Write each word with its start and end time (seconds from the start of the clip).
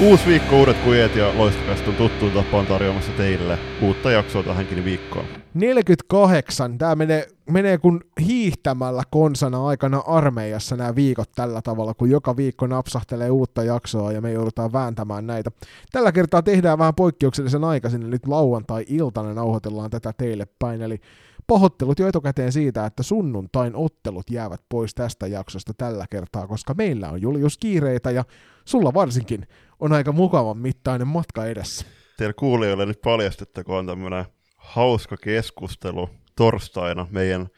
Uusi 0.00 0.26
viikko, 0.26 0.58
uudet 0.58 0.76
kujet 0.84 1.16
ja 1.16 1.38
loistokästä 1.38 1.90
on 1.90 1.96
tuttuun 1.96 2.32
tapaan 2.32 2.66
tarjoamassa 2.66 3.12
teille 3.12 3.58
uutta 3.82 4.10
jaksoa 4.10 4.42
tähänkin 4.42 4.84
viikkoon. 4.84 5.24
48. 5.54 6.78
Tämä 6.78 6.94
menee, 6.94 7.28
menee 7.50 7.78
kun 7.78 8.00
hiihtämällä 8.20 9.02
konsana 9.10 9.66
aikana 9.66 10.02
armeijassa 10.06 10.76
nämä 10.76 10.94
viikot 10.94 11.32
tällä 11.34 11.62
tavalla, 11.62 11.94
kun 11.94 12.10
joka 12.10 12.36
viikko 12.36 12.66
napsahtelee 12.66 13.30
uutta 13.30 13.64
jaksoa 13.64 14.12
ja 14.12 14.20
me 14.20 14.32
joudutaan 14.32 14.72
vääntämään 14.72 15.26
näitä. 15.26 15.50
Tällä 15.92 16.12
kertaa 16.12 16.42
tehdään 16.42 16.78
vähän 16.78 16.94
poikkeuksellisen 16.94 17.64
aikaisin, 17.64 18.10
nyt 18.10 18.26
lauantai-iltana 18.26 19.34
nauhoitellaan 19.34 19.90
tätä 19.90 20.12
teille 20.16 20.46
päin, 20.58 20.82
eli 20.82 21.00
pahoittelut 21.46 21.98
jo 21.98 22.08
etukäteen 22.08 22.52
siitä, 22.52 22.86
että 22.86 23.02
sunnuntain 23.02 23.76
ottelut 23.76 24.30
jäävät 24.30 24.60
pois 24.68 24.94
tästä 24.94 25.26
jaksosta 25.26 25.72
tällä 25.74 26.06
kertaa, 26.10 26.46
koska 26.46 26.74
meillä 26.74 27.10
on 27.10 27.22
Julius 27.22 27.58
kiireitä 27.58 28.10
ja 28.10 28.24
sulla 28.64 28.94
varsinkin 28.94 29.46
on 29.80 29.92
aika 29.92 30.12
mukavan 30.12 30.58
mittainen 30.58 31.06
matka 31.06 31.46
edessä. 31.46 31.86
Teillä 32.16 32.34
kuulijoille 32.34 32.86
nyt 32.86 33.00
paljastettakoon 33.00 33.86
tämmöinen 33.86 34.24
hauska 34.56 35.16
keskustelu 35.16 36.10
torstaina 36.36 37.06
meidän 37.10 37.48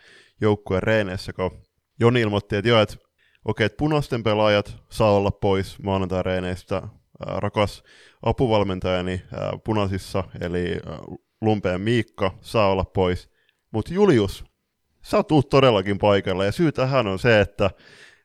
joukkueen 0.41 0.83
reeneissä, 0.83 1.33
kun 1.33 1.63
Joni 2.01 2.21
ilmoitti, 2.21 2.57
että 2.57 2.69
joo, 2.69 2.81
että 2.81 2.97
okei, 3.45 3.67
että 3.67 3.77
punaisten 3.77 4.23
pelaajat 4.23 4.77
saa 4.91 5.11
olla 5.11 5.31
pois 5.31 5.83
maanantai-reeneistä. 5.83 6.83
Rakas 7.21 7.83
apuvalmentajani 8.23 9.23
punaisissa, 9.65 10.25
eli 10.41 10.77
Lumpeen 11.41 11.81
Miikka, 11.81 12.39
saa 12.41 12.69
olla 12.71 12.85
pois. 12.85 13.31
Mutta 13.71 13.95
Julius, 13.95 14.45
sä 15.03 15.23
tuut 15.23 15.49
todellakin 15.49 15.99
paikalla, 15.99 16.45
ja 16.45 16.53
syy 16.53 16.73
tähän 16.73 17.07
on 17.07 17.19
se, 17.19 17.41
että, 17.41 17.67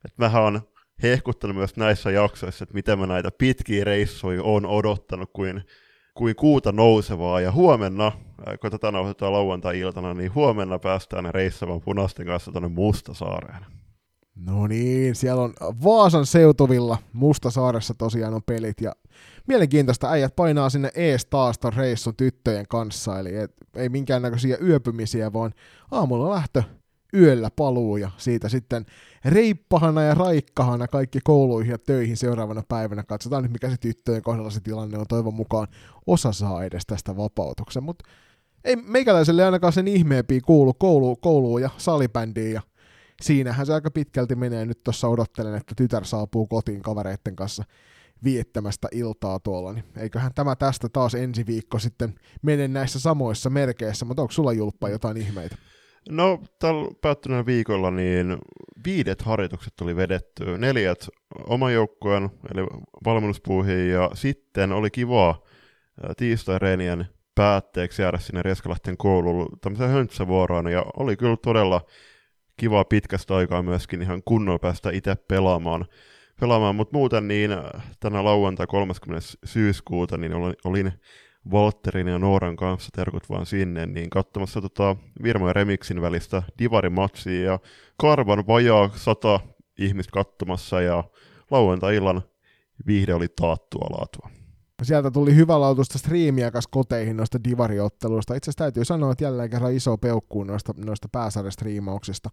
että 0.05 0.15
mähän 0.17 0.43
on 0.43 0.61
hehkuttanut 1.03 1.55
myös 1.55 1.77
näissä 1.77 2.11
jaksoissa, 2.11 2.63
että 2.63 2.73
miten 2.73 2.99
mä 2.99 3.07
näitä 3.07 3.29
pitkiä 3.37 3.83
reissuja 3.83 4.43
on 4.43 4.65
odottanut 4.65 5.29
kuin, 5.33 5.63
kuin 6.13 6.35
kuuta 6.35 6.71
nousevaa. 6.71 7.41
Ja 7.41 7.51
huomenna, 7.51 8.11
kun 8.61 8.71
tätä 8.71 8.91
nauhoitetaan 8.91 9.33
lauantai-iltana, 9.33 10.13
niin 10.13 10.35
huomenna 10.35 10.79
päästään 10.79 11.33
reissamaan 11.33 11.81
punaisten 11.81 12.25
kanssa 12.25 12.51
tuonne 12.51 12.69
Mustasaareen. 12.69 13.65
No 14.45 14.67
niin, 14.67 15.15
siellä 15.15 15.43
on 15.43 15.53
Vaasan 15.83 16.25
seutuvilla 16.25 16.97
Mustasaaressa 17.13 17.93
tosiaan 17.93 18.33
on 18.33 18.43
pelit 18.45 18.81
ja 18.81 18.93
mielenkiintoista 19.47 20.11
äijät 20.11 20.35
painaa 20.35 20.69
sinne 20.69 20.91
ees 20.95 21.25
taas 21.25 21.59
reissun 21.75 22.15
tyttöjen 22.15 22.65
kanssa, 22.69 23.19
eli 23.19 23.35
et, 23.35 23.51
ei 23.75 23.89
minkäännäköisiä 23.89 24.57
yöpymisiä, 24.61 25.33
vaan 25.33 25.53
aamulla 25.91 26.29
lähtö, 26.29 26.63
yöllä 27.17 27.49
paluu 27.55 27.97
ja 27.97 28.11
siitä 28.17 28.49
sitten 28.49 28.85
reippahana 29.25 30.01
ja 30.01 30.13
raikkahana 30.13 30.87
kaikki 30.87 31.19
kouluihin 31.23 31.71
ja 31.71 31.77
töihin 31.77 32.17
seuraavana 32.17 32.63
päivänä. 32.67 33.03
Katsotaan 33.03 33.43
nyt, 33.43 33.51
mikä 33.51 33.69
se 33.69 33.77
tyttöjen 33.77 34.21
kohdalla 34.21 34.49
se 34.49 34.59
tilanne 34.59 34.97
on. 34.97 35.05
Toivon 35.09 35.33
mukaan 35.33 35.67
osa 36.07 36.31
saa 36.31 36.63
edes 36.63 36.85
tästä 36.85 37.17
vapautuksen, 37.17 37.83
mutta 37.83 38.05
ei 38.63 38.75
meikäläiselle 38.75 39.45
ainakaan 39.45 39.73
sen 39.73 39.87
ihmeempiä 39.87 40.41
kuulu 40.45 40.73
koulu, 40.73 41.15
kouluun 41.15 41.61
ja 41.61 41.69
salibändiin 41.77 42.53
ja 42.53 42.61
siinähän 43.21 43.65
se 43.65 43.73
aika 43.73 43.91
pitkälti 43.91 44.35
menee. 44.35 44.65
Nyt 44.65 44.83
tuossa 44.83 45.07
odottelen, 45.07 45.55
että 45.55 45.73
tytär 45.77 46.05
saapuu 46.05 46.47
kotiin 46.47 46.81
kavereiden 46.81 47.35
kanssa 47.35 47.63
viettämästä 48.23 48.87
iltaa 48.91 49.39
tuolla, 49.39 49.73
niin 49.73 49.83
eiköhän 49.97 50.31
tämä 50.35 50.55
tästä 50.55 50.89
taas 50.89 51.15
ensi 51.15 51.45
viikko 51.45 51.79
sitten 51.79 52.15
mene 52.41 52.67
näissä 52.67 52.99
samoissa 52.99 53.49
merkeissä, 53.49 54.05
mutta 54.05 54.21
onko 54.21 54.31
sulla 54.31 54.53
Julppa 54.53 54.89
jotain 54.89 55.17
ihmeitä? 55.17 55.55
No, 56.09 56.39
tällä 56.59 56.91
päättyneellä 57.01 57.45
viikolla 57.45 57.91
niin 57.91 58.37
viidet 58.85 59.21
harjoitukset 59.21 59.73
tuli 59.75 59.95
vedetty, 59.95 60.57
neljät 60.57 61.07
oman 61.47 61.73
joukkueen, 61.73 62.29
eli 62.53 62.67
valmennuspuuhiin, 63.05 63.89
ja 63.89 64.09
sitten 64.13 64.71
oli 64.71 64.91
kivaa 64.91 65.41
tiistai-reenien 66.17 67.05
päätteeksi 67.35 68.01
jäädä 68.01 68.17
sinne 68.17 68.41
Reskalahten 68.41 68.97
kouluun 68.97 69.47
tämmöiseen 69.61 69.89
höntsävuoroon, 69.89 70.71
ja 70.71 70.85
oli 70.97 71.17
kyllä 71.17 71.37
todella 71.43 71.81
kivaa 72.57 72.85
pitkästä 72.85 73.35
aikaa 73.35 73.63
myöskin 73.63 74.01
ihan 74.01 74.21
kunnolla 74.25 74.59
päästä 74.59 74.89
itse 74.91 75.15
pelaamaan. 75.15 75.85
pelaamaan. 76.39 76.75
Mutta 76.75 76.97
muuten 76.97 77.27
niin 77.27 77.51
tänä 77.99 78.23
lauantai 78.23 78.67
30. 78.67 79.27
syyskuuta 79.45 80.17
niin 80.17 80.33
olin 80.65 80.93
Walterin 81.51 82.07
ja 82.07 82.19
Nooran 82.19 82.55
kanssa, 82.55 82.89
terkut 82.95 83.29
vaan 83.29 83.45
sinne, 83.45 83.85
niin 83.85 84.09
katsomassa 84.09 84.61
tota 84.61 84.95
Virmo 85.23 85.47
ja 85.47 85.53
Remixin 85.53 86.01
välistä 86.01 86.43
Divari-matsia 86.59 87.43
ja 87.43 87.59
Karvan 87.97 88.47
vajaa 88.47 88.89
sata 88.95 89.39
ihmistä 89.79 90.11
katsomassa 90.11 90.81
ja 90.81 91.03
lauantai-illan 91.51 92.21
viihde 92.87 93.13
oli 93.13 93.27
taattua 93.27 93.87
laatua. 93.89 94.29
Sieltä 94.83 95.11
tuli 95.11 95.35
hyvä 95.35 95.59
lautusta 95.59 95.97
striimiä 95.97 96.51
kas 96.51 96.67
koteihin 96.67 97.17
noista 97.17 97.43
divariotteluista. 97.43 98.35
Itse 98.35 98.49
asiassa 98.49 98.63
täytyy 98.63 98.85
sanoa, 98.85 99.11
että 99.11 99.23
jälleen 99.23 99.49
kerran 99.49 99.73
iso 99.73 99.97
peukku 99.97 100.43
noista, 100.43 100.73
noista 100.85 101.07
pääsarjastriimauksista. 101.11 102.29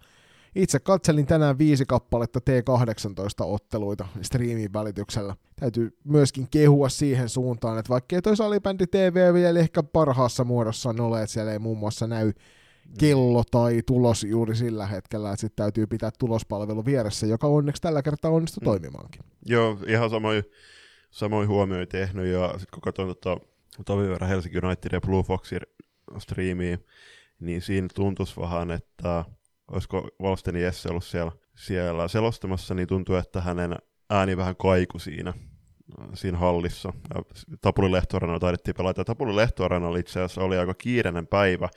Itse 0.54 0.78
katselin 0.78 1.26
tänään 1.26 1.58
viisi 1.58 1.84
kappaletta 1.86 2.40
T18-otteluita 2.40 4.06
striimin 4.22 4.72
välityksellä. 4.72 5.36
Täytyy 5.60 5.98
myöskin 6.04 6.48
kehua 6.50 6.88
siihen 6.88 7.28
suuntaan, 7.28 7.78
että 7.78 7.88
vaikkei 7.88 8.22
toi 8.22 8.36
salibändi 8.36 8.86
TV 8.86 9.34
vielä 9.34 9.58
ehkä 9.58 9.82
parhaassa 9.82 10.44
muodossaan 10.44 11.00
ole, 11.00 11.22
että 11.22 11.32
siellä 11.32 11.52
ei 11.52 11.58
muun 11.58 11.78
muassa 11.78 12.06
näy 12.06 12.32
kello 12.98 13.42
tai 13.50 13.82
tulos 13.86 14.24
juuri 14.24 14.56
sillä 14.56 14.86
hetkellä, 14.86 15.30
että 15.30 15.40
sitten 15.40 15.64
täytyy 15.64 15.86
pitää 15.86 16.10
tulospalvelu 16.18 16.84
vieressä, 16.84 17.26
joka 17.26 17.46
onneksi 17.46 17.82
tällä 17.82 18.02
kertaa 18.02 18.30
onnistui 18.30 18.60
mm. 18.60 18.64
toimimaankin. 18.64 19.22
Joo, 19.46 19.78
ihan 19.86 20.10
samoin, 20.10 20.44
samoin 21.10 21.48
huomioin 21.48 21.88
tehnyt, 21.88 22.26
ja 22.26 22.48
sitten 22.48 22.68
kun 22.72 22.80
katsoin 22.80 23.08
tota, 23.08 23.40
Tovi 23.84 24.08
verran 24.08 24.30
Helsinki 24.30 24.58
United 24.62 24.92
ja 24.92 25.00
Blue 25.00 25.22
Foxin 25.22 25.60
striimiä, 26.18 26.78
niin 27.40 27.62
siinä 27.62 27.88
tuntuisi 27.94 28.40
vähän, 28.40 28.70
että 28.70 29.24
olisiko 29.72 30.08
Valsteni 30.22 30.62
Jesse 30.62 30.88
ollut 30.88 31.04
siellä, 31.04 31.32
siellä 31.56 32.08
selostamassa, 32.08 32.74
niin 32.74 32.88
tuntuu, 32.88 33.14
että 33.14 33.40
hänen 33.40 33.76
ääni 34.10 34.36
vähän 34.36 34.56
kaiku 34.56 34.98
siinä, 34.98 35.32
siinä 36.14 36.38
hallissa. 36.38 36.92
Ja 37.14 37.22
Tapuli 37.60 37.92
Lehtoarana 37.92 38.38
taidettiin 38.38 38.74
pelata. 38.74 39.04
Tapuli 39.04 39.36
Lehtoarana 39.36 39.96
itse 39.96 40.20
asiassa 40.20 40.40
oli 40.40 40.58
aika 40.58 40.74
kiireinen 40.74 41.26
päivä. 41.26 41.68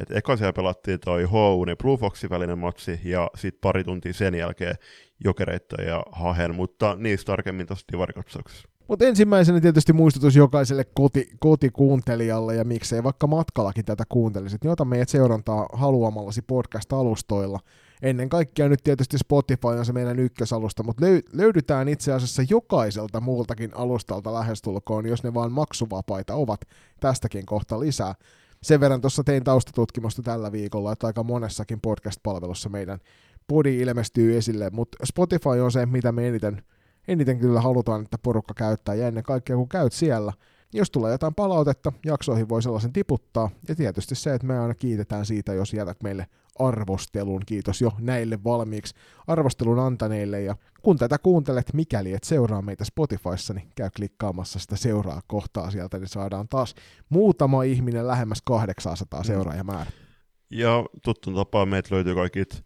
Et 0.00 0.10
eka 0.10 0.36
siellä 0.36 0.52
pelattiin 0.52 1.00
toi 1.00 1.24
HU 1.24 1.64
ja 1.68 1.76
Blue 1.76 1.96
Foxin 1.96 2.30
välinen 2.30 2.58
matsi, 2.58 3.00
ja 3.04 3.30
sitten 3.34 3.60
pari 3.60 3.84
tuntia 3.84 4.12
sen 4.12 4.34
jälkeen 4.34 4.74
Jokereita 5.24 5.82
ja 5.82 6.02
Hahen, 6.12 6.54
mutta 6.54 6.96
niistä 6.98 7.26
tarkemmin 7.26 7.66
tuossa 7.66 7.86
divarikatsauksessa. 7.92 8.71
Mutta 8.92 9.04
ensimmäisenä 9.04 9.60
tietysti 9.60 9.92
muistutus 9.92 10.36
jokaiselle 10.36 10.84
koti, 10.84 11.30
kotikuuntelijalle 11.38 12.54
ja 12.56 12.64
miksei 12.64 13.02
vaikka 13.02 13.26
matkallakin 13.26 13.84
tätä 13.84 14.04
kuuntelisit, 14.08 14.64
niin 14.64 14.70
ota 14.70 14.84
meidät 14.84 15.08
seurantaa 15.08 15.68
haluamallasi 15.72 16.42
podcast-alustoilla. 16.42 17.60
Ennen 18.02 18.28
kaikkea 18.28 18.68
nyt 18.68 18.80
tietysti 18.84 19.18
Spotify 19.18 19.66
on 19.66 19.84
se 19.86 19.92
meidän 19.92 20.18
ykkösalusta, 20.18 20.82
mutta 20.82 21.06
löy- 21.06 21.22
löydytään 21.32 21.88
itse 21.88 22.12
asiassa 22.12 22.42
jokaiselta 22.50 23.20
muultakin 23.20 23.70
alustalta 23.74 24.34
lähestulkoon, 24.34 25.06
jos 25.06 25.22
ne 25.22 25.34
vaan 25.34 25.52
maksuvapaita 25.52 26.34
ovat 26.34 26.60
tästäkin 27.00 27.46
kohta 27.46 27.80
lisää. 27.80 28.14
Sen 28.62 28.80
verran 28.80 29.00
tuossa 29.00 29.24
tein 29.24 29.44
taustatutkimusta 29.44 30.22
tällä 30.22 30.52
viikolla, 30.52 30.92
että 30.92 31.06
aika 31.06 31.22
monessakin 31.22 31.80
podcast-palvelussa 31.80 32.68
meidän 32.68 32.98
podi 33.46 33.80
ilmestyy 33.80 34.36
esille, 34.36 34.70
mutta 34.70 34.98
Spotify 35.04 35.60
on 35.62 35.72
se, 35.72 35.86
mitä 35.86 36.12
me 36.12 36.28
eniten 36.28 36.62
eniten 37.08 37.38
kyllä 37.38 37.60
halutaan, 37.60 38.02
että 38.02 38.18
porukka 38.18 38.54
käyttää, 38.54 38.94
ja 38.94 39.08
ennen 39.08 39.24
kaikkea 39.24 39.56
kun 39.56 39.68
käyt 39.68 39.92
siellä, 39.92 40.32
jos 40.72 40.90
tulee 40.90 41.12
jotain 41.12 41.34
palautetta, 41.34 41.92
jaksoihin 42.06 42.48
voi 42.48 42.62
sellaisen 42.62 42.92
tiputtaa, 42.92 43.50
ja 43.68 43.74
tietysti 43.74 44.14
se, 44.14 44.34
että 44.34 44.46
me 44.46 44.58
aina 44.58 44.74
kiitetään 44.74 45.26
siitä, 45.26 45.54
jos 45.54 45.74
jätät 45.74 46.02
meille 46.02 46.26
arvostelun, 46.58 47.42
kiitos 47.46 47.80
jo 47.80 47.92
näille 47.98 48.44
valmiiksi 48.44 48.94
arvostelun 49.26 49.78
antaneille, 49.78 50.40
ja 50.40 50.56
kun 50.82 50.98
tätä 50.98 51.18
kuuntelet, 51.18 51.74
mikäli 51.74 52.12
et 52.12 52.24
seuraa 52.24 52.62
meitä 52.62 52.84
Spotifyssa, 52.84 53.54
niin 53.54 53.68
käy 53.76 53.90
klikkaamassa 53.96 54.58
sitä 54.58 54.76
seuraa 54.76 55.20
kohtaa 55.26 55.70
sieltä, 55.70 55.98
niin 55.98 56.08
saadaan 56.08 56.48
taas 56.48 56.74
muutama 57.08 57.62
ihminen 57.62 58.06
lähemmäs 58.06 58.42
800 58.44 59.20
mm. 59.20 59.24
seuraajamäärä. 59.24 59.90
Ja 60.50 60.84
tuttuun 61.04 61.36
tapaan 61.36 61.68
meitä 61.68 61.94
löytyy 61.94 62.14
kaikit 62.14 62.64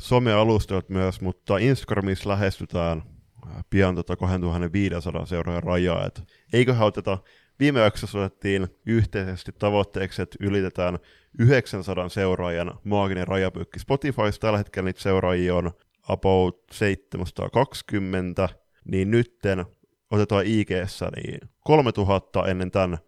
somealustat 0.00 0.88
myös, 0.88 1.20
mutta 1.20 1.58
Instagramissa 1.58 2.28
lähestytään 2.28 3.02
pian 3.70 3.94
tota 3.94 4.16
2500 4.16 5.26
seuraajan 5.26 5.62
rajaa. 5.62 6.06
Et 6.06 6.22
eiköhän 6.52 6.86
oteta, 6.86 7.18
viime 7.60 7.80
jaksossa 7.80 8.18
otettiin 8.18 8.68
yhteisesti 8.86 9.52
tavoitteeksi, 9.52 10.22
että 10.22 10.36
ylitetään 10.40 10.98
900 11.38 12.08
seuraajan 12.08 12.78
maaginen 12.84 13.28
rajapyykki 13.28 13.78
Spotifyssa. 13.78 14.40
Tällä 14.40 14.58
hetkellä 14.58 14.86
niitä 14.86 15.00
seuraajia 15.00 15.54
on 15.54 15.70
about 16.08 16.62
720, 16.72 18.48
niin 18.84 19.10
nytten 19.10 19.66
otetaan 20.10 20.46
ig 20.46 20.70
niin 21.16 21.40
3000 21.64 22.46
ennen 22.46 22.70
tämän 22.70 22.98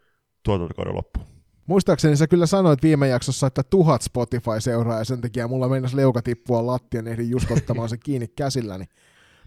tuotantokauden 0.43 0.95
loppuun. 0.95 1.27
Muistaakseni 1.67 2.17
sä 2.17 2.27
kyllä 2.27 2.47
sanoit 2.47 2.83
viime 2.83 3.09
jaksossa, 3.09 3.47
että 3.47 3.63
tuhat 3.63 4.03
Spotify 4.03 4.51
seuraa 4.59 4.99
ja 4.99 5.05
sen 5.05 5.21
takia 5.21 5.49
mulla 5.49 5.69
meinasi 5.69 5.97
leuka 5.97 6.23
tippua 6.23 6.67
lattian, 6.67 7.07
ehdin 7.07 7.31
just 7.31 7.51
ottamaan 7.51 7.89
se 7.89 7.97
kiinni 7.97 8.29
käsilläni. 8.29 8.85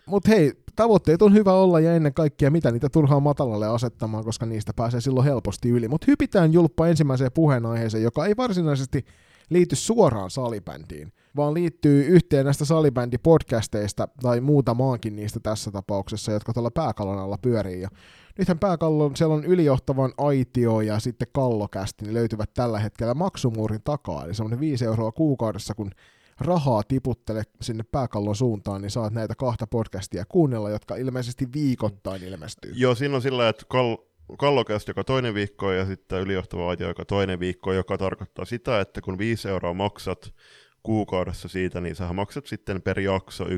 Mutta 0.07 0.29
hei, 0.29 0.53
tavoitteet 0.75 1.21
on 1.21 1.33
hyvä 1.33 1.53
olla 1.53 1.79
ja 1.79 1.95
ennen 1.95 2.13
kaikkea 2.13 2.51
mitä 2.51 2.71
niitä 2.71 2.89
turhaa 2.89 3.19
matalalle 3.19 3.67
asettamaan, 3.67 4.23
koska 4.23 4.45
niistä 4.45 4.73
pääsee 4.75 5.01
silloin 5.01 5.25
helposti 5.25 5.69
yli. 5.69 5.87
Mutta 5.87 6.05
hypitään 6.07 6.53
julppa 6.53 6.87
ensimmäiseen 6.87 7.31
puheenaiheeseen, 7.33 8.03
joka 8.03 8.25
ei 8.25 8.37
varsinaisesti 8.37 9.05
liity 9.49 9.75
suoraan 9.75 10.29
salibändiin, 10.29 11.11
vaan 11.35 11.53
liittyy 11.53 12.05
yhteen 12.05 12.45
näistä 12.45 12.65
salibändipodcasteista 12.65 14.07
tai 14.21 14.41
muutamaankin 14.41 15.15
niistä 15.15 15.39
tässä 15.39 15.71
tapauksessa, 15.71 16.31
jotka 16.31 16.53
tuolla 16.53 16.71
pääkallon 16.71 17.19
alla 17.19 17.37
pyörii. 17.37 17.81
Ja 17.81 17.89
nythän 18.37 18.59
pääkallon, 18.59 19.15
siellä 19.15 19.35
on 19.35 19.45
ylijohtavan 19.45 20.13
aitio 20.17 20.81
ja 20.81 20.99
sitten 20.99 21.27
kallokästi, 21.31 22.05
niin 22.05 22.13
löytyvät 22.13 22.53
tällä 22.53 22.79
hetkellä 22.79 23.13
maksumuurin 23.13 23.81
takaa, 23.83 24.25
eli 24.25 24.33
semmoinen 24.33 24.59
5 24.59 24.85
euroa 24.85 25.11
kuukaudessa, 25.11 25.75
kun 25.75 25.91
rahaa 26.39 26.83
tiputtele 26.83 27.43
sinne 27.61 27.83
pääkallon 27.91 28.35
suuntaan, 28.35 28.81
niin 28.81 28.91
saat 28.91 29.13
näitä 29.13 29.35
kahta 29.35 29.67
podcastia 29.67 30.25
kuunnella, 30.25 30.69
jotka 30.69 30.95
ilmeisesti 30.95 31.45
viikoittain 31.53 32.23
ilmestyy. 32.23 32.71
Joo, 32.75 32.95
siinä 32.95 33.15
on 33.15 33.21
sillä, 33.21 33.49
että 33.49 33.65
kal- 33.73 34.07
kallokästä 34.37 34.89
joka 34.89 35.03
toinen 35.03 35.33
viikko 35.33 35.71
ja 35.71 35.85
sitten 35.85 36.21
ylijohtava 36.21 36.69
aitio 36.69 36.87
joka 36.87 37.05
toinen 37.05 37.39
viikko, 37.39 37.73
joka 37.73 37.97
tarkoittaa 37.97 38.45
sitä, 38.45 38.79
että 38.81 39.01
kun 39.01 39.17
5 39.17 39.49
euroa 39.49 39.73
maksat 39.73 40.33
kuukaudessa 40.83 41.47
siitä, 41.47 41.81
niin 41.81 41.95
sä 41.95 42.13
maksat 42.13 42.45
sitten 42.45 42.81
per 42.81 42.99
jakso 42.99 43.43
1,25 43.43 43.49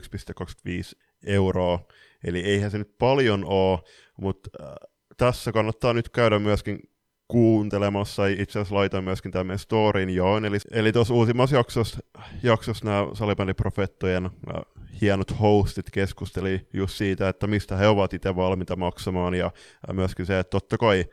euroa. 1.26 1.80
Eli 2.24 2.40
eihän 2.40 2.72
se 2.72 2.78
nyt 2.78 2.98
paljon 2.98 3.46
ole, 3.46 3.80
mutta 4.22 4.50
äh, 4.64 4.70
tässä 5.18 5.52
kannattaa 5.52 5.94
nyt 5.94 6.10
käydä 6.10 6.40
myöskin 6.40 6.80
kuuntelemassa, 7.30 8.28
itse 8.28 8.60
asiassa 8.60 8.76
laitoin 8.76 9.04
myöskin 9.04 9.32
tämän 9.32 9.60
storin 9.60 10.10
joon, 10.10 10.46
eli, 10.46 10.58
eli 10.72 10.92
tuossa 10.92 11.14
uusimmassa 11.14 11.56
jaksossa, 11.56 12.00
jaksossa 12.44 12.86
nämä 12.86 13.08
salibändiprofettojen 13.14 14.30
hienot 15.02 15.40
hostit 15.40 15.92
keskusteli 15.92 16.68
just 16.74 16.98
siitä, 16.98 17.30
että 17.30 17.48
mistä 17.48 17.76
he 17.76 17.88
ovat 17.88 18.14
itse 18.14 18.36
valmiita 18.36 18.76
maksamaan, 18.76 19.34
ja 19.34 19.52
myöskin 19.94 20.26
se, 20.26 20.40
että 20.40 20.50
totta 20.50 20.78
kai 20.78 21.06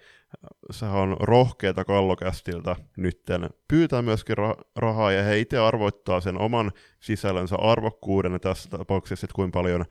se 0.71 0.87
on 0.87 1.17
rohkeata 1.21 1.85
kallokästiltä 1.85 2.77
nytten 2.97 3.51
pyytää 3.69 4.03
myöskin 4.03 4.37
ra- 4.37 4.65
rahaa, 4.77 5.13
ja 5.13 5.23
he 5.23 5.39
itse 5.39 5.59
arvoittaa 5.59 6.21
sen 6.21 6.41
oman 6.41 6.73
sisällönsä 7.01 7.57
arvokkuuden 7.57 8.41
tässä 8.41 8.71
tapauksessa, 8.71 9.25
että 9.25 9.35
kuinka 9.35 9.59
paljon 9.59 9.85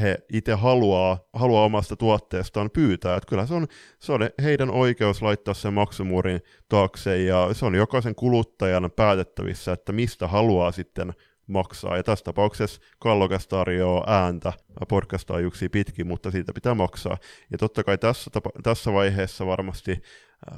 he 0.00 0.18
itse 0.32 0.52
haluaa, 0.52 1.18
haluaa 1.32 1.64
omasta 1.64 1.96
tuotteestaan 1.96 2.70
pyytää. 2.70 3.16
Että 3.16 3.28
kyllä 3.28 3.46
se 3.46 3.54
on, 3.54 3.66
se 3.98 4.12
on 4.12 4.20
heidän 4.42 4.70
oikeus 4.70 5.22
laittaa 5.22 5.54
sen 5.54 5.74
maksumuurin 5.74 6.40
taakse 6.68 7.22
ja 7.22 7.48
se 7.52 7.66
on 7.66 7.74
jokaisen 7.74 8.14
kuluttajan 8.14 8.90
päätettävissä, 8.96 9.72
että 9.72 9.92
mistä 9.92 10.26
haluaa 10.28 10.72
sitten 10.72 11.12
maksaa. 11.46 11.96
Ja 11.96 12.02
tässä 12.02 12.24
tapauksessa 12.24 12.80
Kallokas 12.98 13.48
tarjoaa 13.48 14.04
ääntä 14.06 14.52
podcastaajuuksia 14.88 15.68
pitkin, 15.70 16.06
mutta 16.06 16.30
siitä 16.30 16.52
pitää 16.52 16.74
maksaa. 16.74 17.16
Ja 17.52 17.58
totta 17.58 17.84
kai 17.84 17.98
tässä, 17.98 18.30
tapa, 18.30 18.50
tässä 18.62 18.92
vaiheessa 18.92 19.46
varmasti 19.46 20.02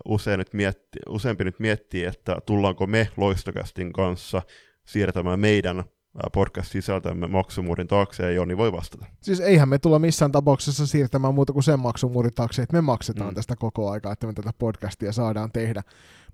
usein 0.04 0.38
nyt 0.38 0.54
mietti, 0.54 0.98
useampi 1.08 1.44
nyt 1.44 1.60
miettii, 1.60 2.04
että 2.04 2.36
tullaanko 2.46 2.86
me 2.86 3.08
Loistokästin 3.16 3.92
kanssa 3.92 4.42
siirtämään 4.86 5.40
meidän 5.40 5.84
podcast-sisältömme 6.32 7.26
maksumuurin 7.26 7.86
taakse, 7.86 8.22
ja 8.22 8.30
Joni 8.30 8.56
voi 8.56 8.72
vastata. 8.72 9.06
Siis 9.20 9.40
eihän 9.40 9.68
me 9.68 9.78
tulla 9.78 9.98
missään 9.98 10.32
tapauksessa 10.32 10.86
siirtämään 10.86 11.34
muuta 11.34 11.52
kuin 11.52 11.62
sen 11.62 11.80
maksumuurin 11.80 12.34
taakse, 12.34 12.62
että 12.62 12.76
me 12.76 12.80
maksetaan 12.80 13.30
mm. 13.30 13.34
tästä 13.34 13.56
koko 13.56 13.90
aikaa, 13.90 14.12
että 14.12 14.26
me 14.26 14.32
tätä 14.32 14.50
podcastia 14.58 15.12
saadaan 15.12 15.52
tehdä. 15.52 15.82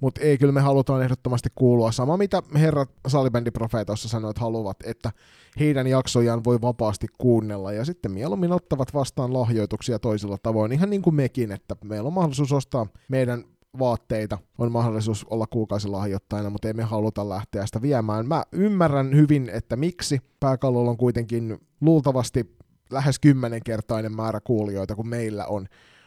Mutta 0.01 0.21
ei, 0.21 0.39
kyllä 0.39 0.53
me 0.53 0.61
halutaan 0.61 1.03
ehdottomasti 1.03 1.49
kuulua. 1.55 1.93
Sama 1.93 2.17
mitä 2.17 2.43
herrat 2.55 2.91
salibändiprofeetossa 3.09 4.09
sanoivat 4.09 4.39
haluavat, 4.39 4.77
että 4.85 5.13
heidän 5.61 5.87
jaksojaan 5.87 6.45
voi 6.45 6.61
vapaasti 6.61 7.07
kuunnella, 7.19 7.73
ja 7.73 7.85
sitten 7.85 8.13
mieluummin 8.13 8.53
ottavat 8.53 8.95
vastaan 8.95 9.33
lahjoituksia 9.33 9.99
toisilla 9.99 10.39
tavoin, 10.43 10.73
ihan 10.73 10.91
niin 10.91 11.03
kuin 11.03 11.15
mekin, 11.15 11.53
että 11.53 11.77
meillä 11.85 12.07
on 12.07 12.13
mahdollisuus 12.13 12.53
ostaa 12.53 12.87
meidän 13.09 13.45
vaatteita, 13.79 14.39
on 14.59 14.73
mahdollisuus 14.73 15.25
olla 15.25 15.47
kuukausilahjoittajana, 15.47 16.51
mutta 16.51 16.69
ei 16.69 16.75
me 16.75 16.83
haluta 16.83 17.29
lähteä 17.29 17.67
sitä 17.67 17.83
viemään. 17.83 18.29
Mä 18.29 18.45
ymmärrän 18.53 19.17
hyvin, 19.17 19.51
että 19.53 19.77
miksi. 19.77 20.21
Pääkallolla 20.41 20.91
on 20.91 20.97
kuitenkin 20.97 21.59
luultavasti 21.81 22.57
lähes 22.91 23.19
kymmenenkertainen 23.19 24.17
määrä 24.17 24.41
kuulijoita 24.41 24.95
kuin 24.95 25.09
meillä 25.09 25.47
on 25.47 25.67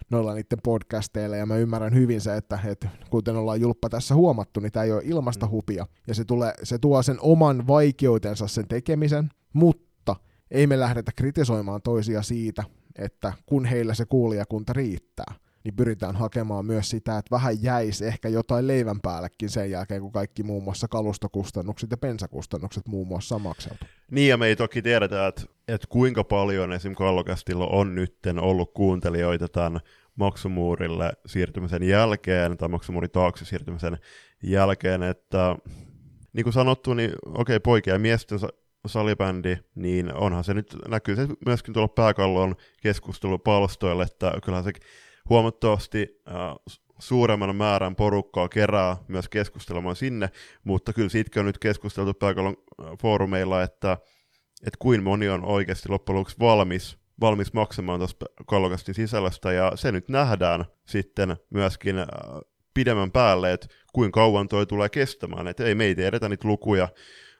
noilla 0.09 0.33
niiden 0.33 0.59
podcasteilla, 0.63 1.35
ja 1.35 1.45
mä 1.45 1.57
ymmärrän 1.57 1.93
hyvin 1.93 2.21
se, 2.21 2.37
että, 2.37 2.59
että 2.65 2.87
kuten 3.09 3.35
ollaan 3.35 3.61
julppa 3.61 3.89
tässä 3.89 4.15
huomattu, 4.15 4.59
niin 4.59 4.71
tämä 4.71 4.83
ei 4.83 4.91
ole 4.91 5.01
ilmasta 5.05 5.45
mm. 5.45 5.49
hupia, 5.49 5.85
ja 6.07 6.15
se, 6.15 6.25
tulee, 6.25 6.53
se 6.63 6.77
tuo 6.77 7.03
sen 7.03 7.17
oman 7.21 7.67
vaikeutensa 7.67 8.47
sen 8.47 8.67
tekemisen, 8.67 9.29
mutta 9.53 10.15
ei 10.51 10.67
me 10.67 10.79
lähdetä 10.79 11.11
kritisoimaan 11.15 11.81
toisia 11.81 12.21
siitä, 12.21 12.63
että 12.95 13.33
kun 13.45 13.65
heillä 13.65 13.93
se 13.93 14.05
kuulijakunta 14.05 14.73
riittää 14.73 15.35
niin 15.69 15.75
pyritään 15.75 16.15
hakemaan 16.15 16.65
myös 16.65 16.89
sitä, 16.89 17.17
että 17.17 17.31
vähän 17.31 17.63
jäisi 17.63 18.05
ehkä 18.05 18.29
jotain 18.29 18.67
leivän 18.67 19.01
päällekin 19.01 19.49
sen 19.49 19.71
jälkeen, 19.71 20.01
kun 20.01 20.11
kaikki 20.11 20.43
muun 20.43 20.63
muassa 20.63 20.87
kalustokustannukset 20.87 21.91
ja 21.91 21.97
pensakustannukset 21.97 22.87
muun 22.87 23.07
muassa 23.07 23.39
makseltu. 23.39 23.85
Niin, 24.11 24.29
ja 24.29 24.37
me 24.37 24.47
ei 24.47 24.55
toki 24.55 24.81
tiedetä, 24.81 25.27
että, 25.27 25.41
että 25.67 25.87
kuinka 25.89 26.23
paljon 26.23 26.73
esim. 26.73 26.95
Kallokästillä 26.95 27.65
on 27.65 27.95
nytten 27.95 28.39
ollut 28.39 28.73
kuuntelijoita 28.73 29.47
tämän 29.47 29.79
maksumuurille 30.15 31.13
siirtymisen 31.25 31.83
jälkeen, 31.83 32.57
tai 32.57 32.69
maksumuurin 32.69 33.11
taakse 33.11 33.45
siirtymisen 33.45 33.97
jälkeen, 34.43 35.03
että 35.03 35.55
niin 36.33 36.43
kuin 36.43 36.53
sanottu, 36.53 36.93
niin 36.93 37.11
okei, 37.25 37.39
okay, 37.41 37.59
poikia 37.59 37.93
ja 37.93 37.99
miesten 37.99 38.39
salibändi, 38.85 39.57
niin 39.75 40.13
onhan 40.13 40.43
se 40.43 40.53
nyt, 40.53 40.75
näkyy 40.87 41.15
se 41.15 41.27
myöskin 41.45 41.73
tuolla 41.73 41.87
pääkallon 41.87 42.55
keskustelupalstoille, 42.81 44.03
että 44.03 44.33
kyllähän 44.43 44.63
se 44.63 44.71
huomattavasti 45.29 46.21
äh, 46.27 46.35
suuremman 46.99 47.55
määrän 47.55 47.95
porukkaa 47.95 48.49
kerää 48.49 48.97
myös 49.07 49.29
keskustelemaan 49.29 49.95
sinne, 49.95 50.29
mutta 50.63 50.93
kyllä 50.93 51.09
siitäkin 51.09 51.39
on 51.39 51.45
nyt 51.45 51.57
keskusteltu 51.57 52.13
pääkallon 52.13 52.57
äh, 52.57 52.91
foorumeilla, 53.01 53.63
että, 53.63 53.97
että 54.59 54.77
kuin 54.79 55.03
moni 55.03 55.29
on 55.29 55.45
oikeasti 55.45 55.89
loppujen 55.89 56.17
lopuksi 56.17 56.39
valmis, 56.39 56.97
valmis 57.21 57.53
maksamaan 57.53 57.99
tuosta 57.99 58.25
kallokastin 58.47 58.95
sisällöstä, 58.95 59.51
ja 59.51 59.71
se 59.75 59.91
nyt 59.91 60.09
nähdään 60.09 60.65
sitten 60.85 61.37
myöskin 61.49 61.97
äh, 61.97 62.07
pidemmän 62.73 63.11
päälle, 63.11 63.53
että 63.53 63.67
kuinka 63.93 64.19
kauan 64.19 64.47
toi 64.47 64.65
tulee 64.65 64.89
kestämään, 64.89 65.47
että 65.47 65.63
ei 65.63 65.75
me 65.75 65.85
ei 65.85 65.95
tiedetä 65.95 66.29
niitä 66.29 66.47
lukuja, 66.47 66.87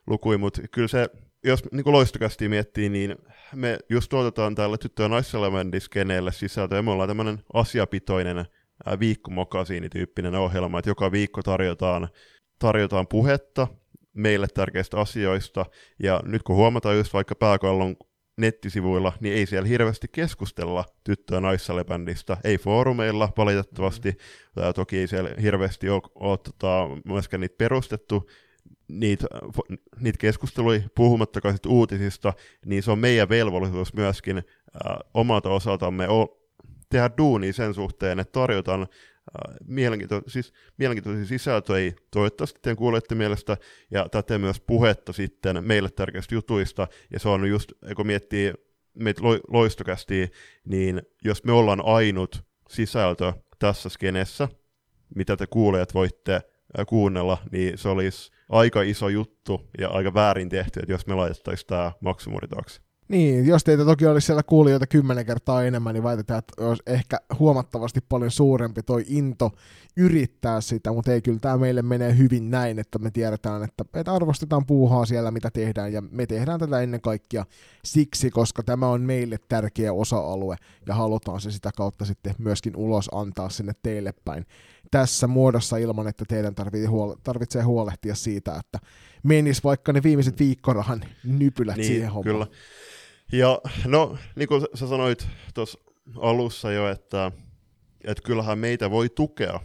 lukuja 0.07 0.38
mutta 0.38 0.62
kyllä 0.71 0.88
se 0.88 1.09
jos 1.43 1.63
niin 1.72 1.84
loistokästi 1.86 2.50
miettii, 2.50 2.89
niin 2.89 3.15
me 3.55 3.77
just 3.89 4.10
tuotetaan 4.10 4.55
tällä 4.55 4.77
tyttö- 4.77 5.03
ja 5.03 5.10
naiselementiskeneelle 5.10 6.31
sisältöä, 6.31 6.77
ja 6.77 6.84
me 6.84 6.91
ollaan 6.91 7.10
tämmöinen 7.10 7.39
asiapitoinen 7.53 8.46
viikkomokasiinityyppinen 9.00 10.36
ohjelma, 10.36 10.79
että 10.79 10.89
joka 10.89 11.12
viikko 11.12 11.43
tarjotaan, 11.43 12.10
tarjotaan 12.60 13.08
puhetta 13.08 13.67
meille 14.13 14.48
tärkeistä 14.53 14.98
asioista, 14.98 15.65
ja 16.03 16.22
nyt 16.25 16.43
kun 16.43 16.55
huomataan 16.55 16.98
just 16.98 17.13
vaikka 17.13 17.36
pääkallon 17.36 17.96
nettisivuilla, 18.38 19.13
niin 19.19 19.34
ei 19.34 19.46
siellä 19.46 19.67
hirveästi 19.67 20.08
keskustella 20.12 20.86
tyttö- 21.03 21.36
ja 21.36 21.41
naissalibändistä, 21.41 22.38
ei 22.43 22.58
foorumeilla 22.58 23.29
valitettavasti, 23.38 24.12
mm. 24.12 24.74
toki 24.75 24.98
ei 24.98 25.08
siellä 25.08 25.29
hirveästi 25.41 25.89
ole, 25.89 26.01
ole 26.15 26.38
tota, 26.38 26.88
myöskään 27.05 27.41
niitä 27.41 27.55
perustettu, 27.58 28.29
niitä, 28.89 29.27
niitä 30.00 30.17
keskusteluja, 30.17 30.81
puhumattakaan 30.96 31.53
sit 31.55 31.65
uutisista, 31.65 32.34
niin 32.65 32.84
se 32.84 32.91
on 32.91 33.00
meidän 33.00 33.29
velvollisuus 33.29 33.93
myöskin 33.93 34.38
äh, 34.38 34.98
omalta 35.13 35.50
osaltamme 35.50 36.10
o- 36.10 36.39
tehdä 36.89 37.10
duunia 37.17 37.53
sen 37.53 37.74
suhteen, 37.74 38.19
että 38.19 38.31
tarjotaan 38.31 38.81
äh, 38.81 39.55
mielenkiinto- 39.67 40.24
siis 40.27 40.53
mielenkiintoisia 40.77 41.25
sisältöjä 41.25 41.93
toivottavasti 42.12 42.60
teidän 42.62 42.77
kuulette 42.77 43.15
mielestä, 43.15 43.58
ja 43.91 44.10
tätä 44.10 44.38
myös 44.38 44.60
puhetta 44.60 45.13
sitten 45.13 45.63
meille 45.67 45.89
tärkeistä 45.89 46.36
jutuista, 46.36 46.88
ja 47.13 47.19
se 47.19 47.29
on 47.29 47.50
just, 47.50 47.72
kun 47.96 48.08
miettii 48.08 48.53
meitä 48.93 49.24
lo- 49.24 49.39
loistokästiä, 49.48 50.27
niin 50.65 51.01
jos 51.24 51.43
me 51.43 51.51
ollaan 51.51 51.86
ainut 51.86 52.43
sisältö 52.69 53.34
tässä 53.60 53.89
skenessä, 53.89 54.48
mitä 55.15 55.38
te 55.38 55.48
kuulijat 55.48 55.93
voitte 55.93 56.41
kuunnella, 56.89 57.38
niin 57.51 57.77
se 57.77 57.89
olisi 57.89 58.31
aika 58.49 58.81
iso 58.81 59.09
juttu 59.09 59.69
ja 59.79 59.89
aika 59.89 60.13
väärin 60.13 60.49
tehty, 60.49 60.79
että 60.79 60.93
jos 60.93 61.07
me 61.07 61.15
laitettaisiin 61.15 61.67
tämä 61.67 61.91
maksumuuri 62.01 62.47
taakse. 62.47 62.81
Niin, 63.09 63.47
jos 63.47 63.63
teitä 63.63 63.85
toki 63.85 64.05
olisi 64.05 64.25
siellä 64.25 64.43
kuulijoita 64.43 64.88
kymmenen 64.88 65.25
kertaa 65.25 65.63
enemmän, 65.63 65.93
niin 65.93 66.03
väitetään, 66.03 66.39
että 66.39 66.65
olisi 66.65 66.83
ehkä 66.88 67.17
huomattavasti 67.39 67.99
paljon 68.09 68.31
suurempi 68.31 68.83
toi 68.83 69.03
into 69.07 69.51
yrittää 69.97 70.61
sitä, 70.61 70.93
mutta 70.93 71.13
ei 71.13 71.21
kyllä 71.21 71.39
tämä 71.39 71.57
meille 71.57 71.81
menee 71.81 72.17
hyvin 72.17 72.51
näin, 72.51 72.79
että 72.79 72.99
me 72.99 73.11
tiedetään, 73.11 73.63
että, 73.63 73.85
että 73.93 74.13
arvostetaan 74.13 74.65
puuhaa 74.65 75.05
siellä, 75.05 75.31
mitä 75.31 75.51
tehdään, 75.51 75.93
ja 75.93 76.01
me 76.01 76.25
tehdään 76.25 76.59
tätä 76.59 76.81
ennen 76.81 77.01
kaikkea 77.01 77.45
siksi, 77.85 78.29
koska 78.29 78.63
tämä 78.63 78.88
on 78.88 79.01
meille 79.01 79.38
tärkeä 79.49 79.93
osa-alue, 79.93 80.55
ja 80.88 80.95
halutaan 80.95 81.41
se 81.41 81.51
sitä 81.51 81.69
kautta 81.77 82.05
sitten 82.05 82.35
myöskin 82.38 82.75
ulos 82.75 83.09
antaa 83.13 83.49
sinne 83.49 83.73
teille 83.83 84.13
päin 84.25 84.45
tässä 84.91 85.27
muodossa 85.27 85.77
ilman, 85.77 86.08
että 86.08 86.25
teidän 86.27 86.55
tarvitsee 87.24 87.62
huolehtia 87.62 88.15
siitä, 88.15 88.55
että 88.55 88.79
menisi 89.24 89.63
vaikka 89.63 89.93
ne 89.93 90.03
viimeiset 90.03 90.39
viikkorahan 90.39 91.01
nypylät 91.24 91.75
niin, 91.75 91.88
siihen 91.88 92.12
hommaan. 92.12 92.48
Kyllä. 92.48 92.48
Ja 93.31 93.62
no, 93.86 94.17
niin 94.36 94.48
kuin 94.48 94.62
sä 94.74 94.88
sanoit 94.88 95.27
tuossa 95.53 95.79
alussa 96.17 96.72
jo, 96.72 96.89
että, 96.89 97.31
että 98.03 98.24
kyllähän 98.24 98.60
meitä 98.60 98.91
voi 98.91 99.10
tukea. 99.10 99.60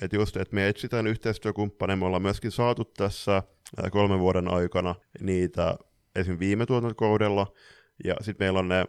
Että 0.00 0.16
just, 0.16 0.36
että 0.36 0.54
me 0.54 0.68
etsitään 0.68 1.06
yhteistyökumppaneja, 1.06 1.96
me 1.96 2.04
ollaan 2.04 2.22
myöskin 2.22 2.50
saatu 2.50 2.84
tässä 2.84 3.42
kolmen 3.90 4.18
vuoden 4.18 4.48
aikana 4.48 4.94
niitä 5.20 5.76
esim. 6.14 6.38
viime 6.38 6.66
tuotantokaudella, 6.66 7.52
ja 8.04 8.14
sitten 8.20 8.44
meillä 8.44 8.58
on 8.58 8.68
ne 8.68 8.84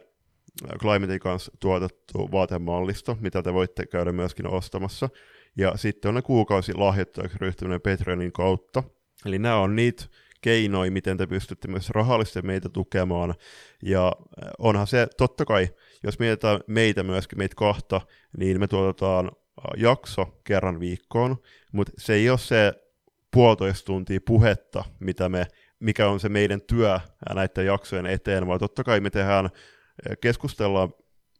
Climatein 0.78 1.20
kanssa 1.20 1.52
tuotettu 1.60 2.28
vaatemallisto, 2.32 3.18
mitä 3.20 3.42
te 3.42 3.54
voitte 3.54 3.86
käydä 3.86 4.12
myöskin 4.12 4.46
ostamassa. 4.46 5.08
Ja 5.56 5.76
sitten 5.76 6.08
on 6.08 6.14
ne 6.14 6.22
kuukausi 6.22 6.74
lahjoittajaksi 6.74 7.38
ryhtyminen 7.40 7.80
Patreonin 7.80 8.32
kautta. 8.32 8.82
Eli 9.26 9.38
nämä 9.38 9.56
on 9.56 9.76
niitä 9.76 10.04
keinoja, 10.40 10.90
miten 10.90 11.16
te 11.16 11.26
pystytte 11.26 11.68
myös 11.68 11.90
rahallisesti 11.90 12.42
meitä 12.42 12.68
tukemaan. 12.68 13.34
Ja 13.82 14.12
onhan 14.58 14.86
se, 14.86 15.06
totta 15.16 15.44
kai, 15.44 15.68
jos 16.02 16.18
mietitään 16.18 16.60
meitä 16.66 17.02
myöskin, 17.02 17.38
meitä 17.38 17.54
kahta, 17.54 18.00
niin 18.38 18.60
me 18.60 18.66
tuotetaan 18.66 19.30
jakso 19.76 20.40
kerran 20.44 20.80
viikkoon, 20.80 21.36
mutta 21.72 21.92
se 21.98 22.14
ei 22.14 22.30
ole 22.30 22.38
se 22.38 22.72
puolitoista 23.30 23.86
tuntia 23.86 24.20
puhetta, 24.26 24.84
mitä 25.00 25.28
me, 25.28 25.46
mikä 25.80 26.08
on 26.08 26.20
se 26.20 26.28
meidän 26.28 26.60
työ 26.60 27.00
näiden 27.34 27.66
jaksojen 27.66 28.06
eteen, 28.06 28.46
vaan 28.46 28.60
totta 28.60 28.84
kai 28.84 29.00
me 29.00 29.10
tehdään, 29.10 29.50
keskustellaan 30.20 30.92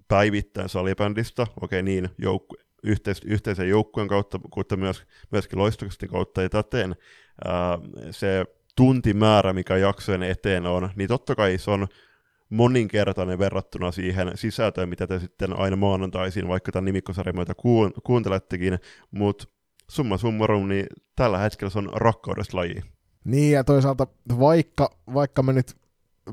päivittäin 0.09 0.69
salibändistä, 0.69 1.47
okei 1.61 1.83
niin, 1.83 2.09
jouk- 2.23 2.65
yhteis- 2.83 3.25
yhteisen 3.25 3.69
joukkueen 3.69 4.09
kautta, 4.09 4.41
mutta 4.57 4.77
myös, 4.77 5.03
myöskin 5.33 5.59
loistoksen 5.59 6.09
kautta, 6.09 6.43
ja 6.43 6.49
täten 6.49 6.97
ää, 7.45 7.79
se 8.11 8.45
tuntimäärä, 8.77 9.53
mikä 9.53 9.77
jaksojen 9.77 10.23
eteen 10.23 10.67
on, 10.67 10.91
niin 10.97 11.09
totta 11.09 11.35
kai 11.35 11.59
se 11.59 11.71
on 11.71 11.87
moninkertainen 12.51 13.39
verrattuna 13.39 13.93
siihen 13.93 14.33
sisältöön, 14.35 14.89
mitä 14.89 15.07
te 15.07 15.19
sitten 15.19 15.59
aina 15.59 15.77
maanantaisin, 15.77 16.49
vaikka 16.49 16.73
tämän 16.73 16.85
nimikkosarjamoita 16.85 17.55
kuuntelettekin, 18.05 18.79
mutta 19.11 19.45
summa 19.91 20.19
summarum, 20.19 20.69
niin 20.69 20.87
tällä 21.17 21.39
hetkellä 21.39 21.71
se 21.71 21.79
on 21.79 21.91
rakkaudesta 21.93 22.57
laji. 22.57 22.83
Niin, 23.25 23.53
ja 23.53 23.65
toisaalta 23.65 24.07
vaikka, 24.39 24.91
vaikka 25.15 25.43
me 25.43 25.53
nyt 25.53 25.77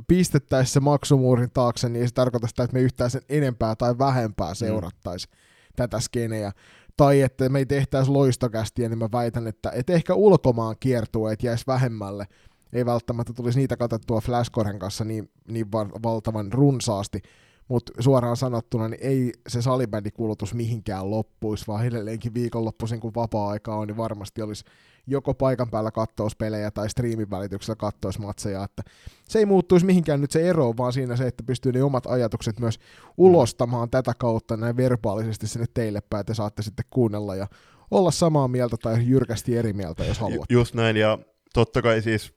pistettäisiin 0.08 0.74
se 0.74 0.80
maksumuurin 0.80 1.50
taakse, 1.54 1.90
niin 1.90 2.02
ei 2.02 2.08
se 2.08 2.14
tarkoita 2.14 2.48
sitä, 2.48 2.64
että 2.64 2.74
me 2.74 2.82
yhtään 2.82 3.12
sen 3.12 3.22
enempää 3.30 3.76
tai 3.76 3.98
vähempää 3.98 4.54
seurattaisi 4.54 5.28
mm. 5.28 5.34
tätä 5.76 6.00
skeneä. 6.00 6.52
Tai 6.98 7.22
että 7.22 7.50
me 7.50 7.60
ei 7.60 7.66
tehtäisi 7.66 8.12
loistokästiä, 8.12 8.90
niin 8.90 9.00
mä 9.00 9.10
väitän, 9.12 9.48
että, 9.48 9.72
että 9.76 9.94
ehkä 9.94 10.14
ulkomaan 10.14 10.76
kiertueet 10.80 11.44
jäisi 11.44 11.64
vähemmälle. 11.68 12.28
Ei 12.74 12.86
välttämättä 12.86 13.34
tulisi 13.34 13.60
niitä 13.60 13.78
katsottua 13.78 14.22
Flashcoren 14.22 14.80
kanssa 14.80 15.04
niin, 15.04 15.30
niin 15.48 15.72
valtavan 16.04 16.54
runsaasti, 16.54 17.22
mutta 17.68 17.94
suoraan 18.00 18.38
sanottuna 18.38 18.88
niin 18.88 19.04
ei 19.04 19.34
se 19.48 19.62
salibändikulutus 19.62 20.54
mihinkään 20.54 21.12
loppuisi, 21.12 21.68
vaan 21.68 21.86
edelleenkin 21.86 22.34
viikonloppuisin 22.34 23.00
kun 23.00 23.16
vapaa-aika 23.16 23.76
on, 23.76 23.88
niin 23.88 23.98
varmasti 23.98 24.42
olisi 24.42 24.64
joko 25.08 25.34
paikan 25.34 25.70
päällä 25.70 25.92
kattouspelejä 25.92 26.72
tai 26.72 26.90
striimin 26.90 27.30
välityksellä 27.30 27.76
kattousmatseja, 27.76 28.64
että 28.64 28.84
se 29.30 29.40
ei 29.40 29.46
muuttuisi 29.46 29.86
mihinkään 29.86 30.22
nyt 30.22 30.32
se 30.32 30.50
ero, 30.50 30.74
vaan 30.78 30.94
siinä 30.94 31.16
se, 31.16 31.28
että 31.28 31.44
pystyy 31.44 31.72
ne 31.72 31.84
omat 31.84 32.08
ajatukset 32.08 32.60
myös 32.60 32.80
ulostamaan 33.18 33.90
tätä 33.90 34.14
kautta 34.18 34.58
näin 34.58 34.78
verbaalisesti 34.78 35.48
sinne 35.48 35.66
teille 35.74 36.02
päin, 36.10 36.22
että 36.22 36.34
saatte 36.34 36.62
sitten 36.62 36.86
kuunnella 36.90 37.36
ja 37.36 37.48
olla 37.92 38.12
samaa 38.12 38.48
mieltä 38.48 38.78
tai 38.78 39.08
jyrkästi 39.08 39.58
eri 39.58 39.74
mieltä, 39.74 40.06
jos 40.06 40.20
haluat. 40.20 40.52
Just 40.52 40.76
näin, 40.76 40.98
ja 40.98 41.20
totta 41.54 41.82
kai 41.82 42.02
siis 42.02 42.34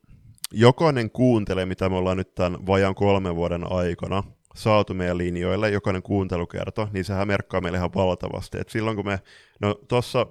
jokainen 0.52 1.10
kuuntelee, 1.10 1.66
mitä 1.66 1.88
me 1.88 1.96
ollaan 1.96 2.16
nyt 2.16 2.34
tämän 2.34 2.66
vajan 2.66 2.94
kolmen 2.94 3.36
vuoden 3.36 3.72
aikana 3.72 4.22
saatu 4.56 4.94
meidän 4.94 5.18
linjoille, 5.18 5.70
jokainen 5.70 6.02
kuuntelukerto, 6.02 6.88
niin 6.92 7.04
sehän 7.04 7.28
merkkaa 7.28 7.60
meille 7.60 7.78
ihan 7.78 7.94
valtavasti. 7.94 8.58
Et 8.60 8.68
silloin 8.68 8.96
kun 8.96 9.06
me, 9.06 9.20
no 9.60 9.74
tuossa 9.88 10.26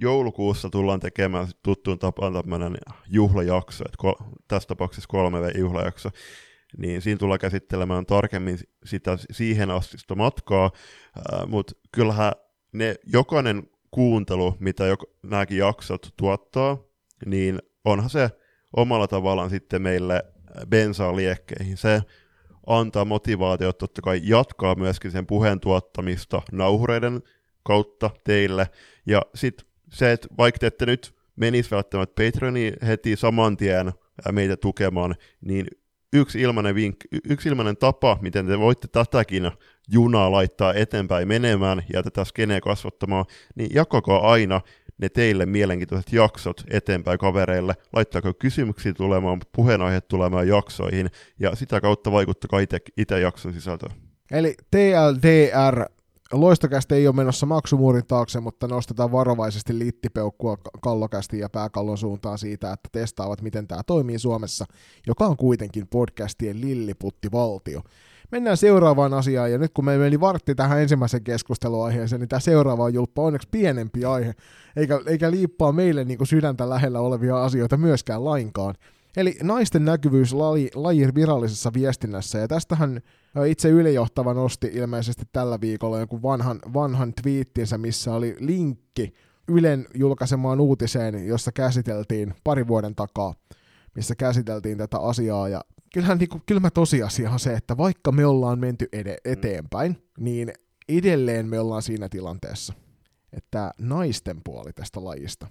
joulukuussa 0.00 0.70
tullaan 0.70 1.00
tekemään 1.00 1.46
tuttuun 1.62 1.98
tapaan 1.98 2.32
tämmöinen 2.32 2.76
juhlajakso, 3.08 3.84
että 3.84 3.96
ko, 3.98 4.16
tässä 4.48 4.66
tapauksessa 4.66 5.08
kolme 5.08 5.38
juhlajakso, 5.58 6.10
niin 6.78 7.02
siinä 7.02 7.18
tullaan 7.18 7.40
käsittelemään 7.40 8.06
tarkemmin 8.06 8.58
sitä 8.84 9.18
siihen 9.30 9.70
astista 9.70 10.14
matkaa, 10.14 10.70
mutta 11.46 11.72
kyllähän 11.92 12.32
ne, 12.72 12.94
jokainen 13.06 13.62
kuuntelu, 13.90 14.56
mitä 14.60 14.86
jok, 14.86 15.04
nämäkin 15.22 15.58
jaksot 15.58 16.08
tuottaa, 16.16 16.78
niin 17.26 17.58
onhan 17.84 18.10
se 18.10 18.30
omalla 18.76 19.08
tavallaan 19.08 19.50
sitten 19.50 19.82
meille 19.82 20.22
bensaa 20.68 21.16
liekkeihin. 21.16 21.76
Se 21.76 22.00
antaa 22.66 23.04
motivaatiota 23.04 23.78
totta 23.78 24.02
kai 24.02 24.20
jatkaa 24.24 24.74
myöskin 24.74 25.10
sen 25.10 25.26
puheen 25.26 25.60
tuottamista 25.60 26.42
nauhureiden 26.52 27.22
kautta 27.62 28.10
teille. 28.24 28.66
Ja 29.06 29.22
sitten 29.34 29.66
se, 29.90 30.12
että 30.12 30.28
vaikka 30.38 30.58
te 30.58 30.66
ette 30.66 30.86
nyt 30.86 31.14
menisi 31.36 31.70
välttämättä 31.70 32.24
Patreoniin 32.24 32.74
heti 32.86 33.16
saman 33.16 33.56
tien 33.56 33.92
meitä 34.32 34.56
tukemaan, 34.56 35.14
niin 35.40 35.66
yksi 36.12 36.40
ilmainen, 36.40 36.74
vink, 36.74 36.96
yksi 37.30 37.48
ilmainen 37.48 37.76
tapa, 37.76 38.18
miten 38.20 38.46
te 38.46 38.58
voitte 38.58 38.88
tätäkin 38.88 39.50
junaa 39.92 40.32
laittaa 40.32 40.74
eteenpäin 40.74 41.28
menemään 41.28 41.82
ja 41.92 42.02
tätä 42.02 42.24
skeneä 42.24 42.60
kasvattamaan, 42.60 43.24
niin 43.54 43.70
jakakaa 43.74 44.32
aina 44.32 44.60
ne 44.98 45.08
teille 45.08 45.46
mielenkiintoiset 45.46 46.12
jaksot 46.12 46.64
eteenpäin 46.70 47.18
kavereille, 47.18 47.74
laittakaa 47.92 48.32
kysymyksiä 48.34 48.92
tulemaan, 48.92 49.40
puheenaiheet 49.52 50.08
tulemaan 50.08 50.48
jaksoihin, 50.48 51.10
ja 51.38 51.56
sitä 51.56 51.80
kautta 51.80 52.12
vaikuttakaa 52.12 52.60
itse 52.96 53.20
jakson 53.20 53.52
sisältöön. 53.52 53.92
Eli 54.30 54.54
TLDR 54.70 55.84
Loistokästi 56.32 56.94
ei 56.94 57.06
ole 57.06 57.16
menossa 57.16 57.46
maksumuurin 57.46 58.06
taakse, 58.06 58.40
mutta 58.40 58.68
nostetaan 58.68 59.12
varovaisesti 59.12 59.78
littipeukkua 59.78 60.58
kallokästi 60.82 61.38
ja 61.38 61.48
pääkallon 61.48 61.98
suuntaan 61.98 62.38
siitä, 62.38 62.72
että 62.72 62.88
testaavat, 62.92 63.42
miten 63.42 63.68
tämä 63.68 63.82
toimii 63.86 64.18
Suomessa, 64.18 64.64
joka 65.06 65.26
on 65.26 65.36
kuitenkin 65.36 65.86
podcastien 65.88 66.60
lilliputtivaltio. 66.60 67.82
Mennään 68.32 68.56
seuraavaan 68.56 69.14
asiaan, 69.14 69.52
ja 69.52 69.58
nyt 69.58 69.70
kun 69.74 69.84
me 69.84 69.98
meni 69.98 70.20
vartti 70.20 70.54
tähän 70.54 70.82
ensimmäisen 70.82 71.24
keskusteluaiheeseen, 71.24 72.20
niin 72.20 72.28
tämä 72.28 72.40
seuraava 72.40 72.84
on 72.84 72.94
julppa 72.94 73.22
onneksi 73.22 73.48
pienempi 73.50 74.04
aihe, 74.04 74.34
eikä, 74.76 75.00
eikä 75.06 75.30
liippaa 75.30 75.72
meille 75.72 76.04
niin 76.04 76.18
kuin 76.18 76.28
sydäntä 76.28 76.68
lähellä 76.68 77.00
olevia 77.00 77.44
asioita 77.44 77.76
myöskään 77.76 78.24
lainkaan. 78.24 78.74
Eli 79.16 79.36
naisten 79.42 79.84
näkyvyys 79.84 80.32
laji, 80.32 80.70
lajin 80.74 81.14
virallisessa 81.14 81.72
viestinnässä, 81.74 82.38
ja 82.38 82.48
tästähän 82.48 83.00
itse 83.46 83.68
ylijohtava 83.68 84.34
nosti 84.34 84.70
ilmeisesti 84.72 85.22
tällä 85.32 85.60
viikolla 85.60 85.98
jonkun 85.98 86.22
vanhan, 86.22 86.58
vanhan 86.74 87.12
twiittinsä, 87.22 87.78
missä 87.78 88.14
oli 88.14 88.36
linkki 88.38 89.14
Ylen 89.48 89.86
julkaisemaan 89.94 90.60
uutiseen, 90.60 91.26
jossa 91.26 91.52
käsiteltiin 91.52 92.34
pari 92.44 92.68
vuoden 92.68 92.94
takaa, 92.94 93.34
missä 93.94 94.14
käsiteltiin 94.14 94.78
tätä 94.78 94.98
asiaa, 94.98 95.48
ja 95.48 95.64
kyllähän 95.94 96.18
niin 96.18 96.28
kuin, 96.28 96.42
kylmä 96.46 96.70
tosiasia 96.70 97.30
on 97.30 97.40
se, 97.40 97.54
että 97.54 97.76
vaikka 97.76 98.12
me 98.12 98.26
ollaan 98.26 98.58
menty 98.58 98.88
ed- 98.92 99.20
eteenpäin, 99.24 100.02
niin 100.18 100.52
edelleen 100.88 101.46
me 101.46 101.60
ollaan 101.60 101.82
siinä 101.82 102.08
tilanteessa, 102.08 102.72
että 103.32 103.74
naisten 103.78 104.40
puoli 104.44 104.72
tästä 104.72 105.04
lajista, 105.04 105.46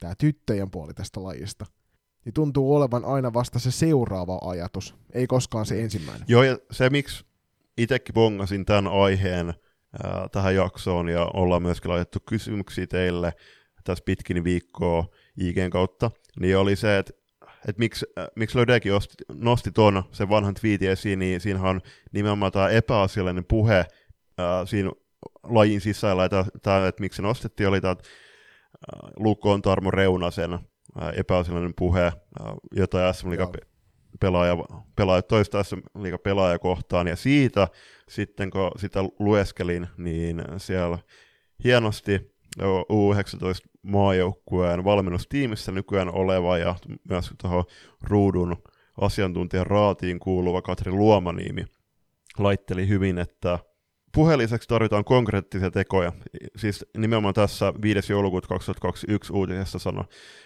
tämä 0.00 0.14
tyttöjen 0.18 0.70
puoli 0.70 0.94
tästä 0.94 1.22
lajista– 1.22 1.66
niin 2.24 2.32
tuntuu 2.32 2.76
olevan 2.76 3.04
aina 3.04 3.32
vasta 3.32 3.58
se 3.58 3.70
seuraava 3.70 4.38
ajatus, 4.42 4.94
ei 5.12 5.26
koskaan 5.26 5.66
se 5.66 5.82
ensimmäinen. 5.82 6.24
Joo, 6.28 6.42
ja 6.42 6.58
se 6.70 6.90
miksi 6.90 7.24
itsekin 7.78 8.14
bongasin 8.14 8.64
tämän 8.64 8.92
aiheen 8.92 9.54
ää, 10.04 10.28
tähän 10.32 10.54
jaksoon, 10.54 11.08
ja 11.08 11.30
ollaan 11.34 11.62
myöskin 11.62 11.90
laitettu 11.90 12.18
kysymyksiä 12.26 12.86
teille 12.86 13.32
tässä 13.84 14.04
pitkin 14.04 14.44
viikkoa 14.44 15.06
IGn 15.36 15.70
kautta, 15.70 16.10
niin 16.40 16.56
oli 16.56 16.76
se, 16.76 16.98
että 16.98 17.12
että 17.68 17.78
miksi, 17.78 18.06
äh, 18.18 18.26
miksi 18.36 18.58
Lödekin 18.58 18.92
nosti 19.34 19.70
tuon 19.70 20.04
sen 20.12 20.28
vanhan 20.28 20.54
tweetin 20.54 20.90
esiin, 20.90 21.18
niin 21.18 21.40
siinähän 21.40 21.70
on 21.70 21.80
nimenomaan 22.12 22.52
tämä 22.52 22.68
epäasiallinen 22.68 23.44
puhe 23.44 23.78
äh, 23.78 23.86
siinä 24.64 24.90
lajin 25.42 25.80
sisällä, 25.80 26.24
että, 26.24 26.44
tämä, 26.62 26.88
että 26.88 27.00
miksi 27.00 27.16
se 27.16 27.22
nostettiin, 27.22 27.68
oli 27.68 27.80
tämä 27.80 27.90
äh, 27.92 29.10
Lukon 29.16 29.62
Tarmo 29.62 29.90
Reunasen 29.90 30.58
epäasiallinen 31.14 31.74
puhe. 31.78 32.12
Jotain 32.76 33.14
SM 33.14 33.28
pelaaja, 34.20 34.56
pelaaja, 34.96 35.22
toista 35.22 35.62
SM 35.62 35.78
Liiga 35.98 36.18
pelaaja 36.18 36.58
kohtaan, 36.58 37.06
ja 37.06 37.16
siitä 37.16 37.68
sitten 38.08 38.50
kun 38.50 38.70
sitä 38.76 39.00
lueskelin, 39.18 39.86
niin 39.98 40.42
siellä 40.56 40.98
hienosti 41.64 42.32
U19 42.62 43.68
maajoukkueen 43.82 44.84
valmennustiimissä 44.84 45.72
nykyään 45.72 46.14
oleva 46.14 46.58
ja 46.58 46.74
myös 47.08 47.30
tuohon 47.42 47.64
ruudun 48.02 48.56
asiantuntijan 49.00 49.66
raatiin 49.66 50.18
kuuluva 50.18 50.62
Katri 50.62 50.92
Luomaniimi 50.92 51.64
laitteli 52.38 52.88
hyvin, 52.88 53.18
että 53.18 53.58
Puheen 54.14 54.38
lisäksi 54.38 54.68
tarvitaan 54.68 55.04
konkreettisia 55.04 55.70
tekoja. 55.70 56.12
Siis 56.56 56.86
nimenomaan 56.96 57.34
tässä 57.34 57.72
5. 57.82 58.12
joulukuuta 58.12 58.48
2021 58.48 59.32
uutisessa 59.32 59.78
sanoi. 59.78 60.04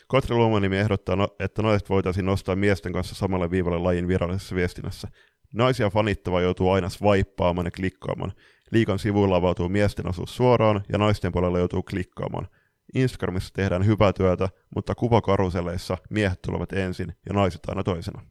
Katri 0.08 0.36
Luomanimi 0.36 0.76
ehdottaa, 0.78 1.16
no, 1.16 1.28
että 1.40 1.62
naiset 1.62 1.90
voitaisiin 1.90 2.26
nostaa 2.26 2.56
miesten 2.56 2.92
kanssa 2.92 3.14
samalle 3.14 3.50
viivalle 3.50 3.78
lajin 3.78 4.08
virallisessa 4.08 4.54
viestinnässä. 4.54 5.08
Naisia 5.54 5.90
fanittava 5.90 6.40
joutuu 6.40 6.70
aina 6.70 6.88
swipaamaan 6.88 7.66
ja 7.66 7.70
klikkaamaan. 7.70 8.32
Liikan 8.70 8.98
sivuilla 8.98 9.36
avautuu 9.36 9.68
miesten 9.68 10.08
osuus 10.08 10.36
suoraan 10.36 10.84
ja 10.92 10.98
naisten 10.98 11.32
puolella 11.32 11.58
joutuu 11.58 11.82
klikkaamaan. 11.82 12.48
Instagramissa 12.94 13.54
tehdään 13.54 13.86
hyvää 13.86 14.12
työtä, 14.12 14.48
mutta 14.74 14.94
kuvakaruseleissa 14.94 15.98
miehet 16.10 16.42
tulevat 16.42 16.72
ensin 16.72 17.12
ja 17.28 17.34
naiset 17.34 17.60
aina 17.68 17.82
toisena. 17.84 18.22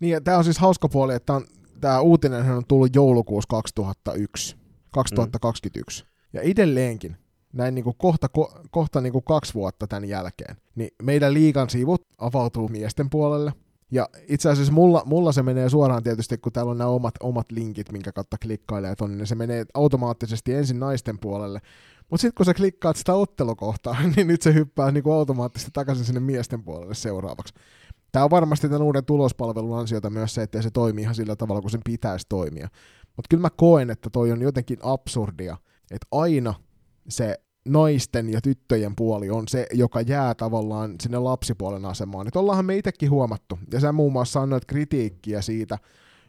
Niin, 0.00 0.24
tämä 0.24 0.38
on 0.38 0.44
siis 0.44 0.58
hauska 0.58 0.88
puoli, 0.88 1.14
että 1.14 1.40
tämä 1.80 2.00
uutinen 2.00 2.50
on 2.50 2.62
tullut 2.68 2.94
joulukuussa 2.94 3.48
2001, 3.48 4.61
2021. 4.92 6.04
Mm. 6.04 6.08
Ja 6.32 6.40
edelleenkin, 6.40 7.16
näin 7.52 7.74
niin 7.74 7.84
kuin 7.84 7.96
kohta, 7.98 8.28
ko, 8.28 8.60
kohta 8.70 9.00
niin 9.00 9.12
kuin 9.12 9.24
kaksi 9.24 9.54
vuotta 9.54 9.86
tämän 9.86 10.08
jälkeen, 10.08 10.56
niin 10.74 10.90
meidän 11.02 11.34
liikan 11.34 11.70
sivut 11.70 12.06
avautuu 12.18 12.68
miesten 12.68 13.10
puolelle. 13.10 13.52
Ja 13.90 14.08
itse 14.28 14.50
asiassa 14.50 14.72
mulla, 14.72 15.02
mulla 15.06 15.32
se 15.32 15.42
menee 15.42 15.68
suoraan 15.68 16.02
tietysti, 16.02 16.38
kun 16.38 16.52
täällä 16.52 16.70
on 16.70 16.78
nämä 16.78 16.90
omat, 16.90 17.14
omat 17.20 17.52
linkit, 17.52 17.92
minkä 17.92 18.12
kautta 18.12 18.38
klikkailee 18.38 18.96
tonne, 18.96 19.16
niin 19.16 19.26
se 19.26 19.34
menee 19.34 19.66
automaattisesti 19.74 20.54
ensin 20.54 20.80
naisten 20.80 21.18
puolelle. 21.18 21.60
Mutta 22.10 22.20
sitten 22.20 22.34
kun 22.34 22.46
sä 22.46 22.54
klikkaat 22.54 22.96
sitä 22.96 23.14
ottelukohtaa, 23.14 23.96
niin 24.16 24.26
nyt 24.26 24.42
se 24.42 24.54
hyppää 24.54 24.90
niin 24.90 25.04
kuin 25.04 25.14
automaattisesti 25.14 25.70
takaisin 25.72 26.04
sinne 26.04 26.20
miesten 26.20 26.62
puolelle 26.62 26.94
seuraavaksi. 26.94 27.54
Tämä 28.12 28.24
on 28.24 28.30
varmasti 28.30 28.68
tämän 28.68 28.82
uuden 28.82 29.04
tulospalvelun 29.04 29.78
ansiota 29.78 30.10
myös 30.10 30.34
se, 30.34 30.42
että 30.42 30.62
se 30.62 30.70
toimii 30.70 31.02
ihan 31.02 31.14
sillä 31.14 31.36
tavalla, 31.36 31.60
kun 31.60 31.70
sen 31.70 31.80
pitäisi 31.84 32.26
toimia. 32.28 32.68
Mutta 33.16 33.28
kyllä 33.30 33.40
mä 33.40 33.50
koen, 33.50 33.90
että 33.90 34.10
toi 34.10 34.32
on 34.32 34.42
jotenkin 34.42 34.78
absurdia, 34.82 35.56
että 35.90 36.06
aina 36.10 36.54
se 37.08 37.40
naisten 37.64 38.30
ja 38.30 38.40
tyttöjen 38.40 38.96
puoli 38.96 39.30
on 39.30 39.48
se, 39.48 39.66
joka 39.72 40.00
jää 40.00 40.34
tavallaan 40.34 40.94
sinne 41.00 41.18
lapsipuolen 41.18 41.84
asemaan. 41.84 42.26
Että 42.26 42.38
ollaanhan 42.38 42.64
me 42.64 42.76
itsekin 42.76 43.10
huomattu, 43.10 43.58
ja 43.72 43.80
sä 43.80 43.92
muun 43.92 44.12
muassa 44.12 44.40
annoit 44.40 44.64
kritiikkiä 44.64 45.42
siitä 45.42 45.78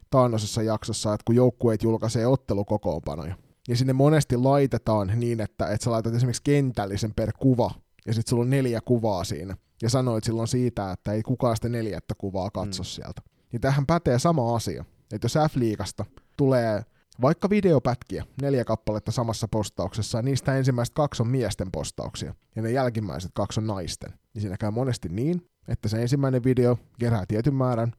taannoisessa 0.10 0.62
jaksossa, 0.62 1.13
että 1.13 1.24
kun 1.25 1.36
joukkueet 1.36 1.84
julkaisee 1.84 2.28
ottelukokoonpanoja, 2.28 3.36
ja 3.68 3.78
sinne 3.78 3.94
monesti 3.94 4.38
laitetaan 4.38 5.12
niin, 5.16 5.42
että, 5.42 5.68
että 5.68 5.84
sä 5.84 5.92
laitat 5.92 6.16
esimerkiksi 6.16 6.44
kentällisen 6.44 7.13
per 7.13 7.34
kuva, 7.40 7.72
ja 8.06 8.13
sitten 8.13 8.30
sulla 8.30 8.44
on 8.44 8.50
neljä 8.50 8.82
kuvaa 8.82 9.24
siinä, 9.24 9.58
ja 9.82 9.90
sanoit 9.90 10.24
silloin 10.24 10.48
siitä, 10.48 10.92
että 10.92 11.12
ei 11.12 11.24
kukaan 11.24 11.56
sitä 11.56 11.70
neljättä 11.70 12.16
kuvaa 12.18 12.52
katso 12.52 12.84
mm. 12.84 12.86
sieltä. 12.86 13.22
Niin 13.52 13.62
tähän 13.62 13.86
pätee 13.86 14.20
sama 14.20 14.56
asia, 14.56 14.86
että 15.13 15.25
jos 15.25 15.36
F-liigasta 15.36 16.06
tulee 16.38 16.84
vaikka 17.22 17.50
videopätkiä, 17.50 18.25
neljä 18.42 18.66
kappaletta 18.66 19.12
samassa 19.12 19.48
postauksessa, 19.48 20.18
ja 20.18 20.22
niistä 20.22 20.58
ensimmäiset 20.58 20.96
kaksi 20.96 21.24
on 21.24 21.28
miesten 21.28 21.72
postauksia, 21.72 22.36
ja 22.56 22.62
ne 22.62 22.72
jälkimmäiset 22.72 23.32
kaksi 23.34 23.60
on 23.60 23.68
naisten, 23.68 24.13
niin 24.34 24.42
siinä 24.42 24.58
käy 24.58 24.72
monesti 24.72 25.10
niin, 25.10 25.50
että 25.68 25.90
se 25.90 26.02
ensimmäinen 26.02 26.44
video 26.44 26.78
kerää 27.00 27.25
tietyn 27.28 27.56
määrän, 27.56 27.94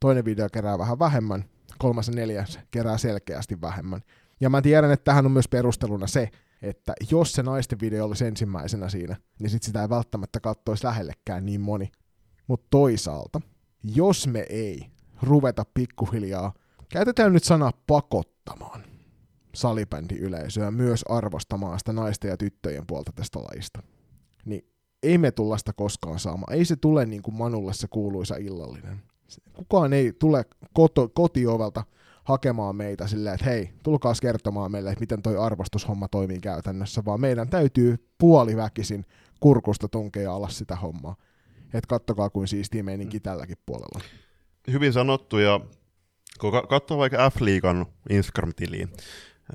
toinen 0.00 0.24
video 0.24 0.48
kerää 0.52 0.78
vähän 0.78 0.98
vähemmän, 0.98 1.44
kolmas 1.78 2.08
ja 2.08 2.14
neljäs 2.14 2.58
kerää 2.70 2.98
selkeästi 2.98 3.60
vähemmän. 3.60 4.00
Ja 4.40 4.50
mä 4.50 4.62
tiedän, 4.62 4.90
että 4.90 5.04
tähän 5.04 5.26
on 5.26 5.32
myös 5.32 5.48
perusteluna 5.48 6.06
se, 6.06 6.30
että 6.62 6.92
jos 7.10 7.32
se 7.32 7.42
naisten 7.42 7.80
video 7.80 8.04
olisi 8.04 8.26
ensimmäisenä 8.26 8.88
siinä, 8.88 9.16
niin 9.38 9.50
sit 9.50 9.62
sitä 9.62 9.82
ei 9.82 9.88
välttämättä 9.88 10.40
kattoisi 10.40 10.84
lähellekään 10.84 11.46
niin 11.46 11.60
moni. 11.60 11.92
Mutta 12.46 12.66
toisaalta, 12.70 13.40
jos 13.82 14.26
me 14.26 14.46
ei 14.48 14.86
ruveta 15.22 15.64
pikkuhiljaa, 15.74 16.52
käytetään 16.90 17.32
nyt 17.32 17.44
sanaa 17.44 17.72
pakottamaan 17.86 18.84
salibändiyleisöä 19.54 20.70
myös 20.70 21.04
arvostamaan 21.08 21.78
sitä 21.78 21.92
naisten 21.92 22.28
ja 22.28 22.36
tyttöjen 22.36 22.86
puolta 22.86 23.12
tästä 23.14 23.38
lajista, 23.38 23.82
niin 24.44 24.70
ei 25.02 25.18
me 25.18 25.30
tulla 25.30 25.58
sitä 25.58 25.72
koskaan 25.72 26.18
saamaan. 26.18 26.52
Ei 26.52 26.64
se 26.64 26.76
tule 26.76 27.06
niin 27.06 27.22
kuin 27.22 27.34
Manulle 27.34 27.72
se 27.72 27.86
kuuluisa 27.90 28.36
illallinen. 28.36 29.02
Kukaan 29.52 29.92
ei 29.92 30.12
tule 30.12 30.44
koto, 30.72 31.08
kotiovelta 31.08 31.84
hakemaan 32.24 32.76
meitä 32.76 33.06
silleen, 33.06 33.34
että 33.34 33.46
hei, 33.46 33.70
tulkaa 33.82 34.12
kertomaan 34.22 34.72
meille, 34.72 34.90
että 34.90 35.00
miten 35.00 35.22
toi 35.22 35.36
arvostushomma 35.36 36.08
toimii 36.08 36.40
käytännössä, 36.40 37.02
vaan 37.04 37.20
meidän 37.20 37.48
täytyy 37.48 38.08
puoliväkisin 38.18 39.06
kurkusta 39.40 39.88
tunkea 39.88 40.32
alas 40.32 40.58
sitä 40.58 40.76
hommaa. 40.76 41.16
Että 41.64 41.88
kattokaa 41.88 42.30
kuin 42.30 42.48
siistiä 42.48 42.82
meininki 42.82 43.20
tälläkin 43.20 43.56
puolella. 43.66 44.00
Hyvin 44.72 44.92
sanottu, 44.92 45.38
ja 45.38 45.60
kun 46.38 46.52
katsoo 46.68 46.98
vaikka 46.98 47.30
F-liigan 47.30 47.86
Instagram-tiliin, 48.10 48.88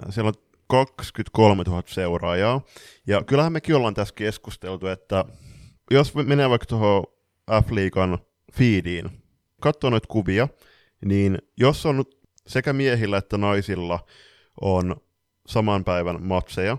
siellä 0.10 0.28
on 0.28 0.34
23 0.68 1.64
000 1.64 1.84
seuraajaa, 1.86 2.62
ja 3.08 3.24
kyllähän 3.24 3.54
mekin 3.54 3.76
ollaan 3.76 3.94
tässä 3.94 4.16
keskusteltu, 4.16 4.88
että 4.88 5.26
jos 5.92 6.16
menee 6.16 6.50
vaikka 6.50 6.66
tuohon 6.66 7.04
F-liigan 7.52 8.18
feediin, 8.54 9.10
katsoo 9.62 9.90
noita 9.90 10.08
kuvia, 10.08 10.48
niin 11.06 11.38
jos 11.58 11.86
on 11.86 12.06
sekä 12.48 12.74
miehillä 12.74 13.18
että 13.18 13.38
naisilla 13.38 14.00
on 14.62 14.96
saman 15.48 15.84
päivän 15.84 16.24
matseja, 16.24 16.78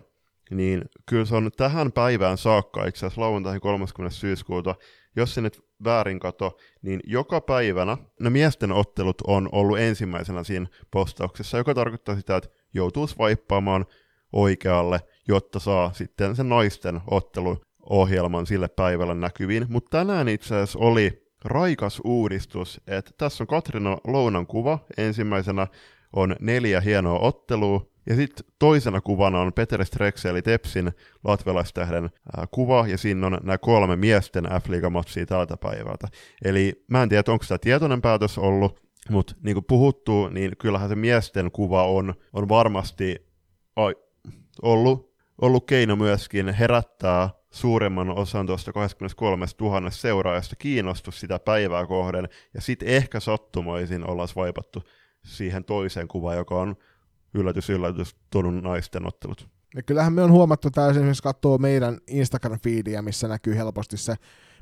niin 0.50 0.82
kyllä 1.06 1.24
se 1.24 1.34
on 1.34 1.50
tähän 1.56 1.92
päivään 1.92 2.38
saakka, 2.38 2.86
itse 2.86 3.06
asiassa 3.06 3.20
lauantaihin 3.20 3.60
30. 3.60 4.16
syyskuuta, 4.16 4.74
jos 5.16 5.34
se 5.34 5.40
nyt 5.40 5.64
väärin 5.84 6.18
kato, 6.18 6.56
niin 6.82 7.00
joka 7.04 7.40
päivänä 7.40 7.96
ne 8.20 8.30
miesten 8.30 8.72
ottelut 8.72 9.22
on 9.26 9.48
ollut 9.52 9.78
ensimmäisenä 9.78 10.44
siinä 10.44 10.66
postauksessa, 10.90 11.58
joka 11.58 11.74
tarkoittaa 11.74 12.16
sitä, 12.16 12.36
että 12.36 12.48
joutuu 12.74 13.06
swipaamaan 13.06 13.86
oikealle, 14.32 15.00
jotta 15.28 15.58
saa 15.58 15.92
sitten 15.92 16.36
sen 16.36 16.48
naisten 16.48 17.00
otteluohjelman 17.10 18.46
sille 18.46 18.68
päivälle 18.68 19.14
näkyviin. 19.14 19.66
Mutta 19.68 19.98
tänään 19.98 20.28
itse 20.28 20.54
asiassa 20.54 20.78
oli 20.78 21.26
raikas 21.44 22.00
uudistus, 22.04 22.80
että 22.86 23.10
tässä 23.18 23.44
on 23.44 23.48
Katrina 23.48 23.98
Lounan 24.06 24.46
kuva, 24.46 24.78
ensimmäisenä 24.96 25.66
on 26.12 26.36
neljä 26.40 26.80
hienoa 26.80 27.18
ottelua, 27.18 27.86
ja 28.06 28.16
sitten 28.16 28.46
toisena 28.58 29.00
kuvana 29.00 29.40
on 29.40 29.52
Peter 29.52 29.84
Strexe 29.84 30.28
eli 30.28 30.42
Tepsin 30.42 30.92
latvelaistähden 31.24 32.10
kuva, 32.50 32.86
ja 32.88 32.98
siinä 32.98 33.26
on 33.26 33.38
nämä 33.42 33.58
kolme 33.58 33.96
miesten 33.96 34.44
f 34.44 34.90
matsia 34.90 35.26
tältä 35.26 35.56
päivältä. 35.56 36.08
Eli 36.44 36.84
mä 36.88 37.02
en 37.02 37.08
tiedä, 37.08 37.32
onko 37.32 37.44
tämä 37.48 37.58
tietoinen 37.58 38.02
päätös 38.02 38.38
ollut, 38.38 38.80
mutta 39.10 39.34
niin 39.42 39.54
kuin 39.54 39.64
puhuttu, 39.64 40.28
niin 40.28 40.56
kyllähän 40.58 40.88
se 40.88 40.94
miesten 40.94 41.50
kuva 41.50 41.86
on, 41.86 42.14
on 42.32 42.48
varmasti 42.48 43.26
ai, 43.76 43.94
ollut, 44.62 45.14
ollut 45.40 45.66
keino 45.66 45.96
myöskin 45.96 46.48
herättää 46.48 47.30
suuremman 47.50 48.10
osan 48.10 48.46
tuosta 48.46 48.72
23 48.72 49.46
000 49.60 49.90
seuraajasta 49.90 50.56
kiinnostus 50.56 51.20
sitä 51.20 51.38
päivää 51.38 51.86
kohden, 51.86 52.28
ja 52.54 52.60
sitten 52.60 52.88
ehkä 52.88 53.20
sattumoisin 53.20 54.10
ollaan 54.10 54.28
vaipattu 54.36 54.82
siihen 55.24 55.64
toiseen 55.64 56.08
kuvaan, 56.08 56.36
joka 56.36 56.54
on 56.54 56.76
yllätys, 57.36 57.70
yllätys, 57.70 58.16
tuonut 58.30 58.62
naisten 58.62 59.06
ottelut. 59.06 59.48
Ja 59.74 59.82
kyllähän 59.82 60.12
me 60.12 60.22
on 60.22 60.30
huomattu 60.30 60.70
tämä 60.70 60.88
esimerkiksi 60.88 61.22
katsoo 61.22 61.58
meidän 61.58 61.98
Instagram-feediä, 62.10 63.02
missä 63.02 63.28
näkyy 63.28 63.56
helposti 63.56 63.96
se, 63.96 64.14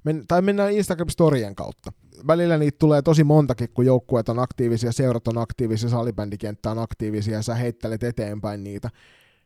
men, 0.05 0.25
tai 0.29 0.43
mennään 0.43 0.73
Instagram-storien 0.73 1.55
kautta. 1.55 1.93
Välillä 2.27 2.59
niitä 2.59 2.79
tulee 2.79 3.03
tosi 3.03 3.25
montakin, 3.25 3.69
kun 3.75 3.87
joukkueet 3.87 4.29
on 4.29 4.39
aktiivisia, 4.39 4.93
seurat 4.93 5.29
on 5.29 5.39
aktiivisia, 5.39 5.89
salibändikenttä 5.89 6.71
on 6.71 6.79
aktiivisia, 6.79 7.35
ja 7.35 7.43
sä 7.43 7.55
heittelet 7.55 8.03
eteenpäin 8.03 8.65
niitä. 8.65 8.91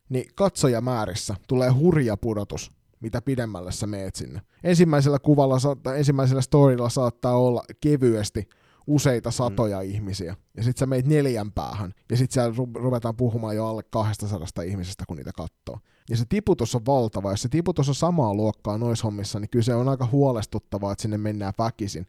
Niin 0.08 0.30
katsojamäärissä 0.34 1.34
tulee 1.48 1.70
hurja 1.70 2.16
pudotus 2.16 2.72
mitä 3.00 3.22
pidemmälle 3.22 3.72
sä 3.72 3.86
meet 3.86 4.14
sinne. 4.14 4.40
Ensimmäisellä 4.64 5.18
kuvalla, 5.18 5.56
ensimmäisellä 5.96 6.42
storylla 6.42 6.88
saattaa 6.88 7.38
olla 7.38 7.62
kevyesti 7.80 8.48
useita 8.88 9.30
satoja 9.30 9.78
mm. 9.78 9.84
ihmisiä, 9.84 10.36
ja 10.56 10.62
sitten 10.62 10.80
sä 10.80 10.86
meet 10.86 11.06
neljän 11.06 11.52
päähän, 11.52 11.94
ja 12.10 12.16
sitten 12.16 12.34
siellä 12.34 12.54
ru- 12.56 12.82
ruvetaan 12.82 13.16
puhumaan 13.16 13.56
jo 13.56 13.66
alle 13.66 13.82
200 13.90 14.64
ihmisestä, 14.64 15.04
kun 15.08 15.16
niitä 15.16 15.32
katsoo. 15.36 15.78
Ja 16.10 16.16
se 16.16 16.24
tiputus 16.28 16.74
on 16.74 16.86
valtava, 16.86 17.30
jos 17.30 17.42
se 17.42 17.48
tiputus 17.48 17.88
on 17.88 17.94
samaa 17.94 18.34
luokkaa 18.34 18.78
noissa 18.78 19.04
hommissa, 19.04 19.40
niin 19.40 19.50
kyllä 19.50 19.62
se 19.62 19.74
on 19.74 19.88
aika 19.88 20.08
huolestuttavaa, 20.12 20.92
että 20.92 21.02
sinne 21.02 21.18
mennään 21.18 21.52
väkisin. 21.58 22.06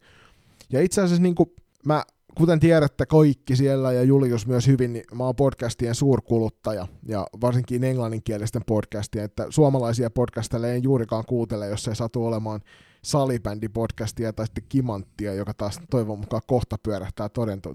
Ja 0.72 0.82
itse 0.82 1.02
asiassa 1.02 1.24
niin 1.24 1.36
kuin 1.36 1.50
mä 1.86 2.04
kuten 2.38 2.60
tiedätte 2.60 3.06
kaikki 3.06 3.56
siellä 3.56 3.92
ja 3.92 4.04
Julius 4.04 4.48
myös 4.48 4.68
hyvin, 4.68 4.94
niin 4.94 5.04
mä 5.14 5.24
oon 5.24 5.36
podcastien 5.36 5.96
suurkuluttaja 5.96 6.88
ja 7.08 7.28
varsinkin 7.42 7.84
englanninkielisten 7.84 8.62
podcastien, 8.68 9.26
että 9.26 9.46
suomalaisia 9.50 10.10
podcasteja 10.10 10.74
en 10.74 10.84
juurikaan 10.84 11.24
kuuntele, 11.28 11.68
jos 11.68 11.88
ei 11.88 11.96
satu 11.96 12.26
olemaan 12.26 12.62
salibändipodcastia 13.02 14.34
tai 14.34 14.46
sitten 14.46 14.64
kimanttia, 14.70 15.34
joka 15.34 15.54
taas 15.54 15.80
toivon 15.90 16.20
mukaan 16.20 16.42
kohta 16.48 16.78
pyörähtää 16.84 17.30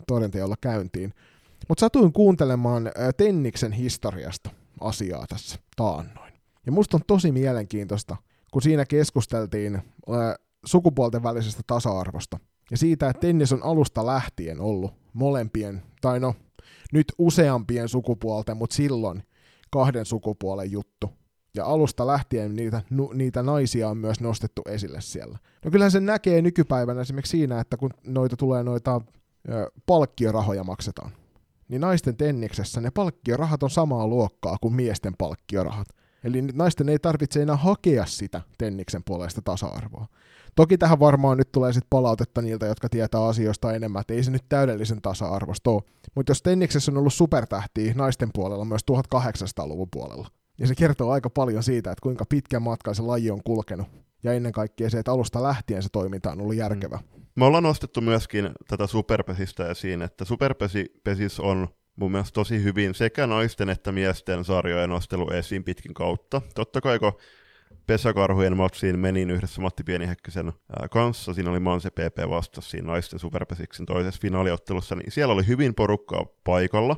todenteolla 0.06 0.56
käyntiin. 0.60 1.14
Mutta 1.68 1.80
satuin 1.80 2.12
kuuntelemaan 2.12 2.90
Tenniksen 3.16 3.72
historiasta 3.72 4.50
asiaa 4.80 5.26
tässä 5.26 5.58
taannoin. 5.76 6.32
Ja 6.66 6.72
musta 6.72 6.96
on 6.96 7.02
tosi 7.06 7.32
mielenkiintoista, 7.32 8.16
kun 8.52 8.62
siinä 8.62 8.84
keskusteltiin 8.84 9.82
sukupuolten 10.64 11.22
välisestä 11.22 11.62
tasa-arvosta– 11.66 12.38
ja 12.70 12.76
siitä, 12.76 13.08
että 13.08 13.20
tennis 13.20 13.52
on 13.52 13.62
alusta 13.62 14.06
lähtien 14.06 14.60
ollut 14.60 14.94
molempien, 15.12 15.82
tai 16.00 16.20
no 16.20 16.34
nyt 16.92 17.12
useampien 17.18 17.88
sukupuolten, 17.88 18.56
mutta 18.56 18.76
silloin 18.76 19.22
kahden 19.70 20.06
sukupuolen 20.06 20.72
juttu. 20.72 21.10
Ja 21.54 21.66
alusta 21.66 22.06
lähtien 22.06 22.56
niitä, 22.56 22.82
nu, 22.90 23.12
niitä 23.14 23.42
naisia 23.42 23.88
on 23.88 23.96
myös 23.96 24.20
nostettu 24.20 24.62
esille 24.66 25.00
siellä. 25.00 25.38
No 25.64 25.70
kyllähän 25.70 25.90
se 25.90 26.00
näkee 26.00 26.42
nykypäivänä 26.42 27.00
esimerkiksi 27.00 27.30
siinä, 27.30 27.60
että 27.60 27.76
kun 27.76 27.90
noita 28.06 28.36
tulee 28.36 28.62
noita 28.62 29.00
ö, 29.48 29.70
palkkiorahoja 29.86 30.64
maksetaan. 30.64 31.10
niin 31.68 31.80
naisten 31.80 32.16
tenniksessä 32.16 32.80
ne 32.80 32.90
palkkiorahat 32.90 33.62
on 33.62 33.70
samaa 33.70 34.06
luokkaa 34.06 34.56
kuin 34.60 34.74
miesten 34.74 35.14
palkkiorahat. 35.18 35.88
Eli 36.24 36.42
naisten 36.42 36.88
ei 36.88 36.98
tarvitse 36.98 37.42
enää 37.42 37.56
hakea 37.56 38.06
sitä 38.06 38.42
tenniksen 38.58 39.02
puolesta 39.04 39.42
tasa-arvoa. 39.42 40.06
Toki 40.54 40.78
tähän 40.78 41.00
varmaan 41.00 41.38
nyt 41.38 41.52
tulee 41.52 41.72
sitten 41.72 41.86
palautetta 41.90 42.42
niiltä, 42.42 42.66
jotka 42.66 42.88
tietää 42.88 43.24
asioista 43.24 43.72
enemmän, 43.72 44.00
että 44.00 44.14
ei 44.14 44.22
se 44.22 44.30
nyt 44.30 44.44
täydellisen 44.48 45.02
tasa-arvosta 45.02 45.70
ole. 45.70 45.82
Mutta 46.14 46.30
jos 46.30 46.42
tenniksessä 46.42 46.92
on 46.92 46.98
ollut 46.98 47.14
supertähtiä 47.14 47.94
naisten 47.94 48.30
puolella 48.34 48.64
myös 48.64 48.82
1800-luvun 48.92 49.88
puolella, 49.90 50.28
niin 50.58 50.68
se 50.68 50.74
kertoo 50.74 51.10
aika 51.10 51.30
paljon 51.30 51.62
siitä, 51.62 51.90
että 51.90 52.02
kuinka 52.02 52.24
pitkän 52.28 52.62
matkan 52.62 52.94
se 52.94 53.02
laji 53.02 53.30
on 53.30 53.42
kulkenut. 53.44 53.86
Ja 54.22 54.32
ennen 54.32 54.52
kaikkea 54.52 54.90
se, 54.90 54.98
että 54.98 55.12
alusta 55.12 55.42
lähtien 55.42 55.82
se 55.82 55.88
toiminta 55.92 56.32
on 56.32 56.40
ollut 56.40 56.56
järkevä. 56.56 56.98
Me 57.34 57.44
ollaan 57.44 57.62
nostettu 57.62 58.00
myöskin 58.00 58.50
tätä 58.68 58.86
superpesistä 58.86 59.70
esiin, 59.70 60.02
että 60.02 60.24
superpesis 60.24 61.40
on 61.40 61.68
mun 61.96 62.10
mielestä 62.10 62.34
tosi 62.34 62.62
hyvin 62.62 62.94
sekä 62.94 63.26
naisten 63.26 63.70
että 63.70 63.92
miesten 63.92 64.44
sarjojen 64.44 64.90
nostelu 64.90 65.30
esiin 65.30 65.64
pitkin 65.64 65.94
kautta. 65.94 66.42
Totta 66.54 66.80
kai 66.80 66.98
kun 66.98 67.12
pesäkarhujen 67.86 68.56
matsiin 68.56 68.98
menin 68.98 69.30
yhdessä 69.30 69.60
Matti 69.60 69.84
Pienihäkkösen 69.84 70.52
kanssa, 70.90 71.34
siinä 71.34 71.50
oli 71.50 71.60
Manse 71.60 71.90
PP 71.90 72.28
vastassa 72.28 72.70
siinä 72.70 72.86
naisten 72.86 73.18
superpesiksen 73.18 73.86
toisessa 73.86 74.20
finaaliottelussa, 74.20 74.94
niin 74.94 75.12
siellä 75.12 75.34
oli 75.34 75.46
hyvin 75.46 75.74
porukkaa 75.74 76.26
paikalla. 76.44 76.96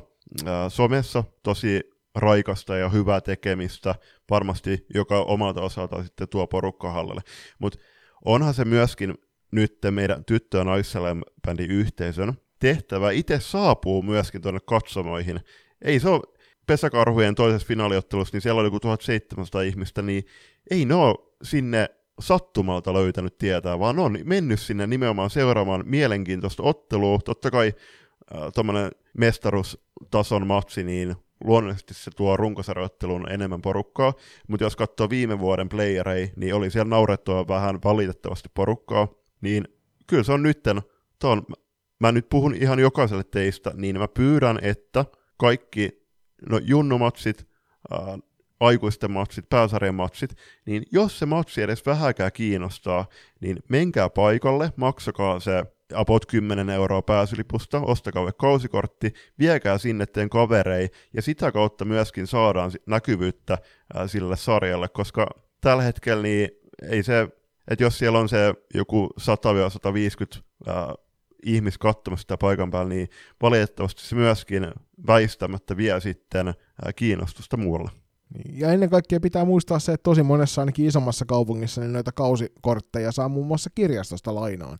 Somessa 0.69 1.23
tosi 1.43 1.96
raikasta 2.17 2.77
ja 2.77 2.89
hyvää 2.89 3.21
tekemistä, 3.21 3.95
varmasti 4.29 4.85
joka 4.93 5.21
omalta 5.21 5.61
osaltaan 5.61 6.03
sitten 6.03 6.29
tuo 6.29 6.47
porukka 6.47 6.91
hallelle. 6.91 7.21
Mutta 7.59 7.79
onhan 8.25 8.53
se 8.53 8.65
myöskin 8.65 9.13
nyt 9.51 9.77
meidän 9.91 10.25
tyttö- 10.25 10.57
ja 10.57 10.63
naissalembändin 10.63 11.71
yhteisön 11.71 12.33
tehtävä 12.59 13.11
itse 13.11 13.39
saapuu 13.39 14.01
myöskin 14.01 14.41
tuonne 14.41 14.59
katsomoihin. 14.65 15.39
Ei 15.81 15.99
se 15.99 16.09
ole 16.09 16.21
pesäkarhujen 16.67 17.35
toisessa 17.35 17.67
finaaliottelussa, 17.67 18.35
niin 18.35 18.41
siellä 18.41 18.59
oli 18.59 18.67
joku 18.67 18.79
1700 18.79 19.61
ihmistä, 19.61 20.01
niin 20.01 20.25
ei 20.71 20.85
ne 20.85 20.95
ole 20.95 21.15
sinne 21.43 21.89
sattumalta 22.19 22.93
löytänyt 22.93 23.37
tietää, 23.37 23.79
vaan 23.79 23.99
on 23.99 24.17
mennyt 24.23 24.59
sinne 24.59 24.87
nimenomaan 24.87 25.29
seuraamaan 25.29 25.83
mielenkiintoista 25.85 26.63
ottelua. 26.63 27.19
Totta 27.25 27.51
kai 27.51 27.73
äh, 28.35 28.41
tuommoinen 28.53 28.91
mestaruustason 29.17 30.47
matsi, 30.47 30.83
niin 30.83 31.15
luonnollisesti 31.43 31.93
se 31.93 32.11
tuo 32.11 32.37
runkosarjoitteluun 32.37 33.31
enemmän 33.31 33.61
porukkaa, 33.61 34.13
mutta 34.47 34.63
jos 34.63 34.75
katsoo 34.75 35.09
viime 35.09 35.39
vuoden 35.39 35.69
playerei, 35.69 36.31
niin 36.35 36.55
oli 36.55 36.71
siellä 36.71 36.89
naurettua 36.89 37.47
vähän 37.47 37.79
valitettavasti 37.83 38.49
porukkaa, 38.53 39.07
niin 39.41 39.67
kyllä 40.07 40.23
se 40.23 40.31
on 40.31 40.43
nytten, 40.43 40.81
ton, 41.19 41.43
mä 41.99 42.11
nyt 42.11 42.29
puhun 42.29 42.55
ihan 42.55 42.79
jokaiselle 42.79 43.23
teistä, 43.23 43.71
niin 43.75 43.99
mä 43.99 44.07
pyydän, 44.07 44.59
että 44.61 45.05
kaikki 45.37 46.07
no, 46.49 46.57
junnumatsit, 46.57 47.47
ää, 47.91 48.19
aikuisten 48.59 49.11
matsit, 49.11 49.49
pääsarjan 49.49 49.95
matsit, 49.95 50.35
niin 50.65 50.83
jos 50.91 51.19
se 51.19 51.25
matsi 51.25 51.61
edes 51.61 51.85
vähäkään 51.85 52.31
kiinnostaa, 52.31 53.05
niin 53.41 53.57
menkää 53.69 54.09
paikalle, 54.09 54.73
maksakaa 54.75 55.39
se 55.39 55.63
about 55.93 56.25
10 56.25 56.69
euroa 56.69 57.01
pääsylipusta, 57.01 57.81
ostakaa 57.81 58.31
kausikortti, 58.31 59.13
viekää 59.39 59.77
sinne 59.77 60.05
teen 60.05 60.29
kaverei, 60.29 60.89
ja 61.13 61.21
sitä 61.21 61.51
kautta 61.51 61.85
myöskin 61.85 62.27
saadaan 62.27 62.71
näkyvyyttä 62.85 63.57
sille 64.07 64.37
sarjalle, 64.37 64.87
koska 64.87 65.27
tällä 65.61 65.83
hetkellä 65.83 66.23
niin 66.23 66.49
ei 66.89 67.03
se, 67.03 67.27
että 67.67 67.83
jos 67.83 67.97
siellä 67.97 68.19
on 68.19 68.29
se 68.29 68.53
joku 68.73 69.09
100-150 70.35 70.41
ää, 70.67 70.95
ihmis 71.45 71.77
katsomassa 71.77 72.21
sitä 72.21 72.37
paikan 72.37 72.71
päällä, 72.71 72.89
niin 72.89 73.09
valitettavasti 73.41 74.01
se 74.01 74.15
myöskin 74.15 74.67
väistämättä 75.07 75.77
vie 75.77 76.01
sitten 76.01 76.53
kiinnostusta 76.95 77.57
muualle. 77.57 77.91
Niin, 78.33 78.59
ja 78.59 78.71
ennen 78.71 78.89
kaikkea 78.89 79.19
pitää 79.19 79.45
muistaa 79.45 79.79
se, 79.79 79.93
että 79.93 80.03
tosi 80.03 80.23
monessa 80.23 80.61
ainakin 80.61 80.85
isommassa 80.85 81.25
kaupungissa 81.25 81.81
niin 81.81 81.93
noita 81.93 82.11
kausikortteja 82.11 83.11
saa 83.11 83.29
muun 83.29 83.47
muassa 83.47 83.69
kirjastosta 83.75 84.35
lainaan. 84.35 84.79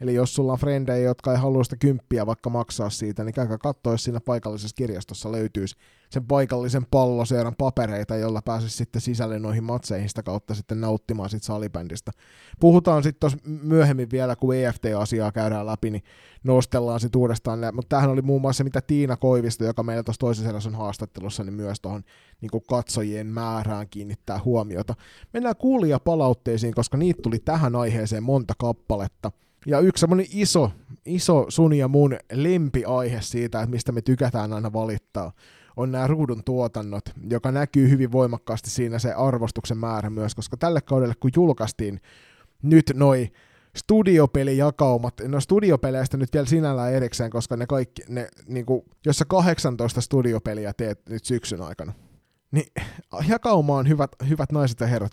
Eli 0.00 0.14
jos 0.14 0.34
sulla 0.34 0.52
on 0.52 0.58
frendejä, 0.58 0.98
jotka 1.04 1.32
ei 1.32 1.38
halua 1.38 1.64
sitä 1.64 1.76
kymppiä 1.76 2.26
vaikka 2.26 2.50
maksaa 2.50 2.90
siitä, 2.90 3.24
niin 3.24 3.34
käykää 3.34 3.58
katsoa, 3.58 3.92
jos 3.92 4.04
siinä 4.04 4.20
paikallisessa 4.20 4.74
kirjastossa 4.74 5.32
löytyisi 5.32 5.76
sen 6.10 6.26
paikallisen 6.26 6.86
palloseuran 6.90 7.54
papereita, 7.58 8.16
jolla 8.16 8.42
pääsisi 8.42 8.76
sitten 8.76 9.02
sisälle 9.02 9.38
noihin 9.38 9.64
matseihin 9.64 10.08
sitä 10.08 10.22
kautta 10.22 10.54
sitten 10.54 10.80
nauttimaan 10.80 11.30
sit 11.30 11.42
salibändistä. 11.42 12.12
Puhutaan 12.60 13.02
sitten 13.02 13.20
tuossa 13.20 13.38
myöhemmin 13.44 14.10
vielä, 14.10 14.36
kun 14.36 14.54
EFT-asiaa 14.54 15.32
käydään 15.32 15.66
läpi, 15.66 15.90
niin 15.90 16.02
nostellaan 16.44 17.00
sitten 17.00 17.18
uudestaan. 17.18 17.58
Mutta 17.72 17.88
tämähän 17.88 18.10
oli 18.10 18.22
muun 18.22 18.40
muassa 18.40 18.64
mitä 18.64 18.80
Tiina 18.80 19.16
Koivisto, 19.16 19.64
joka 19.64 19.82
meillä 19.82 20.02
tuossa 20.02 20.20
toisessa 20.20 20.68
on 20.68 20.74
haastattelussa, 20.74 21.44
niin 21.44 21.54
myös 21.54 21.80
tuohon 21.80 22.02
niin 22.40 22.62
katsojien 22.68 23.26
määrään 23.26 23.88
kiinnittää 23.88 24.40
huomiota. 24.44 24.94
Mennään 25.32 25.56
kuulijapalautteisiin, 25.56 26.74
koska 26.74 26.96
niitä 26.96 27.22
tuli 27.22 27.38
tähän 27.38 27.76
aiheeseen 27.76 28.22
monta 28.22 28.54
kappaletta– 28.58 29.32
ja 29.66 29.80
yksi 29.80 30.00
semmoinen 30.00 30.26
iso, 30.30 30.72
iso 31.06 31.46
sun 31.48 31.72
ja 31.72 31.88
mun 31.88 32.16
lempiaihe 32.32 33.20
siitä, 33.20 33.60
että 33.60 33.70
mistä 33.70 33.92
me 33.92 34.02
tykätään 34.02 34.52
aina 34.52 34.72
valittaa, 34.72 35.32
on 35.76 35.92
nämä 35.92 36.06
ruudun 36.06 36.44
tuotannot, 36.44 37.04
joka 37.30 37.52
näkyy 37.52 37.90
hyvin 37.90 38.12
voimakkaasti 38.12 38.70
siinä 38.70 38.98
se 38.98 39.12
arvostuksen 39.12 39.78
määrä 39.78 40.10
myös, 40.10 40.34
koska 40.34 40.56
tälle 40.56 40.80
kaudelle 40.80 41.14
kun 41.20 41.30
julkaistiin 41.36 42.00
nyt 42.62 42.92
noi 42.94 43.30
studiopelijakaumat, 43.76 45.14
no 45.28 45.40
studiopeleistä 45.40 46.16
nyt 46.16 46.32
vielä 46.32 46.46
sinällään 46.46 46.92
erikseen, 46.92 47.30
koska 47.30 47.56
ne 47.56 47.66
kaikki, 47.66 48.02
ne, 48.08 48.28
niinku, 48.46 48.84
jos 49.06 49.18
sä 49.18 49.24
18 49.24 50.00
studiopeliä 50.00 50.72
teet 50.72 51.08
nyt 51.08 51.24
syksyn 51.24 51.62
aikana, 51.62 51.92
niin 52.56 52.72
jakauma 53.28 53.76
on 53.76 53.88
hyvät, 53.88 54.10
hyvät 54.28 54.52
naiset 54.52 54.80
ja 54.80 54.86
herrat 54.86 55.12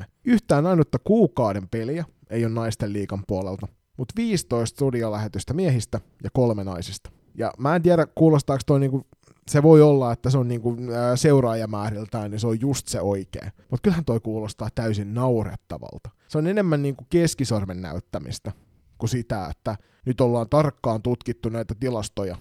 15-3. 0.00 0.04
Yhtään 0.24 0.66
ainutta 0.66 0.98
kuukauden 1.04 1.68
peliä, 1.68 2.04
ei 2.30 2.44
ole 2.44 2.52
naisten 2.52 2.92
liikan 2.92 3.24
puolelta, 3.26 3.68
mutta 3.96 4.12
15 4.16 4.74
studiolähetystä 4.76 5.54
miehistä 5.54 6.00
ja 6.24 6.30
kolme 6.32 6.64
naisista. 6.64 7.10
Ja 7.34 7.52
mä 7.58 7.76
en 7.76 7.82
tiedä, 7.82 8.06
kuulostaako 8.14 8.62
toi 8.66 8.80
niinku, 8.80 9.06
se 9.50 9.62
voi 9.62 9.82
olla, 9.82 10.12
että 10.12 10.30
se 10.30 10.38
on 10.38 10.48
niinku, 10.48 10.76
ää, 10.94 11.16
seuraajamääriltään, 11.16 12.30
niin 12.30 12.40
se 12.40 12.46
on 12.46 12.60
just 12.60 12.88
se 12.88 13.00
oikea. 13.00 13.50
Mutta 13.70 13.82
kyllähän 13.82 14.04
toi 14.04 14.20
kuulostaa 14.20 14.68
täysin 14.74 15.14
naurettavalta. 15.14 16.10
Se 16.28 16.38
on 16.38 16.46
enemmän 16.46 16.82
niinku 16.82 17.06
keskisormen 17.10 17.82
näyttämistä 17.82 18.52
kuin 18.98 19.10
sitä, 19.10 19.46
että 19.50 19.76
nyt 20.06 20.20
ollaan 20.20 20.48
tarkkaan 20.48 21.02
tutkittu 21.02 21.48
näitä 21.48 21.74
tilastoja, 21.80 22.36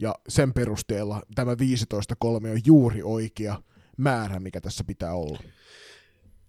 ja 0.00 0.14
sen 0.28 0.52
perusteella 0.52 1.22
tämä 1.34 1.54
15.3 1.54 2.26
on 2.26 2.60
juuri 2.66 3.02
oikea 3.02 3.62
määrä, 3.96 4.40
mikä 4.40 4.60
tässä 4.60 4.84
pitää 4.84 5.14
olla. 5.14 5.38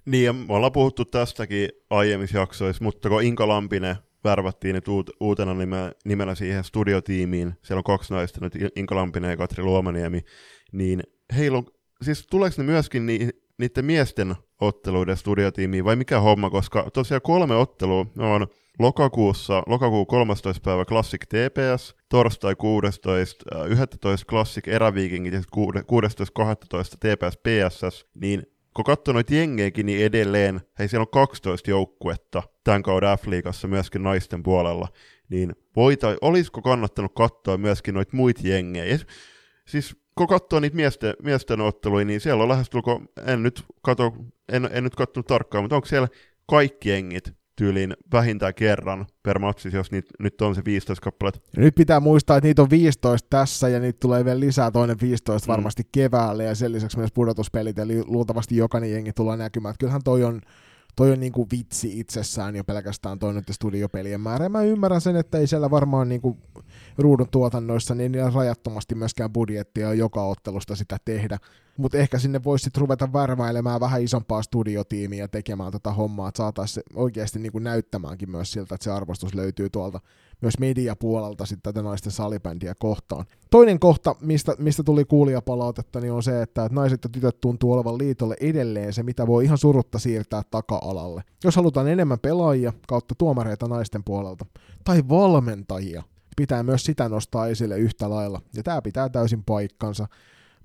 Niin, 0.05 0.25
ja 0.25 0.33
me 0.33 0.53
ollaan 0.53 0.71
puhuttu 0.71 1.05
tästäkin 1.05 1.69
aiemmissa 1.89 2.37
jaksoissa, 2.37 2.83
mutta 2.83 3.09
kun 3.09 3.23
Inka 3.23 3.47
Lampinen 3.47 3.95
värvättiin 4.23 4.75
nyt 4.75 4.87
uut, 4.87 5.09
uutena 5.19 5.53
nimellä, 5.53 5.91
nimellä 6.05 6.35
siihen 6.35 6.63
studiotiimiin, 6.63 7.53
siellä 7.63 7.79
on 7.79 7.83
kaksi 7.83 8.13
naista 8.13 8.39
nyt, 8.41 8.53
Inka 8.75 8.95
Lampinen 8.95 9.29
ja 9.29 9.37
Katri 9.37 9.63
Luomaniemi, 9.63 10.21
niin 10.71 11.03
heillä 11.37 11.57
on, 11.57 11.65
siis 12.01 12.27
tuleeko 12.27 12.55
ne 12.57 12.63
myöskin 12.63 13.05
ni, 13.05 13.29
niiden 13.57 13.85
miesten 13.85 14.35
otteluiden 14.61 15.17
studiotiimiin 15.17 15.85
vai 15.85 15.95
mikä 15.95 16.19
homma, 16.19 16.49
koska 16.49 16.89
tosiaan 16.93 17.21
kolme 17.21 17.55
ottelua 17.55 18.05
on 18.17 18.47
lokakuussa, 18.81 19.63
lokakuun 19.67 20.07
13. 20.07 20.61
päivä 20.63 20.85
Classic 20.85 21.21
TPS, 21.21 21.95
torstai 22.09 22.55
16. 22.55 23.65
11. 23.67 24.25
Classic 24.29 24.67
Eräviikingit 24.67 25.33
ja 25.33 25.39
16.12. 25.39 25.45
TPS 26.99 27.37
PSS, 27.37 28.05
niin 28.15 28.43
kun 28.73 28.85
katsoo 28.85 29.13
noita 29.13 29.35
jengejäkin, 29.35 29.85
niin 29.85 30.05
edelleen, 30.05 30.61
hei 30.79 30.87
siellä 30.87 31.03
on 31.03 31.11
12 31.11 31.69
joukkuetta 31.69 32.43
tämän 32.63 32.83
kauden 32.83 33.17
F-liigassa 33.17 33.67
myöskin 33.67 34.03
naisten 34.03 34.43
puolella, 34.43 34.87
niin 35.29 35.55
voita, 35.75 36.15
olisiko 36.21 36.61
kannattanut 36.61 37.11
katsoa 37.15 37.57
myöskin 37.57 37.93
noita 37.93 38.17
muita 38.17 38.41
jengejä? 38.43 38.99
Siis 39.67 39.95
kun 40.15 40.27
katsoo 40.27 40.59
niitä 40.59 40.75
miesten, 40.75 41.13
miesten 41.23 41.61
otteluja, 41.61 42.05
niin 42.05 42.21
siellä 42.21 42.43
on 42.43 42.49
lähestulkoon, 42.49 43.07
en 43.27 43.43
nyt 43.43 43.63
katso, 43.81 44.11
en, 44.51 44.69
en 44.71 44.83
nyt 44.83 44.95
katsonut 44.95 45.27
tarkkaan, 45.27 45.63
mutta 45.63 45.75
onko 45.75 45.87
siellä 45.87 46.07
kaikki 46.45 46.89
jengit 46.89 47.40
tyyliin 47.61 47.93
vähintään 48.13 48.53
kerran 48.53 49.05
per 49.23 49.39
matsi, 49.39 49.69
jos 49.73 49.91
niitä, 49.91 50.09
nyt 50.19 50.41
on 50.41 50.55
se 50.55 50.61
15 50.65 51.03
kappaletta. 51.03 51.39
Ja 51.55 51.61
nyt 51.61 51.75
pitää 51.75 51.99
muistaa, 51.99 52.37
että 52.37 52.47
niitä 52.47 52.61
on 52.61 52.69
15 52.69 53.27
tässä 53.29 53.69
ja 53.69 53.79
niitä 53.79 53.99
tulee 53.99 54.25
vielä 54.25 54.39
lisää 54.39 54.71
toinen 54.71 54.97
15 55.01 55.47
mm. 55.47 55.51
varmasti 55.51 55.83
keväälle 55.91 56.43
ja 56.43 56.55
sen 56.55 56.71
lisäksi 56.71 56.97
myös 56.97 57.11
pudotuspelit, 57.11 57.79
eli 57.79 58.03
luultavasti 58.03 58.55
jokainen 58.55 58.91
jengi 58.91 59.13
tulee 59.13 59.37
näkymään. 59.37 59.75
Kyllähän 59.79 60.01
toi 60.03 60.23
on, 60.23 60.41
toi 60.95 61.11
on 61.11 61.19
niinku 61.19 61.47
vitsi 61.51 61.99
itsessään 61.99 62.55
jo 62.55 62.63
pelkästään 62.63 63.19
toi 63.19 63.33
nyt 63.33 63.45
studiopelien 63.51 64.21
määrä. 64.21 64.45
Ja 64.45 64.49
mä 64.49 64.61
ymmärrän 64.61 65.01
sen, 65.01 65.15
että 65.15 65.37
ei 65.37 65.47
siellä 65.47 65.71
varmaan 65.71 66.09
niinku 66.09 66.37
ruudun 66.97 67.29
tuotannoissa 67.31 67.95
niin 67.95 68.13
rajattomasti 68.33 68.95
myöskään 68.95 69.33
budjettia 69.33 69.93
joka 69.93 70.23
ottelusta 70.23 70.75
sitä 70.75 70.97
tehdä. 71.05 71.37
Mutta 71.81 71.97
ehkä 71.97 72.19
sinne 72.19 72.43
voisi 72.43 72.63
sitten 72.63 72.81
ruveta 72.81 73.13
värväilemään 73.13 73.79
vähän 73.79 74.03
isompaa 74.03 74.41
studiotiimiä 74.41 75.27
tekemään 75.27 75.71
tätä 75.71 75.91
hommaa, 75.91 76.27
että 76.27 76.37
saataisiin 76.37 76.83
oikeasti 76.93 77.39
niin 77.39 77.51
kuin 77.51 77.63
näyttämäänkin 77.63 78.31
myös 78.31 78.51
siltä, 78.51 78.75
että 78.75 78.83
se 78.83 78.91
arvostus 78.91 79.35
löytyy 79.35 79.69
tuolta 79.69 79.99
myös 80.41 80.59
mediapuolelta 80.59 81.45
sitten 81.45 81.73
tätä 81.73 81.83
naisten 81.83 82.11
salibändiä 82.11 82.75
kohtaan. 82.79 83.25
Toinen 83.51 83.79
kohta, 83.79 84.15
mistä, 84.21 84.55
mistä 84.57 84.83
tuli 84.83 85.05
kuulijapalautetta, 85.05 85.99
niin 85.99 86.13
on 86.13 86.23
se, 86.23 86.41
että, 86.41 86.65
että 86.65 86.75
naiset 86.75 87.03
ja 87.03 87.09
tytöt 87.09 87.41
tuntuu 87.41 87.73
olevan 87.73 87.97
liitolle 87.97 88.35
edelleen 88.39 88.93
se, 88.93 89.03
mitä 89.03 89.27
voi 89.27 89.45
ihan 89.45 89.57
surutta 89.57 89.99
siirtää 89.99 90.41
taka-alalle. 90.51 91.23
Jos 91.43 91.55
halutaan 91.55 91.87
enemmän 91.87 92.19
pelaajia 92.19 92.73
kautta 92.87 93.15
tuomareita 93.17 93.67
naisten 93.67 94.03
puolelta, 94.03 94.45
tai 94.83 95.03
valmentajia, 95.09 96.03
pitää 96.37 96.63
myös 96.63 96.83
sitä 96.83 97.09
nostaa 97.09 97.47
esille 97.47 97.77
yhtä 97.77 98.09
lailla, 98.09 98.41
ja 98.55 98.63
tämä 98.63 98.81
pitää 98.81 99.09
täysin 99.09 99.43
paikkansa. 99.43 100.07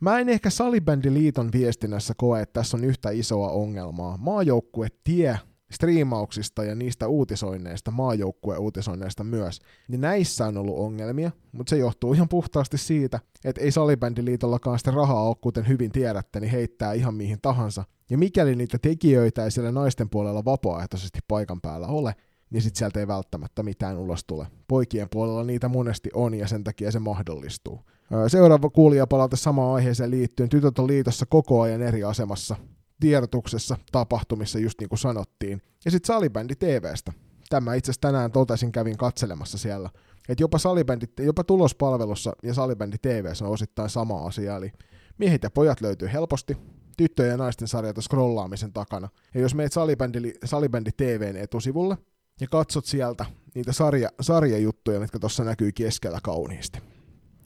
Mä 0.00 0.18
en 0.18 0.28
ehkä 0.28 0.50
Salibändiliiton 0.50 1.52
viestinnässä 1.52 2.14
koe, 2.16 2.42
että 2.42 2.52
tässä 2.52 2.76
on 2.76 2.84
yhtä 2.84 3.10
isoa 3.10 3.50
ongelmaa. 3.50 4.16
Maajoukkue 4.16 4.88
tie 5.04 5.38
striimauksista 5.70 6.64
ja 6.64 6.74
niistä 6.74 7.08
uutisoinneista, 7.08 7.90
maajoukkue-uutisoinneista 7.90 9.24
myös, 9.24 9.60
niin 9.88 10.00
näissä 10.00 10.46
on 10.46 10.56
ollut 10.56 10.78
ongelmia, 10.78 11.30
mutta 11.52 11.70
se 11.70 11.76
johtuu 11.76 12.12
ihan 12.12 12.28
puhtaasti 12.28 12.78
siitä, 12.78 13.20
että 13.44 13.60
ei 13.60 13.70
Salibändiliitollakaan 13.70 14.78
sitä 14.78 14.90
rahaa 14.90 15.28
ole, 15.28 15.36
kuten 15.40 15.68
hyvin 15.68 15.92
tiedätte, 15.92 16.40
niin 16.40 16.50
heittää 16.50 16.92
ihan 16.92 17.14
mihin 17.14 17.38
tahansa. 17.42 17.84
Ja 18.10 18.18
mikäli 18.18 18.54
niitä 18.54 18.78
tekijöitä 18.82 19.44
ei 19.44 19.50
siellä 19.50 19.72
naisten 19.72 20.10
puolella 20.10 20.44
vapaaehtoisesti 20.44 21.18
paikan 21.28 21.60
päällä 21.60 21.86
ole, 21.86 22.14
niin 22.50 22.62
sitten 22.62 22.78
sieltä 22.78 23.00
ei 23.00 23.06
välttämättä 23.06 23.62
mitään 23.62 23.98
ulos 23.98 24.24
tule. 24.24 24.46
Poikien 24.68 25.08
puolella 25.10 25.44
niitä 25.44 25.68
monesti 25.68 26.10
on 26.14 26.34
ja 26.34 26.48
sen 26.48 26.64
takia 26.64 26.92
se 26.92 26.98
mahdollistuu. 26.98 27.80
Seuraava 28.28 28.70
kuulijapalaute 28.70 29.36
samaan 29.36 29.74
aiheeseen 29.74 30.10
liittyen. 30.10 30.48
Tytöt 30.48 30.78
on 30.78 30.86
liitossa 30.86 31.26
koko 31.26 31.60
ajan 31.60 31.82
eri 31.82 32.04
asemassa 32.04 32.56
tiedotuksessa, 33.00 33.76
tapahtumissa, 33.92 34.58
just 34.58 34.80
niin 34.80 34.88
kuin 34.88 34.98
sanottiin. 34.98 35.62
Ja 35.84 35.90
sitten 35.90 36.14
salibändi 36.14 36.54
TVstä. 36.56 37.12
Tämä 37.48 37.74
itse 37.74 37.90
asiassa 37.90 38.00
tänään 38.00 38.32
totesin, 38.32 38.72
kävin 38.72 38.96
katselemassa 38.96 39.58
siellä. 39.58 39.90
Että 40.28 40.42
jopa, 40.42 40.58
salibändi, 40.58 41.06
jopa 41.20 41.44
tulospalvelussa 41.44 42.32
ja 42.42 42.54
salibändi 42.54 42.96
TVssä 42.98 43.44
on 43.44 43.50
osittain 43.50 43.90
sama 43.90 44.26
asia. 44.26 44.56
Eli 44.56 44.72
miehet 45.18 45.42
ja 45.42 45.50
pojat 45.50 45.80
löytyy 45.80 46.08
helposti, 46.12 46.56
tyttöjen 46.96 47.30
ja 47.30 47.36
naisten 47.36 47.68
sarjata 47.68 48.02
scrollaamisen 48.02 48.72
takana. 48.72 49.08
Ja 49.34 49.40
jos 49.40 49.54
meet 49.54 49.72
salibändi, 49.72 50.32
salibändi 50.44 50.90
TVn 50.96 51.36
etusivulle 51.36 51.96
ja 52.40 52.46
katsot 52.50 52.84
sieltä 52.84 53.26
niitä 53.54 53.72
sarja, 53.72 54.08
sarjajuttuja, 54.20 55.00
mitkä 55.00 55.18
tuossa 55.18 55.44
näkyy 55.44 55.72
keskellä 55.72 56.18
kauniisti. 56.22 56.78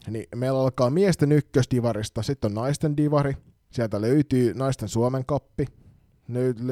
Niin 0.09 0.27
meillä 0.35 0.61
alkaa 0.61 0.91
miesten 0.91 1.33
ykkösdivarista, 1.33 2.23
sitten 2.23 2.51
on 2.51 2.55
naisten 2.55 2.97
divari, 2.97 3.35
Sieltä 3.71 4.01
löytyy 4.01 4.55
naisten 4.55 4.89
Suomen 4.89 5.27
kappi. 5.27 5.67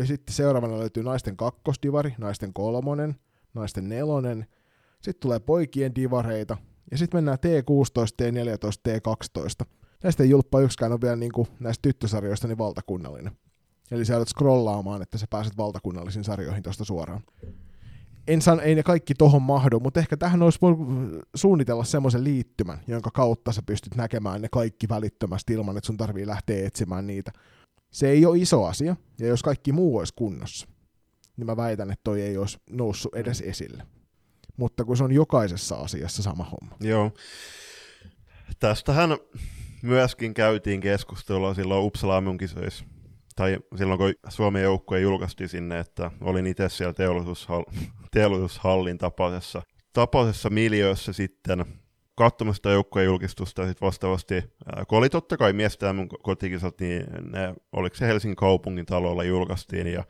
Sitten 0.04 0.35
seuraavana 0.35 0.78
löytyy 0.78 1.02
naisten 1.02 1.37
kakkosdivari, 1.37 2.14
naisten 2.18 2.52
kolmonen, 2.52 3.16
naisten 3.54 3.88
nelonen. 3.88 4.46
Sitten 5.02 5.20
tulee 5.20 5.38
poikien 5.38 5.94
divareita. 5.94 6.57
Ja 6.90 6.98
sitten 6.98 7.18
mennään 7.18 7.38
T16, 7.38 8.22
T14, 8.22 8.88
T12. 8.88 9.66
Näistä 10.02 10.22
ei 10.22 10.31
julppa 10.31 10.61
yksikään 10.61 10.92
ole 10.92 11.00
vielä 11.00 11.16
niin 11.16 11.33
kuin 11.33 11.48
näistä 11.61 11.83
tyttösarjoista 11.83 12.48
niin 12.48 12.59
valtakunnallinen. 12.59 13.38
Eli 13.90 14.04
sä 14.04 14.12
joudut 14.12 14.28
scrollaamaan, 14.28 15.02
että 15.02 15.18
sä 15.18 15.26
pääset 15.31 15.57
valtakunnallisiin 15.57 16.24
sarjoihin 16.24 16.62
tuosta 16.62 16.85
suoraan 16.85 17.22
en 18.28 18.42
san, 18.42 18.60
ei 18.60 18.74
ne 18.74 18.82
kaikki 18.82 19.14
tohon 19.14 19.42
mahdu, 19.42 19.80
mutta 19.80 20.00
ehkä 20.00 20.16
tähän 20.16 20.42
olisi 20.42 20.58
voinut 20.62 21.20
suunnitella 21.34 21.84
semmoisen 21.84 22.24
liittymän, 22.24 22.78
jonka 22.86 23.10
kautta 23.10 23.52
sä 23.52 23.62
pystyt 23.66 23.94
näkemään 23.94 24.42
ne 24.42 24.48
kaikki 24.52 24.88
välittömästi 24.88 25.52
ilman, 25.52 25.76
että 25.76 25.86
sun 25.86 25.96
tarvii 25.96 26.26
lähteä 26.26 26.66
etsimään 26.66 27.06
niitä. 27.06 27.32
Se 27.90 28.08
ei 28.08 28.26
ole 28.26 28.38
iso 28.38 28.64
asia, 28.64 28.96
ja 29.20 29.26
jos 29.26 29.42
kaikki 29.42 29.72
muu 29.72 29.96
olisi 29.98 30.14
kunnossa, 30.16 30.68
niin 31.36 31.46
mä 31.46 31.56
väitän, 31.56 31.90
että 31.90 32.04
toi 32.04 32.22
ei 32.22 32.38
olisi 32.38 32.58
noussut 32.70 33.14
edes 33.14 33.40
esille. 33.40 33.82
Mutta 34.56 34.84
kun 34.84 34.96
se 34.96 35.04
on 35.04 35.12
jokaisessa 35.12 35.76
asiassa 35.76 36.22
sama 36.22 36.44
homma. 36.44 36.76
Joo. 36.80 37.12
Tästähän 38.58 39.10
myöskin 39.82 40.34
käytiin 40.34 40.80
keskustelua 40.80 41.54
silloin 41.54 41.84
Uppsala 41.84 42.22
kisoissa 42.38 42.84
tai 43.36 43.58
silloin 43.76 43.98
kun 43.98 44.14
Suomen 44.28 44.62
joukkue 44.62 45.00
julkaistiin 45.00 45.48
sinne, 45.48 45.78
että 45.78 46.10
olin 46.20 46.46
itse 46.46 46.68
siellä 46.68 46.92
teollisuushall- 46.92 47.74
teollisuushallin 48.11 48.99
tapaisessa, 48.99 49.62
tapaisessa 49.92 50.51
miljöössä 50.51 51.12
sitten 51.12 51.64
katsomassa 52.14 52.57
sitä 52.57 52.71
joukkueen 52.71 53.07
julkistusta 53.07 53.66
sitten 53.66 53.87
vastaavasti, 53.87 54.44
kun 54.88 54.99
oli 54.99 55.09
totta 55.09 55.37
kai 55.37 55.53
miestä 55.53 55.92
mun 55.92 56.09
kotikisat, 56.09 56.81
niin 56.81 57.07
ne, 57.33 57.55
oliko 57.73 57.97
se 57.97 58.07
Helsingin 58.07 58.37
kaupungin 58.37 58.87
talolla 58.87 59.25
julkaistiin, 59.25 59.87
ja 59.87 60.05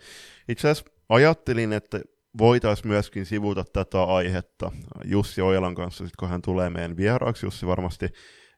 itse 0.48 0.70
asiassa 0.70 0.92
ajattelin, 1.08 1.72
että 1.72 2.00
voitaisiin 2.38 2.88
myöskin 2.88 3.26
sivuta 3.26 3.64
tätä 3.72 4.02
aihetta 4.02 4.72
Jussi 5.04 5.42
Ojalan 5.42 5.74
kanssa, 5.74 6.04
sit 6.04 6.16
kun 6.16 6.28
hän 6.28 6.42
tulee 6.42 6.70
meidän 6.70 6.96
vieraaksi. 6.96 7.46
Jussi 7.46 7.66
varmasti 7.66 8.08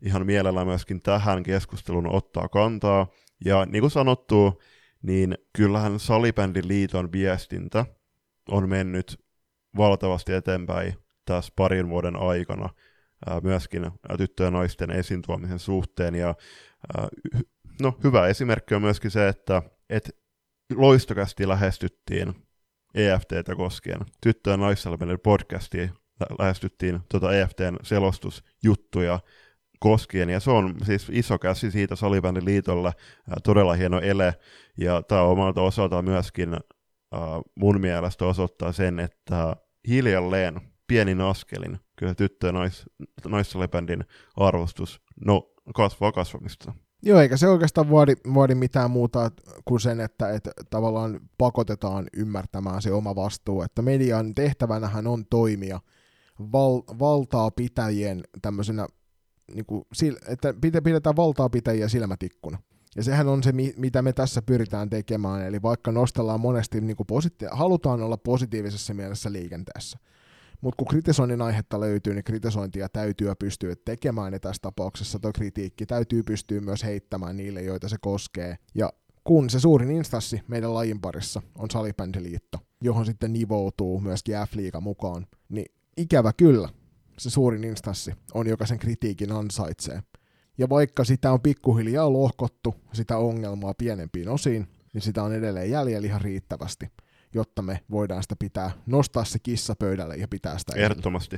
ihan 0.03 0.27
mielellä 0.27 0.65
myöskin 0.65 1.03
tähän 1.03 1.43
keskusteluun 1.43 2.15
ottaa 2.15 2.49
kantaa, 2.49 3.07
ja 3.45 3.67
niin 3.67 3.81
kuin 3.81 3.91
sanottu, 3.91 4.63
niin 5.03 5.39
kyllähän 5.57 6.01
Salibändin 6.01 6.69
liiton 6.69 7.13
viestintä 7.13 7.87
on 8.49 8.69
mennyt 8.69 9.30
valtavasti 9.77 10.33
eteenpäin 10.33 10.95
tässä 11.25 11.53
parin 11.57 11.89
vuoden 11.89 12.17
aikana 12.17 12.69
myöskin 13.43 13.91
tyttöjen 14.19 14.55
ja 14.55 14.59
naisten 14.59 14.91
esiintuomisen 14.91 15.59
suhteen. 15.59 16.15
Ja 16.15 16.35
no, 17.83 17.99
hyvä 18.05 18.27
esimerkki 18.27 18.75
on 18.75 18.83
myöskin 18.83 19.11
se, 19.11 19.29
että 19.29 19.63
et 19.91 20.17
loistokästi 20.77 21.49
lähestyttiin 21.49 22.35
EFTtä 22.95 23.57
koskien. 23.57 24.01
Tyttöjen 24.23 24.61
ja 24.61 25.19
podcastia 25.23 25.89
lähestyttiin 26.39 27.01
tuota 27.11 27.33
EFTn 27.33 27.77
selostusjuttuja 27.83 29.21
koskien, 29.79 30.31
ja 30.31 30.41
se 30.41 30.51
on 30.51 30.75
siis 30.85 31.09
iso 31.13 31.39
käsi 31.39 31.71
siitä 31.71 31.97
Salibändin 31.97 32.45
liitolle, 32.45 32.93
todella 33.45 33.75
hieno 33.75 34.01
ele, 34.01 34.35
ja 34.77 35.03
tämä 35.03 35.23
omalta 35.23 35.63
osaltaan 35.63 36.05
myöskin 36.05 36.57
äh, 37.15 37.21
mun 37.55 37.81
mielestä 37.81 38.25
osoittaa 38.25 38.73
sen, 38.73 39.01
että 39.01 39.57
hiljalleen 39.89 40.61
pienin 40.87 41.21
askelin 41.21 41.79
kyllä 41.97 42.15
tyttö- 42.15 42.47
ja 42.47 42.53
nais, 42.53 42.85
naissalibändin 43.29 44.05
arvostus 44.37 45.01
no, 45.27 45.53
kasvaa 45.75 46.13
kasvamista. 46.13 46.75
Joo, 47.03 47.21
eikä 47.21 47.37
se 47.37 47.49
oikeastaan 47.49 47.91
vaadi, 47.91 48.15
vaadi 48.35 48.55
mitään 48.55 48.91
muuta 48.91 49.31
kuin 49.65 49.81
sen, 49.81 50.01
että, 50.01 50.33
että 50.33 50.51
tavallaan 50.71 51.21
pakotetaan 51.39 52.07
ymmärtämään 52.17 52.83
se 52.83 52.93
oma 52.93 53.15
vastuu, 53.15 53.63
että 53.63 53.83
median 53.83 54.35
tehtävänähän 54.35 55.07
on 55.07 55.27
toimia 55.27 55.81
val, 56.53 56.83
valtaa 56.99 57.51
pitäjien 57.51 58.21
tämmöisenä 58.43 58.87
niin 59.55 59.67
kuin, 59.67 59.85
että 60.29 60.55
pidetään 60.85 61.17
valtaa 61.17 61.49
pitäjiä 61.49 61.89
silmätikkuna. 61.89 62.59
Ja 62.97 63.03
sehän 63.03 63.29
on 63.29 63.43
se, 63.43 63.53
mitä 63.77 64.03
me 64.03 64.13
tässä 64.13 64.43
pyritään 64.43 64.91
tekemään, 64.91 65.47
eli 65.47 65.63
vaikka 65.63 65.93
nostellaan 65.93 66.41
monesti, 66.41 66.81
niin 66.81 66.97
kuin 66.97 67.07
positi- 67.07 67.49
halutaan 67.51 68.03
olla 68.03 68.17
positiivisessa 68.17 68.95
mielessä 68.95 69.33
liikenteessä. 69.33 69.99
Mutta 70.61 70.77
kun 70.77 70.89
kritisoinnin 70.89 71.43
aihetta 71.43 71.81
löytyy, 71.81 72.15
niin 72.15 72.25
kritisointia 72.25 72.89
täytyy 72.89 73.33
pystyä 73.39 73.75
tekemään, 73.85 74.33
ja 74.33 74.41
tässä 74.41 74.63
tapauksessa 74.63 75.19
tuo 75.19 75.33
kritiikki 75.33 75.87
täytyy 75.87 76.23
pystyä 76.23 76.61
myös 76.61 76.85
heittämään 76.85 77.37
niille, 77.37 77.63
joita 77.63 77.89
se 77.89 77.97
koskee. 78.01 78.57
Ja 78.75 78.93
kun 79.25 79.51
se 79.51 79.61
suurin 79.61 79.91
instanssi 79.91 80.41
meidän 80.49 80.75
lajin 80.75 81.01
parissa 81.01 81.43
on 81.59 81.71
salibändiliitto, 81.71 82.59
johon 82.81 83.07
sitten 83.07 83.33
nivoutuu 83.33 84.01
myöskin 84.01 84.35
F-liiga 84.35 84.81
mukaan, 84.81 85.27
niin 85.49 85.67
ikävä 85.97 86.33
kyllä, 86.33 86.69
se 87.19 87.31
suurin 87.31 87.65
instanssi 87.65 88.15
on, 88.35 88.47
joka 88.47 88.67
sen 88.67 88.79
kritiikin 88.79 89.33
ansaitsee. 89.33 90.03
Ja 90.61 90.69
vaikka 90.69 91.05
sitä 91.05 91.33
on 91.33 91.41
pikkuhiljaa 91.41 92.13
lohkottu, 92.13 92.75
sitä 92.93 93.17
ongelmaa 93.17 93.75
pienempiin 93.75 94.29
osiin, 94.29 94.67
niin 94.93 95.03
sitä 95.03 95.23
on 95.23 95.33
edelleen 95.33 95.71
jäljellä 95.71 96.07
ihan 96.07 96.21
riittävästi, 96.21 96.87
jotta 97.35 97.63
me 97.63 97.81
voidaan 97.91 98.23
sitä 98.23 98.37
pitää, 98.39 98.71
nostaa 98.87 99.25
se 99.25 99.39
kissa 99.39 99.75
pöydälle 99.79 100.17
ja 100.17 100.29
pitää 100.29 100.59
sitä 100.59 100.73
Ehdottomasti. 100.77 101.37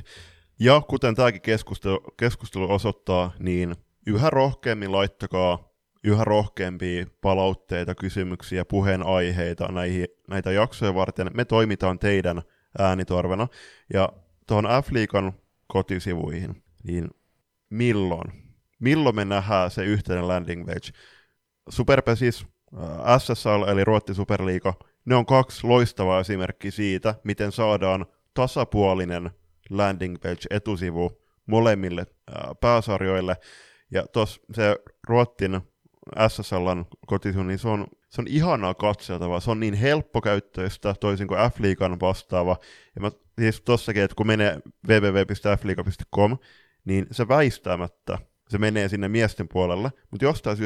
Ja 0.59 0.81
kuten 0.89 1.15
tämäkin 1.15 1.41
keskustelu, 1.41 1.99
keskustelu 2.17 2.71
osoittaa, 2.71 3.31
niin 3.39 3.75
yhä 4.07 4.29
rohkeammin 4.29 4.91
laittakaa 4.91 5.73
yhä 6.03 6.23
rohkeampia 6.23 7.05
palautteita, 7.21 7.95
kysymyksiä, 7.95 8.65
puheenaiheita 8.65 9.71
näihin, 9.71 10.07
näitä 10.27 10.51
jaksoja 10.51 10.95
varten. 10.95 11.31
Me 11.33 11.45
toimitaan 11.45 11.99
teidän 11.99 12.41
äänitorvena. 12.79 13.47
Ja 13.93 14.09
tuohon 14.47 14.65
F-liikan 14.65 15.33
kotisivuihin, 15.67 16.63
niin 16.83 17.09
milloin? 17.69 18.42
Milloin 18.83 19.15
me 19.15 19.25
nähdään 19.25 19.71
se 19.71 19.85
yhteinen 19.85 20.27
landing 20.27 20.65
page? 20.65 20.91
Superpesis, 21.69 22.45
äh, 22.77 23.19
SSL 23.19 23.63
eli 23.67 23.83
Ruotti 23.83 24.13
Superliiga, 24.13 24.73
ne 25.05 25.15
on 25.15 25.25
kaksi 25.25 25.67
loistavaa 25.67 26.19
esimerkkiä 26.19 26.71
siitä, 26.71 27.15
miten 27.23 27.51
saadaan 27.51 28.05
tasapuolinen 28.33 29.31
landing 29.69 30.15
page 30.21 30.47
etusivu 30.49 31.21
molemmille 31.45 32.01
äh, 32.01 32.43
pääsarjoille. 32.61 33.37
Ja 33.91 34.07
tuossa 34.07 34.41
se 34.53 34.77
Ruottin 35.07 35.61
SSLn 36.27 36.85
kotisuun, 37.07 37.47
niin 37.47 37.59
se 37.59 37.67
on, 37.67 37.87
se 38.09 38.21
on 38.21 38.27
ihanaa 38.27 38.73
katseltavaa. 38.73 39.39
Se 39.39 39.51
on 39.51 39.59
niin 39.59 39.73
helppokäyttöistä, 39.73 40.95
toisin 40.99 41.27
kuin 41.27 41.39
F-liigan 41.39 41.99
vastaava. 42.01 42.57
Ja 42.95 43.01
mä 43.01 43.11
siis 43.39 43.61
tossakin, 43.61 44.03
että 44.03 44.15
kun 44.15 44.27
menee 44.27 44.59
www.fliiga.com, 44.87 46.37
niin 46.85 47.07
se 47.11 47.27
väistämättä 47.27 48.17
se 48.53 48.57
menee 48.57 48.89
sinne 48.89 49.09
miesten 49.09 49.47
puolelle, 49.47 49.91
mutta 50.11 50.25
jostain 50.25 50.57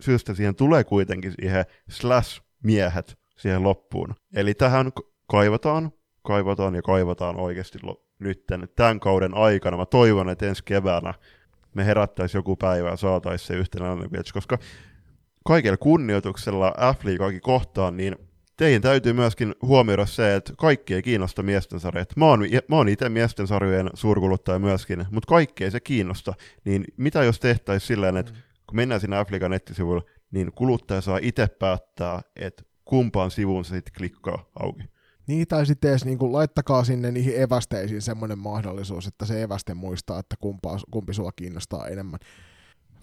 syystä 0.00 0.34
siihen 0.34 0.54
tulee 0.54 0.84
kuitenkin 0.84 1.32
siihen 1.32 1.64
slash-miehet 1.90 3.18
siihen 3.38 3.62
loppuun. 3.62 4.14
Eli 4.34 4.54
tähän 4.54 4.92
kaivataan, 5.26 5.92
kaivataan 6.22 6.74
ja 6.74 6.82
kaivataan 6.82 7.36
oikeasti 7.36 7.78
nytten 8.18 8.68
tämän 8.76 9.00
kauden 9.00 9.34
aikana. 9.34 9.76
Mä 9.76 9.86
toivon, 9.86 10.28
että 10.28 10.46
ensi 10.46 10.62
keväänä 10.64 11.14
me 11.74 11.86
herättäisiin 11.86 12.38
joku 12.38 12.56
päivä 12.56 12.88
ja 12.88 12.96
saataisiin 12.96 13.46
se 13.46 13.54
yhtenäinen 13.54 14.10
koska 14.34 14.58
kaikella 15.46 15.76
kunnioituksella 15.76 16.74
F-liigaakin 16.94 17.40
kohtaan, 17.40 17.96
niin 17.96 18.16
teidän 18.60 18.82
täytyy 18.82 19.12
myöskin 19.12 19.54
huomioida 19.62 20.06
se, 20.06 20.36
että 20.36 20.52
kaikki 20.58 20.94
ei 20.94 21.02
kiinnosta 21.02 21.42
miesten 21.42 21.80
sarjat. 21.80 22.16
Mä 22.16 22.26
oon, 22.26 22.40
mä 22.68 22.76
oon 22.76 22.88
itse 22.88 23.08
miesten 23.08 23.46
sarjojen 23.46 23.90
suurkuluttaja 23.94 24.58
myöskin, 24.58 25.06
mutta 25.10 25.26
kaikki 25.26 25.64
ei 25.64 25.70
se 25.70 25.80
kiinnosta. 25.80 26.34
Niin 26.64 26.84
mitä 26.96 27.24
jos 27.24 27.40
tehtäisiin 27.40 27.88
silleen, 27.88 28.16
että 28.16 28.32
mm. 28.32 28.38
kun 28.66 28.76
mennään 28.76 29.00
sinne 29.00 29.24
f 29.24 29.48
nettisivuille, 29.48 30.02
niin 30.30 30.52
kuluttaja 30.52 31.00
saa 31.00 31.18
itse 31.22 31.46
päättää, 31.46 32.20
että 32.36 32.62
kumpaan 32.84 33.30
sivuun 33.30 33.64
se 33.64 33.74
sitten 33.74 33.94
klikkaa 33.98 34.50
auki. 34.60 34.82
Niin, 35.26 35.48
tai 35.48 35.66
sitten 35.66 35.90
edes 35.90 36.04
niin 36.04 36.18
kuin, 36.18 36.32
laittakaa 36.32 36.84
sinne 36.84 37.10
niihin 37.10 37.40
evästeisiin 37.40 38.02
semmoinen 38.02 38.38
mahdollisuus, 38.38 39.06
että 39.06 39.26
se 39.26 39.42
eväste 39.42 39.74
muistaa, 39.74 40.18
että 40.18 40.36
kumpaa, 40.40 40.78
kumpi 40.90 41.14
sua 41.14 41.32
kiinnostaa 41.36 41.88
enemmän. 41.88 42.20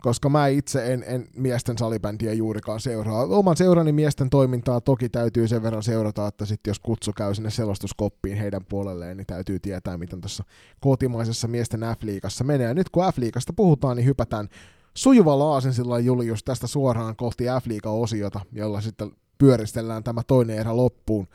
Koska 0.07 0.29
mä 0.29 0.47
itse 0.47 0.93
en, 0.93 1.03
en 1.07 1.27
miesten 1.35 1.77
salibändiä 1.77 2.33
juurikaan 2.33 2.79
seuraa. 2.79 3.25
Oman 3.25 3.57
seurani 3.57 3.91
miesten 3.91 4.29
toimintaa 4.29 4.81
toki 4.81 5.09
täytyy 5.09 5.47
sen 5.47 5.63
verran 5.63 5.83
seurata, 5.83 6.27
että 6.27 6.45
sitten 6.45 6.69
jos 6.69 6.79
kutsu 6.79 7.11
käy 7.13 7.35
sinne 7.35 7.49
selostuskoppiin 7.49 8.37
heidän 8.37 8.65
puolelleen, 8.65 9.17
niin 9.17 9.27
täytyy 9.27 9.59
tietää, 9.59 9.97
miten 9.97 10.21
tuossa 10.21 10.43
kotimaisessa 10.79 11.47
miesten 11.47 11.79
F-liigassa 11.79 12.43
menee. 12.43 12.67
Ja 12.67 12.73
nyt 12.73 12.89
kun 12.89 13.03
F-liigasta 13.03 13.53
puhutaan, 13.55 13.97
niin 13.97 14.05
hypätään 14.05 14.47
sujuvalla 14.93 15.61
sillä 15.61 15.99
Julius 15.99 16.43
tästä 16.43 16.67
suoraan 16.67 17.15
kohti 17.15 17.43
F-liiga-osiota, 17.43 18.39
jolla 18.51 18.81
sitten 18.81 19.11
pyöristellään 19.37 20.03
tämä 20.03 20.21
toinen 20.27 20.57
erä 20.57 20.77
loppuun. 20.77 21.27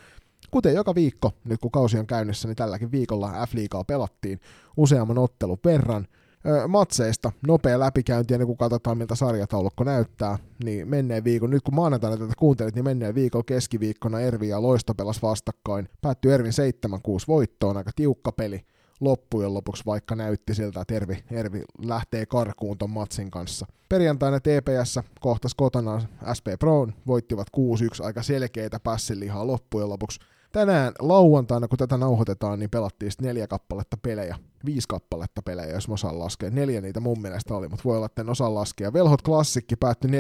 Kuten 0.50 0.74
joka 0.74 0.94
viikko, 0.94 1.32
nyt 1.44 1.60
kun 1.60 1.70
kausi 1.70 1.98
on 1.98 2.06
käynnissä, 2.06 2.48
niin 2.48 2.56
tälläkin 2.56 2.92
viikolla 2.92 3.46
F-liigaa 3.46 3.84
pelattiin 3.84 4.40
useamman 4.76 5.18
ottelun 5.18 5.58
verran. 5.64 6.06
Matseista 6.68 7.32
nopea 7.46 7.78
läpikäynti 7.78 8.34
ennen 8.34 8.46
kuin 8.46 8.58
katsotaan 8.58 8.98
miltä 8.98 9.14
sarjataulukko 9.14 9.84
näyttää, 9.84 10.38
niin 10.64 10.88
menneen 10.88 11.24
viikon, 11.24 11.50
nyt 11.50 11.62
kun 11.62 11.74
maanantaina 11.74 12.16
tätä 12.16 12.32
kuuntelit, 12.38 12.74
niin 12.74 12.84
menneen 12.84 13.14
viikon 13.14 13.44
keskiviikkona 13.44 14.20
Ervi 14.20 14.48
ja 14.48 14.62
Loisto 14.62 14.94
pelas 14.94 15.22
vastakkain. 15.22 15.88
Päättyi 16.00 16.32
Ervin 16.32 16.52
7-6 16.52 16.54
voittoon, 17.28 17.76
aika 17.76 17.90
tiukka 17.96 18.32
peli 18.32 18.60
loppujen 19.00 19.54
lopuksi, 19.54 19.82
vaikka 19.86 20.14
näytti 20.14 20.54
siltä, 20.54 20.80
että 20.80 20.94
Ervi, 20.94 21.24
Ervi 21.30 21.64
lähtee 21.84 22.26
karkuun 22.26 22.78
ton 22.78 22.90
matsin 22.90 23.30
kanssa. 23.30 23.66
Perjantaina 23.88 24.40
TPS 24.40 25.00
kohtas 25.20 25.54
kotona 25.54 26.00
SP 26.38 26.46
Proon, 26.58 26.94
voittivat 27.06 27.46
6-1 27.56 28.04
aika 28.04 28.22
selkeitä 28.22 28.80
pässilihaa 28.80 29.46
loppujen 29.46 29.88
lopuksi 29.88 30.20
tänään 30.52 30.92
lauantaina, 30.98 31.68
kun 31.68 31.78
tätä 31.78 31.96
nauhoitetaan, 31.96 32.58
niin 32.58 32.70
pelattiin 32.70 33.12
neljä 33.22 33.46
kappaletta 33.46 33.96
pelejä, 33.96 34.36
viisi 34.64 34.88
kappaletta 34.88 35.42
pelejä, 35.42 35.74
jos 35.74 35.88
mä 35.88 35.94
osaan 35.94 36.18
laskea. 36.18 36.50
Neljä 36.50 36.80
niitä 36.80 37.00
mun 37.00 37.20
mielestä 37.20 37.54
oli, 37.54 37.68
mutta 37.68 37.84
voi 37.84 37.96
olla, 37.96 38.06
että 38.06 38.22
en 38.22 38.30
osaa 38.30 38.54
laskea. 38.54 38.92
Velhot 38.92 39.22
Klassikki 39.22 39.76
päättyi 39.76 40.10
4-12, 40.10 40.14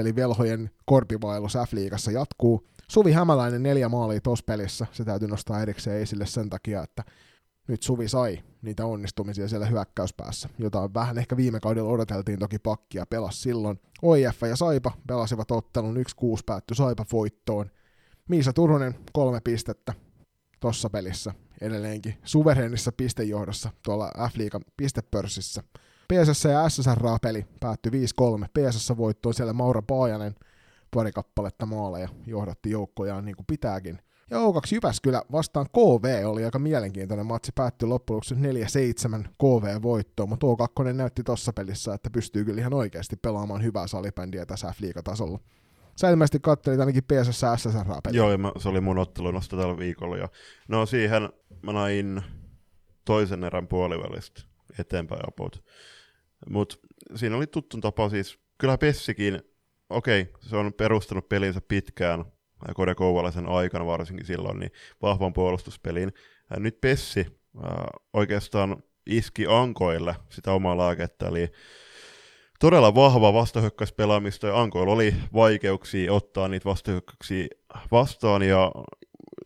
eli 0.00 0.16
velhojen 0.16 0.70
korpivaellus 0.84 1.54
F-liigassa 1.54 2.10
jatkuu. 2.10 2.66
Suvi 2.88 3.12
Hämäläinen 3.12 3.62
neljä 3.62 3.88
maalia 3.88 4.20
tuossa 4.20 4.44
pelissä, 4.44 4.86
se 4.92 5.04
täytyy 5.04 5.28
nostaa 5.28 5.62
erikseen 5.62 6.02
esille 6.02 6.26
sen 6.26 6.50
takia, 6.50 6.82
että 6.82 7.04
nyt 7.68 7.82
Suvi 7.82 8.08
sai 8.08 8.38
niitä 8.62 8.86
onnistumisia 8.86 9.48
siellä 9.48 9.66
hyökkäyspäässä, 9.66 10.48
jota 10.58 10.94
vähän 10.94 11.18
ehkä 11.18 11.36
viime 11.36 11.60
kaudella 11.60 11.90
odoteltiin 11.90 12.38
toki 12.38 12.58
pakkia 12.58 13.06
pelas 13.06 13.42
silloin. 13.42 13.80
OIF 14.02 14.42
ja 14.42 14.56
Saipa 14.56 14.92
pelasivat 15.06 15.50
ottelun 15.50 15.96
1-6 15.96 16.00
päättyi 16.46 16.76
Saipa 16.76 17.04
voittoon. 17.12 17.70
Miisa 18.28 18.52
Turunen 18.52 18.94
kolme 19.12 19.40
pistettä 19.44 19.94
tuossa 20.60 20.90
pelissä 20.90 21.34
edelleenkin 21.60 22.14
suvereenissa 22.24 22.92
pistejohdossa 22.92 23.70
tuolla 23.82 24.12
F-liigan 24.30 24.60
pistepörssissä. 24.76 25.62
PSS 26.12 26.44
ja 26.44 26.68
SSR-peli 26.68 27.46
päättyi 27.60 27.92
5-3. 27.92 27.94
PSS 28.58 28.92
voittoon 28.96 29.34
siellä 29.34 29.52
Maura 29.52 29.82
Paajanen 29.82 30.34
pari 30.90 31.12
kappaletta 31.12 31.66
maaleja 31.66 32.08
johdatti 32.26 32.70
joukkojaan 32.70 33.24
niin 33.24 33.36
kuin 33.36 33.46
pitääkin. 33.46 33.98
Ja 34.30 34.38
O2 34.38 34.74
Jyväskylä 34.74 35.22
vastaan 35.32 35.66
KV 35.66 36.26
oli 36.26 36.44
aika 36.44 36.58
mielenkiintoinen 36.58 37.26
matsi, 37.26 37.52
päättyi 37.54 37.88
loppujen 37.88 38.22
4-7 39.24 39.28
KV-voittoon, 39.38 40.28
mutta 40.28 40.46
O2 40.46 40.92
näytti 40.92 41.22
tuossa 41.22 41.52
pelissä, 41.52 41.94
että 41.94 42.10
pystyy 42.10 42.44
kyllä 42.44 42.60
ihan 42.60 42.74
oikeasti 42.74 43.16
pelaamaan 43.16 43.62
hyvää 43.62 43.86
salibändiä 43.86 44.46
tässä 44.46 44.72
F-liigatasolla. 44.72 45.38
Sä 45.98 46.10
ilmeisesti 46.10 46.38
kattelit 46.42 46.80
ainakin 46.80 47.04
PSS 47.04 47.40
SSR 47.56 47.86
Joo, 48.10 48.30
ja 48.30 48.38
mä, 48.38 48.52
se 48.58 48.68
oli 48.68 48.80
mun 48.80 48.98
ottelunosto 48.98 49.56
tällä 49.56 49.78
viikolla. 49.78 50.16
Ja, 50.16 50.28
no 50.68 50.86
siihen 50.86 51.28
mä 51.62 51.72
näin 51.72 52.22
toisen 53.04 53.44
erän 53.44 53.68
puolivälistä 53.68 54.42
eteenpäin 54.78 55.20
apot. 55.28 55.64
Mutta 56.50 56.76
siinä 57.14 57.36
oli 57.36 57.46
tuttu 57.46 57.80
tapa 57.80 58.08
siis, 58.08 58.38
kyllä 58.58 58.78
Pessikin, 58.78 59.42
okei, 59.90 60.20
okay, 60.20 60.34
se 60.40 60.56
on 60.56 60.72
perustanut 60.72 61.28
pelinsä 61.28 61.60
pitkään, 61.68 62.24
Kode 62.74 62.94
Kouvalaisen 62.94 63.48
aikana 63.48 63.86
varsinkin 63.86 64.26
silloin, 64.26 64.58
niin 64.58 64.70
vahvan 65.02 65.32
puolustuspeliin. 65.32 66.12
Nyt 66.58 66.80
Pessi 66.80 67.20
äh, 67.20 67.72
oikeastaan 68.12 68.82
iski 69.06 69.46
ankoille 69.48 70.16
sitä 70.30 70.52
omaa 70.52 70.78
lääkettä, 70.78 71.28
eli 71.28 71.52
todella 72.58 72.94
vahva 72.94 73.32
vastahyökkäyspelaamista 73.32 74.46
ja 74.46 74.60
Ankoilla 74.60 74.92
oli 74.92 75.14
vaikeuksia 75.34 76.12
ottaa 76.12 76.48
niitä 76.48 76.64
vastahyökkäyksiä 76.64 77.46
vastaan 77.92 78.42
ja 78.42 78.72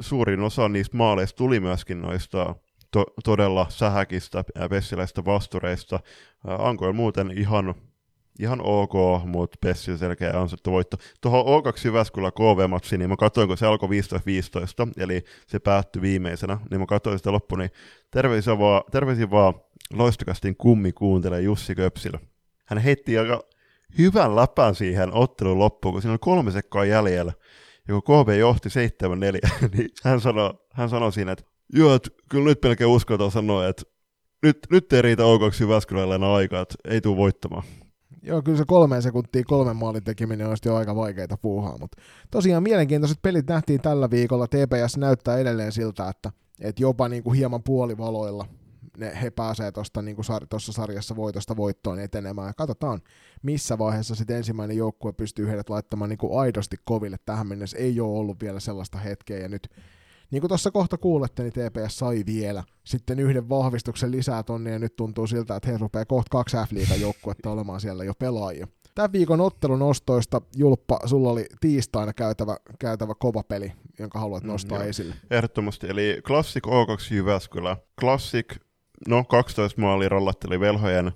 suurin 0.00 0.40
osa 0.40 0.68
niistä 0.68 0.96
maaleista 0.96 1.36
tuli 1.36 1.60
myöskin 1.60 2.02
noista 2.02 2.54
to- 2.90 3.14
todella 3.24 3.66
sähäkistä 3.68 4.44
pessiläistä 4.70 5.24
vastureista. 5.24 6.00
Ankoilla 6.44 6.92
muuten 6.92 7.30
ihan, 7.38 7.74
ihan 8.40 8.60
ok, 8.62 8.92
mutta 9.24 9.58
Pessi 9.60 9.98
selkeä 9.98 10.40
ansaittu 10.40 10.70
voitto. 10.70 10.96
Tuohon 11.20 11.44
O2 11.44 11.80
Jyväskylä 11.84 12.30
KV-matsiin, 12.30 12.98
niin 12.98 13.08
mä 13.10 13.16
katsoin, 13.16 13.48
kun 13.48 13.58
se 13.58 13.66
alkoi 13.66 13.88
15-15, 13.88 13.92
eli 14.96 15.24
se 15.46 15.58
päättyi 15.58 16.02
viimeisenä, 16.02 16.58
niin 16.70 16.80
mä 16.80 16.86
katsoin 16.86 17.18
sitä 17.18 17.32
loppuun, 17.32 17.58
niin 17.58 17.70
terveisiä 18.10 18.58
vaan, 18.58 18.82
terveisiä 18.90 19.30
vaan 19.30 19.54
loistokastin 19.92 20.56
kummi 20.56 20.92
kuuntelee 20.92 21.40
Jussi 21.40 21.74
Köpsilä 21.74 22.18
hän 22.76 22.84
heitti 22.84 23.18
aika 23.18 23.42
hyvän 23.98 24.36
läpän 24.36 24.74
siihen 24.74 25.14
ottelun 25.14 25.58
loppuun, 25.58 25.94
kun 25.94 26.02
siinä 26.02 26.12
oli 26.12 26.18
kolme 26.18 26.50
sekkaa 26.50 26.84
jäljellä, 26.84 27.32
ja 27.88 27.94
kun 27.94 28.02
KV 28.02 28.38
johti 28.38 28.68
7-4, 28.68 28.72
niin 29.76 29.88
hän 30.04 30.20
sanoi, 30.20 30.54
hän 30.72 30.88
sanoi 30.88 31.12
siinä, 31.12 31.32
että 31.32 31.44
joo, 31.72 31.94
että 31.94 32.10
kyllä 32.28 32.44
nyt 32.44 32.60
pelkkä 32.60 32.86
uskaltaa 32.86 33.30
sanoa, 33.30 33.68
että 33.68 33.82
nyt, 34.42 34.58
nyt 34.70 34.92
ei 34.92 35.02
riitä 35.02 35.22
O2 35.22 35.60
Jyväskylällä 35.60 36.14
enää 36.14 36.34
aikaa, 36.34 36.62
että 36.62 36.74
ei 36.84 37.00
tule 37.00 37.16
voittamaan. 37.16 37.62
Joo, 38.22 38.42
kyllä 38.42 38.58
se 38.58 38.64
kolmeen 38.66 39.02
sekuntia 39.02 39.42
kolmen 39.46 39.76
maalin 39.76 40.04
tekeminen 40.04 40.48
olisi 40.48 40.68
jo 40.68 40.74
aika 40.74 40.96
vaikeita 40.96 41.36
puuhaa, 41.36 41.78
mutta 41.78 42.02
tosiaan 42.30 42.62
mielenkiintoiset 42.62 43.18
pelit 43.22 43.46
nähtiin 43.46 43.80
tällä 43.80 44.10
viikolla. 44.10 44.46
TPS 44.46 44.96
näyttää 44.96 45.38
edelleen 45.38 45.72
siltä, 45.72 46.08
että, 46.08 46.32
että 46.60 46.82
jopa 46.82 47.08
niin 47.08 47.22
kuin 47.22 47.36
hieman 47.36 47.62
puolivaloilla 47.62 48.46
ne, 48.98 49.22
he 49.22 49.30
pääsee 49.30 49.72
tuossa 49.72 50.02
niin 50.02 50.24
sar, 50.24 50.46
sarjassa 50.58 51.16
voitosta 51.16 51.56
voittoon 51.56 52.00
etenemään. 52.00 52.48
Ja 52.48 52.54
katsotaan, 52.54 53.00
missä 53.42 53.78
vaiheessa 53.78 54.14
sitten 54.14 54.36
ensimmäinen 54.36 54.76
joukkue 54.76 55.12
pystyy 55.12 55.48
heidät 55.48 55.70
laittamaan 55.70 56.08
niin 56.08 56.18
kuin 56.18 56.40
aidosti 56.40 56.76
koville. 56.84 57.16
Tähän 57.24 57.46
mennessä 57.46 57.78
ei 57.78 58.00
ole 58.00 58.18
ollut 58.18 58.40
vielä 58.40 58.60
sellaista 58.60 58.98
hetkeä, 58.98 59.38
ja 59.38 59.48
nyt 59.48 59.68
niin 60.30 60.40
kuin 60.40 60.48
tuossa 60.48 60.70
kohta 60.70 60.98
kuulette, 60.98 61.42
niin 61.42 61.52
TPS 61.52 61.98
sai 61.98 62.22
vielä 62.26 62.64
sitten 62.84 63.20
yhden 63.20 63.48
vahvistuksen 63.48 64.10
lisää 64.10 64.42
tonne, 64.42 64.70
ja 64.70 64.78
nyt 64.78 64.96
tuntuu 64.96 65.26
siltä, 65.26 65.56
että 65.56 65.70
he 65.70 65.78
rupeaa 65.78 66.04
kohta 66.04 66.28
kaksi 66.30 66.56
f 66.56 67.00
joukkuetta 67.00 67.50
olemaan 67.50 67.80
siellä 67.80 68.04
jo 68.04 68.12
pelaajia. 68.14 68.68
Tämän 68.94 69.12
viikon 69.12 69.40
ottelun 69.40 69.82
ostoista, 69.82 70.40
Julppa, 70.56 70.98
sulla 71.04 71.30
oli 71.30 71.46
tiistaina 71.60 72.12
käytävä, 72.12 72.56
käytävä 72.78 73.14
kova 73.18 73.42
peli, 73.42 73.72
jonka 73.98 74.18
haluat 74.18 74.42
mm, 74.42 74.48
nostaa 74.48 74.78
mm, 74.78 74.88
esille. 74.88 75.14
Ehdottomasti, 75.30 75.86
eli 75.88 76.20
Classic 76.26 76.66
O2 76.66 77.14
Jyväskylä. 77.14 77.76
Classic 78.00 78.56
no 79.08 79.24
12 79.24 79.80
maalia 79.80 80.08
rollatteli 80.08 80.60
velhojen 80.60 81.12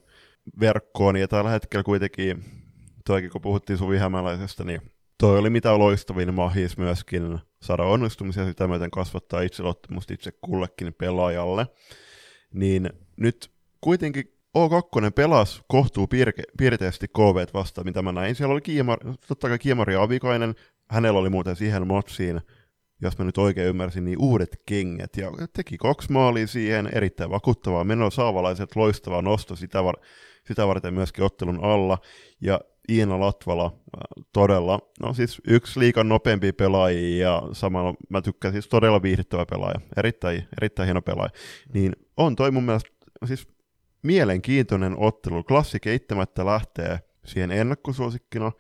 verkkoon, 0.61 1.17
ja 1.17 1.29
tällä 1.29 1.51
hetkellä 1.51 1.83
kuitenkin, 1.83 2.45
toikin 3.07 3.31
kun 3.31 3.41
puhuttiin 3.41 3.79
Suvi 3.79 3.99
Hämäläisestä, 3.99 4.65
niin 4.65 4.81
toi 5.19 5.39
oli 5.39 5.51
mitä 5.51 5.79
loistavin 5.79 6.35
mahis 6.35 6.79
myöskin 6.79 7.39
saada 7.63 7.83
onnistumisia 7.83 8.45
sitä 8.45 8.69
myöten 8.69 8.91
kasvattaa 8.91 9.41
itseluottamusta 9.41 10.15
itse 10.15 10.33
kullekin 10.41 10.95
pelaajalle. 10.95 11.67
Niin 12.55 12.91
nyt 13.17 13.51
kuitenkin 13.81 14.25
O2 14.59 15.11
pelasi 15.15 15.63
kohtuu 15.69 16.09
piirteisesti 16.59 17.09
KV 17.09 17.47
vastaan, 17.55 17.87
mitä 17.87 18.03
mä 18.03 18.13
näin. 18.13 18.35
Siellä 18.35 18.53
oli 18.53 18.61
Kiimar, 18.61 18.99
totta 19.29 19.49
kai 19.49 19.59
Kiemari 19.59 19.97
Avikainen, 19.97 20.55
hänellä 20.91 21.19
oli 21.19 21.31
muuten 21.31 21.57
siihen 21.57 21.87
motsiin, 21.87 22.41
jos 23.03 23.19
mä 23.19 23.25
nyt 23.25 23.39
oikein 23.39 23.69
ymmärsin, 23.69 24.05
niin 24.05 24.19
uudet 24.19 24.61
kengät. 24.67 25.17
Ja 25.17 25.33
teki 25.53 25.77
kaksi 25.79 26.13
maalia 26.13 26.47
siihen, 26.47 26.89
erittäin 26.93 27.31
vakuuttavaa 27.31 27.85
menoa, 27.85 28.11
saavalaiset 28.11 28.77
loistava 28.77 29.23
nosto 29.23 29.57
sitä, 29.57 29.85
var- 29.85 30.01
sitä 30.47 30.67
varten 30.67 30.95
myöskin 30.95 31.25
ottelun 31.25 31.65
alla. 31.65 31.99
Ja 32.41 32.61
Iina 32.89 33.21
Latvala 33.21 33.65
äh, 33.67 34.25
todella, 34.33 34.79
no 35.01 35.15
siis 35.15 35.41
yksi 35.49 35.81
liikan 35.81 36.09
nopeampi 36.09 36.53
pelaaja 36.53 37.17
ja 37.17 37.43
samalla 37.53 37.95
mä 38.09 38.23
tykkään 38.23 38.55
siis 38.55 38.69
todella 38.69 39.03
viihdyttävä 39.03 39.47
pelaaja, 39.47 39.81
erittäin, 39.97 40.49
erittäin 40.61 40.87
hieno 40.87 41.03
pelaaja. 41.03 41.31
Niin 41.75 41.93
on 42.17 42.37
toi 42.37 42.51
mun 42.51 42.65
mielestä 42.65 42.91
siis 43.25 43.49
mielenkiintoinen 44.03 44.95
ottelu. 44.99 45.45
Klassi 45.45 45.81
keittämättä 45.81 46.47
lähtee 46.47 46.99
siihen 47.25 47.51
ennakkosuosikkina, 47.51 48.53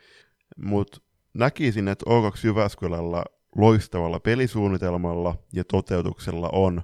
mutta 0.57 1.01
näkisin, 1.35 1.89
että 1.89 2.05
O2 2.09 2.41
Jyväskylällä 2.45 3.25
loistavalla 3.57 4.21
pelisuunnitelmalla 4.21 5.35
ja 5.53 5.65
toteutuksella 5.65 6.49
on 6.53 6.83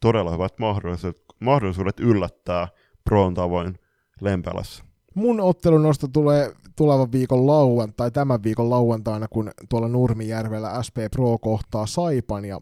todella 0.00 0.32
hyvät 0.32 0.58
mahdollisuudet, 0.58 1.22
mahdollisuudet 1.40 2.00
yllättää 2.00 2.68
Proon 3.04 3.34
tavoin 3.34 3.78
Lempälässä. 4.20 4.84
Mun 5.14 5.40
ottelunosto 5.40 6.08
tulee 6.08 6.52
tulevan 6.76 7.12
viikon 7.12 7.46
lauantai, 7.46 7.94
tai 7.96 8.10
tämän 8.10 8.42
viikon 8.42 8.70
lauantaina, 8.70 9.28
kun 9.28 9.50
tuolla 9.68 9.88
Nurmijärvellä 9.88 10.82
SP 10.86 10.96
Pro 11.12 11.38
kohtaa 11.38 11.86
Saipan, 11.86 12.44
ja 12.44 12.60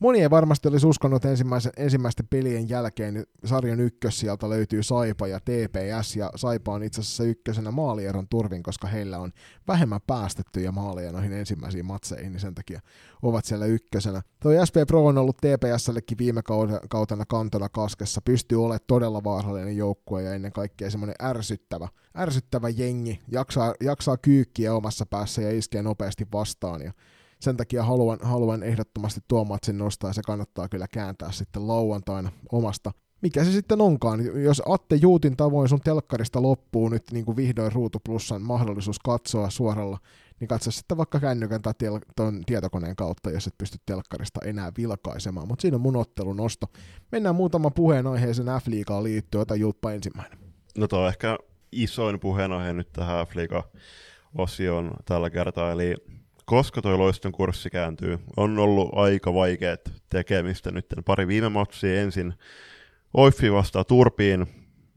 Moni 0.00 0.20
ei 0.20 0.30
varmasti 0.30 0.68
olisi 0.68 0.86
uskonut 0.86 1.24
ensimmäisen, 1.24 1.72
ensimmäisten 1.76 2.26
pelien 2.28 2.68
jälkeen, 2.68 3.14
niin 3.14 3.26
sarjan 3.44 3.80
ykkös 3.80 4.20
sieltä 4.20 4.48
löytyy 4.48 4.82
Saipa 4.82 5.26
ja 5.26 5.40
TPS, 5.40 6.16
ja 6.16 6.30
Saipa 6.36 6.72
on 6.72 6.82
itse 6.82 7.00
asiassa 7.00 7.24
ykkösenä 7.24 7.70
maalieron 7.70 8.28
turvin, 8.28 8.62
koska 8.62 8.88
heillä 8.88 9.18
on 9.18 9.32
vähemmän 9.68 10.00
päästettyjä 10.06 10.72
maaleja 10.72 11.12
noihin 11.12 11.32
ensimmäisiin 11.32 11.86
matseihin, 11.86 12.32
niin 12.32 12.40
sen 12.40 12.54
takia 12.54 12.80
ovat 13.22 13.44
siellä 13.44 13.66
ykkösenä. 13.66 14.22
Toi 14.42 14.66
SP 14.68 14.76
Pro 14.86 15.06
on 15.06 15.18
ollut 15.18 15.36
TPSllekin 15.36 16.18
viime 16.18 16.42
kautena 16.88 17.26
kantona 17.26 17.68
kaskessa, 17.68 18.20
pystyy 18.24 18.64
olemaan 18.64 18.80
todella 18.86 19.24
vaarallinen 19.24 19.76
joukkue 19.76 20.22
ja 20.22 20.34
ennen 20.34 20.52
kaikkea 20.52 20.90
semmoinen 20.90 21.16
ärsyttävä, 21.22 21.88
ärsyttävä 22.18 22.68
jengi, 22.68 23.20
jaksaa, 23.32 23.74
jaksaa 23.80 24.16
kyykkiä 24.16 24.74
omassa 24.74 25.06
päässä 25.06 25.42
ja 25.42 25.58
iskee 25.58 25.82
nopeasti 25.82 26.26
vastaan, 26.32 26.82
ja 26.82 26.92
sen 27.40 27.56
takia 27.56 27.84
haluan, 27.84 28.18
haluan 28.22 28.62
ehdottomasti 28.62 29.20
tuo 29.28 29.44
matsin 29.44 29.78
nostaa 29.78 30.10
ja 30.10 30.14
se 30.14 30.22
kannattaa 30.26 30.68
kyllä 30.68 30.86
kääntää 30.88 31.32
sitten 31.32 31.68
lauantaina 31.68 32.32
omasta 32.52 32.92
mikä 33.22 33.44
se 33.44 33.52
sitten 33.52 33.80
onkaan. 33.80 34.42
Jos 34.42 34.62
Atte 34.66 34.96
Juutin 34.96 35.36
tavoin 35.36 35.68
sun 35.68 35.80
telkkarista 35.80 36.42
loppuu 36.42 36.88
nyt 36.88 37.02
niin 37.12 37.24
kuin 37.24 37.36
vihdoin 37.36 37.72
Ruutu 37.72 37.98
Plusan 38.04 38.42
mahdollisuus 38.42 38.98
katsoa 38.98 39.50
suoralla, 39.50 39.98
niin 40.40 40.48
katso 40.48 40.70
sitten 40.70 40.96
vaikka 40.96 41.20
kännykän 41.20 41.62
tai 41.62 41.72
tel- 41.78 42.12
ton 42.16 42.42
tietokoneen 42.46 42.96
kautta, 42.96 43.30
jos 43.30 43.46
et 43.46 43.58
pysty 43.58 43.78
telkkarista 43.86 44.40
enää 44.44 44.72
vilkaisemaan. 44.76 45.48
Mutta 45.48 45.62
siinä 45.62 45.74
on 45.74 45.80
mun 45.80 45.96
ottelun 45.96 46.36
nosto. 46.36 46.66
Mennään 47.12 47.34
muutama 47.34 47.70
puheenaiheeseen 47.70 48.48
F-liigaan 48.48 49.04
liittyen. 49.04 49.42
Ota 49.42 49.54
Julppa 49.56 49.92
ensimmäinen. 49.92 50.38
No 50.78 50.88
tuo 50.88 50.98
on 50.98 51.08
ehkä 51.08 51.38
isoin 51.72 52.20
puheenaihe 52.20 52.72
nyt 52.72 52.92
tähän 52.92 53.26
F-liiga-osioon 53.26 54.90
tällä 55.04 55.30
kertaa, 55.30 55.72
eli 55.72 55.94
koska 56.50 56.82
toi 56.82 56.98
loiston 56.98 57.32
kurssi 57.32 57.70
kääntyy. 57.70 58.18
On 58.36 58.58
ollut 58.58 58.90
aika 58.92 59.34
vaikeat 59.34 59.80
tekemistä 60.08 60.70
nyt 60.70 60.86
pari 61.04 61.26
viime 61.28 61.48
matsia 61.48 62.00
ensin. 62.00 62.34
Oiffi 63.14 63.52
vastaa 63.52 63.84
Turpiin 63.84 64.46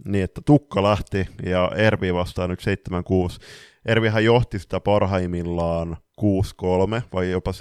niin, 0.05 0.23
että 0.23 0.41
Tukka 0.45 0.83
lähti 0.83 1.27
ja 1.45 1.71
Ervi 1.75 2.13
vastaa 2.13 2.47
nyt 2.47 2.59
7-6. 2.61 2.63
Ervihän 3.85 4.25
johti 4.25 4.59
sitä 4.59 4.79
parhaimmillaan 4.79 5.97
6-3 6.21 6.25
vai 7.13 7.31
jopa 7.31 7.51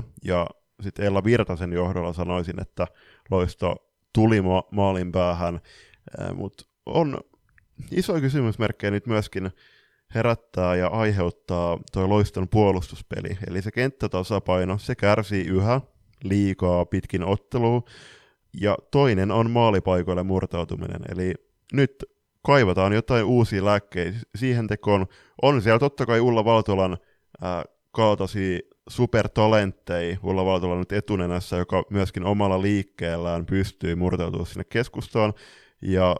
7-3 0.00 0.02
ja 0.24 0.46
sitten 0.82 1.04
Ella 1.04 1.24
Virtasen 1.24 1.72
johdolla 1.72 2.12
sanoisin, 2.12 2.60
että 2.60 2.86
loisto 3.30 3.76
tuli 4.12 4.42
ma- 4.42 4.68
maalin 4.70 5.12
päähän, 5.12 5.60
mutta 6.34 6.64
on 6.86 7.20
iso 7.90 8.20
kysymysmerkkejä 8.20 8.90
nyt 8.90 9.06
myöskin 9.06 9.50
herättää 10.14 10.76
ja 10.76 10.86
aiheuttaa 10.86 11.78
tuo 11.92 12.08
loiston 12.08 12.48
puolustuspeli. 12.48 13.38
Eli 13.48 13.62
se 13.62 13.70
kenttätasapaino, 13.70 14.78
se 14.78 14.94
kärsii 14.94 15.46
yhä 15.46 15.80
liikaa 16.24 16.86
pitkin 16.86 17.24
ottelua, 17.24 17.82
ja 18.60 18.76
toinen 18.90 19.30
on 19.30 19.50
maalipaikoille 19.50 20.22
murtautuminen. 20.22 21.00
Eli 21.08 21.34
nyt 21.72 22.04
kaivataan 22.42 22.92
jotain 22.92 23.24
uusia 23.24 23.64
lääkkeitä 23.64 24.18
siihen 24.34 24.66
tekoon. 24.66 25.06
On 25.42 25.62
siellä 25.62 25.78
totta 25.78 26.06
kai 26.06 26.20
Ulla 26.20 26.44
Valtolan 26.44 26.92
äh, 27.44 27.64
kaltaisia 27.90 28.58
supertalentteja 28.88 30.16
Ulla 30.22 30.44
Valtola 30.44 30.78
nyt 30.78 30.92
etunenässä, 30.92 31.56
joka 31.56 31.82
myöskin 31.90 32.24
omalla 32.24 32.62
liikkeellään 32.62 33.46
pystyy 33.46 33.94
murtautumaan 33.94 34.46
sinne 34.46 34.64
keskustaan. 34.64 35.34
Ja 35.82 36.16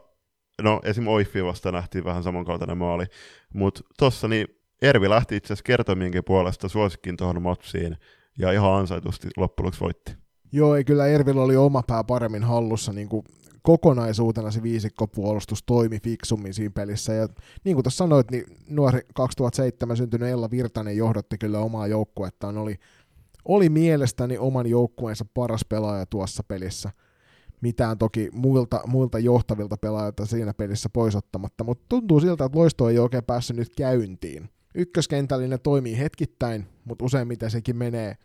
no 0.63 0.79
esim. 0.83 1.07
Oiffi 1.07 1.43
vasta 1.43 1.71
nähtiin 1.71 2.03
vähän 2.03 2.23
samankaltainen 2.23 2.77
maali, 2.77 3.05
mutta 3.53 3.81
tossa 3.97 4.27
niin 4.27 4.47
Ervi 4.81 5.09
lähti 5.09 5.35
itse 5.35 5.53
asiassa 5.53 5.63
kertomienkin 5.63 6.23
puolesta 6.23 6.69
suosikkiin 6.69 7.17
tuohon 7.17 7.41
matsiin, 7.41 7.97
ja 8.39 8.51
ihan 8.51 8.73
ansaitusti 8.73 9.27
loppujen 9.37 9.73
voitti. 9.81 10.15
Joo, 10.51 10.75
ei 10.75 10.83
kyllä 10.83 11.07
Ervillä 11.07 11.41
oli 11.41 11.55
oma 11.55 11.83
pää 11.87 12.03
paremmin 12.03 12.43
hallussa, 12.43 12.93
niin 12.93 13.09
kuin 13.09 13.25
kokonaisuutena 13.61 14.51
se 14.51 14.63
viisikkopuolustus 14.63 15.63
toimi 15.63 15.99
fiksummin 15.99 16.53
siinä 16.53 16.71
pelissä, 16.75 17.13
ja 17.13 17.27
niin 17.63 17.75
kuin 17.75 17.83
tuossa 17.83 17.97
sanoit, 17.97 18.31
niin 18.31 18.45
nuori 18.69 18.99
2007 19.13 19.97
syntynyt 19.97 20.29
Ella 20.29 20.51
Virtanen 20.51 20.97
johdotti 20.97 21.37
kyllä 21.37 21.59
omaa 21.59 21.87
joukkuettaan, 21.87 22.57
oli, 22.57 22.75
oli 23.45 23.69
mielestäni 23.69 24.37
oman 24.37 24.67
joukkueensa 24.67 25.25
paras 25.33 25.65
pelaaja 25.69 26.05
tuossa 26.05 26.43
pelissä– 26.43 26.91
mitään 27.63 27.97
toki 27.97 28.29
muilta, 28.33 28.81
muilta 28.87 29.19
johtavilta 29.19 29.77
pelaajilta 29.77 30.25
siinä 30.25 30.53
pelissä 30.53 30.89
poisottamatta, 30.89 31.63
mutta 31.63 31.85
tuntuu 31.89 32.19
siltä, 32.19 32.45
että 32.45 32.59
loisto 32.59 32.89
ei 32.89 32.99
oikein 32.99 33.23
päässyt 33.23 33.57
nyt 33.57 33.75
käyntiin. 33.77 34.49
Ykköskentällinen 34.75 35.59
toimii 35.59 35.97
hetkittäin, 35.97 36.65
mutta 36.85 37.05
useimmiten 37.05 37.51
sekin 37.51 37.77
menee 37.77 38.17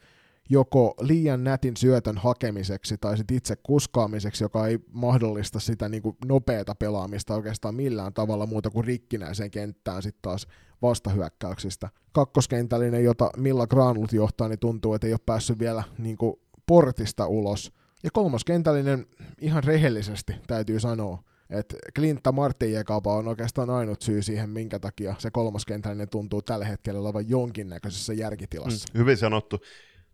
joko 0.50 0.94
liian 1.00 1.44
nätin 1.44 1.76
syötön 1.76 2.18
hakemiseksi 2.18 2.98
tai 3.00 3.16
sit 3.16 3.30
itse 3.30 3.56
kuskaamiseksi, 3.56 4.44
joka 4.44 4.66
ei 4.66 4.78
mahdollista 4.92 5.60
sitä 5.60 5.88
niin 5.88 6.02
kuin 6.02 6.16
nopeata 6.24 6.74
pelaamista 6.74 7.34
oikeastaan 7.34 7.74
millään 7.74 8.14
tavalla 8.14 8.46
muuta 8.46 8.70
kuin 8.70 8.84
rikkinäiseen 8.84 9.50
kenttään 9.50 10.02
sitten 10.02 10.22
taas 10.22 10.46
vastahyökkäyksistä. 10.82 11.88
Kakkoskentällinen, 12.12 13.04
jota 13.04 13.30
Milla 13.36 13.66
Granlut 13.66 14.12
johtaa, 14.12 14.48
niin 14.48 14.58
tuntuu, 14.58 14.94
että 14.94 15.06
ei 15.06 15.12
ole 15.12 15.20
päässyt 15.26 15.58
vielä 15.58 15.82
niin 15.98 16.16
kuin 16.16 16.36
portista 16.66 17.26
ulos. 17.26 17.72
Ja 18.04 18.10
kolmoskentällinen 18.12 19.06
ihan 19.40 19.64
rehellisesti 19.64 20.32
täytyy 20.46 20.80
sanoa, 20.80 21.22
että 21.50 21.76
Klintta 21.94 22.32
Martijekapa 22.32 23.14
on 23.14 23.28
oikeastaan 23.28 23.70
ainut 23.70 24.02
syy 24.02 24.22
siihen, 24.22 24.50
minkä 24.50 24.78
takia 24.78 25.14
se 25.18 25.30
kolmoskentällinen 25.30 26.08
tuntuu 26.08 26.42
tällä 26.42 26.64
hetkellä 26.64 27.00
olevan 27.00 27.28
jonkinnäköisessä 27.28 28.12
järkitilassa. 28.12 28.86
Mm, 28.94 28.98
hyvin 28.98 29.16
sanottu. 29.16 29.60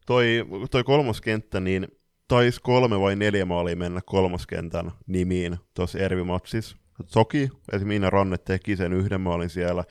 Toi, 0.06 0.46
toi 0.70 0.84
kolmoskenttä, 0.84 1.60
niin 1.60 1.88
taisi 2.28 2.60
kolme 2.62 3.00
vai 3.00 3.16
neljä 3.16 3.44
maalia 3.44 3.76
mennä 3.76 4.00
kolmoskentän 4.06 4.92
nimiin 5.06 5.56
tuossa 5.74 5.98
Ervi-matsissa. 5.98 6.76
Toki 7.12 7.42
esimerkiksi 7.42 7.84
Miina 7.84 8.10
Ranne 8.10 8.38
teki 8.38 8.76
sen 8.76 8.92
yhden 8.92 9.20
maalin 9.20 9.50
siellä, 9.50 9.84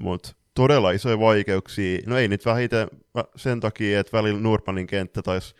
mutta 0.00 0.32
todella 0.54 0.90
isoja 0.90 1.18
vaikeuksia. 1.18 2.00
No 2.06 2.18
ei 2.18 2.28
nyt 2.28 2.46
vähiten 2.46 2.88
sen 3.36 3.60
takia, 3.60 4.00
että 4.00 4.16
välillä 4.16 4.40
Nurmanin 4.40 4.86
kenttä 4.86 5.22
taisi 5.22 5.54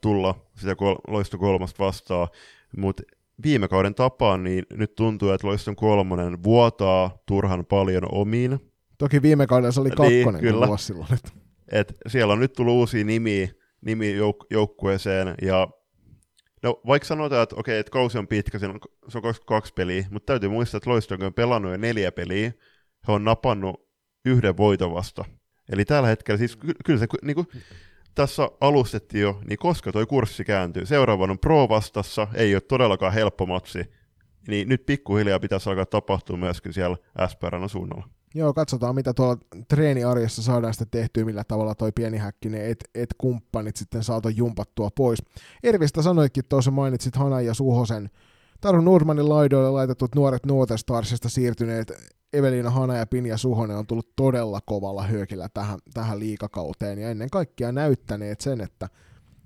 tulla 0.00 0.34
sitä 0.56 0.74
kol- 0.74 1.00
Loisto 1.08 1.38
kolmosta 1.38 1.84
vastaan, 1.84 2.28
mutta 2.76 3.02
viime 3.44 3.68
kauden 3.68 3.94
tapaan 3.94 4.44
niin 4.44 4.66
nyt 4.72 4.94
tuntuu, 4.94 5.30
että 5.30 5.46
Loiston 5.46 5.76
kolmonen 5.76 6.42
vuotaa 6.42 7.22
turhan 7.26 7.66
paljon 7.66 8.02
omiin. 8.12 8.72
Toki 8.98 9.22
viime 9.22 9.46
kaudella 9.46 9.72
se 9.72 9.80
oli 9.80 9.90
kakkonen 9.90 10.24
niin, 10.24 10.40
kyllä. 10.40 10.76
silloin. 10.76 11.08
Et 11.72 11.96
siellä 12.06 12.32
on 12.32 12.40
nyt 12.40 12.52
tullut 12.52 12.74
uusia 12.74 13.04
nimiä, 13.04 13.48
nimi 13.80 14.14
jouk- 14.18 14.46
joukkueeseen, 14.50 15.34
ja 15.42 15.68
no, 16.62 16.80
vaikka 16.86 17.06
sanotaan, 17.06 17.42
että 17.42 17.56
okei, 17.56 17.78
että 17.78 17.92
kausi 17.92 18.18
on 18.18 18.28
pitkä, 18.28 18.58
se 18.58 18.66
on, 18.66 18.80
se 19.08 19.18
on 19.18 19.34
kaksi 19.46 19.72
peliä, 19.74 20.06
mutta 20.10 20.26
täytyy 20.26 20.48
muistaa, 20.48 20.78
että 20.78 20.90
Loisto 20.90 21.14
on 21.14 21.34
pelannut 21.34 21.72
jo 21.72 21.76
neljä 21.76 22.12
peliä, 22.12 22.52
he 23.08 23.12
on 23.12 23.24
napannut 23.24 23.88
yhden 24.24 24.56
voiton 24.56 24.94
vasta. 24.94 25.24
Eli 25.72 25.84
tällä 25.84 26.08
hetkellä 26.08 26.38
siis 26.38 26.56
ky- 26.56 26.74
kyllä 26.84 26.98
se 26.98 27.06
niin 27.22 27.34
kuin, 27.34 27.46
tässä 28.14 28.48
alustettiin 28.60 29.22
jo, 29.22 29.40
niin 29.48 29.58
koska 29.58 29.92
toi 29.92 30.06
kurssi 30.06 30.44
kääntyy. 30.44 30.86
Seuraavan 30.86 31.30
on 31.30 31.38
Pro 31.38 31.68
vastassa, 31.68 32.28
ei 32.34 32.54
ole 32.54 32.60
todellakaan 32.60 33.12
helppo 33.12 33.46
matsi, 33.46 33.84
niin 34.48 34.68
nyt 34.68 34.86
pikkuhiljaa 34.86 35.40
pitäisi 35.40 35.70
alkaa 35.70 35.86
tapahtua 35.86 36.36
myöskin 36.36 36.72
siellä 36.72 36.96
SPRn 37.28 37.68
suunnalla. 37.68 38.08
Joo, 38.34 38.52
katsotaan 38.52 38.94
mitä 38.94 39.14
tuolla 39.14 39.36
treeniarjessa 39.68 40.42
saadaan 40.42 40.74
sitten 40.74 41.00
tehtyä, 41.00 41.24
millä 41.24 41.44
tavalla 41.44 41.74
toi 41.74 41.92
pieni 41.94 42.18
häkkinen 42.18 42.70
et, 42.70 42.84
et 42.94 43.10
kumppanit 43.18 43.76
sitten 43.76 44.04
saatu 44.04 44.28
jumpattua 44.28 44.88
pois. 44.96 45.22
Ervistä 45.62 46.02
sanoitkin 46.02 46.44
tuossa 46.48 46.70
mainitsit 46.70 47.16
Hanan 47.16 47.46
ja 47.46 47.54
Suhosen 47.54 48.10
Taru 48.62 48.80
Nurmanin 48.80 49.28
laidoille 49.28 49.70
laitetut 49.70 50.14
nuoret 50.14 50.46
Nuotestarsista 50.46 51.28
siirtyneet 51.28 51.92
Evelina 52.32 52.70
Hana 52.70 52.96
ja 52.96 53.06
Pinja 53.06 53.36
Suhonen 53.36 53.76
on 53.76 53.86
tullut 53.86 54.16
todella 54.16 54.60
kovalla 54.66 55.02
hyökillä 55.02 55.48
tähän, 55.54 55.78
tähän 55.94 56.18
liikakauteen 56.18 56.98
ja 56.98 57.10
ennen 57.10 57.30
kaikkea 57.30 57.72
näyttäneet 57.72 58.40
sen, 58.40 58.60
että, 58.60 58.88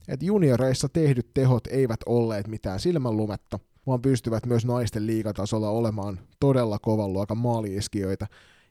että 0.09 0.25
junioreissa 0.27 0.89
tehdyt 0.89 1.35
tehot 1.35 1.67
eivät 1.67 2.01
olleet 2.07 2.49
mitään 2.49 2.81
silmänlumetta, 2.81 3.59
vaan 3.87 4.03
pystyvät 4.03 4.47
myös 4.47 4.64
naisten 4.64 5.07
liikatasolla 5.07 5.71
olemaan 5.71 6.21
todella 6.41 6.79
kovan 6.79 7.12
luokan 7.12 7.39
maaliiskijoita, 7.39 8.27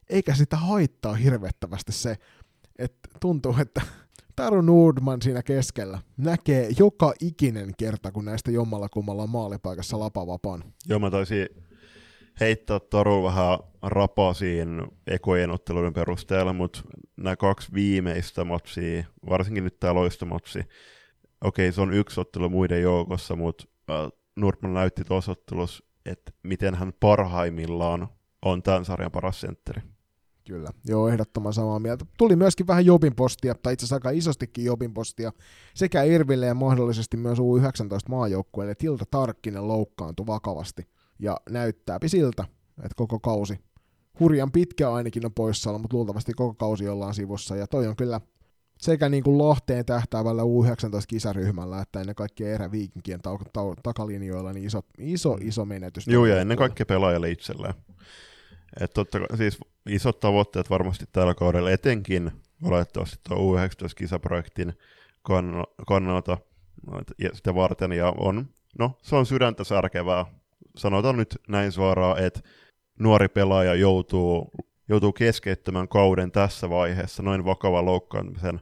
eikä 0.10 0.36
sitä 0.36 0.58
haittaa 0.58 1.14
hirvettävästi 1.14 1.92
se, 1.92 2.18
että 2.80 3.10
tuntuu, 3.20 3.56
että 3.62 3.82
Taru 4.36 4.62
Nordman 4.62 5.22
siinä 5.22 5.44
keskellä 5.44 6.00
näkee 6.18 6.70
joka 6.80 7.14
ikinen 7.22 7.72
kerta, 7.78 8.12
kun 8.12 8.26
näistä 8.26 8.52
jommalla 8.52 8.90
kummalla 8.90 9.24
on 9.24 9.30
maalipaikassa 9.30 10.00
lapavapaan. 10.00 10.64
Joo, 10.90 11.00
mä 11.00 11.12
taisin 11.12 11.48
heittää 12.40 12.80
Taru 12.80 13.24
vähän 13.24 13.60
rapasiin 13.82 14.82
ekojen 15.08 15.52
otteluiden 15.52 15.94
perusteella, 15.94 16.54
mutta 16.54 16.82
nämä 17.18 17.36
kaksi 17.36 17.74
viimeistä 17.74 18.44
matsia, 18.44 19.04
varsinkin 19.30 19.64
nyt 19.64 19.80
tämä 19.80 19.94
loistomatsi, 19.94 20.60
okei, 21.42 21.72
se 21.72 21.82
on 21.82 21.94
yksi 21.94 22.22
ottelu 22.22 22.50
muiden 22.50 22.82
joukossa, 22.82 23.36
mutta 23.36 23.66
äh, 23.90 24.12
Nordman 24.36 24.74
näytti 24.74 25.04
tuossa 25.04 25.32
ottelussa, 25.32 25.84
että 26.06 26.32
miten 26.44 26.76
hän 26.76 26.94
parhaimmillaan 27.00 28.08
on 28.46 28.64
tämän 28.64 28.86
sarjan 28.86 29.12
paras 29.12 29.42
sentteri. 29.42 29.82
Kyllä, 30.48 30.70
joo, 30.86 31.10
ehdottoman 31.10 31.54
samaa 31.54 31.80
mieltä. 31.80 32.06
Tuli 32.18 32.36
myöskin 32.36 32.68
vähän 32.68 32.86
Jobin 32.86 33.16
postia, 33.16 33.56
tai 33.56 33.74
itse 33.74 33.84
asiassa 33.84 33.96
aika 33.96 34.10
isostikin 34.10 34.66
Jobin 34.66 34.94
postia, 34.94 35.32
sekä 35.74 36.04
Irville 36.04 36.46
ja 36.46 36.54
mahdollisesti 36.54 37.18
myös 37.18 37.40
U19 37.40 38.10
maajoukkueelle. 38.10 38.76
Tilta 38.76 39.06
Tarkkinen 39.12 39.68
loukkaantui 39.68 40.28
vakavasti, 40.28 40.88
ja 41.20 41.38
näyttääpi 41.50 42.10
siltä, 42.10 42.44
että 42.78 42.96
koko 42.96 43.20
kausi, 43.20 43.60
hurjan 44.20 44.52
pitkä 44.52 44.92
ainakin 44.92 45.26
on 45.26 45.34
poissaolo, 45.34 45.80
mutta 45.80 45.98
luultavasti 45.98 46.34
koko 46.34 46.54
kausi 46.54 46.90
ollaan 46.90 47.14
sivussa, 47.14 47.56
ja 47.56 47.68
toi 47.68 47.88
on 47.88 47.96
kyllä 47.96 48.22
sekä 48.78 49.10
niin 49.10 49.24
kuin 49.24 49.38
Lahteen 49.38 49.86
tähtäävällä 49.86 50.42
U19-kisaryhmällä, 50.42 51.82
että 51.82 52.00
ennen 52.00 52.16
kaikkea 52.16 52.54
eräviikinkien 52.54 53.22
ta- 53.22 53.40
ta- 53.54 53.76
takalinjoilla, 53.84 54.54
niin 54.54 54.66
iso, 54.66 54.82
iso, 54.98 55.38
iso 55.42 55.66
menetys. 55.66 56.08
Joo, 56.08 56.26
ja 56.26 56.42
ennen 56.42 56.58
kaikkea 56.58 56.86
pelaajalle 56.86 57.32
itselleen. 57.32 57.74
Et 58.80 58.94
totta, 58.94 59.18
siis 59.38 59.60
isot 59.90 60.20
tavoitteet 60.20 60.70
varmasti 60.70 61.06
tällä 61.12 61.34
kaudella, 61.34 61.72
etenkin 61.72 62.32
olettavasti 62.64 63.18
tuo 63.28 63.38
U19-kisaprojektin 63.38 64.74
kannalta 65.88 66.38
ja 67.20 67.30
sitä 67.34 67.56
varten, 67.56 67.92
ja 67.92 68.14
on, 68.18 68.48
no, 68.80 68.98
se 69.02 69.16
on 69.16 69.26
sydäntä 69.26 69.64
särkevää. 69.64 70.26
Sanotaan 70.78 71.18
nyt 71.18 71.38
näin 71.48 71.72
suoraan, 71.72 72.24
että 72.24 72.40
nuori 73.00 73.28
pelaaja 73.28 73.76
joutuu, 73.76 74.52
joutuu 74.90 75.14
keskeyttämään 75.14 75.88
kauden 75.88 76.32
tässä 76.32 76.70
vaiheessa 76.70 77.24
noin 77.24 77.46
vakavan 77.46 77.86
loukkaantumisen 77.86 78.62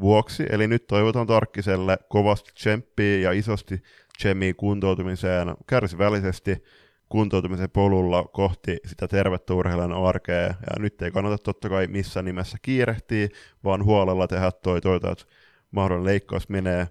vuoksi. 0.00 0.46
Eli 0.50 0.66
nyt 0.68 0.86
toivotan 0.86 1.26
Tarkkiselle 1.26 1.98
kovasti 2.08 2.50
tsemppiä 2.54 3.18
ja 3.18 3.32
isosti 3.32 3.82
tsemmiä 4.18 4.54
kuntoutumiseen 4.54 5.54
kärsivällisesti 5.66 6.62
kuntoutumisen 7.10 7.70
polulla 7.70 8.24
kohti 8.24 8.78
sitä 8.86 9.08
tervettä 9.08 9.54
urheilijan 9.54 9.92
arkea. 9.92 10.42
Ja 10.42 10.54
nyt 10.78 11.02
ei 11.02 11.10
kannata 11.10 11.38
totta 11.38 11.68
kai 11.68 11.86
missään 11.86 12.24
nimessä 12.24 12.58
kiirehtiä, 12.62 13.28
vaan 13.64 13.84
huolella 13.84 14.28
tehdä 14.28 14.50
toi, 14.52 14.80
toita, 14.80 15.10
että 15.12 15.24
mahdollinen 15.70 16.12
leikkaus 16.12 16.48
menee 16.48 16.88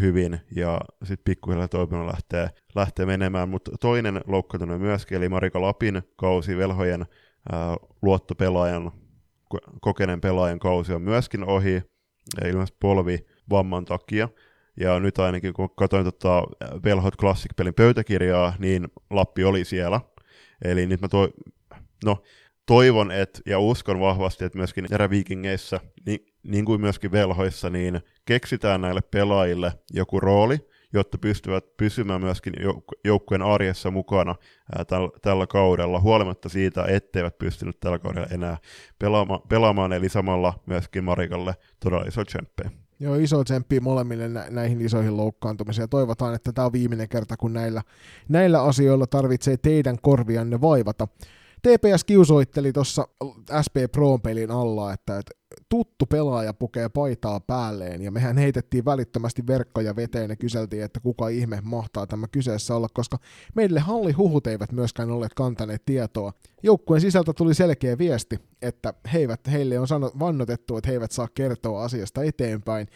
hyvin 0.00 0.40
ja 0.56 0.80
sitten 1.04 1.24
pikkuhiljaa 1.24 1.68
toipuminen 1.68 2.06
lähtee, 2.06 2.48
lähtee 2.74 3.06
menemään. 3.06 3.48
Mutta 3.48 3.70
toinen 3.80 4.20
loukkaantunut 4.26 4.80
myöskin, 4.80 5.16
eli 5.16 5.28
Marika 5.28 5.62
Lapin 5.62 6.02
kausi 6.16 6.56
velhojen 6.56 7.06
ää, 7.52 7.76
luottopelaajan, 8.02 8.92
kokeneen 9.80 10.20
pelaajan 10.20 10.58
kausi 10.58 10.92
on 10.92 11.02
myöskin 11.02 11.44
ohi, 11.44 11.82
ja 12.40 12.48
ilmeisesti 12.48 12.76
polvi 12.80 13.26
vamman 13.50 13.84
takia. 13.84 14.28
Ja 14.80 15.00
nyt 15.00 15.18
ainakin 15.18 15.52
kun 15.52 15.70
katsoin 15.76 16.04
tota 16.04 16.42
Velhot 16.84 17.16
Classic-pelin 17.16 17.74
pöytäkirjaa, 17.74 18.54
niin 18.58 18.88
Lappi 19.10 19.44
oli 19.44 19.64
siellä. 19.64 20.00
Eli 20.64 20.86
nyt 20.86 21.00
mä 21.00 21.08
toi, 21.08 21.32
no, 22.04 22.22
toivon 22.66 23.10
et, 23.10 23.42
ja 23.46 23.58
uskon 23.58 24.00
vahvasti, 24.00 24.44
että 24.44 24.58
myöskin 24.58 24.86
eräviikingeissä, 24.94 25.80
niin, 26.06 26.26
niin 26.42 26.64
kuin 26.64 26.80
myöskin 26.80 27.12
velhoissa, 27.12 27.70
niin 27.70 28.00
keksitään 28.24 28.80
näille 28.80 29.00
pelaajille 29.00 29.72
joku 29.92 30.20
rooli, 30.20 30.58
jotta 30.92 31.18
pystyvät 31.18 31.76
pysymään 31.76 32.20
myöskin 32.20 32.54
joukkueen 33.04 33.42
arjessa 33.42 33.90
mukana 33.90 34.34
ää, 34.76 34.84
täl, 34.84 35.08
tällä 35.22 35.46
kaudella, 35.46 36.00
huolimatta 36.00 36.48
siitä, 36.48 36.84
etteivät 36.88 37.38
pystynyt 37.38 37.80
tällä 37.80 37.98
kaudella 37.98 38.28
enää 38.30 38.56
pelaama, 38.98 39.38
pelaamaan, 39.48 39.92
eli 39.92 40.08
samalla 40.08 40.62
myöskin 40.66 41.04
Marikalle 41.04 41.54
todella 41.80 42.04
iso 42.04 42.24
tsemppejä. 42.24 42.81
Joo, 43.02 43.14
iso 43.14 43.44
tsemppi 43.44 43.80
molemmille 43.80 44.28
nä- 44.28 44.46
näihin 44.50 44.80
isoihin 44.80 45.16
loukkaantumisiin 45.16 45.88
toivotaan, 45.88 46.34
että 46.34 46.52
tämä 46.52 46.66
on 46.66 46.72
viimeinen 46.72 47.08
kerta, 47.08 47.36
kun 47.36 47.52
näillä, 47.52 47.82
näillä 48.28 48.62
asioilla 48.62 49.06
tarvitsee 49.06 49.56
teidän 49.56 49.96
korvianne 50.02 50.60
vaivata. 50.60 51.08
TPS 51.62 52.04
kiusoitteli 52.04 52.72
tuossa 52.72 53.08
SP 53.66 53.76
Pro-pelin 53.92 54.50
alla, 54.50 54.92
että, 54.92 55.18
että 55.18 55.32
tuttu 55.72 56.06
pelaaja 56.06 56.54
pukee 56.54 56.88
paitaa 56.88 57.40
päälleen, 57.40 58.02
ja 58.02 58.10
mehän 58.10 58.38
heitettiin 58.38 58.84
välittömästi 58.84 59.46
verkkoja 59.46 59.96
veteen 59.96 60.30
ja 60.30 60.36
kyseltiin, 60.36 60.82
että 60.82 61.00
kuka 61.00 61.28
ihme 61.28 61.58
mahtaa 61.62 62.06
tämä 62.06 62.28
kyseessä 62.28 62.76
olla, 62.76 62.88
koska 62.94 63.18
meille 63.54 63.80
hallihuhut 63.80 64.46
eivät 64.46 64.72
myöskään 64.72 65.10
olleet 65.10 65.34
kantaneet 65.34 65.82
tietoa. 65.84 66.32
Joukkueen 66.62 67.00
sisältä 67.00 67.32
tuli 67.32 67.54
selkeä 67.54 67.98
viesti, 67.98 68.38
että 68.62 68.94
he 69.12 69.18
eivät, 69.18 69.40
heille 69.52 69.78
on 69.78 69.88
sanot, 69.88 70.18
vannotettu, 70.18 70.76
että 70.76 70.88
he 70.88 70.94
eivät 70.94 71.12
saa 71.12 71.28
kertoa 71.34 71.84
asiasta 71.84 72.22
eteenpäin, 72.22 72.86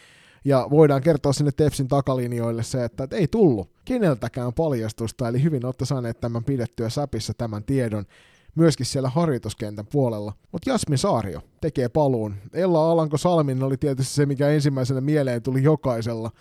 ja 0.45 0.67
voidaan 0.69 1.01
kertoa 1.01 1.33
sinne 1.33 1.51
Tepsin 1.51 1.87
takalinjoille 1.87 2.63
se, 2.63 2.83
että, 2.83 3.03
että 3.03 3.15
ei 3.15 3.27
tullut 3.27 3.69
keneltäkään 3.85 4.53
paljastusta, 4.53 5.27
eli 5.27 5.43
hyvin 5.43 5.65
olette 5.65 5.85
saaneet 5.85 6.19
tämän 6.19 6.43
pidettyä 6.43 6.89
säpissä 6.89 7.33
tämän 7.37 7.63
tiedon 7.63 8.05
myöskin 8.57 8.85
siellä 8.85 9.09
harjoituskentän 9.09 9.85
puolella. 9.91 10.33
Mutta 10.51 10.69
Jasmi 10.69 10.97
Saario 10.97 11.41
tekee 11.61 11.89
paluun. 11.89 12.35
Ella 12.53 12.91
Alanko 12.91 13.17
Salmin 13.17 13.63
oli 13.63 13.77
tietysti 13.77 14.13
se, 14.13 14.25
mikä 14.25 14.49
ensimmäisenä 14.49 15.01
mieleen 15.01 15.43
tuli 15.43 15.63
jokaisella. 15.63 16.31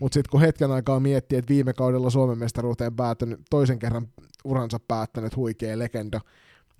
Mutta 0.00 0.14
sitten 0.14 0.30
kun 0.30 0.40
hetken 0.40 0.70
aikaa 0.70 1.00
miettii, 1.00 1.38
että 1.38 1.48
viime 1.48 1.72
kaudella 1.72 2.10
Suomen 2.10 2.38
mestaruuteen 2.38 2.96
päättänyt, 2.96 3.40
toisen 3.50 3.78
kerran 3.78 4.08
uransa 4.44 4.78
päättänyt 4.88 5.36
huikea 5.36 5.78
legenda, 5.78 6.20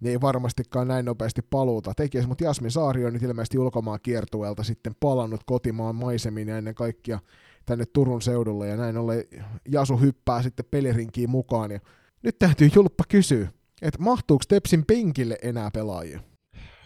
niin 0.00 0.10
ei 0.10 0.20
varmastikaan 0.20 0.88
näin 0.88 1.04
nopeasti 1.04 1.42
paluuta 1.50 1.92
tekisi, 1.96 2.28
mutta 2.28 2.44
Jasmi 2.44 2.70
Saari 2.70 3.04
on 3.04 3.12
nyt 3.12 3.22
ilmeisesti 3.22 3.58
ulkomaan 3.58 3.98
kiertueelta 4.02 4.62
sitten 4.62 4.94
palannut 5.00 5.40
kotimaan 5.46 5.94
maisemiin 5.94 6.48
ja 6.48 6.58
ennen 6.58 6.74
kaikkea 6.74 7.18
tänne 7.66 7.84
Turun 7.86 8.22
seudulle, 8.22 8.68
ja 8.68 8.76
näin 8.76 8.96
ollen 8.96 9.24
Jasu 9.68 9.96
hyppää 9.96 10.42
sitten 10.42 10.66
pelirinkiin 10.70 11.30
mukaan, 11.30 11.70
ja 11.70 11.80
nyt 12.22 12.38
täytyy 12.38 12.70
Julppa 12.74 13.04
kysyä, 13.08 13.48
että 13.85 14.03
mahtuuko 14.03 14.45
Tepsin 14.49 14.85
penkille 14.87 15.39
enää 15.43 15.70
pelaajia? 15.70 16.20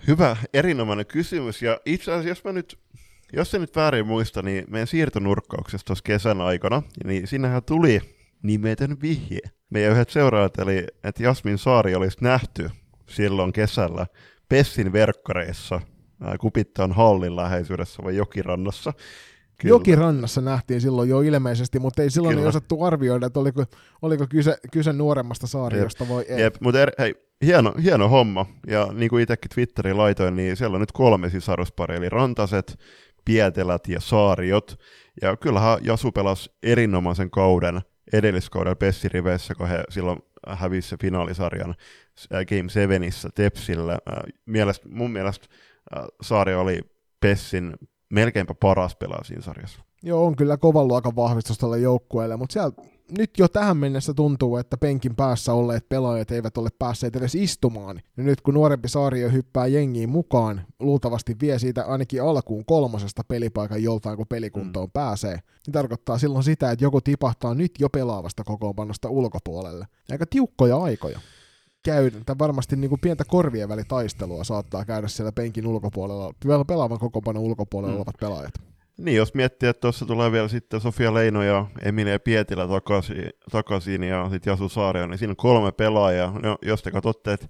Hyvä, 0.07 0.37
erinomainen 0.55 1.07
kysymys. 1.07 1.63
Ja 1.63 1.81
itse 1.85 2.13
asiassa, 2.13 2.29
jos 2.29 2.45
mä 2.45 2.53
nyt, 2.53 2.79
jos 3.33 3.51
se 3.51 3.59
nyt 3.59 3.77
väärin 3.77 4.07
muista, 4.07 4.43
niin 4.43 4.65
meidän 4.69 4.87
siirtonurkkauksessa 4.87 5.85
tuossa 5.87 6.03
kesän 6.03 6.41
aikana, 6.41 6.83
niin 7.05 7.27
sinnehän 7.27 7.63
tuli 7.63 8.01
nimetön 8.43 8.97
vihje. 9.03 9.41
Meidän 9.71 9.93
yhdet 9.93 10.11
seuraajat, 10.11 10.59
eli 10.59 10.87
että 11.05 11.23
Jasmin 11.23 11.59
Saari 11.59 11.95
olisi 11.95 12.19
nähty 12.21 12.71
silloin 13.09 13.53
kesällä 13.53 14.07
Pessin 14.49 14.93
verkkareissa 14.93 15.81
Kupittaan 16.41 16.93
hallin 16.93 17.37
läheisyydessä 17.37 18.03
vai 18.05 18.17
jokirannassa. 18.17 18.93
Kyllä. 19.61 19.73
Jokirannassa 19.73 20.41
nähtiin 20.41 20.81
silloin 20.81 21.09
jo 21.09 21.21
ilmeisesti, 21.21 21.79
mutta 21.79 22.03
ei 22.03 22.11
silloin 22.11 22.37
Kyllä. 22.37 22.49
osattu 22.49 22.83
arvioida, 22.83 23.27
että 23.27 23.41
oliko, 23.41 23.65
oliko 24.03 24.27
kyse, 24.31 24.57
kyse 24.73 24.93
nuoremmasta 24.93 25.47
saariosta 25.47 26.09
vai 26.09 26.25
ei. 26.29 26.41
Jep, 26.41 26.55
mutta 26.61 26.81
er, 26.81 26.91
hei, 26.99 27.15
hieno, 27.47 27.75
hieno 27.83 28.09
homma. 28.09 28.47
Ja 28.67 28.89
niin 28.93 29.11
kuin 29.11 29.23
itsekin 29.23 29.49
Twitteriin 29.55 29.99
laitoin, 29.99 30.37
niin 30.37 30.57
siellä 30.57 30.75
on 30.75 30.81
nyt 30.81 30.93
kolme 30.93 31.31
sisarusparia, 31.31 31.97
eli 31.97 32.09
Rantaset, 32.09 32.79
Pietelät 33.25 33.89
ja 33.89 34.01
Saariot. 34.01 34.81
Ja 35.23 35.37
kyllähän 35.37 35.79
Jasu 35.83 36.13
pelasi 36.13 36.51
erinomaisen 36.63 37.31
kauden 37.31 37.81
edelliskaudella 38.13 38.77
Pessiriveissä, 38.77 39.55
kun 39.55 39.69
he 39.69 39.85
silloin 39.89 40.19
hävisi 40.49 40.97
finaalisarjan 41.01 41.75
äh, 42.35 42.47
Game 42.47 42.69
7 42.69 43.33
Tepsillä. 43.35 43.93
Äh, 43.93 44.19
mielestä, 44.47 44.89
mun 44.89 45.11
mielestä 45.11 45.47
äh, 45.97 46.05
Saari 46.23 46.55
oli 46.55 46.81
Pessin 47.21 47.75
melkeinpä 48.11 48.55
paras 48.55 48.97
pelaaja 48.97 49.25
siinä 49.25 49.43
sarjassa. 49.43 49.81
Joo, 50.03 50.27
on 50.27 50.37
kyllä 50.37 50.57
kovan 50.57 50.89
luokan 50.89 51.17
vahvistus 51.17 51.59
tälle 51.59 51.79
joukkueelle, 51.79 52.37
mutta 52.37 52.53
siellä 52.53 52.73
nyt 53.19 53.31
jo 53.39 53.49
tähän 53.49 53.77
mennessä 53.77 54.15
tuntuu, 54.15 54.57
että 54.57 54.77
penkin 54.77 55.17
päässä 55.17 55.53
olleet 55.53 55.89
pelaajat 55.89 56.31
eivät 56.31 56.59
ole 56.59 56.69
päässeet 56.79 57.17
edes 57.17 57.35
istumaan. 57.35 58.01
Ja 58.17 58.23
nyt 58.23 58.41
kun 58.41 58.55
nuorempi 58.55 58.89
saario 58.89 59.31
hyppää 59.31 59.67
jengiin 59.67 60.09
mukaan, 60.09 60.61
luultavasti 60.81 61.37
vie 61.41 61.59
siitä 61.59 61.85
ainakin 61.85 62.23
alkuun 62.23 62.65
kolmosesta 62.65 63.25
pelipaikan 63.25 63.83
joltain, 63.83 64.17
kun 64.17 64.27
pelikuntoon 64.27 64.89
mm. 64.89 64.93
pääsee, 64.93 65.39
niin 65.67 65.73
tarkoittaa 65.73 66.19
silloin 66.19 66.45
sitä, 66.45 66.71
että 66.71 66.85
joku 66.85 67.01
tipahtaa 67.01 67.55
nyt 67.55 67.73
jo 67.79 67.89
pelaavasta 67.89 68.45
kokoonpanosta 68.45 69.09
ulkopuolelle. 69.09 69.87
Aika 70.11 70.27
tiukkoja 70.27 70.77
aikoja 70.77 71.21
käydä, 71.85 72.17
tai 72.27 72.37
varmasti 72.39 72.77
niin 72.77 72.89
kuin 72.89 73.01
pientä 73.01 73.25
korvien 73.25 73.69
välitaistelua 73.69 74.45
saattaa 74.45 74.85
käydä 74.85 75.09
siellä 75.09 75.33
penkin 75.33 75.67
ulkopuolella, 75.67 76.65
pelaavan 76.67 76.99
kokoonpanon 76.99 77.43
ulkopuolella 77.43 77.93
mm. 77.93 77.97
olevat 77.97 78.21
pelaajat. 78.21 78.55
Niin, 78.99 79.17
jos 79.17 79.35
miettii, 79.35 79.69
että 79.69 79.81
tuossa 79.81 80.07
tulee 80.07 80.33
vielä 80.33 80.49
sitten 80.49 80.81
Sofia 80.81 81.15
Leino 81.15 81.43
ja 81.43 81.67
Emilia 81.83 82.21
Pietilä 82.21 82.69
takaisin, 82.69 83.31
takaisin 83.53 84.03
ja 84.03 84.29
sitten 84.31 84.51
Jasu 84.51 84.69
Saario, 84.69 85.07
niin 85.07 85.19
siinä 85.19 85.33
on 85.33 85.37
kolme 85.37 85.73
pelaajaa. 85.73 86.39
No, 86.43 86.59
jos 86.63 86.83
te 86.83 86.91
katsotte, 86.91 87.33
että 87.33 87.47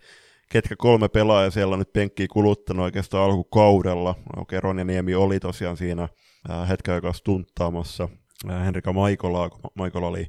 ketkä 0.49 0.77
kolme 0.79 1.09
pelaajaa 1.09 1.51
siellä 1.51 1.73
on 1.73 1.79
nyt 1.79 1.93
penkkiä 1.93 2.27
kuluttanut 2.33 2.85
oikeastaan 2.85 3.25
alkukaudella. 3.25 4.15
Okei, 4.37 4.61
Ronja 4.61 4.85
Niemi 4.85 5.15
oli 5.15 5.41
tosiaan 5.41 5.77
siinä 5.77 6.09
äh, 6.51 6.69
hetken 6.69 6.95
aikaa 6.95 7.13
stunttaamassa 7.13 8.09
äh, 8.51 8.65
Henrika 8.65 8.93
Maikola, 8.93 9.51
kun 9.51 9.61
Maikola 9.75 10.07
oli, 10.07 10.27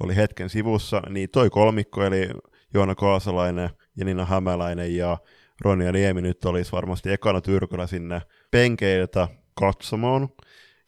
oli 0.00 0.16
hetken 0.16 0.50
sivussa, 0.50 1.02
niin 1.08 1.28
toi 1.30 1.50
kolmikko, 1.50 2.04
eli 2.04 2.28
Joona 2.74 2.94
Kaasalainen 2.94 3.70
ja 3.96 4.04
Nina 4.04 4.24
Hämäläinen 4.24 4.96
ja 4.96 5.18
Ronja 5.60 5.92
Niemi 5.92 6.22
nyt 6.22 6.44
olisi 6.44 6.72
varmasti 6.72 7.12
ekana 7.12 7.40
tyrkyllä 7.40 7.86
sinne 7.86 8.22
penkeiltä 8.50 9.28
katsomaan. 9.54 10.28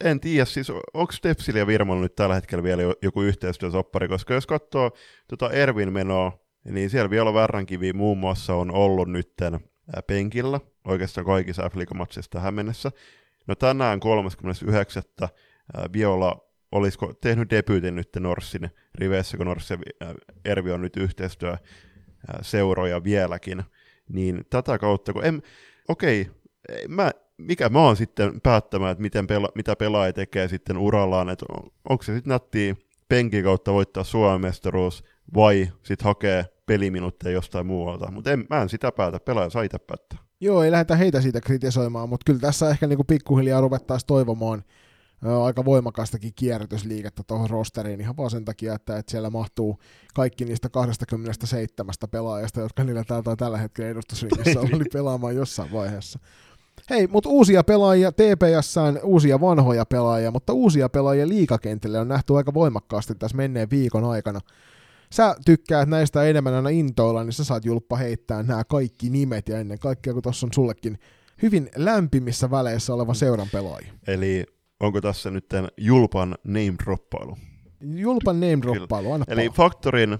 En 0.04 0.20
tiedä, 0.20 0.44
siis 0.44 0.70
onko 0.94 1.12
Stepsillä 1.12 1.58
ja 1.58 1.66
Virmalla 1.66 2.02
nyt 2.02 2.14
tällä 2.14 2.34
hetkellä 2.34 2.64
vielä 2.64 2.82
joku 3.02 3.22
yhteistyösoppari, 3.22 4.08
koska 4.08 4.34
jos 4.34 4.46
katsoo 4.46 4.90
tuota 5.28 5.50
Ervin 5.50 5.92
menoa, 5.92 6.38
niin 6.64 6.90
siellä 6.90 7.10
vielä 7.10 7.34
Värränkivi 7.34 7.92
muun 7.92 8.18
muassa 8.18 8.54
on 8.54 8.70
ollut 8.70 9.08
nytten 9.08 9.60
penkillä, 10.06 10.60
oikeastaan 10.84 11.24
kaikissa 11.26 11.70
f 11.70 11.74
tähän 12.30 12.54
mennessä. 12.54 12.90
No 13.46 13.54
tänään 13.54 14.00
39. 14.00 15.02
Viola 15.92 16.47
olisiko 16.72 17.14
tehnyt 17.20 17.50
debyytin 17.50 17.96
nyt 17.96 18.08
Norssin 18.20 18.70
riveissä, 18.94 19.36
kun 19.36 19.46
Norssi 19.46 19.74
ja 20.00 20.14
Ervi 20.44 20.72
on 20.72 20.82
nyt 20.82 20.96
yhteistyö 20.96 21.56
seuroja 22.42 23.04
vieläkin, 23.04 23.62
niin 24.08 24.44
tätä 24.50 24.78
kautta, 24.78 25.12
kun 25.12 25.24
en, 25.24 25.42
okei, 25.88 26.30
mä 26.88 27.10
mikä 27.38 27.68
mä 27.68 27.78
oon 27.78 27.96
sitten 27.96 28.40
päättämään, 28.40 28.92
että 28.92 29.02
miten 29.02 29.26
pela, 29.26 29.48
mitä 29.54 29.76
pelaaja 29.76 30.12
tekee 30.12 30.48
sitten 30.48 30.78
urallaan, 30.78 31.28
että 31.28 31.46
on, 31.48 31.70
onko 31.88 32.04
se 32.04 32.14
sitten 32.14 32.30
nättiä 32.30 32.76
penkin 33.08 33.44
kautta 33.44 33.72
voittaa 33.72 34.04
Suomen 34.04 34.40
mestaruus 34.40 35.04
vai 35.34 35.68
sitten 35.82 36.04
hakee 36.04 36.44
peliminuutteja 36.66 37.34
jostain 37.34 37.66
muualta. 37.66 38.10
Mutta 38.10 38.30
mä 38.50 38.62
en 38.62 38.68
sitä 38.68 38.92
päätä, 38.92 39.20
pelaaja 39.20 39.50
saa 39.50 39.62
itse 39.62 39.78
päättää. 39.78 40.18
Joo, 40.40 40.62
ei 40.62 40.70
lähdetä 40.70 40.96
heitä 40.96 41.20
siitä 41.20 41.40
kritisoimaan, 41.40 42.08
mutta 42.08 42.24
kyllä 42.26 42.40
tässä 42.40 42.70
ehkä 42.70 42.86
niinku 42.86 43.04
pikkuhiljaa 43.04 43.60
ruvettaisiin 43.60 44.06
toivomaan 44.06 44.64
aika 45.44 45.64
voimakastakin 45.64 46.32
kierrätysliikettä 46.34 47.22
tuohon 47.26 47.50
rosteriin 47.50 48.00
ihan 48.00 48.16
vaan 48.16 48.30
sen 48.30 48.44
takia, 48.44 48.74
että, 48.74 48.98
että 48.98 49.10
siellä 49.10 49.30
mahtuu 49.30 49.78
kaikki 50.14 50.44
niistä 50.44 50.68
27 50.68 51.94
pelaajasta, 52.10 52.60
jotka 52.60 52.84
niillä 52.84 53.04
täältä 53.04 53.36
tällä 53.36 53.58
hetkellä 53.58 53.90
edustusringissä 53.90 54.60
oli 54.60 54.84
pelaamaan 54.92 55.36
jossain 55.36 55.72
vaiheessa. 55.72 56.18
Hei, 56.90 57.06
mutta 57.06 57.28
uusia 57.28 57.64
pelaajia 57.64 58.12
TPSään, 58.12 59.00
uusia 59.02 59.40
vanhoja 59.40 59.86
pelaajia, 59.86 60.30
mutta 60.30 60.52
uusia 60.52 60.88
pelaajia 60.88 61.28
liikakentille 61.28 61.98
on 61.98 62.08
nähty 62.08 62.36
aika 62.36 62.54
voimakkaasti 62.54 63.14
tässä 63.14 63.36
menneen 63.36 63.70
viikon 63.70 64.04
aikana. 64.04 64.40
Sä 65.12 65.36
tykkäät 65.44 65.88
näistä 65.88 66.24
enemmän 66.24 66.54
aina 66.54 66.68
intoilla, 66.68 67.24
niin 67.24 67.32
sä 67.32 67.44
saat 67.44 67.64
Julppa 67.64 67.96
heittää 67.96 68.42
nämä 68.42 68.64
kaikki 68.64 69.10
nimet 69.10 69.48
ja 69.48 69.58
ennen 69.58 69.78
kaikkea, 69.78 70.12
kun 70.12 70.22
tuossa 70.22 70.46
on 70.46 70.52
sullekin 70.52 70.98
hyvin 71.42 71.70
lämpimissä 71.76 72.50
väleissä 72.50 72.94
oleva 72.94 73.14
seuran 73.14 73.48
pelaaja. 73.52 73.92
Eli 74.06 74.46
onko 74.80 75.00
tässä 75.00 75.30
nyt 75.30 75.46
Julpan 75.76 76.34
name-droppailu? 76.44 77.36
Julpan 77.80 78.40
name-droppailu, 78.40 79.12
anna 79.12 79.26
Eli 79.28 79.50
Faktorin, 79.50 80.18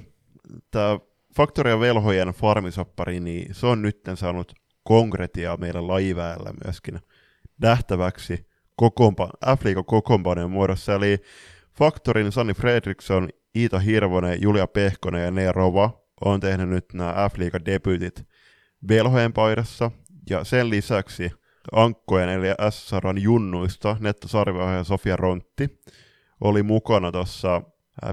tämä 0.71 0.99
Faktoria 1.37 1.81
velhojen 1.81 2.29
farmisoppari, 2.29 3.21
niin 3.21 3.55
se 3.55 3.67
on 3.67 3.83
nyt 3.83 4.01
saanut 4.15 4.53
konkretiaa 4.83 5.57
meidän 5.57 5.89
laiväellä 5.89 6.53
myöskin 6.65 6.99
nähtäväksi 7.61 8.47
kokoonpa, 8.77 9.31
F-liigan 9.47 9.85
kokoonpanojen 9.85 10.51
muodossa, 10.51 10.95
eli 10.95 11.19
Faktorin 11.79 12.33
Sanni 12.33 12.55
Fredriksson, 12.55 13.29
Iita 13.57 13.79
Hirvonen, 13.79 14.43
Julia 14.43 14.67
Pehkonen 14.67 15.25
ja 15.25 15.31
Nea 15.31 15.53
Rova 15.53 16.03
on 16.25 16.41
tehnyt 16.41 16.69
nyt 16.69 16.85
nämä 16.95 17.29
F-liigan 17.33 17.65
debyytit 17.65 18.27
velhojen 18.89 19.33
paidassa, 19.33 19.91
ja 20.31 20.45
sen 20.45 20.71
lisäksi 20.71 21.31
Ankkojen 21.73 22.29
eli 22.29 22.47
SSRan 22.71 23.23
junnuista 23.23 23.97
Netto 24.01 24.29
Sarvioha 24.29 24.73
ja 24.73 24.85
Sofia 24.85 25.16
Rontti 25.16 25.81
oli 26.41 26.62
mukana 26.62 27.12
tuossa 27.12 27.62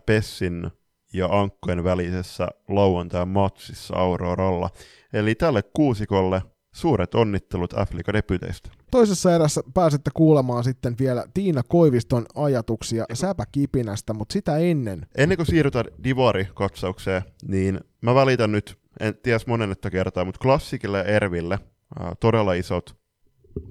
Pessin 0.06 0.72
ja 1.14 1.28
Ankkojen 1.32 1.84
välisessä 1.84 2.47
lauantain 2.70 3.28
matsissa 3.28 3.95
Auroralla. 3.95 4.70
Eli 5.14 5.36
tälle 5.36 5.64
kuusikolle 5.64 6.41
Suuret 6.76 7.16
onnittelut 7.16 7.74
f 7.74 8.14
debyteistä. 8.14 8.70
Toisessa 8.91 9.36
erässä 9.36 9.62
pääsette 9.74 10.12
kuulemaan 10.14 10.64
sitten 10.64 10.95
vielä 10.99 11.26
Tiina 11.34 11.64
Koiviston 11.64 12.26
ajatuksia 12.36 13.06
säpäkipinästä, 13.14 14.14
mutta 14.14 14.34
sitä 14.34 14.58
ennen. 14.58 15.06
Ennen 15.18 15.38
kuin 15.38 15.45
siirrytään 15.45 15.86
Divari-katsaukseen, 16.03 17.22
niin 17.47 17.80
mä 18.01 18.16
välitän 18.16 18.51
nyt, 18.51 18.78
en 18.99 19.16
tiedä 19.24 19.39
monennetta 19.47 19.89
kertaa, 19.89 20.26
mutta 20.26 20.39
Klassikille 20.39 20.97
ja 20.97 21.03
Erville 21.03 21.53
äh, 21.53 22.12
todella 22.20 22.53
isot 22.53 22.95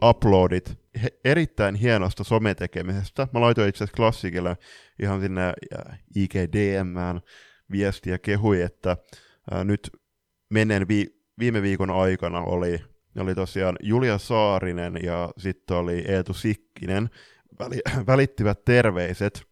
uploadit 0.04 0.78
erittäin 1.24 1.74
hienosta 1.74 2.24
sometekemisestä. 2.24 3.28
Mä 3.32 3.40
laitoin 3.40 3.68
itse 3.68 3.84
asiassa 3.84 3.96
Klassikille 3.96 4.56
ihan 5.02 5.20
sinne 5.20 5.46
äh, 5.46 6.00
IGDMään 6.16 7.20
viestiä 7.70 8.18
kehui, 8.18 8.62
että 8.62 8.96
äh, 9.52 9.64
nyt 9.64 9.90
menen 10.50 10.88
vi- 10.88 11.20
viime 11.38 11.62
viikon 11.62 11.90
aikana 11.90 12.40
oli 12.40 12.80
oli 13.20 13.34
tosiaan 13.34 13.76
Julia 13.82 14.18
Saarinen 14.18 14.98
ja 15.02 15.30
sitten 15.38 15.76
oli 15.76 16.04
Eetu 16.08 16.34
Sikkinen, 16.34 17.10
väli, 17.58 17.80
välittivät 18.06 18.64
terveiset 18.64 19.42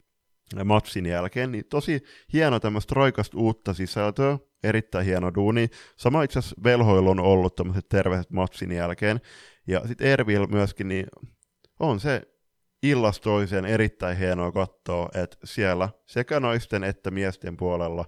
matsin 0.65 1.07
jälkeen, 1.07 1.53
niin 1.53 1.65
tosi 1.71 2.03
hieno 2.33 2.61
tämmöistä 2.61 2.95
roikasta 2.95 3.39
uutta 3.39 3.75
sisältöä, 3.75 4.39
erittäin 4.65 5.07
hieno 5.07 5.35
duuni. 5.35 5.69
Sama 5.97 6.23
itse 6.23 6.39
asiassa 6.39 6.63
Velhoilla 6.65 7.11
on 7.11 7.21
ollut 7.21 7.57
tämmöiset 7.57 7.89
terveiset 7.89 8.31
matsin 8.31 8.73
jälkeen, 8.73 9.21
ja 9.67 9.81
sitten 9.89 10.07
Ervil 10.07 10.47
myöskin, 10.47 10.89
niin 10.89 11.07
on 11.81 12.01
se 12.01 12.23
illastoisen 12.83 13.65
erittäin 13.65 14.19
hienoa 14.19 14.53
katsoa, 14.53 15.09
että 15.15 15.37
siellä 15.45 15.89
sekä 16.07 16.41
naisten 16.41 16.85
että 16.85 17.11
miesten 17.11 17.57
puolella 17.57 18.05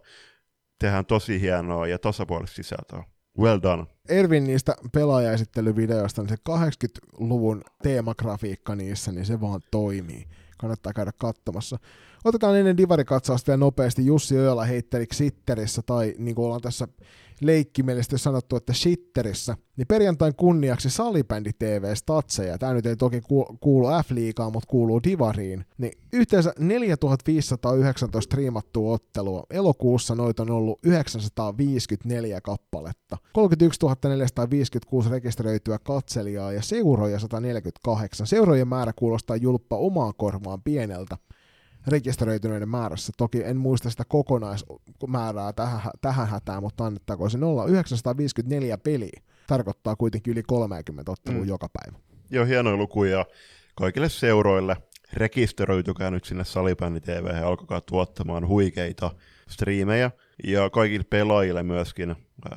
tehdään 0.78 1.06
tosi 1.06 1.40
hienoa 1.40 1.86
ja 1.86 1.98
tasapuolista 1.98 2.56
sisältöä. 2.56 3.04
Well 3.38 3.58
done. 3.62 3.86
Ervin 4.08 4.44
niistä 4.44 4.76
pelaajaesittelyvideoista, 4.92 6.22
niin 6.22 6.28
se 6.28 6.36
80-luvun 6.50 7.62
teemagrafiikka 7.82 8.74
niissä, 8.74 9.12
niin 9.12 9.26
se 9.26 9.40
vaan 9.40 9.60
toimii. 9.70 10.24
Kannattaa 10.58 10.92
käydä 10.92 11.12
katsomassa. 11.18 11.78
Otetaan 12.24 12.58
ennen 12.58 12.76
divarikatsausta 12.76 13.46
vielä 13.48 13.56
nopeasti. 13.56 14.06
Jussi 14.06 14.38
Ojala 14.38 14.64
heitteli 14.64 15.06
Sitterissä, 15.12 15.82
tai 15.86 16.14
niin 16.18 16.34
kuin 16.34 16.46
ollaan 16.46 16.60
tässä 16.60 16.88
leikkimielisesti 17.40 18.18
sanottu, 18.18 18.56
että 18.56 18.72
shitterissä, 18.72 19.56
niin 19.76 19.86
perjantain 19.86 20.34
kunniaksi 20.36 20.90
salibändi 20.90 21.50
TV 21.58 21.94
statseja, 21.94 22.58
tämä 22.58 22.72
nyt 22.72 22.86
ei 22.86 22.96
toki 22.96 23.20
kuulu 23.60 23.86
F-liigaan, 23.86 24.52
mutta 24.52 24.66
kuuluu 24.66 25.00
Divariin, 25.02 25.64
niin 25.78 25.92
yhteensä 26.12 26.52
4519 26.58 28.20
striimattua 28.20 28.92
ottelua. 28.92 29.46
Elokuussa 29.50 30.14
noita 30.14 30.42
on 30.42 30.50
ollut 30.50 30.78
954 30.82 32.40
kappaletta, 32.40 33.18
31 33.32 33.80
456 34.08 35.10
rekisteröityä 35.10 35.78
katselijaa 35.78 36.52
ja 36.52 36.62
seuroja 36.62 37.18
148. 37.18 38.26
Seurojen 38.26 38.68
määrä 38.68 38.92
kuulostaa 38.96 39.36
julppa 39.36 39.76
omaan 39.76 40.12
korvaan 40.16 40.62
pieneltä, 40.62 41.16
rekisteröityneiden 41.86 42.68
määrässä. 42.68 43.12
Toki 43.16 43.44
en 43.44 43.56
muista 43.56 43.90
sitä 43.90 44.04
kokonaismäärää 44.08 45.52
tähän, 45.52 45.80
tähän 46.00 46.28
hätään, 46.28 46.62
mutta 46.62 46.86
annettakoon 46.86 47.30
se 47.30 47.38
954 47.68 48.78
peliä. 48.78 49.20
Tarkoittaa 49.46 49.96
kuitenkin 49.96 50.32
yli 50.32 50.42
30 50.42 51.12
ottelua 51.12 51.42
mm. 51.42 51.48
joka 51.48 51.68
päivä. 51.72 51.98
Joo, 52.30 52.44
hienoja 52.44 52.76
lukuja 52.76 53.26
kaikille 53.74 54.08
seuroille. 54.08 54.76
Rekisteröitykää 55.12 56.10
nyt 56.10 56.24
sinne 56.24 56.44
Salibändi 56.44 57.00
TV 57.00 57.26
ja 57.26 57.48
alkakaa 57.48 57.80
tuottamaan 57.80 58.48
huikeita 58.48 59.10
striimejä. 59.48 60.10
Ja 60.44 60.70
kaikille 60.70 61.04
pelaajille 61.10 61.62
myöskin 61.62 62.16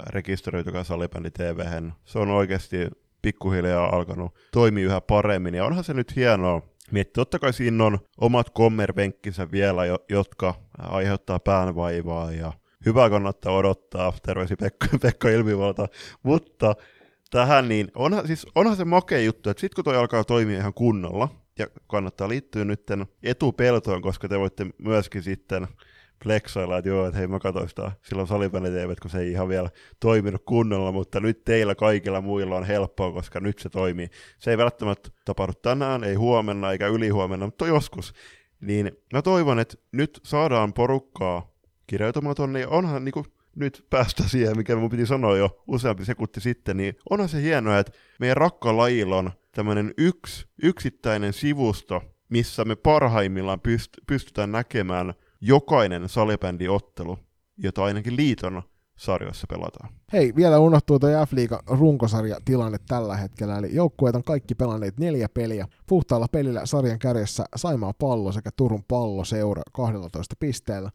rekisteröitykää 0.09 0.83
Salibändi 0.83 1.31
TV. 1.31 1.89
Se 2.05 2.19
on 2.19 2.29
oikeasti 2.29 2.77
pikkuhiljaa 3.21 3.95
alkanut 3.95 4.35
toimia 4.51 4.85
yhä 4.85 5.01
paremmin. 5.01 5.55
Ja 5.55 5.65
onhan 5.65 5.83
se 5.83 5.93
nyt 5.93 6.15
hienoa, 6.15 6.61
Mietti, 6.91 7.13
totta 7.13 7.39
kai 7.39 7.53
siinä 7.53 7.85
on 7.85 7.99
omat 8.17 8.49
kommervenkkinsä 8.49 9.51
vielä, 9.51 9.81
jotka 10.09 10.53
aiheuttaa 10.77 11.39
päänvaivaa 11.39 12.31
ja 12.31 12.53
hyvä 12.85 13.09
kannattaa 13.09 13.53
odottaa, 13.53 14.13
terveisi 14.25 14.55
Pekka, 14.55 14.87
Pekka 15.01 15.29
Ilmivalta, 15.29 15.87
mutta 16.23 16.75
tähän 17.31 17.67
niin 17.67 17.91
onhan, 17.95 18.27
siis 18.27 18.47
onhan 18.55 18.75
se 18.75 18.85
makea 18.85 19.19
juttu, 19.19 19.49
että 19.49 19.61
sitten 19.61 19.75
kun 19.75 19.83
toi 19.83 19.97
alkaa 19.97 20.23
toimia 20.23 20.57
ihan 20.57 20.73
kunnolla, 20.73 21.29
ja 21.59 21.67
kannattaa 21.87 22.29
liittyä 22.29 22.65
nyt 22.65 22.81
etupeltoon, 23.23 24.01
koska 24.01 24.27
te 24.27 24.39
voitte 24.39 24.65
myöskin 24.77 25.23
sitten 25.23 25.67
flexailla, 26.23 26.77
että 26.77 26.89
joo, 26.89 27.05
että 27.05 27.17
hei 27.17 27.27
mä 27.27 27.39
katsoin 27.39 27.69
sitä 27.69 27.91
silloin 28.03 28.27
salibändi 28.27 28.69
kun 29.01 29.11
se 29.11 29.19
ei 29.19 29.31
ihan 29.31 29.49
vielä 29.49 29.69
toiminut 29.99 30.41
kunnolla, 30.45 30.91
mutta 30.91 31.19
nyt 31.19 31.43
teillä 31.43 31.75
kaikilla 31.75 32.21
muilla 32.21 32.55
on 32.55 32.63
helppoa, 32.63 33.11
koska 33.11 33.39
nyt 33.39 33.59
se 33.59 33.69
toimii. 33.69 34.09
Se 34.39 34.51
ei 34.51 34.57
välttämättä 34.57 35.09
tapahdu 35.25 35.53
tänään, 35.53 36.03
ei 36.03 36.15
huomenna 36.15 36.71
eikä 36.71 36.87
ylihuomenna, 36.87 37.45
mutta 37.45 37.67
joskus. 37.67 38.13
Niin 38.61 38.91
mä 39.13 39.21
toivon, 39.21 39.59
että 39.59 39.75
nyt 39.91 40.19
saadaan 40.23 40.73
porukkaa 40.73 41.51
kirjautumaan 41.87 42.35
tonne, 42.35 42.59
ja 42.59 42.69
onhan 42.69 43.05
niin 43.05 43.13
kuin 43.13 43.25
nyt 43.55 43.85
päästä 43.89 44.23
siihen, 44.23 44.57
mikä 44.57 44.75
mun 44.75 44.89
piti 44.89 45.05
sanoa 45.05 45.37
jo 45.37 45.63
useampi 45.67 46.05
sekunti 46.05 46.41
sitten, 46.41 46.77
niin 46.77 46.95
onhan 47.09 47.29
se 47.29 47.41
hienoa, 47.41 47.79
että 47.79 47.91
meidän 48.19 48.37
rakka 48.37 48.77
lajilla 48.77 49.17
on 49.17 49.31
tämmöinen 49.51 49.93
yksi, 49.97 50.45
yksittäinen 50.63 51.33
sivusto, 51.33 52.01
missä 52.29 52.65
me 52.65 52.75
parhaimmillaan 52.75 53.59
pyst- 53.67 54.03
pystytään 54.07 54.51
näkemään 54.51 55.13
jokainen 55.41 56.09
salibändiottelu, 56.09 57.19
jota 57.57 57.83
ainakin 57.83 58.15
liiton 58.15 58.61
sarjoissa 58.97 59.47
pelataan. 59.49 59.89
Hei, 60.13 60.35
vielä 60.35 60.59
unohtuu 60.59 60.99
tuo 60.99 61.09
f 61.09 61.31
runkosarja 61.67 62.37
tilanne 62.45 62.77
tällä 62.87 63.17
hetkellä, 63.17 63.57
eli 63.57 63.75
joukkueet 63.75 64.15
on 64.15 64.23
kaikki 64.23 64.55
pelanneet 64.55 64.99
neljä 64.99 65.29
peliä. 65.29 65.67
Puhtaalla 65.87 66.27
pelillä 66.31 66.65
sarjan 66.65 66.99
kärjessä 66.99 67.45
Saimaa 67.55 67.93
pallo 67.93 68.31
sekä 68.31 68.49
Turun 68.55 68.83
pallo 68.87 69.25
seura 69.25 69.61
12 69.73 70.35
pisteellä. 70.39 70.91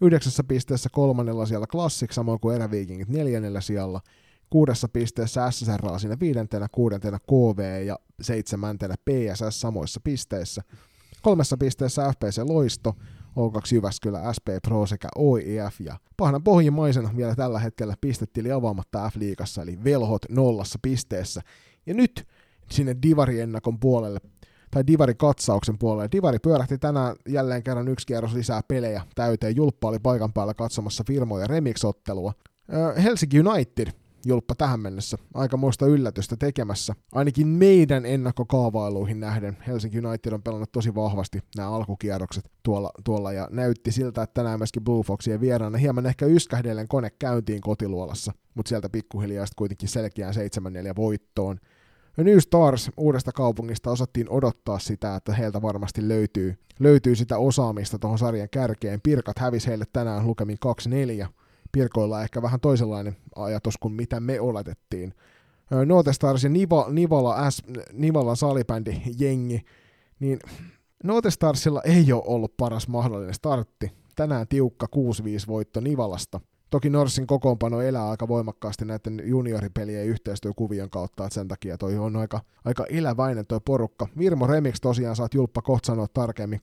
Yhdeksässä 0.00 0.44
pisteessä 0.44 0.88
kolmannella 0.92 1.46
siellä 1.46 1.66
Classic, 1.66 2.12
samoin 2.12 2.40
kuin 2.40 2.56
Eräviikingit 2.56 3.08
neljännellä 3.08 3.60
sijalla. 3.60 4.00
Kuudessa 4.50 4.88
pisteessä 4.88 5.50
SSR 5.50 5.98
siinä 5.98 6.16
viidentenä, 6.20 6.66
kuudentena 6.72 7.18
KV 7.18 7.84
ja 7.86 7.98
seitsemäntenä 8.20 8.94
PSS 8.94 9.60
samoissa 9.60 10.00
pisteissä. 10.04 10.62
Kolmessa 11.22 11.56
pisteessä 11.56 12.12
FPC 12.12 12.42
Loisto, 12.48 12.94
O2 13.38 13.74
Jyväskylä, 13.74 14.32
SP 14.36 14.48
Pro 14.62 14.86
sekä 14.86 15.08
OIF 15.16 15.80
ja 15.80 15.98
pahana 16.16 16.40
pohjimmaisena 16.40 17.10
vielä 17.16 17.34
tällä 17.34 17.58
hetkellä 17.58 17.94
pistetili 18.00 18.52
avaamatta 18.52 19.10
F-liigassa 19.10 19.62
eli 19.62 19.84
Velhot 19.84 20.22
nollassa 20.30 20.78
pisteessä. 20.82 21.40
Ja 21.86 21.94
nyt 21.94 22.28
sinne 22.70 22.96
Divari-ennakon 23.02 23.80
puolelle 23.80 24.20
tai 24.70 24.86
Divari-katsauksen 24.86 25.78
puolelle. 25.78 26.08
Divari 26.12 26.38
pyörähti 26.38 26.78
tänään 26.78 27.16
jälleen 27.28 27.62
kerran 27.62 27.88
yksi 27.88 28.06
kierros 28.06 28.34
lisää 28.34 28.60
pelejä 28.68 29.02
täyteen. 29.14 29.56
Julppa 29.56 29.88
oli 29.88 29.98
paikan 29.98 30.32
päällä 30.32 30.54
katsomassa 30.54 31.04
firmoja 31.06 31.46
remix-ottelua. 31.46 32.32
Helsinki 33.02 33.40
United 33.40 33.88
Julppa 34.26 34.54
tähän 34.54 34.80
mennessä 34.80 35.18
aikamoista 35.34 35.86
yllätystä 35.86 36.36
tekemässä. 36.36 36.94
Ainakin 37.12 37.48
meidän 37.48 38.06
ennakkokaavailuihin 38.06 39.20
nähden 39.20 39.56
Helsinki 39.66 39.98
United 39.98 40.32
on 40.32 40.42
pelannut 40.42 40.72
tosi 40.72 40.94
vahvasti 40.94 41.38
nämä 41.56 41.70
alkukierrokset 41.70 42.50
tuolla, 42.62 42.90
tuolla 43.04 43.32
ja 43.32 43.48
näytti 43.50 43.92
siltä, 43.92 44.22
että 44.22 44.34
tänään 44.34 44.60
myöskin 44.60 44.84
Blue 44.84 45.04
Foxien 45.04 45.40
vieraana 45.40 45.78
hieman 45.78 46.06
ehkä 46.06 46.26
yskähdellen 46.26 46.88
kone 46.88 47.10
käyntiin 47.18 47.60
kotiluolassa, 47.60 48.32
mutta 48.54 48.68
sieltä 48.68 48.88
pikkuhiljaa 48.88 49.46
kuitenkin 49.56 49.88
selkeään 49.88 50.34
7-4 50.34 50.36
voittoon. 50.96 51.58
New 52.16 52.38
Stars 52.38 52.90
uudesta 52.96 53.32
kaupungista 53.32 53.90
osattiin 53.90 54.30
odottaa 54.30 54.78
sitä, 54.78 55.16
että 55.16 55.32
heiltä 55.34 55.62
varmasti 55.62 56.08
löytyy, 56.08 56.54
löytyy 56.80 57.16
sitä 57.16 57.38
osaamista 57.38 57.98
tuohon 57.98 58.18
sarjan 58.18 58.48
kärkeen. 58.50 59.00
Pirkat 59.00 59.38
hävisi 59.38 59.66
heille 59.66 59.84
tänään 59.92 60.26
lukemin 60.26 60.58
2-4. 61.24 61.28
Pirkoilla 61.74 62.22
ehkä 62.22 62.42
vähän 62.42 62.60
toisenlainen 62.60 63.16
ajatus 63.36 63.78
kuin 63.78 63.94
mitä 63.94 64.20
me 64.20 64.40
oletettiin. 64.40 65.14
Note 65.86 66.12
Stars 66.12 66.44
ja 66.44 66.50
Niva, 66.50 66.86
Nivala, 66.90 67.50
S, 67.50 67.62
Nivala 67.92 68.34
salibändi 68.34 69.02
jengi, 69.18 69.60
niin 70.20 70.38
Note 71.04 71.30
Starsilla 71.30 71.82
ei 71.82 72.12
ole 72.12 72.22
ollut 72.26 72.56
paras 72.56 72.88
mahdollinen 72.88 73.34
startti. 73.34 73.92
Tänään 74.16 74.48
tiukka 74.48 74.86
6-5 74.96 74.98
voitto 75.48 75.80
Nivalasta– 75.80 76.40
Toki 76.74 76.90
Norsin 76.90 77.26
kokoonpano 77.26 77.80
elää 77.80 78.10
aika 78.10 78.28
voimakkaasti 78.28 78.84
näiden 78.84 79.22
junioripelien 79.24 80.06
yhteistyökuvion 80.06 80.90
kautta, 80.90 81.24
että 81.24 81.34
sen 81.34 81.48
takia 81.48 81.78
toi 81.78 81.98
on 81.98 82.16
aika, 82.16 82.40
aika 82.64 82.84
eläväinen 82.88 83.46
toi 83.46 83.60
porukka. 83.64 84.08
Virmo 84.18 84.46
Remix 84.46 84.80
tosiaan 84.80 85.16
saat 85.16 85.34
Julppa 85.34 85.62
Kot 85.62 85.84
sanoa 85.84 86.06
tarkemmin 86.14 86.60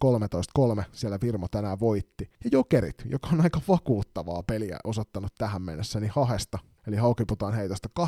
13-3, 0.80 0.84
siellä 0.92 1.18
Virmo 1.22 1.48
tänään 1.52 1.80
voitti. 1.80 2.30
Ja 2.44 2.50
Jokerit, 2.54 3.04
joka 3.06 3.28
on 3.34 3.42
aika 3.42 3.62
vakuuttavaa 3.68 4.44
peliä 4.44 4.78
osoittanut 4.84 5.32
tähän 5.38 5.62
mennessä, 5.62 6.00
niin 6.00 6.12
Hahesta, 6.16 6.60
eli 6.88 6.96
Haukiputaan 6.96 7.54
heitosta 7.54 7.90
8-2 8.00 8.04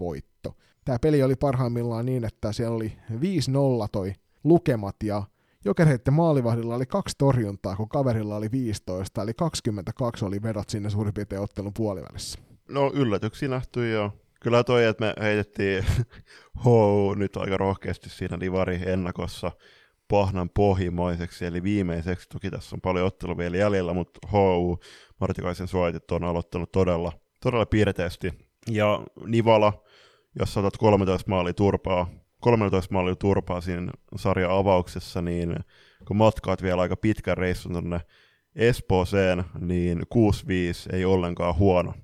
voitto. 0.00 0.56
Tämä 0.84 0.98
peli 0.98 1.22
oli 1.22 1.36
parhaimmillaan 1.36 2.06
niin, 2.06 2.24
että 2.24 2.52
siellä 2.52 2.76
oli 2.76 2.92
5-0 3.10 3.14
toi 3.92 4.12
lukemat 4.44 4.96
ja 5.04 5.22
Jokereiden 5.64 6.14
maalivahdilla 6.14 6.74
oli 6.74 6.86
kaksi 6.86 7.14
torjuntaa, 7.18 7.76
kun 7.76 7.88
kaverilla 7.88 8.36
oli 8.36 8.50
15, 8.50 9.22
eli 9.22 9.34
22 9.34 10.24
oli 10.24 10.42
vedot 10.42 10.68
sinne 10.68 10.90
suurin 10.90 11.14
piirtein 11.14 11.42
ottelun 11.42 11.74
puolivälissä. 11.74 12.38
No 12.68 12.90
yllätyksiä 12.94 13.48
nähty 13.48 13.90
jo. 13.90 14.12
Kyllä 14.40 14.64
toi, 14.64 14.84
että 14.84 15.04
me 15.04 15.14
heitettiin 15.24 15.84
hou 16.64 17.14
nyt 17.14 17.36
aika 17.36 17.56
rohkeasti 17.56 18.10
siinä 18.10 18.40
divari 18.40 18.80
ennakossa 18.86 19.52
pahnan 20.08 20.50
pohjimaiseksi, 20.50 21.46
eli 21.46 21.62
viimeiseksi. 21.62 22.28
Toki 22.28 22.50
tässä 22.50 22.76
on 22.76 22.80
paljon 22.80 23.06
ottelu 23.06 23.38
vielä 23.38 23.56
jäljellä, 23.56 23.94
mutta 23.94 24.28
hou 24.32 24.78
Martikaisen 25.20 25.68
suojatit 25.68 26.10
on 26.10 26.24
aloittanut 26.24 26.72
todella, 26.72 27.12
todella 27.42 27.66
piirteesti. 27.66 28.32
Ja 28.70 29.00
Nivala, 29.26 29.82
jos 30.38 30.56
otat 30.56 30.76
13 30.76 31.30
maalia 31.30 31.54
turpaa 31.54 32.10
13 32.40 32.94
maalilla 32.94 33.16
turpaa 33.16 33.60
siinä 33.60 33.92
sarjan 34.16 34.50
avauksessa, 34.50 35.22
niin 35.22 35.56
kun 36.06 36.16
matkaat 36.16 36.62
vielä 36.62 36.82
aika 36.82 36.96
pitkän 36.96 37.38
reissun 37.38 37.72
tuonne 37.72 38.00
Espooseen, 38.56 39.44
niin 39.58 39.98
6-5 39.98 40.96
ei 40.96 41.04
ollenkaan 41.04 41.56
huono. 41.58 41.94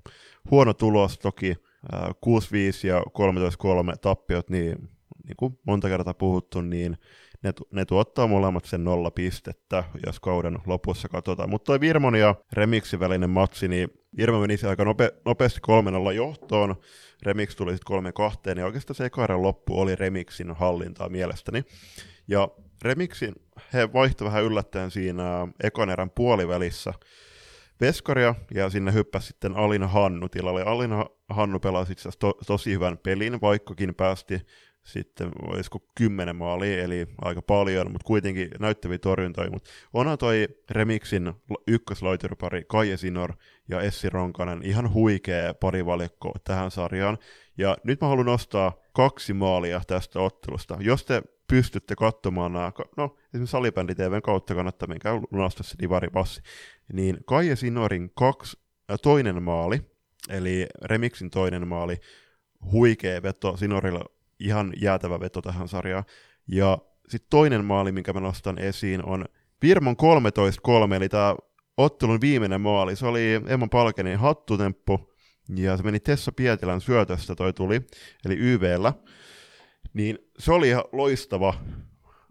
Huono 0.51 0.73
tulos 0.73 1.19
toki, 1.19 1.55
6-5 1.93 2.87
ja 2.87 2.99
13-3 3.93 3.97
tappiot, 4.01 4.49
niin, 4.49 4.89
niin 5.23 5.35
kuin 5.37 5.59
monta 5.67 5.87
kertaa 5.87 6.13
puhuttu, 6.13 6.61
niin 6.61 6.97
ne, 7.47 7.53
ne 7.71 7.85
tuottaa 7.85 8.27
molemmat 8.27 8.65
sen 8.65 8.83
nolla 8.83 9.11
pistettä, 9.11 9.83
jos 10.05 10.19
kauden 10.19 10.57
lopussa 10.65 11.09
katsotaan. 11.09 11.49
Mutta 11.49 11.65
toi 11.65 11.79
Virmon 11.79 12.15
ja 12.15 12.35
Remixin 12.53 12.99
välinen 12.99 13.29
matsi, 13.29 13.67
niin 13.67 13.89
Virmo 14.17 14.39
menisi 14.39 14.67
aika 14.67 14.85
nope, 14.85 15.13
nopeasti 15.25 15.59
3 15.61 16.13
johtoon, 16.15 16.75
Remix 17.23 17.55
tuli 17.55 17.71
sitten 17.71 17.85
kolme 17.85 18.11
kahteen, 18.11 18.57
ja 18.57 18.65
oikeastaan 18.65 18.95
se 18.95 19.05
eka 19.05 19.41
loppu 19.41 19.81
oli 19.81 19.95
Remixin 19.95 20.55
hallintaa 20.55 21.09
mielestäni. 21.09 21.63
Ja 22.27 22.47
Remixin 22.81 23.35
he 23.73 23.93
vaihtoivat 23.93 24.33
vähän 24.33 24.45
yllättäen 24.45 24.91
siinä 24.91 25.47
ekan 25.63 25.89
erän 25.89 26.09
puolivälissä 26.09 26.93
Veskaria, 27.81 28.35
ja 28.53 28.69
sinne 28.69 28.93
hyppäsi 28.93 29.27
sitten 29.27 29.55
Alina 29.55 29.87
Hannu 29.87 30.29
tilalle. 30.29 30.63
Alina 30.63 31.05
Hannu 31.29 31.59
pelasi 31.59 31.91
itse 31.91 32.09
to- 32.19 32.37
tosi 32.47 32.71
hyvän 32.71 32.97
pelin, 32.97 33.41
vaikkakin 33.41 33.95
päästi 33.95 34.41
sitten 34.87 35.31
olisiko 35.41 35.79
kymmenen 35.95 36.35
maalia, 36.35 36.83
eli 36.83 37.07
aika 37.21 37.41
paljon, 37.41 37.91
mutta 37.91 38.05
kuitenkin 38.05 38.49
näyttäviä 38.59 38.97
torjuntoja. 38.97 39.51
Mutta 39.51 39.69
onhan 39.93 40.17
toi 40.17 40.47
Remixin 40.71 41.33
ykköslaiterpari 41.67 42.63
Kaije 42.67 42.97
Sinor 42.97 43.33
ja 43.69 43.81
Essi 43.81 44.09
Ronkanen 44.09 44.63
ihan 44.63 44.93
huikea 44.93 45.53
parivalikko 45.53 46.31
tähän 46.43 46.71
sarjaan. 46.71 47.17
Ja 47.57 47.77
nyt 47.83 48.01
mä 48.01 48.07
haluan 48.07 48.25
nostaa 48.25 48.73
kaksi 48.93 49.33
maalia 49.33 49.81
tästä 49.87 50.19
ottelusta. 50.19 50.77
Jos 50.79 51.05
te 51.05 51.21
pystytte 51.47 51.95
katsomaan 51.95 52.53
nämä, 52.53 52.71
no 52.97 53.15
esimerkiksi 53.33 53.51
Salibändi 53.51 53.95
TVn 53.95 54.21
kautta 54.21 54.55
kannattaa 54.55 54.87
menkää 54.87 55.13
lunastaa 55.31 55.63
se 55.63 55.75
divaripassi, 55.79 56.41
niin 56.93 57.17
Kaije 57.25 57.55
Sinorin 57.55 58.11
kaksi, 58.15 58.57
äh, 58.91 58.97
toinen 59.01 59.43
maali, 59.43 59.81
eli 60.29 60.67
Remixin 60.83 61.29
toinen 61.29 61.67
maali, 61.67 61.97
huikea 62.71 63.23
veto 63.23 63.57
Sinorilla 63.57 64.16
ihan 64.39 64.73
jäätävä 64.81 65.19
veto 65.19 65.41
tähän 65.41 65.67
sarjaan. 65.67 66.03
Ja 66.47 66.77
sitten 67.07 67.29
toinen 67.29 67.65
maali, 67.65 67.91
minkä 67.91 68.13
mä 68.13 68.19
nostan 68.19 68.59
esiin, 68.59 69.05
on 69.05 69.25
Virmon 69.61 69.95
13-3, 70.91 70.93
eli 70.93 71.09
tämä 71.09 71.35
ottelun 71.77 72.21
viimeinen 72.21 72.61
maali. 72.61 72.95
Se 72.95 73.05
oli 73.05 73.41
Emma 73.47 73.67
Palkenin 73.67 74.19
hattutemppu, 74.19 75.13
ja 75.55 75.77
se 75.77 75.83
meni 75.83 75.99
Tessa 75.99 76.31
Pietilän 76.31 76.81
syötöstä 76.81 77.35
toi 77.35 77.53
tuli, 77.53 77.81
eli 78.25 78.35
YVllä. 78.37 78.93
Niin 79.93 80.17
se 80.39 80.51
oli 80.51 80.69
ihan 80.69 80.83
loistava, 80.91 81.53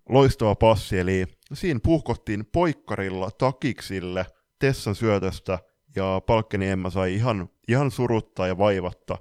loistava 0.09 0.55
passi, 0.55 0.99
eli 0.99 1.27
siinä 1.53 1.81
puhkottiin 1.83 2.47
poikkarilla 2.53 3.31
takiksille 3.31 4.27
Tessan 4.59 4.95
syötöstä, 4.95 5.59
ja 5.97 6.23
Palkkeni 6.27 6.69
Emma 6.69 6.91
sai 6.91 7.15
ihan, 7.15 7.49
ihan 7.69 7.91
suruttaa 7.91 8.47
ja 8.47 8.59
vaivatta 8.59 9.19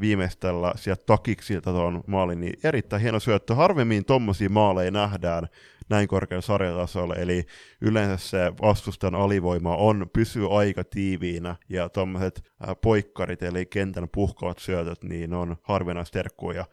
viimeistellä 0.00 0.72
sieltä 0.76 1.02
takiksilta 1.06 1.72
tuon 1.72 2.00
maalin, 2.06 2.40
niin 2.40 2.58
erittäin 2.64 3.02
hieno 3.02 3.20
syöttö. 3.20 3.54
Harvemmin 3.54 4.04
tommosia 4.04 4.48
maaleja 4.50 4.90
nähdään 4.90 5.48
näin 5.88 6.08
korkealla 6.08 6.42
sarjatasolla, 6.42 7.14
eli 7.14 7.46
yleensä 7.80 8.28
se 8.28 8.52
vastustajan 8.62 9.14
alivoima 9.14 9.76
on, 9.76 10.06
pysyy 10.12 10.58
aika 10.58 10.84
tiiviinä, 10.84 11.56
ja 11.68 11.88
tuommoiset 11.88 12.52
poikkarit, 12.82 13.42
eli 13.42 13.66
kentän 13.66 14.08
puhkaat 14.14 14.58
syötöt, 14.58 15.04
niin 15.04 15.34
on 15.34 15.56
harvinaista 15.62 16.12
terkkuja, 16.12 16.64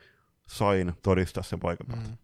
sain 0.47 0.93
todistaa 1.03 1.43
sen 1.43 1.59
paikan 1.59 1.87
päältä. 1.87 2.09
Mm. 2.09 2.17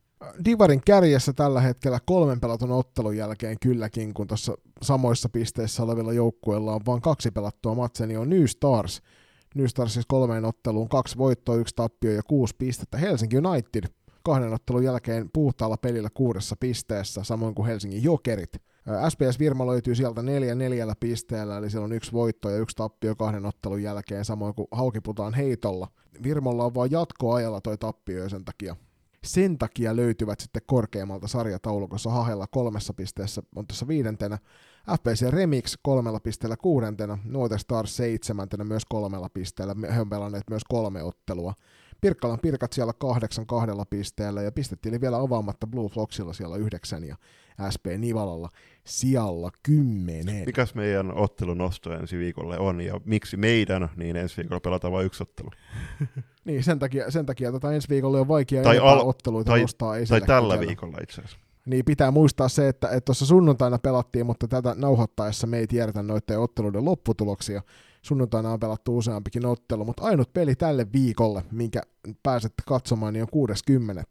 Divarin 0.45 0.81
kärjessä 0.85 1.33
tällä 1.33 1.61
hetkellä 1.61 1.99
kolmen 2.05 2.39
pelatun 2.39 2.71
ottelun 2.71 3.17
jälkeen 3.17 3.57
kylläkin, 3.61 4.13
kun 4.13 4.27
tuossa 4.27 4.57
samoissa 4.81 5.29
pisteissä 5.29 5.83
olevilla 5.83 6.13
joukkueilla 6.13 6.73
on 6.73 6.81
vain 6.85 7.01
kaksi 7.01 7.31
pelattua 7.31 7.75
matsia, 7.75 8.07
niin 8.07 8.19
on 8.19 8.29
New 8.29 8.45
Stars. 8.45 9.01
New 9.53 9.65
Stars 9.65 9.93
siis 9.93 10.05
kolmeen 10.05 10.45
otteluun, 10.45 10.89
kaksi 10.89 11.17
voittoa, 11.17 11.55
yksi 11.55 11.75
tappio 11.75 12.11
ja 12.11 12.23
kuusi 12.23 12.55
pistettä. 12.57 12.97
Helsinki 12.97 13.37
United 13.37 13.83
kahden 14.23 14.53
ottelun 14.53 14.83
jälkeen 14.83 15.29
puhtaalla 15.33 15.77
pelillä 15.77 16.09
kuudessa 16.13 16.55
pisteessä, 16.59 17.23
samoin 17.23 17.55
kuin 17.55 17.65
Helsingin 17.65 18.03
Jokerit. 18.03 18.53
SPS 19.09 19.39
Virma 19.39 19.67
löytyy 19.67 19.95
sieltä 19.95 20.21
neljä 20.21 20.55
neljällä 20.55 20.93
pisteellä, 20.99 21.57
eli 21.57 21.69
siellä 21.69 21.85
on 21.85 21.93
yksi 21.93 22.11
voitto 22.11 22.49
ja 22.49 22.57
yksi 22.57 22.75
tappio 22.75 23.15
kahden 23.15 23.45
ottelun 23.45 23.83
jälkeen, 23.83 24.25
samoin 24.25 24.55
kuin 24.55 24.67
Haukiputaan 24.71 25.33
heitolla. 25.33 25.87
Virmolla 26.23 26.65
on 26.65 26.73
vaan 26.73 26.91
jatkoajalla 26.91 27.61
toi 27.61 27.77
tappio 27.77 28.29
sen 28.29 28.45
takia 28.45 28.75
sen 29.23 29.57
takia 29.57 29.95
löytyvät 29.95 30.39
sitten 30.39 30.61
korkeammalta 30.65 31.27
sarjataulukossa 31.27 32.09
Hahella 32.09 32.47
kolmessa 32.47 32.93
pisteessä 32.93 33.43
on 33.55 33.67
tässä 33.67 33.87
viidentenä, 33.87 34.37
FPC 34.91 35.29
Remix 35.29 35.77
kolmella 35.81 36.19
pisteellä 36.19 36.57
kuudentena, 36.57 37.17
Noite 37.25 37.57
Stars 37.57 37.97
seitsemäntenä 37.97 38.63
myös 38.63 38.83
kolmella 38.89 39.29
pisteellä, 39.29 39.75
he 39.93 40.01
on 40.01 40.09
pelanneet 40.09 40.43
myös 40.49 40.63
kolme 40.69 41.03
ottelua. 41.03 41.53
Pirkkalan 42.01 42.39
Pirkat 42.39 42.73
siellä 42.73 42.93
kahdeksan 42.93 43.45
kahdella 43.45 43.85
pisteellä 43.85 44.41
ja 44.41 44.51
pistettiin 44.51 45.01
vielä 45.01 45.17
avaamatta 45.17 45.67
Blue 45.67 45.89
Foxilla 45.89 46.33
siellä 46.33 46.57
yhdeksän 46.57 47.03
ja 47.03 47.15
SP 47.73 47.85
Nivalalla 47.97 48.49
sijalla 48.85 49.51
kymmenen. 49.63 50.45
Mikäs 50.45 50.75
meidän 50.75 51.17
ottelun 51.17 51.57
nosto 51.57 51.93
ensi 51.93 52.17
viikolle 52.17 52.59
on 52.59 52.81
ja 52.81 53.01
miksi 53.05 53.37
meidän, 53.37 53.89
niin 53.95 54.15
ensi 54.15 54.37
viikolla 54.37 54.59
pelataan 54.59 54.93
vain 54.93 55.05
yksi 55.05 55.23
ottelu? 55.23 55.49
niin, 56.45 56.63
sen 56.63 56.79
takia, 56.79 57.11
sen 57.11 57.25
takia 57.25 57.51
tota 57.51 57.73
ensi 57.73 57.89
viikolla 57.89 58.19
on 58.19 58.27
vaikea 58.27 58.63
tai 58.63 58.77
al- 58.77 59.07
otteluita 59.07 59.51
tai, 59.51 59.61
nostaa 59.61 59.97
esille. 59.97 60.19
Tai 60.19 60.27
tällä 60.27 60.59
viikolla 60.59 60.97
itse 61.03 61.21
asiassa. 61.21 61.42
Niin 61.65 61.85
pitää 61.85 62.11
muistaa 62.11 62.49
se, 62.49 62.67
että 62.67 63.01
tuossa 63.05 63.25
sunnuntaina 63.25 63.79
pelattiin, 63.79 64.25
mutta 64.25 64.47
tätä 64.47 64.75
nauhoittaessa 64.77 65.47
me 65.47 65.57
ei 65.57 65.67
tiedetä 65.67 66.03
noiden 66.03 66.39
otteluiden 66.39 66.85
lopputuloksia. 66.85 67.61
Sunnuntaina 68.01 68.53
on 68.53 68.59
pelattu 68.59 68.97
useampikin 68.97 69.45
ottelu, 69.45 69.85
mutta 69.85 70.03
ainut 70.03 70.33
peli 70.33 70.55
tälle 70.55 70.87
viikolle, 70.93 71.43
minkä 71.51 71.81
pääsette 72.23 72.63
katsomaan, 72.67 73.13
niin 73.13 73.23
on 73.23 73.29
60 73.31 74.03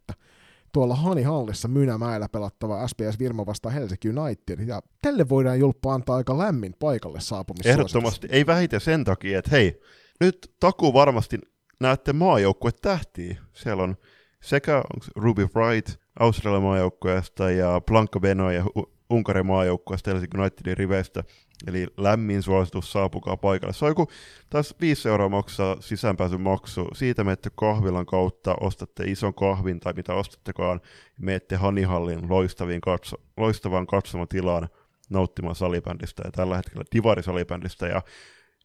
tuolla 0.71 0.95
Hanihallissa 0.95 1.67
Mynämäellä 1.67 2.29
pelattava 2.29 2.87
SPS 2.87 3.19
Virma 3.19 3.45
vasta 3.45 3.69
Helsinki 3.69 4.09
United, 4.09 4.67
ja 4.67 4.81
tälle 5.01 5.29
voidaan 5.29 5.59
julppa 5.59 5.93
antaa 5.93 6.15
aika 6.15 6.37
lämmin 6.37 6.73
paikalle 6.79 7.21
saapumis. 7.21 7.65
Ehdottomasti, 7.65 8.27
ei 8.31 8.45
vähiten 8.45 8.81
sen 8.81 9.03
takia, 9.03 9.39
että 9.39 9.51
hei, 9.51 9.81
nyt 10.19 10.53
taku 10.59 10.93
varmasti 10.93 11.39
näette 11.79 12.13
maajoukkue 12.13 12.71
tähtiä. 12.81 13.37
Siellä 13.53 13.83
on 13.83 13.95
sekä 14.43 14.83
Ruby 15.15 15.47
Wright 15.55 16.02
Australian 16.19 16.63
maajoukkueesta 16.63 17.51
ja 17.51 17.81
Blanco 17.85 18.19
Beno 18.19 18.51
ja 18.51 18.65
Unkarin 19.09 19.45
maajoukkueesta 19.45 20.11
Helsinki 20.11 20.37
Unitedin 20.37 20.77
riveistä. 20.77 21.23
Eli 21.67 21.87
lämmin 21.97 22.43
suositus, 22.43 22.91
saapukaa 22.91 23.37
paikalle. 23.37 23.73
Se 23.73 23.85
on 23.85 23.91
joku 23.91 24.07
taas 24.49 24.75
5 24.81 25.09
euroa 25.09 25.29
maksaa 25.29 25.77
sisäänpääsyn 25.79 26.41
maksu. 26.41 26.87
Siitä 26.93 27.23
menette 27.23 27.49
kahvilan 27.55 28.05
kautta, 28.05 28.55
ostatte 28.59 29.03
ison 29.03 29.33
kahvin 29.33 29.79
tai 29.79 29.93
mitä 29.93 30.13
ostattekaan, 30.13 30.81
menette 31.19 31.55
Hanihallin 31.55 32.29
loistaviin 32.29 32.81
katso, 32.81 33.17
loistavaan 33.37 33.87
katsomotilaan 33.87 34.69
nauttimaan 35.09 35.55
salibändistä 35.55 36.21
ja 36.25 36.31
tällä 36.31 36.55
hetkellä 36.55 36.83
divarisalibändistä. 36.95 37.87
Ja 37.87 38.01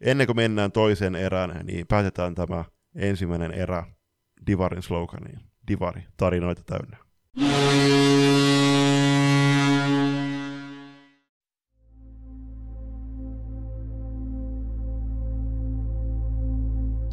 ennen 0.01 0.26
kuin 0.26 0.36
mennään 0.36 0.72
toiseen 0.72 1.14
erään, 1.14 1.66
niin 1.66 1.86
päätetään 1.86 2.34
tämä 2.34 2.64
ensimmäinen 2.94 3.53
erä 3.53 3.84
Divarin 4.46 4.82
sloganiin. 4.82 5.40
Divari, 5.68 6.03
tarinoita 6.16 6.62
täynnä. 6.66 7.07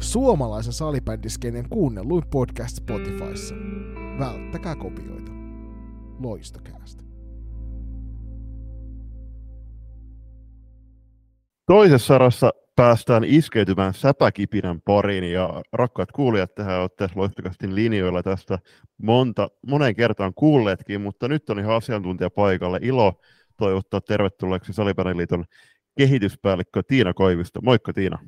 Suomalaisen 0.00 0.72
salibändiskenen 0.72 1.68
kuunnelluin 1.68 2.22
podcast 2.30 2.76
Spotifyssa. 2.76 3.54
Välttäkää 4.18 4.76
kopioita. 4.76 5.32
Loistokäästä. 6.18 7.04
Toisessa 11.66 12.06
sarassa 12.06 12.52
päästään 12.76 13.24
iskeytymään 13.24 13.94
säpäkipinän 13.94 14.80
pariin 14.80 15.24
ja 15.24 15.62
rakkaat 15.72 16.12
kuulijat, 16.12 16.54
tähän 16.54 16.80
olette 16.80 17.08
loistokasti 17.14 17.74
linjoilla 17.74 18.22
tästä 18.22 18.58
monta, 19.02 19.48
moneen 19.66 19.96
kertaan 19.96 20.34
kuulleetkin, 20.34 21.00
mutta 21.00 21.28
nyt 21.28 21.50
on 21.50 21.58
ihan 21.58 21.76
asiantuntija 21.76 22.30
paikalle. 22.30 22.78
Ilo 22.82 23.20
toivottaa 23.56 24.00
tervetulleeksi 24.00 24.72
Salipäneliiton 24.72 25.44
kehityspäällikkö 25.98 26.82
Tiina 26.82 27.14
Koivisto. 27.14 27.60
Moikka 27.60 27.92
Tiina. 27.92 28.18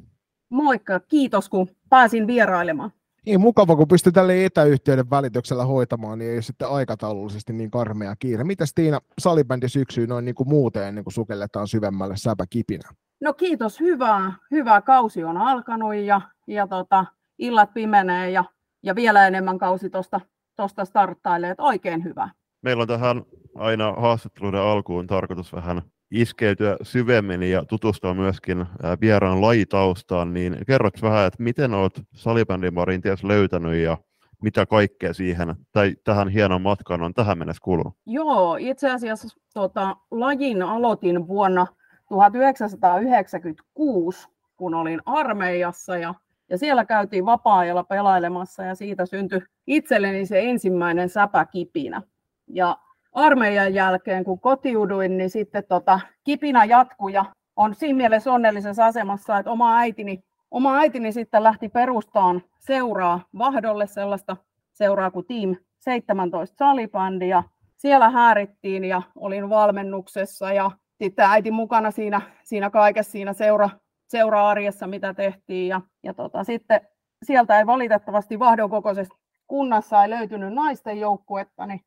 Moikka, 0.51 1.01
kiitos 1.01 1.49
kun 1.49 1.68
pääsin 1.88 2.26
vierailemaan. 2.26 2.92
Niin 3.26 3.40
mukava, 3.40 3.76
kun 3.76 3.88
pystyy 3.88 4.12
tälle 4.12 4.44
etäyhteyden 4.44 5.10
välityksellä 5.10 5.64
hoitamaan, 5.64 6.18
niin 6.18 6.30
ei 6.30 6.42
sitten 6.42 6.68
aikataulullisesti 6.68 7.52
niin 7.52 7.70
karmea 7.70 8.16
kiire. 8.16 8.44
Mitäs 8.44 8.74
Tiina, 8.74 9.00
salibändi 9.18 9.68
syksyyn 9.68 10.08
noin 10.08 10.24
niin 10.24 10.34
kuin 10.34 10.48
muuten 10.48 10.82
ennen 10.82 11.04
kuin 11.04 11.14
sukelletaan 11.14 11.68
syvemmälle 11.68 12.16
säpäkipinään? 12.16 12.94
No 13.20 13.32
kiitos, 13.34 13.80
hyvää. 13.80 14.32
Hyvä 14.50 14.80
kausi 14.80 15.24
on 15.24 15.36
alkanut 15.36 15.94
ja, 15.94 16.20
ja 16.46 16.66
tota, 16.66 17.04
illat 17.38 17.74
pimenee 17.74 18.30
ja, 18.30 18.44
ja 18.82 18.94
vielä 18.94 19.26
enemmän 19.26 19.58
kausi 19.58 19.90
tuosta 19.90 20.20
tosta 20.56 20.84
starttailee, 20.84 21.50
että 21.50 21.62
oikein 21.62 22.04
hyvä. 22.04 22.30
Meillä 22.62 22.80
on 22.80 22.88
tähän 22.88 23.22
aina 23.54 23.92
haastatteluiden 23.92 24.60
alkuun 24.60 25.06
tarkoitus 25.06 25.52
vähän 25.52 25.82
iskeytyä 26.11 26.76
syvemmin 26.82 27.42
ja 27.42 27.64
tutustua 27.64 28.14
myöskin 28.14 28.66
vieraan 29.00 29.40
lajitaustaan, 29.40 30.34
niin 30.34 30.56
kerrot 30.66 31.02
vähän, 31.02 31.26
että 31.26 31.42
miten 31.42 31.74
olet 31.74 32.02
salibändimarin 32.12 33.00
ties 33.00 33.24
löytänyt 33.24 33.82
ja 33.82 33.98
mitä 34.42 34.66
kaikkea 34.66 35.14
siihen 35.14 35.54
tai 35.72 35.96
tähän 36.04 36.28
hienon 36.28 36.62
matkaan 36.62 37.02
on 37.02 37.14
tähän 37.14 37.38
mennessä 37.38 37.61
kulunut? 37.64 37.94
Joo, 38.06 38.56
itse 38.61 38.90
asiassa 38.90 39.28
tota, 39.54 39.96
lajin 40.11 40.62
aloitin 40.62 41.28
vuonna 41.28 41.66
1996, 42.09 44.28
kun 44.56 44.74
olin 44.74 45.00
armeijassa 45.06 45.96
ja, 45.96 46.14
ja 46.50 46.59
siellä 46.59 46.84
käytiin 46.84 47.26
vapaa-ajalla 47.26 47.84
pelailemassa 47.84 48.62
ja 48.62 48.74
siitä 48.74 49.06
syntyi 49.06 49.40
itselleni 49.66 50.26
se 50.26 50.40
ensimmäinen 50.40 51.09
säpäkipinä. 51.09 52.02
Ja 52.46 52.78
armeijan 53.18 53.74
jälkeen, 53.74 54.24
kun 54.24 54.40
kotiuduin, 54.40 55.18
niin 55.18 55.30
sitten 55.30 55.64
tota, 55.68 56.00
kipinä 56.24 56.64
jatkui 56.64 57.12
ja 57.12 57.24
on 57.56 57.74
siinä 57.74 57.96
mielessä 57.96 58.32
onnellisessa 58.32 58.86
asemassa, 58.86 59.38
että 59.38 59.50
oma 59.50 59.78
äitini, 59.78 60.24
oma 60.50 60.76
äitini 60.76 61.12
sitten 61.12 61.42
lähti 61.42 61.68
perustaan 61.68 62.42
seuraa 62.58 63.20
Vahdolle 63.38 63.86
sellaista 63.86 64.36
seuraa 64.72 65.10
kuin 65.10 65.26
Team 65.26 65.56
17 65.78 66.56
salibändi 66.56 67.28
ja 67.28 67.42
siellä 67.76 68.10
häärittiin 68.10 68.84
ja 68.84 69.02
olin 69.14 69.48
valmennuksessa 69.48 70.52
ja 70.52 70.70
sitten 71.02 71.26
äiti 71.26 71.50
mukana 71.50 71.90
siinä, 71.90 72.20
siinä 72.44 72.70
kaikessa 72.70 73.12
siinä 73.12 73.32
seura, 73.32 73.70
seura-arjessa, 74.08 74.86
mitä 74.86 75.14
tehtiin. 75.14 75.68
Ja, 75.68 75.80
ja 76.02 76.14
tota, 76.14 76.44
sitten 76.44 76.80
sieltä 77.24 77.58
ei 77.58 77.66
valitettavasti 77.66 78.38
Vahdon 78.38 78.70
kokoisessa 78.70 79.14
kunnassa 79.46 80.02
ei 80.02 80.10
löytynyt 80.10 80.54
naisten 80.54 81.00
joukkuetta, 81.00 81.66
niin 81.66 81.80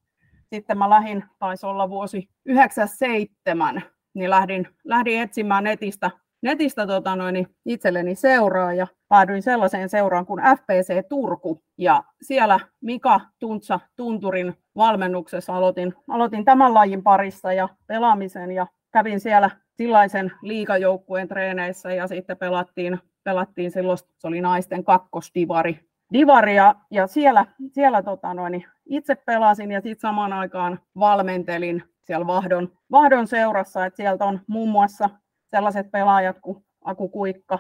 sitten 0.56 0.78
mä 0.78 0.90
lähdin, 0.90 1.24
taisi 1.40 1.66
olla 1.66 1.90
vuosi 1.90 2.30
97, 2.46 3.82
niin 4.14 4.30
lähdin, 4.30 4.68
lähdin 4.84 5.22
etsimään 5.22 5.64
netistä, 5.64 6.12
netistä 6.42 6.88
tota 6.88 7.16
noin, 7.16 7.48
itselleni 7.66 8.16
seuraa 8.16 8.74
ja 8.74 8.88
päädyin 9.10 9.42
sellaiseen 9.42 9.90
seuraan 9.90 10.26
kuin 10.26 10.44
FPC 10.44 11.08
Turku. 11.10 11.64
Ja 11.78 12.04
siellä 12.22 12.60
Mika 12.82 13.22
Tuntsa 13.40 13.80
Tunturin 13.96 14.54
valmennuksessa 14.76 15.56
aloitin, 15.56 15.94
aloitin 16.10 16.46
tämän 16.46 16.74
lajin 16.74 17.04
parissa 17.04 17.54
ja 17.54 17.70
pelaamisen 17.88 18.52
ja 18.52 18.68
kävin 18.94 19.20
siellä 19.20 19.50
sillaisen 19.78 20.32
liikajoukkueen 20.42 21.28
treeneissä 21.28 21.94
ja 21.94 22.08
sitten 22.08 22.38
pelattiin, 22.38 23.00
pelattiin 23.24 23.72
silloin, 23.72 23.98
se 23.98 24.28
oli 24.28 24.42
naisten 24.42 24.84
kakkosdivari. 24.84 25.91
Divari 26.14 26.56
ja, 26.56 26.76
ja 26.92 27.08
siellä, 27.08 27.46
siellä 27.72 28.04
tota 28.04 28.34
noin, 28.34 28.66
itse 28.86 29.16
pelasin 29.16 29.72
ja 29.72 29.82
sitten 29.82 30.00
samaan 30.00 30.34
aikaan 30.34 30.80
valmentelin 31.00 31.84
siellä 32.04 32.28
Vahdon, 32.28 32.72
Vahdon 32.92 33.28
seurassa, 33.28 33.86
että 33.86 33.98
sieltä 33.98 34.26
on 34.26 34.40
muun 34.48 34.70
muassa 34.70 35.10
sellaiset 35.52 35.92
pelaajat 35.92 36.38
kuin 36.42 36.66
Aku 36.86 37.10
Kuikka, 37.10 37.60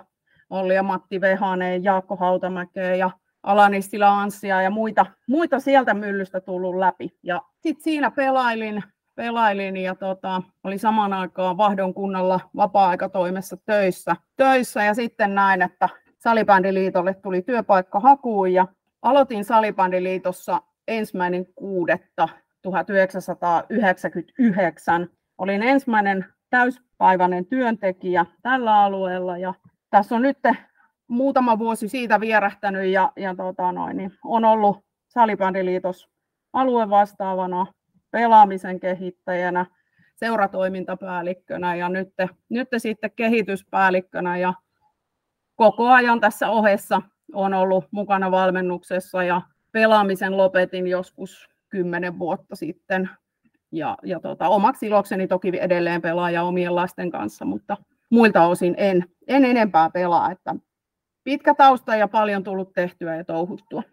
Olli 0.49 0.76
ja 0.76 0.84
Matti 0.84 1.22
Vehanen, 1.22 1.84
Jaakko 1.84 2.16
Hautamäkeä 2.16 2.95
ja 2.95 3.12
Alanistila 3.43 4.22
Anssia 4.22 4.62
ja 4.62 4.70
muita, 4.70 5.06
muita 5.28 5.60
sieltä 5.60 5.93
myllystä 5.93 6.41
tullut 6.41 6.76
läpi. 6.76 7.10
Ja 7.24 7.41
sitten 7.60 7.84
siinä 7.84 8.12
pelailin 8.12 8.84
pelailin 9.16 9.78
ja 9.78 9.95
tota, 9.95 10.41
oli 10.64 10.78
samaan 10.78 11.14
aikaan 11.14 11.58
Vahdon 11.58 11.93
kunnalla 11.93 12.39
vapaa-aikatoimessa 12.56 13.58
töissä, 13.66 14.16
töissä 14.36 14.84
ja 14.84 14.93
sitten 14.93 15.36
näin, 15.36 15.62
että 15.62 15.89
Salibändiliitolle 16.24 17.13
tuli 17.13 17.41
työpaikka 17.41 17.99
hakuun 17.99 18.53
ja 18.53 18.67
aloitin 19.01 19.45
Salibändiliitossa 19.45 20.61
ensimmäinen 20.88 21.45
kuudetta 21.55 22.30
1999. 22.61 25.09
Olin 25.38 25.63
ensimmäinen 25.63 26.26
täyspäiväinen 26.49 27.45
työntekijä 27.45 28.26
tällä 28.41 28.84
alueella 28.84 29.38
ja 29.38 29.53
tässä 29.89 30.15
on 30.15 30.22
nyt 30.22 30.38
muutama 31.07 31.59
vuosi 31.59 31.88
siitä 31.88 32.19
vierähtänyt 32.19 32.86
ja, 32.86 33.11
ja 33.15 33.36
tota 33.36 33.72
noin, 33.72 33.97
niin 33.97 34.11
on 34.26 34.45
ollut 34.45 34.78
Salibändiliitos 35.07 36.09
aluevastaavana, 36.53 37.65
pelaamisen 38.11 38.80
kehittäjänä, 38.80 39.65
seuratoimintapäällikkönä 40.15 41.76
ja 41.76 41.89
nyt, 41.89 42.09
nyt 42.49 42.67
sitten 42.78 43.11
kehityspäällikkönä 43.15 44.38
ja 44.38 44.53
koko 45.62 45.89
ajan 45.89 46.20
tässä 46.20 46.49
ohessa 46.49 47.01
on 47.34 47.53
ollut 47.53 47.86
mukana 47.91 48.32
valmennuksessa 48.32 49.24
ja 49.24 49.41
pelaamisen 49.72 50.38
lopetin 50.38 50.88
joskus 50.88 51.49
kymmenen 51.70 52.20
vuotta 52.20 52.55
sitten. 52.55 53.09
Ja, 53.72 53.97
ja 54.03 54.20
tota, 54.20 54.47
omaksi 54.47 54.86
ilokseni 54.86 55.28
toki 55.28 55.51
edelleen 55.59 56.01
pelaaja 56.01 56.43
omien 56.43 56.76
lasten 56.76 57.12
kanssa, 57.12 57.45
mutta 57.45 57.78
muilta 58.09 58.47
osin 58.47 58.76
en, 58.78 59.05
en 59.28 59.45
enempää 59.45 59.89
pelaa. 59.89 60.32
Että 60.32 60.55
pitkä 61.24 61.55
tausta 61.55 61.95
ja 61.95 62.07
paljon 62.07 62.43
tullut 62.43 62.74
tehtyä 62.74 63.16
ja 63.16 63.26
touhuttua. 63.26 63.84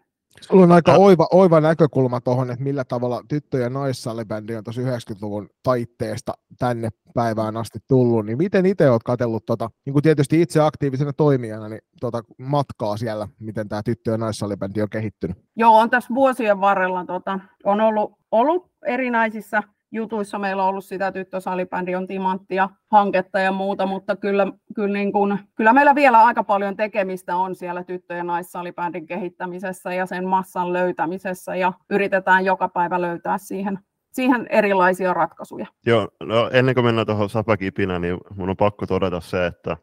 Sulla 0.41 0.63
on 0.63 0.71
aika 0.71 0.93
oiva, 0.93 1.27
oiva 1.31 1.61
näkökulma 1.61 2.21
tuohon, 2.21 2.51
että 2.51 2.63
millä 2.63 2.83
tavalla 2.83 3.21
tyttö- 3.27 3.57
ja 3.57 3.69
naissalibändi 3.69 4.55
on 4.55 4.63
tuossa 4.63 4.81
90-luvun 4.81 5.49
taitteesta 5.63 6.33
tänne 6.59 6.89
päivään 7.13 7.57
asti 7.57 7.79
tullut, 7.87 8.25
niin 8.25 8.37
miten 8.37 8.65
itse 8.65 8.89
olet 8.89 9.03
katsellut, 9.03 9.45
tota, 9.45 9.69
niin 9.85 9.93
kuin 9.93 10.03
tietysti 10.03 10.41
itse 10.41 10.59
aktiivisena 10.59 11.13
toimijana, 11.13 11.69
niin 11.69 11.81
tota, 11.99 12.23
matkaa 12.37 12.97
siellä, 12.97 13.27
miten 13.39 13.69
tämä 13.69 13.83
tyttö- 13.83 14.11
ja 14.11 14.17
naissalibändi 14.17 14.81
on 14.81 14.89
kehittynyt? 14.89 15.37
Joo, 15.55 15.77
on 15.77 15.89
tässä 15.89 16.15
vuosien 16.15 16.61
varrella, 16.61 17.05
tota, 17.05 17.39
on 17.63 17.81
ollut, 17.81 18.11
ollut 18.31 18.71
erinäisissä 18.85 19.63
jutuissa 19.91 20.39
meillä 20.39 20.63
on 20.63 20.69
ollut 20.69 20.85
sitä 20.85 21.11
tyttösalibändi 21.11 21.95
on 21.95 22.07
timanttia 22.07 22.69
hanketta 22.91 23.39
ja 23.39 23.51
muuta, 23.51 23.85
mutta 23.85 24.15
kyllä, 24.15 24.47
kyllä, 24.75 24.93
niin 24.93 25.11
kuin, 25.11 25.39
kyllä 25.55 25.73
meillä 25.73 25.95
vielä 25.95 26.23
aika 26.23 26.43
paljon 26.43 26.75
tekemistä 26.75 27.35
on 27.35 27.55
siellä 27.55 27.83
tyttö- 27.83 28.13
ja 28.13 28.23
naissalibändin 28.23 29.05
kehittämisessä 29.05 29.93
ja 29.93 30.05
sen 30.05 30.27
massan 30.27 30.73
löytämisessä 30.73 31.55
ja 31.55 31.73
yritetään 31.89 32.45
joka 32.45 32.69
päivä 32.69 33.01
löytää 33.01 33.37
siihen 33.37 33.79
siihen 34.11 34.47
erilaisia 34.49 35.13
ratkaisuja. 35.13 35.65
Joo, 35.85 36.07
no 36.23 36.49
ennen 36.53 36.75
kuin 36.75 36.85
mennään 36.85 37.07
tuohon 37.07 37.29
Sapakipinä, 37.29 37.99
niin 37.99 38.17
mun 38.35 38.49
on 38.49 38.57
pakko 38.57 38.85
todeta 38.85 39.21
se, 39.21 39.45
että, 39.45 39.77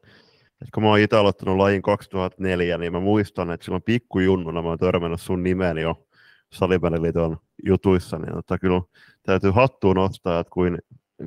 että 0.50 0.70
kun 0.74 0.82
mä 0.82 0.88
oon 0.88 0.98
itse 0.98 1.16
aloittanut 1.16 1.56
lajin 1.56 1.82
2004, 1.82 2.78
niin 2.78 2.92
mä 2.92 3.00
muistan, 3.00 3.50
että 3.50 3.64
silloin 3.64 3.82
pikkujunnuna 3.82 4.62
mä 4.62 4.68
oon 4.68 4.78
törmännyt 4.78 5.20
sun 5.20 5.42
nimeen 5.42 5.78
jo 5.78 6.06
Salibändiliiton 6.52 7.36
jutuissa, 7.66 8.18
niin 8.18 8.38
että 8.38 8.58
kyllä 8.58 8.80
täytyy 9.26 9.50
hattuun 9.50 9.96
nostaa, 9.96 10.40
että 10.40 10.50
kuin, 10.50 10.78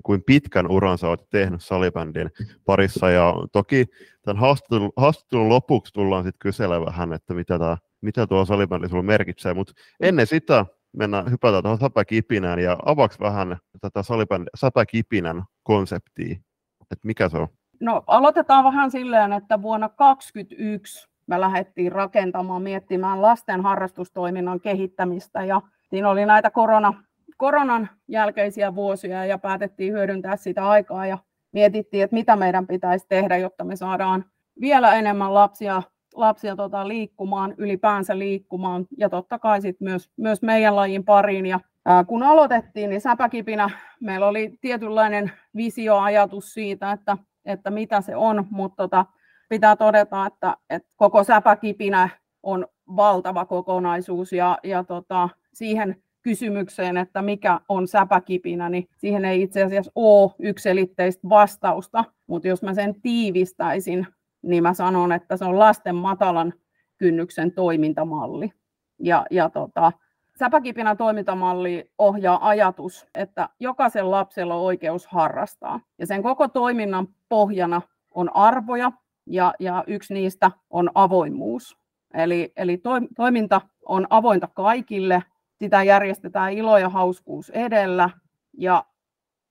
kuin 0.04 0.24
pitkän 0.24 0.72
uran 0.72 0.98
sä 0.98 1.08
oot 1.08 1.30
tehnyt 1.30 1.64
salibändin 1.64 2.32
parissa. 2.66 3.10
Ja 3.10 3.34
toki 3.52 3.86
tämän 4.22 4.42
haastattelun, 4.42 4.92
haastattelun 4.98 5.50
lopuksi 5.50 5.94
tullaan 5.94 6.24
sitten 6.24 6.40
kyselemään 6.40 6.86
vähän, 6.86 7.14
että 7.14 7.34
mitä, 7.34 7.60
tää, 7.60 7.78
mitä 8.02 8.28
tuo 8.28 8.46
salibändi 8.46 8.90
sulla 8.90 9.04
merkitsee. 9.04 9.54
Mutta 9.54 9.74
ennen 10.00 10.28
sitä 10.28 10.66
mennään, 10.98 11.32
hypätään 11.32 11.64
tuohon 11.64 11.80
säpäkipinään 11.80 12.60
ja 12.60 12.78
avaks 12.86 13.20
vähän 13.20 13.58
tätä 13.82 14.04
salibändi, 14.04 14.50
säpäkipinän 14.56 15.44
konseptia, 15.64 16.36
että 16.82 17.08
mikä 17.08 17.30
se 17.30 17.38
on? 17.38 17.48
No 17.80 18.04
aloitetaan 18.08 18.64
vähän 18.64 18.92
silleen, 18.92 19.34
että 19.34 19.62
vuonna 19.62 19.90
2021 19.90 21.10
me 21.28 21.40
lähdettiin 21.40 21.92
rakentamaan, 21.92 22.62
miettimään 22.62 23.22
lasten 23.22 23.62
harrastustoiminnan 23.62 24.62
kehittämistä 24.62 25.44
ja 25.44 25.62
siinä 25.90 26.10
oli 26.10 26.26
näitä 26.26 26.52
korona, 26.52 27.04
koronan 27.40 27.90
jälkeisiä 28.08 28.76
vuosia 28.76 29.26
ja 29.26 29.38
päätettiin 29.38 29.94
hyödyntää 29.94 30.36
sitä 30.36 30.70
aikaa 30.70 31.06
ja 31.06 31.18
mietittiin, 31.52 32.04
että 32.04 32.14
mitä 32.14 32.36
meidän 32.36 32.68
pitäisi 32.68 33.06
tehdä, 33.10 33.38
jotta 33.38 33.64
me 33.64 33.76
saadaan 33.76 34.26
vielä 34.62 34.96
enemmän 34.96 35.34
lapsia, 35.34 35.84
lapsia 36.16 36.56
tota, 36.56 36.88
liikkumaan, 36.88 37.54
ylipäänsä 37.58 38.20
liikkumaan 38.20 38.86
ja 38.98 39.10
totta 39.10 39.40
kai 39.40 39.62
sit 39.62 39.82
myös, 39.82 40.10
myös 40.18 40.42
meidän 40.42 40.76
lajin 40.76 41.06
pariin. 41.06 41.46
Ja, 41.46 41.60
ää, 41.86 42.04
kun 42.04 42.24
aloitettiin, 42.24 42.90
niin 42.90 43.02
säpäkipinä 43.02 43.70
meillä 44.00 44.28
oli 44.28 44.58
tietynlainen 44.62 45.32
visioajatus 45.56 46.54
siitä, 46.54 46.92
että, 46.92 47.18
että 47.46 47.72
mitä 47.72 48.02
se 48.02 48.16
on, 48.16 48.48
mutta 48.50 48.84
tota, 48.84 49.06
pitää 49.50 49.76
todeta, 49.76 50.26
että, 50.26 50.58
että 50.70 50.90
koko 50.98 51.24
säpäkipinä 51.24 52.10
on 52.44 52.68
valtava 52.96 53.46
kokonaisuus 53.46 54.34
ja, 54.34 54.58
ja 54.64 54.84
tota, 54.84 55.30
siihen 55.54 56.04
kysymykseen, 56.22 56.98
että 56.98 57.22
mikä 57.22 57.60
on 57.70 57.88
säpäkipinä, 57.88 58.70
niin 58.70 58.90
siihen 58.98 59.26
ei 59.26 59.42
itse 59.42 59.64
asiassa 59.64 59.92
ole 59.96 60.32
yksilitteistä 60.40 61.30
vastausta, 61.30 62.06
mutta 62.28 62.48
jos 62.48 62.64
mä 62.64 62.74
sen 62.74 63.02
tiivistäisin, 63.02 64.08
niin 64.42 64.64
mä 64.64 64.74
sanon, 64.74 65.12
että 65.12 65.38
se 65.38 65.46
on 65.46 65.60
lasten 65.60 65.96
matalan 65.96 66.54
kynnyksen 66.98 67.52
toimintamalli. 67.52 68.52
Ja, 69.00 69.26
ja 69.32 69.50
tota, 69.50 69.92
säpäkipinä 70.40 70.96
toimintamalli 70.96 71.92
ohjaa 71.98 72.48
ajatus, 72.48 73.08
että 73.16 73.50
jokaisen 73.60 74.12
lapsella 74.12 74.56
on 74.56 74.62
oikeus 74.62 75.08
harrastaa. 75.08 75.80
Ja 75.98 76.06
sen 76.06 76.24
koko 76.24 76.48
toiminnan 76.48 77.08
pohjana 77.30 77.82
on 78.12 78.36
arvoja, 78.36 78.92
ja, 79.26 79.54
ja 79.60 79.84
yksi 79.88 80.14
niistä 80.14 80.52
on 80.70 80.92
avoimuus. 80.96 81.78
Eli, 82.14 82.52
eli 82.58 82.78
to, 82.78 82.90
toiminta 83.16 83.62
on 83.86 84.08
avointa 84.10 84.48
kaikille, 84.54 85.24
sitä 85.60 85.84
järjestetään 85.84 86.54
ilo 86.54 86.78
ja 86.78 86.90
hauskuus 86.90 87.50
edellä 87.50 88.10
ja 88.58 88.86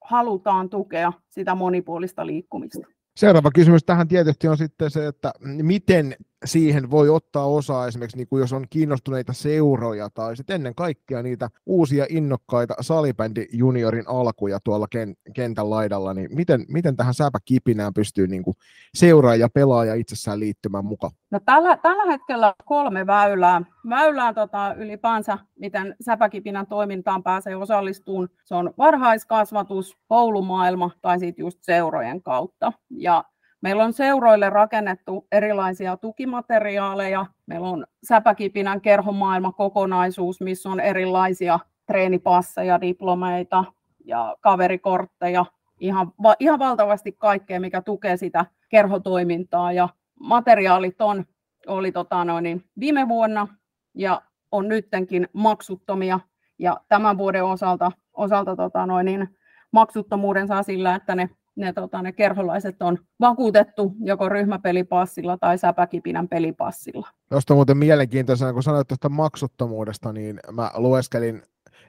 halutaan 0.04 0.70
tukea 0.70 1.12
sitä 1.30 1.54
monipuolista 1.54 2.26
liikkumista. 2.26 2.86
Seuraava 3.16 3.50
kysymys 3.54 3.84
tähän 3.84 4.08
tietysti 4.08 4.48
on 4.48 4.56
sitten 4.56 4.90
se, 4.90 5.06
että 5.06 5.32
miten 5.44 6.16
siihen 6.44 6.90
voi 6.90 7.08
ottaa 7.08 7.46
osaa 7.46 7.86
esimerkiksi, 7.86 8.16
niin 8.16 8.28
kuin 8.28 8.40
jos 8.40 8.52
on 8.52 8.66
kiinnostuneita 8.70 9.32
seuroja 9.32 10.10
tai 10.10 10.36
sitten 10.36 10.54
ennen 10.54 10.74
kaikkea 10.74 11.22
niitä 11.22 11.50
uusia 11.66 12.06
innokkaita 12.08 12.74
salibändi 12.80 13.46
juniorin 13.52 14.08
alkuja 14.08 14.58
tuolla 14.64 14.86
kentän 15.34 15.70
laidalla, 15.70 16.14
niin 16.14 16.28
miten, 16.34 16.64
miten 16.68 16.96
tähän 16.96 17.14
säpäkipinään 17.14 17.94
pystyy 17.94 18.26
niin 18.26 18.42
kuin 18.42 18.56
seuraaja 18.94 19.40
ja 19.40 19.48
pelaaja 19.48 19.94
itsessään 19.94 20.40
liittymään 20.40 20.84
mukaan? 20.84 21.12
No 21.30 21.40
tällä, 21.44 21.76
tällä 21.76 22.06
hetkellä 22.06 22.54
kolme 22.64 23.06
väylää. 23.06 23.62
Väylää 23.88 24.34
tota, 24.34 24.74
ylipäänsä, 24.74 25.38
miten 25.58 25.96
säpäkipinän 26.00 26.66
toimintaan 26.66 27.22
pääsee 27.22 27.56
osallistumaan. 27.56 28.28
Se 28.44 28.54
on 28.54 28.74
varhaiskasvatus, 28.78 29.96
koulumaailma 30.08 30.90
tai 31.02 31.18
sitten 31.18 31.42
just 31.42 31.58
seurojen 31.62 32.22
kautta. 32.22 32.72
Ja 32.90 33.24
Meillä 33.60 33.84
on 33.84 33.92
seuroille 33.92 34.50
rakennettu 34.50 35.26
erilaisia 35.32 35.96
tukimateriaaleja. 35.96 37.26
Meillä 37.46 37.68
on 37.68 37.86
Säpäkipinän 38.08 38.80
kerhomaailma 38.80 39.52
kokonaisuus, 39.52 40.40
missä 40.40 40.68
on 40.70 40.80
erilaisia 40.80 41.58
treenipasseja, 41.86 42.80
diplomeita 42.80 43.64
ja 44.04 44.36
kaverikortteja. 44.40 45.44
Ihan, 45.80 46.12
va, 46.22 46.34
ihan 46.38 46.58
valtavasti 46.58 47.12
kaikkea, 47.12 47.60
mikä 47.60 47.82
tukee 47.82 48.16
sitä 48.16 48.46
kerhotoimintaa. 48.68 49.72
Ja 49.72 49.88
materiaalit 50.20 51.00
on, 51.00 51.24
oli 51.66 51.92
tota 51.92 52.24
noin, 52.24 52.42
niin 52.42 52.64
viime 52.80 53.08
vuonna 53.08 53.48
ja 53.94 54.22
on 54.52 54.68
nyttenkin 54.68 55.28
maksuttomia. 55.32 56.20
Ja 56.58 56.80
tämän 56.88 57.18
vuoden 57.18 57.44
osalta, 57.44 57.92
osalta 58.12 58.56
tota 58.56 58.86
noin, 58.86 59.06
niin 59.06 59.38
maksuttomuuden 59.72 60.48
saa 60.48 60.62
sillä, 60.62 60.94
että 60.94 61.14
ne 61.14 61.30
ne, 61.58 61.72
tota, 61.72 62.02
ne 62.02 62.12
kerholaiset 62.12 62.82
on 62.82 62.98
vakuutettu 63.20 63.92
joko 64.00 64.28
ryhmäpelipassilla 64.28 65.38
tai 65.38 65.58
säpäkipinän 65.58 66.28
pelipassilla. 66.28 67.08
Tuosta 67.30 67.54
muuten 67.54 67.76
mielenkiintoisena, 67.76 68.52
kun 68.52 68.62
sanoit 68.62 68.88
tuosta 68.88 69.08
maksuttomuudesta, 69.08 70.12
niin 70.12 70.40
mä 70.52 70.70
lueskelin 70.74 71.42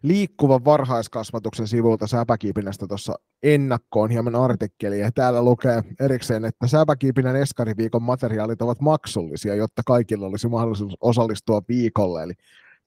liikkuvan 0.03 0.65
varhaiskasvatuksen 0.65 1.67
sivulta 1.67 2.07
säpäkipinästä 2.07 2.87
tuossa 2.87 3.19
ennakkoon 3.43 4.09
hieman 4.09 4.35
artikkeli, 4.35 4.99
ja 4.99 5.11
täällä 5.11 5.43
lukee 5.43 5.83
erikseen, 5.99 6.45
että 6.45 6.67
säpäkipinän 6.67 7.35
eskariviikon 7.35 8.03
materiaalit 8.03 8.61
ovat 8.61 8.81
maksullisia, 8.81 9.55
jotta 9.55 9.81
kaikilla 9.85 10.27
olisi 10.27 10.47
mahdollisuus 10.47 10.97
osallistua 11.01 11.61
viikolle, 11.69 12.23
eli 12.23 12.33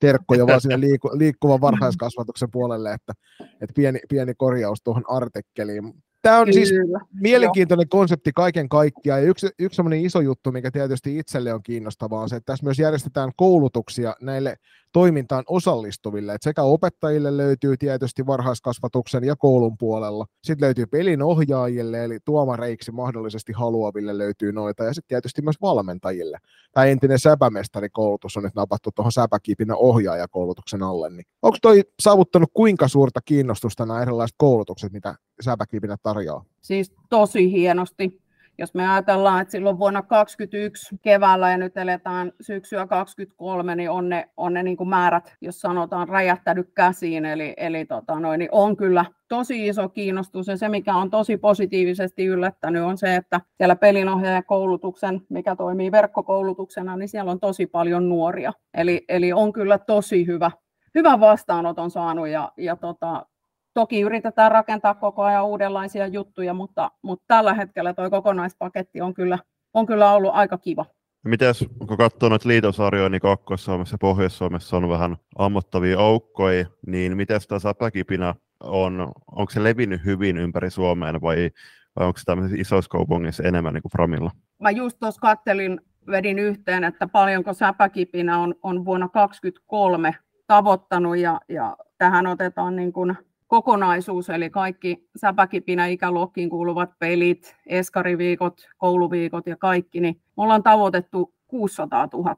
terkkoja 0.00 0.46
vaan 0.46 0.60
sinne 0.60 0.80
liikkuvan 1.12 1.60
varhaiskasvatuksen 1.60 2.50
puolelle, 2.50 2.92
että, 2.92 3.12
että 3.40 3.72
pieni, 3.74 4.00
pieni 4.08 4.34
korjaus 4.34 4.82
tuohon 4.82 5.04
artikkeliin. 5.08 5.94
Tämä 6.22 6.40
on 6.40 6.52
siis 6.52 6.68
Kyllä. 6.68 6.98
siis 6.98 7.20
mielenkiintoinen 7.20 7.86
Joo. 7.92 7.98
konsepti 7.98 8.30
kaiken 8.34 8.68
kaikkiaan, 8.68 9.22
ja 9.22 9.28
yksi, 9.28 9.48
yksi 9.58 9.82
iso 10.02 10.20
juttu, 10.20 10.52
mikä 10.52 10.70
tietysti 10.70 11.18
itselle 11.18 11.54
on 11.54 11.62
kiinnostavaa, 11.62 12.22
on 12.22 12.28
se, 12.28 12.36
että 12.36 12.52
tässä 12.52 12.64
myös 12.64 12.78
järjestetään 12.78 13.32
koulutuksia 13.36 14.16
näille 14.20 14.56
toimintaan 14.92 15.44
osallistuville. 15.48 16.34
Et 16.34 16.42
sekä 16.42 16.62
opettajille 16.62 17.36
löytyy 17.36 17.76
tietysti 17.76 18.26
varhaiskasvatuksen 18.26 19.24
ja 19.24 19.36
koulun 19.36 19.78
puolella. 19.78 20.26
Sitten 20.44 20.66
löytyy 20.66 20.86
pelin 20.86 21.22
ohjaajille, 21.22 22.04
eli 22.04 22.18
tuomareiksi 22.24 22.92
mahdollisesti 22.92 23.52
haluaville 23.52 24.18
löytyy 24.18 24.52
noita, 24.52 24.84
ja 24.84 24.94
sitten 24.94 25.08
tietysti 25.08 25.42
myös 25.42 25.56
valmentajille. 25.62 26.38
Tämä 26.72 26.86
entinen 26.86 27.18
säpämestarikoulutus 27.18 28.36
on 28.36 28.42
nyt 28.42 28.54
napattu 28.54 28.90
tuohon 28.94 29.12
säpäkipinä 29.12 29.76
ohjaajakoulutuksen 29.76 30.82
alle. 30.82 31.10
Niin 31.10 31.26
onko 31.42 31.58
toi 31.62 31.82
saavuttanut 32.00 32.50
kuinka 32.54 32.88
suurta 32.88 33.20
kiinnostusta 33.24 33.86
nämä 33.86 34.02
erilaiset 34.02 34.34
koulutukset, 34.38 34.92
mitä 34.92 35.14
säpäkipinä 35.40 35.96
tarjoaa? 36.02 36.11
Siis 36.60 36.94
tosi 37.10 37.52
hienosti 37.52 38.22
jos 38.58 38.74
me 38.74 38.88
ajatellaan, 38.88 39.42
että 39.42 39.52
silloin 39.52 39.78
vuonna 39.78 40.02
2021 40.02 40.96
keväällä 41.02 41.50
ja 41.50 41.56
nyt 41.56 41.76
eletään 41.76 42.32
syksyä 42.40 42.86
2023, 42.86 43.76
niin 43.76 43.90
on 43.90 44.08
ne, 44.08 44.28
on 44.36 44.52
ne 44.52 44.62
niin 44.62 44.76
kuin 44.76 44.88
määrät, 44.88 45.36
jos 45.40 45.60
sanotaan, 45.60 46.08
räjähtänyt 46.08 46.70
käsiin. 46.74 47.24
Eli, 47.24 47.54
eli 47.56 47.84
tota 47.84 48.20
noin, 48.20 48.38
niin 48.38 48.48
on 48.52 48.76
kyllä 48.76 49.04
tosi 49.28 49.66
iso 49.66 49.88
kiinnostus 49.88 50.46
ja 50.46 50.56
se, 50.56 50.68
mikä 50.68 50.94
on 50.94 51.10
tosi 51.10 51.36
positiivisesti 51.36 52.26
yllättänyt, 52.26 52.82
on 52.82 52.98
se, 52.98 53.16
että 53.16 53.40
siellä 53.56 53.76
pelinohjaajakoulutuksen, 53.76 55.20
mikä 55.28 55.56
toimii 55.56 55.92
verkkokoulutuksena, 55.92 56.96
niin 56.96 57.08
siellä 57.08 57.30
on 57.30 57.40
tosi 57.40 57.66
paljon 57.66 58.08
nuoria. 58.08 58.52
Eli, 58.74 59.04
eli 59.08 59.32
on 59.32 59.52
kyllä 59.52 59.78
tosi 59.78 60.26
hyvä, 60.26 60.50
hyvän 60.94 61.20
vastaanoton 61.20 61.90
saanut 61.90 62.28
ja, 62.28 62.52
ja 62.56 62.76
tota, 62.76 63.26
Toki 63.74 64.00
yritetään 64.00 64.52
rakentaa 64.52 64.94
koko 64.94 65.22
ajan 65.22 65.46
uudenlaisia 65.46 66.06
juttuja, 66.06 66.54
mutta, 66.54 66.90
mutta 67.02 67.24
tällä 67.28 67.54
hetkellä 67.54 67.94
tuo 67.94 68.10
kokonaispaketti 68.10 69.00
on 69.00 69.14
kyllä, 69.14 69.38
on 69.74 69.86
kyllä 69.86 70.12
ollut 70.12 70.34
aika 70.34 70.58
kiva. 70.58 70.84
Mites, 71.24 71.64
kun 71.88 71.98
katsoo 71.98 72.28
noita 72.28 72.48
liitosarjoja, 72.48 73.08
niin 73.08 73.20
Kaakkois-Suomessa 73.20 73.94
ja 73.94 73.98
Pohjois-Suomessa 73.98 74.76
on 74.76 74.88
vähän 74.88 75.16
ammottavia 75.38 76.00
aukkoja, 76.00 76.66
niin 76.86 77.16
miten 77.16 77.40
tämä 77.48 77.58
säpäkipinä 77.58 78.34
on, 78.60 79.12
onko 79.36 79.50
se 79.50 79.62
levinnyt 79.62 80.04
hyvin 80.04 80.36
ympäri 80.36 80.70
Suomeen 80.70 81.20
vai, 81.20 81.50
vai 81.96 82.06
onko 82.06 82.18
se 82.18 82.24
tämmöisissä 82.24 82.60
isoissa 82.60 82.88
kaupungeissa 82.88 83.42
enemmän 83.42 83.74
niin 83.74 83.82
kuin 83.82 83.92
Framilla? 83.92 84.30
Mä 84.60 84.70
just 84.70 84.98
tuossa 85.00 85.20
kattelin, 85.20 85.80
vedin 86.06 86.38
yhteen, 86.38 86.84
että 86.84 87.08
paljonko 87.08 87.52
säpäkipinä 87.52 88.38
on, 88.38 88.54
on 88.62 88.84
vuonna 88.84 89.08
2023 89.08 90.14
tavoittanut 90.46 91.16
ja, 91.16 91.40
ja 91.48 91.76
tähän 91.98 92.26
otetaan 92.26 92.76
niin 92.76 92.92
kuin 92.92 93.16
kokonaisuus, 93.52 94.30
eli 94.30 94.50
kaikki 94.50 95.08
säpäkipinä 95.16 95.86
ikäluokkiin 95.86 96.50
kuuluvat 96.50 96.90
pelit, 96.98 97.56
eskariviikot, 97.66 98.68
kouluviikot 98.76 99.46
ja 99.46 99.56
kaikki, 99.56 100.00
niin 100.00 100.14
me 100.14 100.42
ollaan 100.42 100.62
tavoitettu 100.62 101.34
600 101.48 102.08
000 102.12 102.36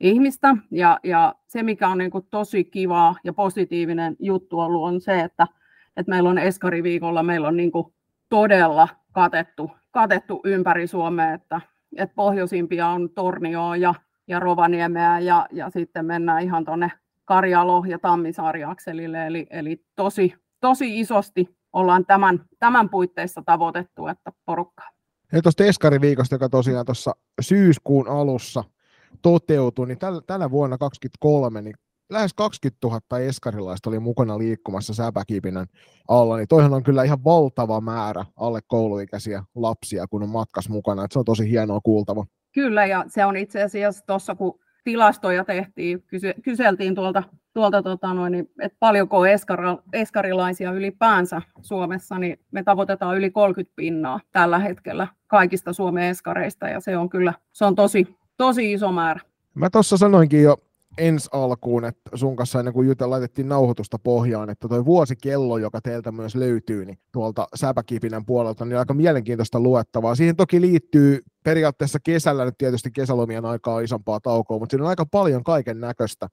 ihmistä. 0.00 0.56
Ja, 0.70 1.00
ja 1.04 1.34
se, 1.46 1.62
mikä 1.62 1.88
on 1.88 1.98
niin 1.98 2.10
kuin 2.10 2.26
tosi 2.30 2.64
kivaa 2.64 3.16
ja 3.24 3.32
positiivinen 3.32 4.16
juttu 4.18 4.60
ollut, 4.60 4.84
on 4.84 5.00
se, 5.00 5.20
että, 5.20 5.46
että 5.96 6.10
meillä 6.10 6.30
on 6.30 6.38
eskariviikolla 6.38 7.22
meillä 7.22 7.48
on 7.48 7.56
niin 7.56 7.72
kuin 7.72 7.94
todella 8.28 8.88
katettu, 9.12 9.70
katettu 9.90 10.40
ympäri 10.44 10.86
Suomea, 10.86 11.34
että, 11.34 11.60
että 11.96 12.14
pohjoisimpia 12.14 12.88
on 12.88 13.10
Tornioa 13.10 13.76
ja, 13.76 13.94
ja 14.28 14.40
Rovaniemeä 14.40 15.18
ja, 15.18 15.46
ja 15.52 15.70
sitten 15.70 16.06
mennään 16.06 16.42
ihan 16.42 16.64
tuonne 16.64 16.92
Karjalo 17.24 17.84
ja 17.88 17.98
Tammisaari-akselille, 17.98 19.26
eli, 19.26 19.46
eli 19.50 19.84
tosi, 19.96 20.41
tosi 20.62 21.00
isosti 21.00 21.56
ollaan 21.72 22.06
tämän, 22.06 22.44
tämän 22.58 22.88
puitteissa 22.88 23.42
tavoitettu, 23.46 24.06
että 24.06 24.32
porukkaa. 24.44 24.88
Ja 25.32 25.42
tuosta 25.42 25.64
Eskari-viikosta, 25.64 26.34
joka 26.34 26.48
tosiaan 26.48 26.86
tuossa 26.86 27.12
syyskuun 27.40 28.08
alussa 28.08 28.64
toteutui, 29.22 29.86
niin 29.86 29.98
täl, 29.98 30.20
tänä 30.26 30.50
vuonna 30.50 30.78
2023 30.78 31.62
niin 31.62 31.74
lähes 32.10 32.34
20 32.34 32.86
000 32.86 33.20
eskarilaista 33.20 33.90
oli 33.90 33.98
mukana 33.98 34.38
liikkumassa 34.38 34.94
säpäkipinän 34.94 35.66
alla, 36.08 36.36
niin 36.36 36.48
toihan 36.48 36.74
on 36.74 36.82
kyllä 36.82 37.02
ihan 37.02 37.24
valtava 37.24 37.80
määrä 37.80 38.24
alle 38.36 38.60
kouluikäisiä 38.66 39.42
lapsia, 39.54 40.06
kun 40.06 40.22
on 40.22 40.28
matkas 40.28 40.68
mukana, 40.68 41.04
että 41.04 41.12
se 41.12 41.18
on 41.18 41.24
tosi 41.24 41.50
hienoa 41.50 41.80
kuultava. 41.80 42.26
Kyllä, 42.54 42.86
ja 42.86 43.04
se 43.08 43.24
on 43.24 43.36
itse 43.36 43.62
asiassa 43.62 44.06
tuossa, 44.06 44.34
kun 44.34 44.58
tilastoja 44.84 45.44
tehtiin, 45.44 46.04
kyseltiin 46.44 46.94
tuolta, 46.94 47.22
tuolta 47.54 47.82
tota 47.82 48.14
noin, 48.14 48.34
että 48.34 48.76
paljonko 48.80 49.26
eskara, 49.26 49.78
eskarilaisia 49.92 50.72
ylipäänsä 50.72 51.42
Suomessa, 51.60 52.18
niin 52.18 52.38
me 52.50 52.62
tavoitetaan 52.62 53.16
yli 53.16 53.30
30 53.30 53.72
pinnaa 53.76 54.20
tällä 54.32 54.58
hetkellä 54.58 55.08
kaikista 55.26 55.72
Suomen 55.72 56.04
eskareista, 56.04 56.68
ja 56.68 56.80
se 56.80 56.96
on 56.96 57.08
kyllä 57.08 57.34
se 57.52 57.64
on 57.64 57.74
tosi, 57.74 58.16
tosi 58.36 58.72
iso 58.72 58.92
määrä. 58.92 59.20
Mä 59.54 59.70
tuossa 59.70 59.96
sanoinkin 59.96 60.42
jo 60.42 60.56
ensi 60.98 61.28
alkuun, 61.32 61.84
että 61.84 62.10
sun 62.14 62.36
kanssa 62.36 62.58
ennen 62.58 62.74
kuin 62.74 62.88
Jytä 62.88 63.10
laitettiin 63.10 63.48
nauhoitusta 63.48 63.98
pohjaan, 63.98 64.50
että 64.50 64.68
toi 64.68 64.84
vuosikello, 64.84 65.58
joka 65.58 65.80
teiltä 65.80 66.12
myös 66.12 66.34
löytyy, 66.34 66.84
niin 66.84 66.98
tuolta 67.12 67.46
Säpäkipinän 67.54 68.24
puolelta, 68.26 68.64
niin 68.64 68.78
aika 68.78 68.94
mielenkiintoista 68.94 69.60
luettavaa. 69.60 70.14
Siihen 70.14 70.36
toki 70.36 70.60
liittyy 70.60 71.20
periaatteessa 71.44 71.98
kesällä 72.04 72.44
nyt 72.44 72.58
tietysti 72.58 72.90
kesälomien 72.90 73.44
aikaa 73.44 73.80
isompaa 73.80 74.20
taukoa, 74.20 74.58
mutta 74.58 74.70
siinä 74.70 74.84
on 74.84 74.90
aika 74.90 75.06
paljon 75.06 75.44
kaiken 75.44 75.80
näköistä. 75.80 76.28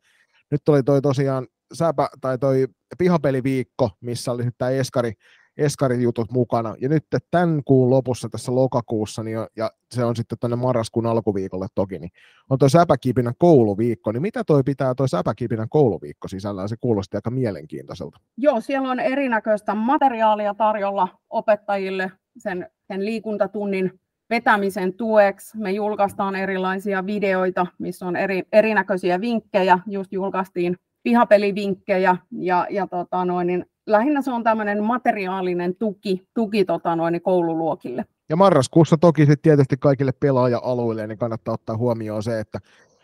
Nyt 0.52 0.70
oli 0.70 0.84
toi 0.84 1.02
tosiaan 1.02 1.48
säpä, 1.74 2.10
tai 2.22 2.38
toi 2.38 2.68
pihapeliviikko, 2.98 3.90
missä 4.02 4.32
oli 4.32 4.44
tämä 4.58 4.72
Eskari 4.72 5.14
eskarijutut 5.60 6.32
mukana. 6.32 6.76
Ja 6.82 6.90
nyt 6.90 7.06
tämän 7.32 7.62
kuun 7.66 7.90
lopussa 7.90 8.30
tässä 8.30 8.56
lokakuussa, 8.56 9.24
niin, 9.24 9.38
ja 9.58 9.72
se 9.92 10.04
on 10.06 10.16
sitten 10.16 10.38
tuonne 10.40 10.56
marraskuun 10.56 11.06
alkuviikolle 11.06 11.68
toki, 11.76 12.00
niin 12.00 12.12
on 12.50 12.58
tuo 12.58 12.70
Säpäkipinän 12.70 13.34
kouluviikko. 13.38 14.12
Niin 14.12 14.22
mitä 14.22 14.44
toi 14.44 14.64
pitää 14.64 14.96
tuo 14.96 15.08
Säpäkipinän 15.08 15.70
kouluviikko 15.70 16.28
sisällään? 16.28 16.70
Se 16.70 16.76
kuulosti 16.82 17.18
aika 17.18 17.32
mielenkiintoiselta. 17.32 18.18
Joo, 18.38 18.62
siellä 18.62 18.92
on 18.92 19.00
erinäköistä 19.00 19.76
materiaalia 19.76 20.54
tarjolla 20.54 21.08
opettajille 21.30 22.12
sen, 22.38 22.70
sen 22.88 23.06
liikuntatunnin 23.06 24.00
vetämisen 24.30 24.94
tueksi. 24.94 25.58
Me 25.58 25.72
julkaistaan 25.72 26.36
erilaisia 26.36 27.06
videoita, 27.06 27.68
missä 27.78 28.06
on 28.06 28.16
eri, 28.16 28.44
erinäköisiä 28.52 29.22
vinkkejä. 29.22 29.80
Just 29.88 30.12
julkaistiin 30.12 30.76
pihapelivinkkejä 31.04 32.18
ja, 32.32 32.68
ja 32.70 32.88
tota 32.88 33.26
noin, 33.26 33.48
niin 33.48 33.66
lähinnä 33.88 34.22
se 34.22 34.32
on 34.32 34.44
tämmöinen 34.44 34.84
materiaalinen 34.84 35.76
tuki, 35.76 36.28
tuki 36.34 36.66
tota 36.66 36.96
noin, 36.96 37.22
koululuokille. 37.22 38.06
Ja 38.30 38.36
marraskuussa 38.36 38.98
toki 38.98 39.22
sitten 39.22 39.42
tietysti 39.42 39.78
kaikille 39.78 40.12
pelaaja-alueille 40.12 41.08
niin 41.08 41.18
kannattaa 41.18 41.54
ottaa 41.54 41.78
huomioon 41.78 42.24
se, 42.24 42.40
että 42.40 42.60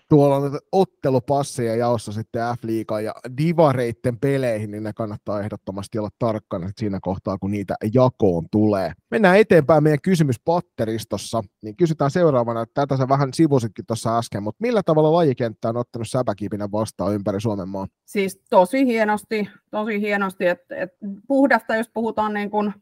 tuolla 0.10 0.36
on 0.36 0.60
ottelupasseja 0.72 1.76
jaossa 1.76 2.12
sitten 2.12 2.42
F-liigan 2.42 3.04
ja 3.04 3.14
divareitten 3.38 4.20
peleihin, 4.20 4.72
niin 4.72 4.84
ne 4.84 4.94
kannattaa 4.94 5.42
ehdottomasti 5.42 6.00
olla 6.00 6.10
tarkkana 6.20 6.70
siinä 6.78 7.00
kohtaa, 7.02 7.38
kun 7.38 7.52
niitä 7.52 7.76
jakoon 7.94 8.46
tulee. 8.52 8.94
Mennään 9.12 9.38
eteenpäin 9.38 9.84
meidän 9.84 10.02
kysymyspatteristossa, 10.02 11.44
niin 11.62 11.76
kysytään 11.76 12.12
seuraavana, 12.12 12.62
että 12.62 12.82
tätä 12.82 12.98
sä 12.98 13.08
vähän 13.08 13.34
sivusitkin 13.34 13.86
tuossa 13.86 14.18
äsken, 14.18 14.44
mutta 14.44 14.62
millä 14.62 14.84
tavalla 14.84 15.14
lajikenttä 15.14 15.70
on 15.70 15.78
ottanut 15.78 16.10
säpäkipinä 16.10 16.72
vastaan 16.72 17.14
ympäri 17.14 17.42
Suomen 17.42 17.70
maan? 17.70 17.88
Siis 18.06 18.42
tosi 18.50 18.86
hienosti, 18.86 19.50
tosi 19.72 20.02
hienosti, 20.02 20.48
että, 20.48 20.76
että 20.76 20.98
puhdasta, 21.28 21.76
jos 21.76 21.90
puhutaan 21.94 22.34
niin 22.34 22.52
kuin 22.52 22.74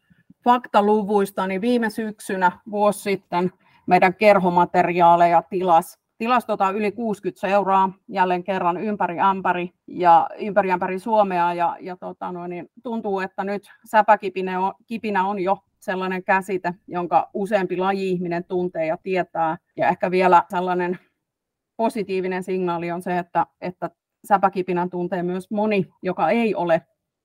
faktaluvuista, 0.44 1.48
niin 1.48 1.62
viime 1.62 1.90
syksynä 1.90 2.52
vuosi 2.72 3.00
sitten 3.00 3.52
meidän 3.88 4.16
kerhomateriaaleja 4.16 5.44
tilas 5.50 6.03
tilastota 6.18 6.70
yli 6.70 6.92
60 6.92 7.42
seuraa 7.42 7.94
jälleen 8.08 8.44
kerran 8.44 8.78
ympäri 8.78 9.20
ämpäri 9.20 9.72
ja 9.88 10.30
ympäri 10.40 10.72
ämpäri 10.72 11.00
Suomea 11.00 11.54
ja, 11.54 11.78
ja 11.80 11.98
tota 11.98 12.32
noin, 12.32 12.50
niin 12.50 12.70
tuntuu, 12.84 13.20
että 13.20 13.44
nyt 13.44 13.72
säpäkipinä 13.86 14.60
on, 14.60 14.74
kipinä 14.88 15.28
on 15.28 15.40
jo 15.40 15.58
sellainen 15.80 16.24
käsite, 16.24 16.74
jonka 16.88 17.30
useampi 17.34 17.78
laji-ihminen 17.78 18.44
tuntee 18.44 18.86
ja 18.86 18.98
tietää. 18.98 19.58
Ja 19.78 19.90
ehkä 19.90 20.12
vielä 20.12 20.44
sellainen 20.50 21.00
positiivinen 21.78 22.44
signaali 22.44 22.92
on 22.92 23.02
se, 23.02 23.18
että, 23.18 23.46
että 23.62 23.90
säpäkipinän 24.28 24.90
tuntee 24.90 25.24
myös 25.24 25.52
moni, 25.52 25.90
joka 26.02 26.30
ei 26.30 26.56
ole 26.56 26.82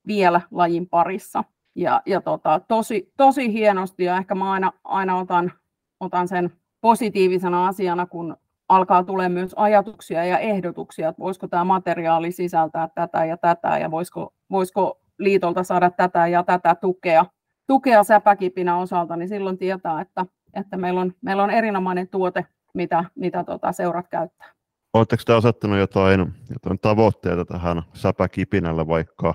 vielä 0.07 0.41
lajin 0.51 0.89
parissa. 0.89 1.45
Ja, 1.75 2.03
ja 2.07 2.21
tota, 2.21 2.61
tosi, 2.69 3.13
tosi 3.17 3.53
hienosti 3.53 4.05
ja 4.05 4.17
ehkä 4.17 4.35
mä 4.35 4.53
aina, 4.53 4.73
aina 4.85 5.19
otan, 5.19 5.53
otan 6.01 6.29
sen 6.29 6.51
positiivisena 6.81 7.67
asiana, 7.67 8.07
kun 8.07 8.37
alkaa 8.69 9.05
tulee 9.05 9.29
myös 9.29 9.55
ajatuksia 9.57 10.25
ja 10.25 10.39
ehdotuksia, 10.39 11.09
että 11.09 11.23
voisiko 11.23 11.49
tämä 11.49 11.65
materiaali 11.65 12.33
sisältää 12.33 12.89
tätä 12.95 13.25
ja 13.25 13.37
tätä 13.37 13.79
ja 13.79 13.91
voisiko, 13.91 14.35
voisiko 14.51 15.01
liitolta 15.19 15.65
saada 15.65 15.91
tätä 15.91 16.27
ja 16.27 16.43
tätä 16.43 16.75
tukea, 16.75 17.25
tukea 17.67 18.05
säpäkipinä 18.05 18.77
osalta, 18.77 19.17
niin 19.17 19.29
silloin 19.29 19.59
tietää, 19.59 20.01
että, 20.01 20.27
että 20.55 20.77
meillä, 20.77 21.01
on, 21.01 21.13
meillä 21.21 21.43
on 21.43 21.51
erinomainen 21.51 22.09
tuote, 22.09 22.47
mitä, 22.75 23.05
mitä 23.15 23.45
tota 23.45 23.73
seurat 23.73 24.09
käyttää. 24.09 24.53
Oletteko 24.95 25.23
te 25.27 25.33
asettanut 25.33 25.79
jotain, 25.79 26.35
jotain 26.51 26.79
tavoitteita 26.79 27.45
tähän 27.45 27.83
säpäkipinällä 27.93 28.87
vaikka 28.87 29.35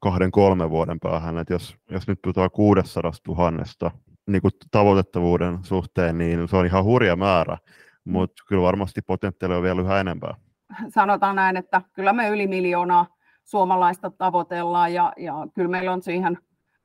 kahden, 0.00 0.30
kolmen 0.30 0.70
vuoden 0.70 1.00
päähän, 1.00 1.38
että 1.38 1.54
jos, 1.54 1.76
jos 1.90 2.08
nyt 2.08 2.22
puhutaan 2.22 2.50
600 2.50 3.12
000 3.28 3.92
niin 4.26 4.42
kuin 4.42 4.52
tavoitettavuuden 4.70 5.58
suhteen, 5.62 6.18
niin 6.18 6.48
se 6.48 6.56
on 6.56 6.66
ihan 6.66 6.84
hurja 6.84 7.16
määrä 7.16 7.58
mutta 8.04 8.42
kyllä 8.48 8.62
varmasti 8.62 9.02
potentiaalia 9.02 9.56
on 9.56 9.62
vielä 9.62 9.80
yhä 9.80 10.00
enempää. 10.00 10.34
sanotaan 10.88 11.36
näin, 11.36 11.56
että 11.56 11.82
kyllä 11.92 12.12
me 12.12 12.28
yli 12.28 12.46
miljoonaa 12.46 13.06
suomalaista 13.44 14.10
tavoitellaan 14.10 14.94
ja, 14.94 15.12
ja 15.16 15.34
kyllä 15.54 15.68
meillä 15.68 15.92
on 15.92 16.02
siihen 16.02 16.38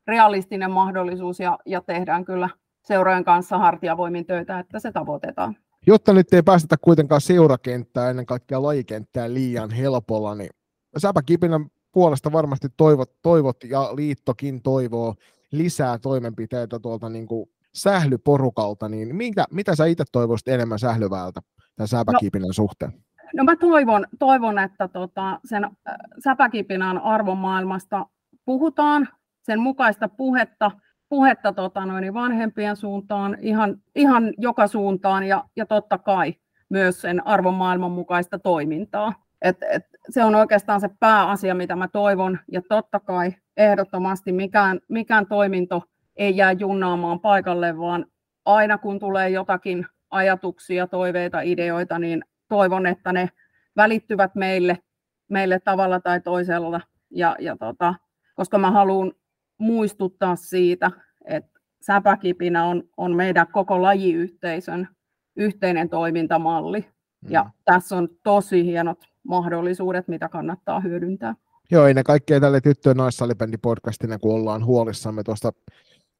realistinen 0.07 0.71
mahdollisuus 0.71 1.39
ja, 1.39 1.59
ja 1.65 1.81
tehdään 1.81 2.25
kyllä 2.25 2.49
seurojen 2.83 3.23
kanssa 3.23 3.57
hartiavoimin 3.57 4.25
töitä, 4.25 4.59
että 4.59 4.79
se 4.79 4.91
tavoitetaan. 4.91 5.57
Jotta 5.87 6.13
nyt 6.13 6.33
ei 6.33 6.43
päästetä 6.43 6.75
kuitenkaan 6.81 7.21
seurakenttää, 7.21 8.09
ennen 8.09 8.25
kaikkea 8.25 8.63
lajikenttää 8.63 9.33
liian 9.33 9.71
helpolla, 9.71 10.35
niin 10.35 10.49
Säpäkipinän 10.97 11.65
puolesta 11.91 12.31
varmasti 12.31 12.67
toivot, 12.77 13.21
toivot 13.21 13.63
ja 13.63 13.95
liittokin 13.95 14.61
toivoo 14.61 15.15
lisää 15.51 15.99
toimenpiteitä 15.99 16.79
tuolta 16.79 17.09
niin 17.09 17.27
kuin 17.27 17.49
sählyporukalta, 17.75 18.89
niin 18.89 19.15
minkä, 19.15 19.45
mitä 19.51 19.75
sä 19.75 19.85
itse 19.85 20.03
toivoisit 20.11 20.47
enemmän 20.47 20.79
sählyväältä 20.79 21.41
tämän 21.75 21.87
säpäkipinän 21.87 22.47
no, 22.47 22.53
suhteen? 22.53 22.93
No 23.33 23.43
mä 23.43 23.55
toivon, 23.55 24.05
toivon 24.19 24.59
että 24.59 24.87
tota, 24.87 25.39
sen 25.45 25.63
äh, 25.63 25.71
säpäkipinän 26.23 26.97
arvomaailmasta 26.97 28.05
puhutaan, 28.45 29.09
sen 29.41 29.59
mukaista 29.59 30.09
puhetta, 30.09 30.71
puhetta 31.09 31.53
tota 31.53 31.85
noin, 31.85 32.13
vanhempien 32.13 32.75
suuntaan, 32.75 33.37
ihan, 33.41 33.77
ihan 33.95 34.33
joka 34.37 34.67
suuntaan 34.67 35.23
ja, 35.23 35.43
ja 35.55 35.65
totta 35.65 35.97
kai 35.97 36.33
myös 36.69 37.01
sen 37.01 37.27
arvomaailman 37.27 37.91
mukaista 37.91 38.39
toimintaa. 38.39 39.13
Et, 39.41 39.57
et, 39.71 39.85
se 40.09 40.23
on 40.23 40.35
oikeastaan 40.35 40.81
se 40.81 40.89
pääasia, 40.99 41.55
mitä 41.55 41.75
mä 41.75 41.87
toivon, 41.87 42.39
ja 42.51 42.61
totta 42.69 42.99
kai 42.99 43.33
ehdottomasti 43.57 44.31
mikään, 44.31 44.79
mikään 44.89 45.27
toiminto 45.27 45.83
ei 46.15 46.37
jää 46.37 46.51
junnaamaan 46.51 47.19
paikalle, 47.19 47.77
vaan 47.77 48.05
aina 48.45 48.77
kun 48.77 48.99
tulee 48.99 49.29
jotakin 49.29 49.85
ajatuksia, 50.09 50.87
toiveita, 50.87 51.41
ideoita, 51.41 51.99
niin 51.99 52.23
toivon, 52.47 52.85
että 52.85 53.13
ne 53.13 53.29
välittyvät 53.75 54.35
meille, 54.35 54.77
meille 55.29 55.59
tavalla 55.59 55.99
tai 55.99 56.21
toisella, 56.21 56.81
ja, 57.11 57.35
ja 57.39 57.57
tota, 57.57 57.95
koska 58.35 58.57
mä 58.57 58.71
haluan 58.71 59.11
muistuttaa 59.57 60.35
siitä, 60.35 60.91
että 61.25 61.59
säpäkipinä 61.81 62.65
on, 62.65 62.83
on 62.97 63.15
meidän 63.15 63.47
koko 63.51 63.81
lajiyhteisön 63.81 64.87
yhteinen 65.35 65.89
toimintamalli. 65.89 66.85
Ja 67.29 67.43
mm. 67.43 67.51
tässä 67.65 67.97
on 67.97 68.09
tosi 68.23 68.65
hienot 68.65 68.99
mahdollisuudet, 69.23 70.07
mitä 70.07 70.29
kannattaa 70.29 70.79
hyödyntää. 70.79 71.35
Joo, 71.71 71.87
ennen 71.87 72.03
kaikkea 72.03 72.39
tälle 72.39 72.61
tyttöjen 72.61 72.97
naissalibändi 72.97 73.57
podcastina, 73.57 74.19
kun 74.19 74.35
ollaan 74.35 74.65
huolissamme 74.65 75.23
tuosta 75.23 75.51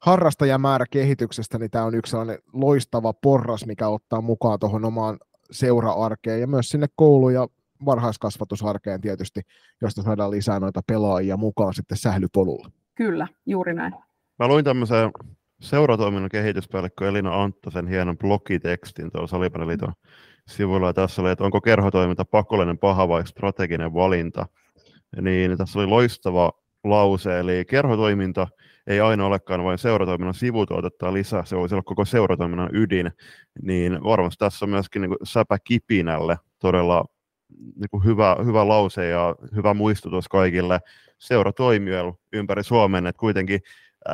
harrastajamäärä 0.02 0.84
kehityksestä, 0.90 1.58
niin 1.58 1.70
tämä 1.70 1.84
on 1.84 1.94
yksi 1.94 2.10
sellainen 2.10 2.38
loistava 2.52 3.12
porras, 3.12 3.66
mikä 3.66 3.88
ottaa 3.88 4.20
mukaan 4.20 4.58
tuohon 4.58 4.84
omaan 4.84 5.18
seura-arkeen 5.50 6.40
ja 6.40 6.46
myös 6.46 6.68
sinne 6.68 6.86
koulu- 6.96 7.30
ja 7.30 7.48
varhaiskasvatusarkeen 7.84 9.00
tietysti, 9.00 9.40
josta 9.82 10.02
saadaan 10.02 10.30
lisää 10.30 10.60
noita 10.60 10.80
pelaajia 10.86 11.36
mukaan 11.36 11.74
sitten 11.74 11.98
sählypolulla. 11.98 12.70
Kyllä, 12.94 13.28
juuri 13.46 13.74
näin. 13.74 13.94
Mä 14.38 14.48
luin 14.48 14.64
tämmöisen 14.64 15.10
seuratoiminnan 15.60 16.30
kehityspäällikkö 16.30 17.08
Elina 17.08 17.42
Anttasen 17.42 17.86
hienon 17.88 18.18
blogitekstin 18.18 19.10
tuolla 19.10 19.26
Salibändiliiton 19.26 19.92
sivuilla. 20.48 20.92
Tässä 20.92 21.22
oli, 21.22 21.30
että 21.30 21.44
onko 21.44 21.60
kerhotoiminta 21.60 22.24
pakollinen 22.24 22.78
paha 22.78 23.08
vai 23.08 23.26
strateginen 23.26 23.94
valinta. 23.94 24.46
Niin 25.20 25.58
tässä 25.58 25.78
oli 25.78 25.86
loistava 25.86 26.52
lause, 26.84 27.38
eli 27.38 27.64
kerhotoiminta 27.64 28.48
ei 28.86 29.00
aina 29.00 29.26
olekaan 29.26 29.64
vain 29.64 29.78
seuratoiminnan 29.78 30.34
sivutuotetta 30.34 31.12
lisää, 31.12 31.44
se 31.44 31.56
voisi 31.56 31.74
olla 31.74 31.82
koko 31.82 32.04
seuratoiminnan 32.04 32.70
ydin, 32.72 33.10
niin 33.62 34.04
varmasti 34.04 34.38
tässä 34.38 34.64
on 34.64 34.70
myöskin 34.70 35.02
niin 35.02 35.16
säpä 35.22 35.58
kipinälle 35.64 36.38
todella 36.58 37.04
niin 37.56 37.90
kuin 37.90 38.04
hyvä, 38.04 38.36
hyvä 38.44 38.68
lause 38.68 39.08
ja 39.08 39.36
hyvä 39.54 39.74
muistutus 39.74 40.28
kaikille 40.28 40.80
seuratoimijoille 41.18 42.14
ympäri 42.32 42.64
Suomen, 42.64 43.06
että 43.06 43.20
kuitenkin 43.20 43.60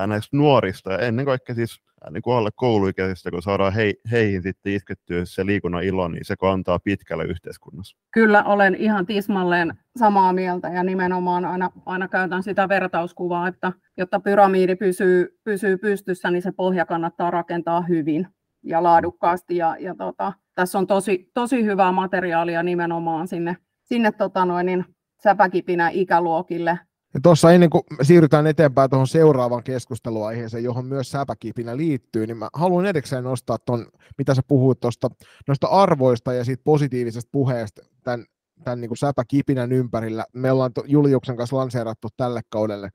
näistä 0.07 0.37
nuorista 0.37 0.93
ja 0.93 0.99
ennen 0.99 1.27
kaikkea 1.27 1.55
siis 1.55 1.81
niin 2.11 2.23
kuin 2.23 2.37
alle 2.37 2.51
kouluikäisistä, 2.55 3.31
kun 3.31 3.43
saadaan 3.43 3.73
hei, 3.73 3.95
heihin 4.11 4.43
sitten 4.43 4.73
iskettyä 4.73 5.25
se 5.25 5.47
liikunnan 5.47 5.85
ilo, 5.85 6.09
niin 6.09 6.25
se 6.25 6.37
kantaa 6.37 6.79
pitkälle 6.79 7.25
yhteiskunnassa. 7.25 7.97
Kyllä, 8.11 8.45
olen 8.45 8.75
ihan 8.75 9.07
tismalleen 9.07 9.75
samaa 9.99 10.33
mieltä 10.33 10.69
ja 10.69 10.83
nimenomaan 10.83 11.45
aina, 11.45 11.71
aina 11.87 12.09
käytän 12.09 12.43
sitä 12.43 12.69
vertauskuvaa, 12.69 13.49
että 13.49 13.73
jotta 13.97 14.21
pyramiidi 14.21 14.77
pysyy, 14.77 15.39
pysyy 15.45 15.79
pystyssä, 15.79 16.31
niin 16.31 16.43
se 16.43 16.53
pohja 16.53 16.87
kannattaa 16.87 17.31
rakentaa 17.31 17.83
hyvin 17.83 18.27
ja 18.63 18.83
laadukkaasti. 18.83 19.57
Ja, 19.57 19.77
ja 19.81 19.95
tota, 19.95 20.33
tässä 20.55 20.79
on 20.79 20.87
tosi, 20.87 21.31
tosi 21.35 21.65
hyvää 21.65 21.93
materiaalia 21.93 22.63
nimenomaan 22.63 23.29
sinne, 23.29 23.57
sinne 23.85 24.13
tota 24.13 24.45
noin, 24.45 24.67
niin 24.67 24.85
säpäkipinä 25.23 25.89
ikäluokille 25.89 26.79
ja 27.15 27.21
tuossa 27.23 27.53
ennen 27.53 27.71
kuin 27.71 27.83
siirrytään 28.03 28.47
eteenpäin 28.47 28.91
tuohon 28.91 29.07
seuraavaan 29.07 29.63
keskusteluaiheeseen, 29.63 30.65
johon 30.65 30.87
myös 30.87 31.11
säpäkipinä 31.11 31.77
liittyy, 31.77 32.27
niin 32.27 32.37
mä 32.37 32.49
haluan 32.55 32.87
erikseen 32.87 33.25
nostaa 33.25 33.59
tuon, 33.59 33.87
mitä 34.19 34.35
sä 34.35 34.43
puhuit 34.49 34.81
tuosta 34.81 35.11
noista 35.49 35.67
arvoista 35.67 36.33
ja 36.33 36.45
siitä 36.45 36.63
positiivisesta 36.65 37.29
puheesta 37.33 37.83
tämän, 38.03 38.27
tämän 38.65 38.81
niin 38.81 38.89
kuin 38.89 38.99
säpäkipinän 38.99 39.73
ympärillä. 39.73 40.25
Me 40.33 40.53
ollaan 40.53 40.73
Juliuksen 40.87 41.37
kanssa 41.37 41.57
lanseerattu 41.57 42.09
tälle 42.17 42.41
kaudelle 42.49 42.91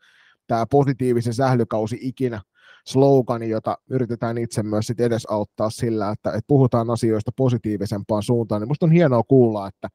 tämä 0.48 0.66
positiivisen 0.72 1.34
sählykausi 1.34 1.98
ikinä 2.02 2.42
slogani, 2.88 3.50
jota 3.50 3.78
yritetään 3.90 4.38
itse 4.38 4.64
myös 4.64 4.88
sit 4.88 5.00
edesauttaa 5.00 5.70
sillä, 5.70 6.10
että, 6.10 6.30
että 6.30 6.48
puhutaan 6.48 6.90
asioista 6.90 7.32
positiivisempaan 7.38 8.24
suuntaan. 8.24 8.62
Niin 8.62 8.68
musta 8.68 8.86
on 8.86 8.92
hienoa 8.92 9.24
kuulla, 9.24 9.68
että, 9.68 9.88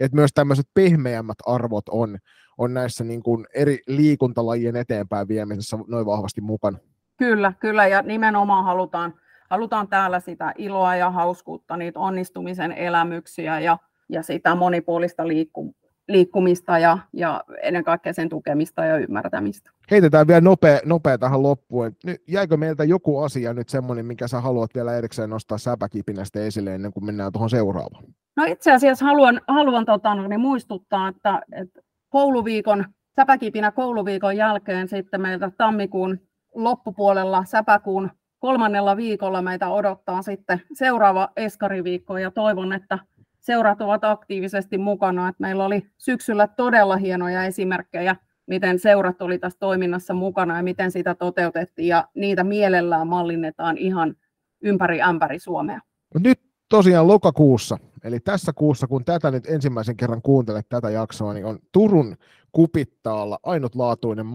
että 0.00 0.16
myös 0.16 0.30
tämmöiset 0.34 0.66
pehmeämmät 0.74 1.38
arvot 1.46 1.88
on, 1.88 2.18
on 2.60 2.74
näissä 2.74 3.04
niin 3.04 3.22
kuin 3.22 3.46
eri 3.54 3.78
liikuntalajien 3.86 4.76
eteenpäin 4.76 5.28
viemisessä 5.28 5.78
noin 5.88 6.06
vahvasti 6.06 6.40
mukana. 6.40 6.78
Kyllä, 7.16 7.52
kyllä, 7.60 7.86
ja 7.86 8.02
nimenomaan 8.02 8.64
halutaan, 8.64 9.14
halutaan 9.50 9.88
täällä 9.88 10.20
sitä 10.20 10.52
iloa 10.58 10.96
ja 10.96 11.10
hauskuutta, 11.10 11.76
niitä 11.76 12.00
onnistumisen 12.00 12.72
elämyksiä 12.72 13.60
ja, 13.60 13.78
ja 14.08 14.22
sitä 14.22 14.54
monipuolista 14.54 15.28
liikku, 15.28 15.74
liikkumista 16.08 16.78
ja, 16.78 16.98
ja 17.12 17.44
ennen 17.62 17.84
kaikkea 17.84 18.12
sen 18.12 18.28
tukemista 18.28 18.84
ja 18.84 18.96
ymmärtämistä. 18.98 19.70
Heitetään 19.90 20.26
vielä 20.26 20.40
nopea, 20.40 20.80
nopea 20.84 21.18
tähän 21.18 21.42
loppuun. 21.42 21.96
Nyt, 22.04 22.22
jäikö 22.28 22.56
meiltä 22.56 22.84
joku 22.84 23.18
asia 23.18 23.54
nyt 23.54 23.68
semmoinen, 23.68 24.06
mikä 24.06 24.28
sä 24.28 24.40
haluat 24.40 24.74
vielä 24.74 24.94
erikseen 24.94 25.30
nostaa 25.30 25.58
säpäkipinästä 25.58 26.40
esille 26.40 26.74
ennen 26.74 26.92
kuin 26.92 27.04
mennään 27.04 27.32
tuohon 27.32 27.50
seuraavaan? 27.50 28.04
No 28.36 28.44
itse 28.44 28.72
asiassa 28.72 29.04
haluan, 29.04 29.40
haluan 29.48 29.84
tota, 29.84 30.14
niin 30.14 30.40
muistuttaa, 30.40 31.08
että, 31.08 31.40
että 31.52 31.80
kouluviikon, 32.10 32.84
säpäkipinä 33.16 33.70
kouluviikon 33.70 34.36
jälkeen 34.36 34.88
sitten 34.88 35.20
meiltä 35.20 35.50
tammikuun 35.56 36.20
loppupuolella 36.54 37.44
säpäkuun 37.44 38.10
kolmannella 38.38 38.96
viikolla 38.96 39.42
meitä 39.42 39.68
odottaa 39.68 40.22
sitten 40.22 40.62
seuraava 40.72 41.28
eskariviikko 41.36 42.18
ja 42.18 42.30
toivon, 42.30 42.72
että 42.72 42.98
seurat 43.40 43.80
ovat 43.80 44.04
aktiivisesti 44.04 44.78
mukana. 44.78 45.28
Että 45.28 45.40
meillä 45.40 45.64
oli 45.64 45.86
syksyllä 45.98 46.48
todella 46.48 46.96
hienoja 46.96 47.44
esimerkkejä, 47.44 48.16
miten 48.46 48.78
seurat 48.78 49.22
oli 49.22 49.38
tässä 49.38 49.58
toiminnassa 49.58 50.14
mukana 50.14 50.56
ja 50.56 50.62
miten 50.62 50.90
sitä 50.90 51.14
toteutettiin 51.14 51.88
ja 51.88 52.08
niitä 52.14 52.44
mielellään 52.44 53.08
mallinnetaan 53.08 53.78
ihan 53.78 54.16
ympäri 54.60 55.02
ämpäri 55.02 55.38
Suomea. 55.38 55.80
Nyt 56.24 56.40
tosiaan 56.70 57.08
lokakuussa, 57.08 57.78
eli 58.04 58.20
tässä 58.20 58.52
kuussa, 58.52 58.86
kun 58.86 59.04
tätä 59.04 59.30
nyt 59.30 59.46
ensimmäisen 59.46 59.96
kerran 59.96 60.22
kuuntelet 60.22 60.68
tätä 60.68 60.90
jaksoa, 60.90 61.32
niin 61.34 61.46
on 61.46 61.58
Turun 61.72 62.16
kupittaalla 62.52 63.38
ainutlaatuinen 63.42 64.26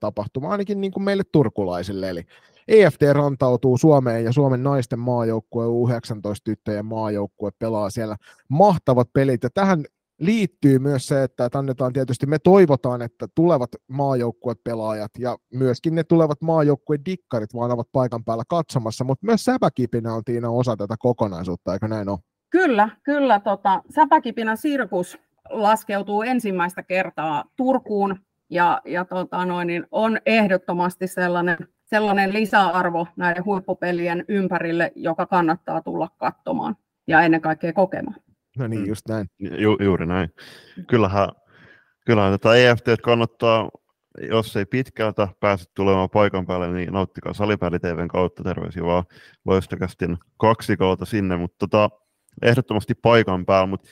tapahtuma, 0.00 0.48
ainakin 0.48 0.80
niin 0.80 0.92
kuin 0.92 1.04
meille 1.04 1.22
turkulaisille. 1.32 2.08
Eli 2.08 2.22
EFT 2.68 3.02
rantautuu 3.12 3.78
Suomeen 3.78 4.24
ja 4.24 4.32
Suomen 4.32 4.62
naisten 4.62 4.98
maajoukkue, 4.98 5.66
U19-tyttöjen 5.66 6.86
maajoukkue 6.86 7.50
pelaa 7.58 7.90
siellä 7.90 8.16
mahtavat 8.48 9.08
pelit. 9.12 9.42
Ja 9.42 9.50
tähän 9.54 9.84
liittyy 10.22 10.78
myös 10.78 11.06
se, 11.06 11.22
että 11.22 11.50
annetaan 11.54 11.92
tietysti, 11.92 12.26
me 12.26 12.38
toivotaan, 12.38 13.02
että 13.02 13.28
tulevat 13.34 13.70
maajoukkuepelaajat 13.88 15.10
ja 15.18 15.36
myöskin 15.54 15.94
ne 15.94 16.04
tulevat 16.04 16.38
dikkarit 17.06 17.54
vaan 17.54 17.70
ovat 17.70 17.88
paikan 17.92 18.24
päällä 18.24 18.44
katsomassa, 18.48 19.04
mutta 19.04 19.26
myös 19.26 19.44
säpäkipinä 19.44 20.14
on 20.14 20.24
Tiina 20.24 20.50
osa 20.50 20.76
tätä 20.76 20.94
kokonaisuutta, 20.98 21.72
eikö 21.72 21.88
näin 21.88 22.08
ole? 22.08 22.18
Kyllä, 22.50 22.88
kyllä. 23.02 23.40
Tota, 23.40 23.82
säpäkipinä 23.94 24.56
sirkus 24.56 25.18
laskeutuu 25.50 26.22
ensimmäistä 26.22 26.82
kertaa 26.82 27.44
Turkuun 27.56 28.16
ja, 28.50 28.80
ja 28.84 29.04
tota 29.04 29.46
noin, 29.46 29.66
niin 29.66 29.86
on 29.90 30.18
ehdottomasti 30.26 31.06
sellainen, 31.06 31.56
sellainen 31.84 32.32
lisäarvo 32.32 33.06
näiden 33.16 33.44
huippupelien 33.44 34.24
ympärille, 34.28 34.92
joka 34.94 35.26
kannattaa 35.26 35.82
tulla 35.82 36.08
katsomaan 36.16 36.76
ja 37.06 37.20
ennen 37.20 37.40
kaikkea 37.40 37.72
kokemaan. 37.72 38.16
No 38.58 38.66
niin, 38.66 38.80
mm. 38.80 38.86
just 38.86 39.08
näin. 39.08 39.26
Ju, 39.38 39.76
juuri 39.80 40.06
näin. 40.06 40.30
Kyllähän, 40.88 41.28
kyllähän 42.06 42.32
tätä 42.32 42.54
EFT 42.54 42.86
kannattaa, 43.02 43.70
jos 44.30 44.56
ei 44.56 44.66
pitkältä 44.66 45.28
pääse 45.40 45.64
tulemaan 45.74 46.10
paikan 46.10 46.46
päälle, 46.46 46.72
niin 46.72 46.92
nauttikaa 46.92 47.32
Salipääli 47.32 47.78
TVn 47.78 48.08
kautta. 48.08 48.42
Terveisiä 48.42 48.82
vaan 48.82 49.04
loistakästin 49.44 50.18
kaksi 50.36 50.76
kautta 50.76 51.04
sinne, 51.04 51.36
mutta 51.36 51.56
tota, 51.58 51.90
ehdottomasti 52.42 52.94
paikan 52.94 53.46
päällä. 53.46 53.66
Mutta 53.66 53.88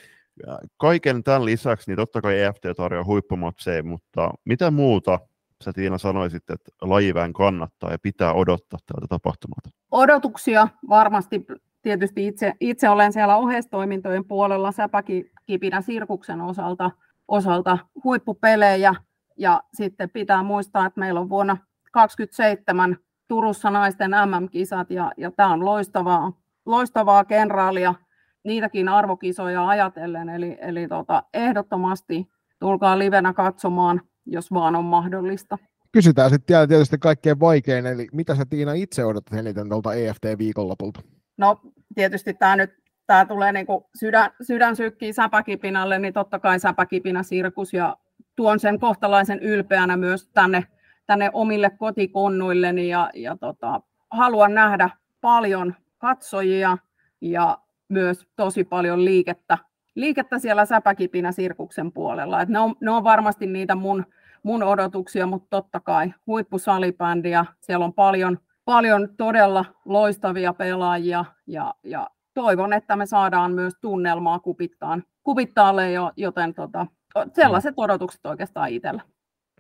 kaiken 0.77 1.25
tämän 1.25 1.45
lisäksi, 1.45 1.91
niin 1.91 1.97
totta 1.97 2.21
kai 2.21 2.41
EFT 2.41 2.63
tarjoaa 2.77 3.05
huippumatseja, 3.05 3.83
mutta 3.83 4.31
mitä 4.45 4.71
muuta 4.71 5.19
sä 5.65 5.73
Tiina 5.73 5.99
sanoisit, 5.99 6.51
että 6.51 6.71
lajivään 6.83 7.33
kannattaa 7.33 7.91
ja 7.91 7.99
pitää 7.99 8.33
odottaa 8.33 8.79
tältä 8.87 9.07
tapahtumalta? 9.09 9.71
Odotuksia 9.91 10.69
varmasti 10.89 11.47
tietysti 11.83 12.27
itse, 12.27 12.53
itse 12.61 12.89
olen 12.89 13.13
siellä 13.13 13.37
oheistoimintojen 13.37 14.25
puolella 14.25 14.73
säpäkipinä 14.73 15.81
sirkuksen 15.81 16.41
osalta, 16.41 16.91
osalta 17.29 17.79
huippupelejä 18.05 18.95
ja 19.37 19.63
sitten 19.75 20.11
pitää 20.11 20.43
muistaa, 20.43 20.87
että 20.87 21.01
meillä 21.01 21.21
on 21.21 21.29
vuonna 21.29 21.57
2027 21.93 22.97
Turussa 23.29 23.71
naisten 23.71 24.11
MM-kisat 24.11 24.91
ja, 24.91 25.13
ja 25.17 25.31
tämä 25.31 25.53
on 25.53 25.65
loistavaa, 25.65 26.33
loistavaa 26.67 27.25
kenraalia 27.25 27.95
niitäkin 28.45 28.89
arvokisoja 28.89 29.69
ajatellen, 29.69 30.29
eli, 30.29 30.59
eli 30.61 30.89
tota, 30.89 31.23
ehdottomasti 31.35 32.29
tulkaa 32.59 32.99
livenä 32.99 33.33
katsomaan, 33.33 34.01
jos 34.27 34.53
vaan 34.53 34.77
on 34.77 34.85
mahdollista. 34.85 35.59
Kysytään 35.93 36.31
sitten 36.31 36.69
tietysti 36.69 36.99
kaikkein 36.99 37.41
vaikein, 37.41 37.87
eli 37.87 38.07
mitä 38.13 38.35
sä 38.35 38.45
Tiina 38.47 38.73
itse 38.73 39.05
odotat 39.05 39.39
eniten 39.39 39.69
tuolta 39.69 39.95
EFT-viikonlopulta? 39.95 41.01
No 41.41 41.61
tietysti 41.95 42.35
tämä 42.35 42.57
nyt 42.57 42.71
tämä 43.07 43.27
tulee 43.27 43.53
niin 43.53 43.67
sydän, 43.95 44.31
sydän 44.43 44.77
sykkii 44.77 45.13
säpäkipinalle, 45.13 45.99
niin 45.99 46.13
totta 46.13 46.39
kai 46.39 46.61
säpäkipinä 46.61 47.23
sirkus 47.23 47.73
ja 47.73 47.97
tuon 48.37 48.61
sen 48.61 48.81
kohtalaisen 48.81 49.39
ylpeänä 49.39 49.97
myös 49.97 50.29
tänne, 50.29 50.65
tänne 51.07 51.31
omille 51.33 51.71
kotikonnuilleni 51.71 52.89
ja, 52.89 53.11
ja 53.15 53.37
tota, 53.37 53.81
haluan 54.11 54.55
nähdä 54.55 54.91
paljon 55.21 55.75
katsojia 55.99 56.79
ja 57.21 57.59
myös 57.89 58.27
tosi 58.37 58.65
paljon 58.65 59.05
liikettä, 59.05 59.59
liikettä 59.95 60.39
siellä 60.39 60.65
säpäkipinä 60.65 61.33
sirkuksen 61.33 61.93
puolella. 61.93 62.41
Et 62.41 62.49
ne, 62.49 62.59
on, 62.59 62.75
ne 62.81 62.91
on 62.91 63.05
varmasti 63.05 63.47
niitä 63.47 63.75
mun, 63.75 64.07
mun 64.43 64.63
odotuksia, 64.63 65.27
mutta 65.27 65.47
totta 65.51 65.81
kai 65.81 66.13
huippusalibändiä, 66.27 67.45
siellä 67.61 67.85
on 67.85 67.93
paljon, 67.93 68.39
paljon 68.71 69.09
todella 69.17 69.65
loistavia 69.85 70.53
pelaajia 70.53 71.25
ja, 71.47 71.75
ja 71.85 72.11
toivon, 72.35 72.73
että 72.73 72.97
me 72.97 73.07
saadaan 73.07 73.53
myös 73.53 73.75
tunnelmaa 73.81 74.39
kupittaan, 74.39 75.05
kupittaalle, 75.23 75.83
joten 76.17 76.55
tota, 76.55 76.87
sellaiset 77.33 77.75
odotukset 77.77 78.27
oikeastaan 78.27 78.71
itsellä. 78.71 79.03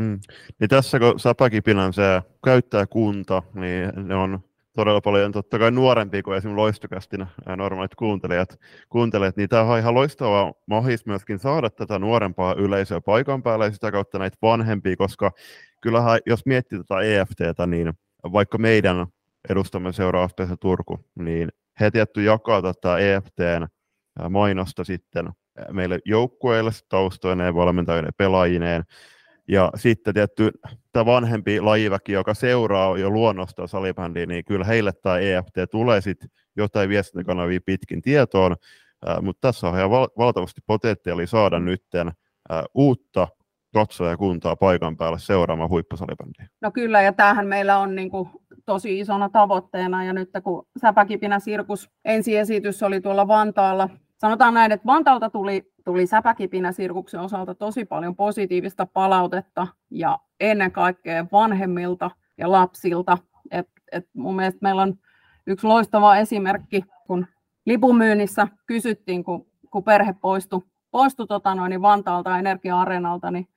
Mm. 0.00 0.20
Niin 0.60 0.68
tässä 0.68 0.98
kun 0.98 1.20
Säpäkipinän 1.20 1.92
se 1.92 2.22
käyttää 2.44 2.86
kunta, 2.86 3.42
niin 3.54 4.08
ne 4.08 4.14
on 4.14 4.40
todella 4.76 5.00
paljon 5.00 5.32
totta 5.32 5.58
kai 5.58 5.70
nuorempia 5.70 6.22
kuin 6.22 6.36
esimerkiksi 6.36 6.56
loistokästin 6.56 7.26
normaalit 7.56 7.94
kuuntelijat, 7.94 8.58
kuuntelijat 8.88 9.36
niin 9.36 9.48
tämä 9.48 9.62
on 9.62 9.78
ihan 9.78 9.94
loistava 9.94 10.52
mahdollisuus 10.66 11.06
myöskin 11.06 11.38
saada 11.38 11.70
tätä 11.70 11.98
nuorempaa 11.98 12.54
yleisöä 12.54 13.00
paikan 13.00 13.42
päällä 13.42 13.64
ja 13.64 13.72
sitä 13.72 13.92
kautta 13.92 14.18
näitä 14.18 14.36
vanhempia, 14.42 14.96
koska 14.96 15.30
kyllähän 15.80 16.20
jos 16.26 16.46
miettii 16.46 16.78
tätä 16.78 17.00
EFTtä, 17.00 17.66
niin 17.66 17.92
vaikka 18.22 18.58
meidän 18.58 19.06
edustamme 19.48 19.92
seuraa 19.92 20.28
Turku, 20.60 21.00
niin 21.14 21.48
he 21.80 21.90
tietty 21.90 22.22
jakaa 22.22 22.62
tätä 22.62 22.98
EFTn 22.98 23.66
mainosta 24.30 24.84
sitten 24.84 25.28
meille 25.72 25.98
joukkueille 26.04 26.70
taustoineen, 26.88 27.54
valmentajien 27.54 28.08
pelaajineen, 28.16 28.84
ja 29.48 29.70
sitten 29.74 30.14
tietty 30.14 30.50
tämä 30.92 31.06
vanhempi 31.06 31.60
lajiväki, 31.60 32.12
joka 32.12 32.34
seuraa 32.34 32.98
jo 32.98 33.10
luonnosta 33.10 33.66
salibändiä, 33.66 34.26
niin 34.26 34.44
kyllä 34.44 34.64
heille 34.64 34.92
tämä 34.92 35.18
EFT 35.18 35.70
tulee 35.70 36.00
sitten 36.00 36.30
jotain 36.56 36.88
viestintäkanavia 36.88 37.60
pitkin 37.66 38.02
tietoon, 38.02 38.56
mutta 39.22 39.48
tässä 39.48 39.68
on 39.68 39.76
ihan 39.76 39.90
val- 39.90 40.08
valtavasti 40.18 40.60
potentiaalia 40.66 41.26
saada 41.26 41.60
nytten 41.60 42.10
uutta 42.74 43.28
katsojakuntaa 43.72 44.56
paikan 44.56 44.96
päälle 44.96 45.18
seuraamaan 45.18 45.70
huippusalibändiä. 45.70 46.48
No 46.60 46.70
kyllä, 46.70 47.02
ja 47.02 47.12
tämähän 47.12 47.46
meillä 47.46 47.78
on 47.78 47.94
niin 47.94 48.10
kuin 48.10 48.28
tosi 48.66 48.98
isona 48.98 49.28
tavoitteena, 49.28 50.04
ja 50.04 50.12
nyt 50.12 50.30
kun 50.44 50.66
Säpäkipinä 50.80 51.38
Sirkus 51.38 51.90
ensiesitys 52.04 52.82
oli 52.82 53.00
tuolla 53.00 53.28
Vantaalla 53.28 53.88
sanotaan 54.20 54.54
näin, 54.54 54.72
että 54.72 54.86
Vantaalta 54.86 55.30
tuli, 55.30 55.72
tuli 55.84 56.06
säpäkipinä 56.06 56.72
sirkuksen 56.72 57.20
osalta 57.20 57.54
tosi 57.54 57.84
paljon 57.84 58.16
positiivista 58.16 58.86
palautetta 58.86 59.66
ja 59.90 60.18
ennen 60.40 60.72
kaikkea 60.72 61.26
vanhemmilta 61.32 62.10
ja 62.38 62.50
lapsilta. 62.50 63.18
Et, 63.50 63.68
et 63.92 64.08
mun 64.14 64.36
mielestä 64.36 64.58
meillä 64.62 64.82
on 64.82 64.94
yksi 65.46 65.66
loistava 65.66 66.16
esimerkki, 66.16 66.84
kun 67.06 67.26
lipumyynnissä 67.66 68.48
kysyttiin, 68.66 69.24
kun, 69.24 69.46
kun 69.70 69.84
perhe 69.84 70.14
poistui, 70.20 70.62
poistui 70.90 71.26
tota 71.26 71.54
noin, 71.54 71.82
Vantaalta 71.82 72.38
Energia-areenalta, 72.38 73.30
niin 73.30 73.48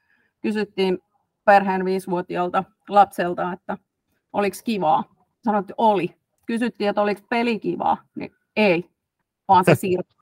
kysyttiin 0.44 1.00
perheen 1.46 1.86
viisivuotiaalta 1.86 2.64
lapselta, 2.90 3.54
että 3.54 3.78
oliko 4.34 4.58
kivaa. 4.64 5.04
Sanoit, 5.44 5.64
että 5.64 5.74
oli. 5.78 6.16
Kysyttiin, 6.46 6.90
että 6.90 7.02
oliko 7.02 7.22
peli 7.30 7.60
kivaa, 7.60 7.98
niin 8.16 8.32
ei, 8.56 8.90
vaan 9.48 9.66
se 9.66 9.76
siirtyi. 9.76 10.14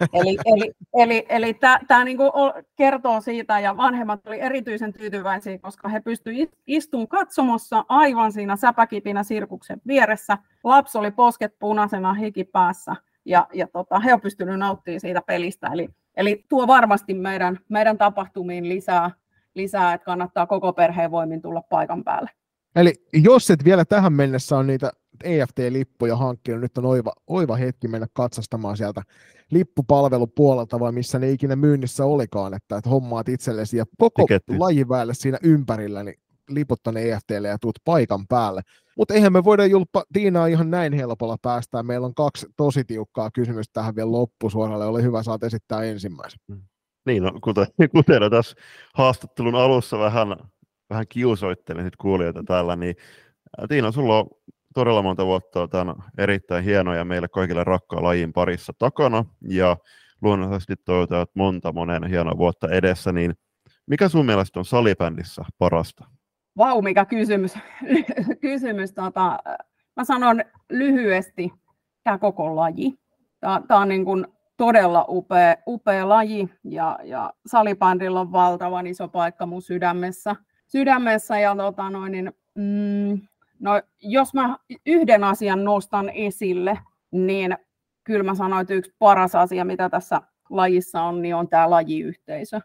Eli, 0.12 0.38
eli, 0.44 0.72
eli, 0.94 1.26
eli 1.28 1.58
tämä 1.88 2.04
niinku 2.04 2.32
kertoo 2.76 3.20
siitä, 3.20 3.60
ja 3.60 3.76
vanhemmat 3.76 4.26
oli 4.26 4.40
erityisen 4.40 4.92
tyytyväisiä, 4.92 5.58
koska 5.58 5.88
he 5.88 6.00
pystyivät 6.00 6.50
istumaan 6.66 7.08
katsomossa 7.08 7.84
aivan 7.88 8.32
siinä 8.32 8.56
säpäkipinä 8.56 9.22
sirkuksen 9.22 9.80
vieressä. 9.86 10.38
Lapsi 10.64 10.98
oli 10.98 11.10
posket 11.10 11.58
punaisena 11.58 12.14
hiki 12.14 12.44
päässä, 12.44 12.96
ja, 13.24 13.46
ja 13.52 13.66
tota, 13.66 13.98
he 13.98 14.12
ovat 14.12 14.22
pystyneet 14.22 14.58
nauttimaan 14.58 15.00
siitä 15.00 15.22
pelistä. 15.26 15.70
Eli, 15.72 15.88
eli 16.16 16.44
tuo 16.48 16.66
varmasti 16.66 17.14
meidän, 17.14 17.58
meidän 17.68 17.98
tapahtumiin 17.98 18.68
lisää, 18.68 19.10
lisää, 19.60 19.94
että 19.94 20.04
kannattaa 20.04 20.46
koko 20.46 20.72
perheen 20.72 21.10
voimin 21.10 21.42
tulla 21.42 21.62
paikan 21.62 22.04
päälle. 22.04 22.30
Eli 22.76 22.92
jos 23.12 23.50
et 23.50 23.64
vielä 23.64 23.84
tähän 23.84 24.12
mennessä 24.12 24.56
on 24.56 24.66
niitä 24.66 24.92
EFT-lippuja 25.24 26.16
hankkinut, 26.16 26.60
nyt 26.60 26.78
on 26.78 26.86
oiva, 26.86 27.12
oiva 27.26 27.56
hetki 27.56 27.88
mennä 27.88 28.06
katsastamaan 28.12 28.76
sieltä 28.76 29.02
lippupalvelupuolelta 29.50 30.80
vai 30.80 30.92
missä 30.92 31.18
ne 31.18 31.30
ikinä 31.30 31.56
myynnissä 31.56 32.04
olikaan, 32.04 32.54
että, 32.54 32.76
että 32.76 32.90
hommaat 32.90 33.28
itsellesi 33.28 33.76
ja 33.76 33.84
koko 33.98 34.26
lajiväelle 34.58 35.14
siinä 35.14 35.38
ympärillä, 35.42 36.02
niin 36.04 36.14
liput 36.48 36.82
tänne 36.82 37.02
EFTlle 37.02 37.48
ja 37.48 37.58
tuut 37.58 37.78
paikan 37.84 38.26
päälle. 38.26 38.62
Mutta 38.96 39.14
eihän 39.14 39.32
me 39.32 39.44
voida 39.44 39.66
julppa 39.66 40.04
Tiinaa 40.12 40.46
ihan 40.46 40.70
näin 40.70 40.92
helpolla 40.92 41.36
päästää. 41.42 41.82
Meillä 41.82 42.06
on 42.06 42.14
kaksi 42.14 42.46
tosi 42.56 42.84
tiukkaa 42.84 43.30
kysymystä 43.30 43.72
tähän 43.72 43.96
vielä 43.96 44.12
loppusuoralle. 44.12 44.86
Ole 44.86 45.02
hyvä, 45.02 45.22
saat 45.22 45.42
esittää 45.42 45.82
ensimmäisen. 45.82 46.40
Niin, 47.06 47.22
no, 47.22 47.32
kuten, 47.44 47.66
kuten 47.96 48.30
tässä 48.30 48.56
haastattelun 48.94 49.54
alussa 49.54 49.98
vähän, 49.98 50.36
vähän 50.90 51.04
kiusoittelin 51.08 51.84
sit 51.84 51.96
kuulijoita 51.96 52.42
täällä, 52.46 52.76
niin 52.76 52.96
Tiina, 53.68 53.92
sulla 53.92 54.18
on 54.18 54.26
todella 54.74 55.02
monta 55.02 55.26
vuotta 55.26 55.68
tämän 55.68 55.94
erittäin 56.18 56.64
hienoja 56.64 57.04
meille 57.04 57.28
kaikille 57.28 57.64
rakkaan 57.64 58.04
lajin 58.04 58.32
parissa 58.32 58.72
takana 58.78 59.24
ja 59.48 59.76
luonnollisesti 60.22 60.74
toivotaan 60.84 61.26
monta 61.34 61.72
monen 61.72 62.04
hienoa 62.04 62.38
vuotta 62.38 62.68
edessä, 62.68 63.12
niin 63.12 63.34
mikä 63.86 64.08
sun 64.08 64.26
mielestä 64.26 64.58
on 64.58 64.64
salibändissä 64.64 65.44
parasta? 65.58 66.04
Vau, 66.58 66.82
mikä 66.82 67.04
kysymys. 67.04 67.54
kysymys 68.40 68.92
tota, 68.92 69.38
mä 69.96 70.04
sanon 70.04 70.40
lyhyesti, 70.70 71.52
tämä 72.04 72.18
koko 72.18 72.56
laji. 72.56 72.94
Tämä, 73.40 73.80
on 73.80 73.88
niin 73.88 74.04
kuin 74.04 74.26
todella 74.60 75.04
upea, 75.08 75.56
upea 75.66 76.08
laji 76.08 76.48
ja, 76.64 76.98
ja 77.04 77.32
salibändillä 77.46 78.20
on 78.20 78.32
valtavan 78.32 78.86
iso 78.86 79.08
paikka 79.08 79.46
mun 79.46 79.62
sydämessä. 79.62 80.36
sydämessä 80.66 81.38
ja 81.38 81.56
tota 81.56 81.90
noin, 81.90 82.12
niin, 82.12 82.32
mm, 82.54 83.20
No, 83.60 83.82
jos 84.02 84.34
mä 84.34 84.56
yhden 84.86 85.24
asian 85.24 85.64
nostan 85.64 86.08
esille, 86.08 86.78
niin 87.10 87.56
kyllä 88.04 88.22
mä 88.22 88.34
sanoin, 88.34 88.62
että 88.62 88.74
yksi 88.74 88.94
paras 88.98 89.34
asia, 89.34 89.64
mitä 89.64 89.88
tässä 89.88 90.20
lajissa 90.50 91.02
on, 91.02 91.22
niin 91.22 91.34
on 91.34 91.48
tämä 91.48 91.70
lajiyhteisö. 91.70 92.60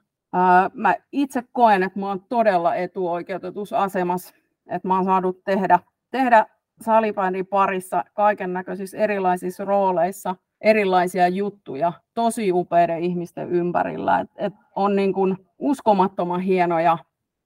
Mä 0.73 0.95
itse 1.11 1.43
koen, 1.51 1.84
että 1.84 1.99
mä 1.99 2.07
oon 2.07 2.23
todella 2.30 2.76
etuoikeutetussa 2.76 3.77
asemassa, 3.77 4.35
että 4.69 4.88
mä 4.88 4.95
oon 4.95 5.05
saanut 5.05 5.43
tehdä, 5.43 5.80
tehdä 6.11 6.45
salibändin 6.81 7.47
parissa 7.47 8.03
kaiken 8.13 8.53
näköisissä 8.53 8.97
erilaisissa 8.97 9.65
rooleissa 9.65 10.35
erilaisia 10.61 11.27
juttuja 11.27 11.94
tosi 12.14 12.52
upeiden 12.52 13.03
ihmisten 13.03 13.49
ympärillä. 13.49 14.19
Et, 14.19 14.30
et 14.36 14.53
on 14.76 14.95
niin 14.95 15.14
kuin 15.14 15.38
uskomattoman 15.60 16.41
hienoja 16.41 16.98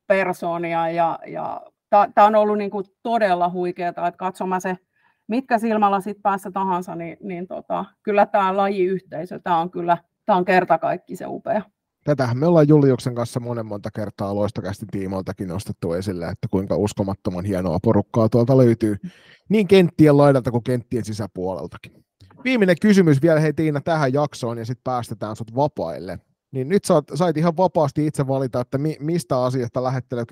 persoonia 0.07 0.89
ja, 0.89 1.19
ja 1.27 1.61
tämä 1.89 2.27
on 2.27 2.35
ollut 2.35 2.57
niin 2.57 2.71
kuin 2.71 2.85
todella 3.03 3.49
huikeaa, 3.49 3.89
että 3.89 4.11
katsomaan 4.17 4.61
se, 4.61 4.77
mitkä 5.27 5.59
silmällä 5.59 6.01
sitten 6.01 6.21
päässä 6.21 6.51
tahansa, 6.51 6.95
niin, 6.95 7.17
niin 7.21 7.47
tota, 7.47 7.85
kyllä 8.03 8.25
tämä 8.25 8.57
lajiyhteisö, 8.57 9.39
tämä 9.39 9.57
on 9.57 9.71
kyllä 9.71 9.97
tämä 10.25 10.37
on 10.37 10.45
kerta 10.45 10.77
kaikki 10.77 11.15
se 11.15 11.25
upea. 11.27 11.61
Tätähän 12.03 12.37
me 12.37 12.47
ollaan 12.47 12.67
Juliuksen 12.67 13.15
kanssa 13.15 13.39
monen 13.39 13.65
monta 13.65 13.89
kertaa 13.95 14.35
loistokästi 14.35 14.85
tiimoiltakin 14.91 15.47
nostettu 15.47 15.93
esille, 15.93 16.25
että 16.25 16.47
kuinka 16.51 16.75
uskomattoman 16.75 17.45
hienoa 17.45 17.79
porukkaa 17.83 18.29
tuolta 18.29 18.57
löytyy 18.57 18.97
niin 19.49 19.67
kenttien 19.67 20.17
laidalta 20.17 20.51
kuin 20.51 20.63
kenttien 20.63 21.05
sisäpuoleltakin. 21.05 22.05
Viimeinen 22.43 22.75
kysymys 22.81 23.21
vielä 23.21 23.39
hei 23.39 23.53
Tiina 23.53 23.81
tähän 23.81 24.13
jaksoon 24.13 24.57
ja 24.57 24.65
sitten 24.65 24.83
päästetään 24.83 25.35
sut 25.35 25.55
vapaille. 25.55 26.19
Niin 26.51 26.69
nyt 26.69 26.85
sait, 26.85 27.05
sait 27.15 27.37
ihan 27.37 27.57
vapaasti 27.57 28.07
itse 28.07 28.27
valita, 28.27 28.61
että 28.61 28.77
mi, 28.77 28.97
mistä 28.99 29.43
asiasta 29.43 29.83
lähettelet 29.83 30.27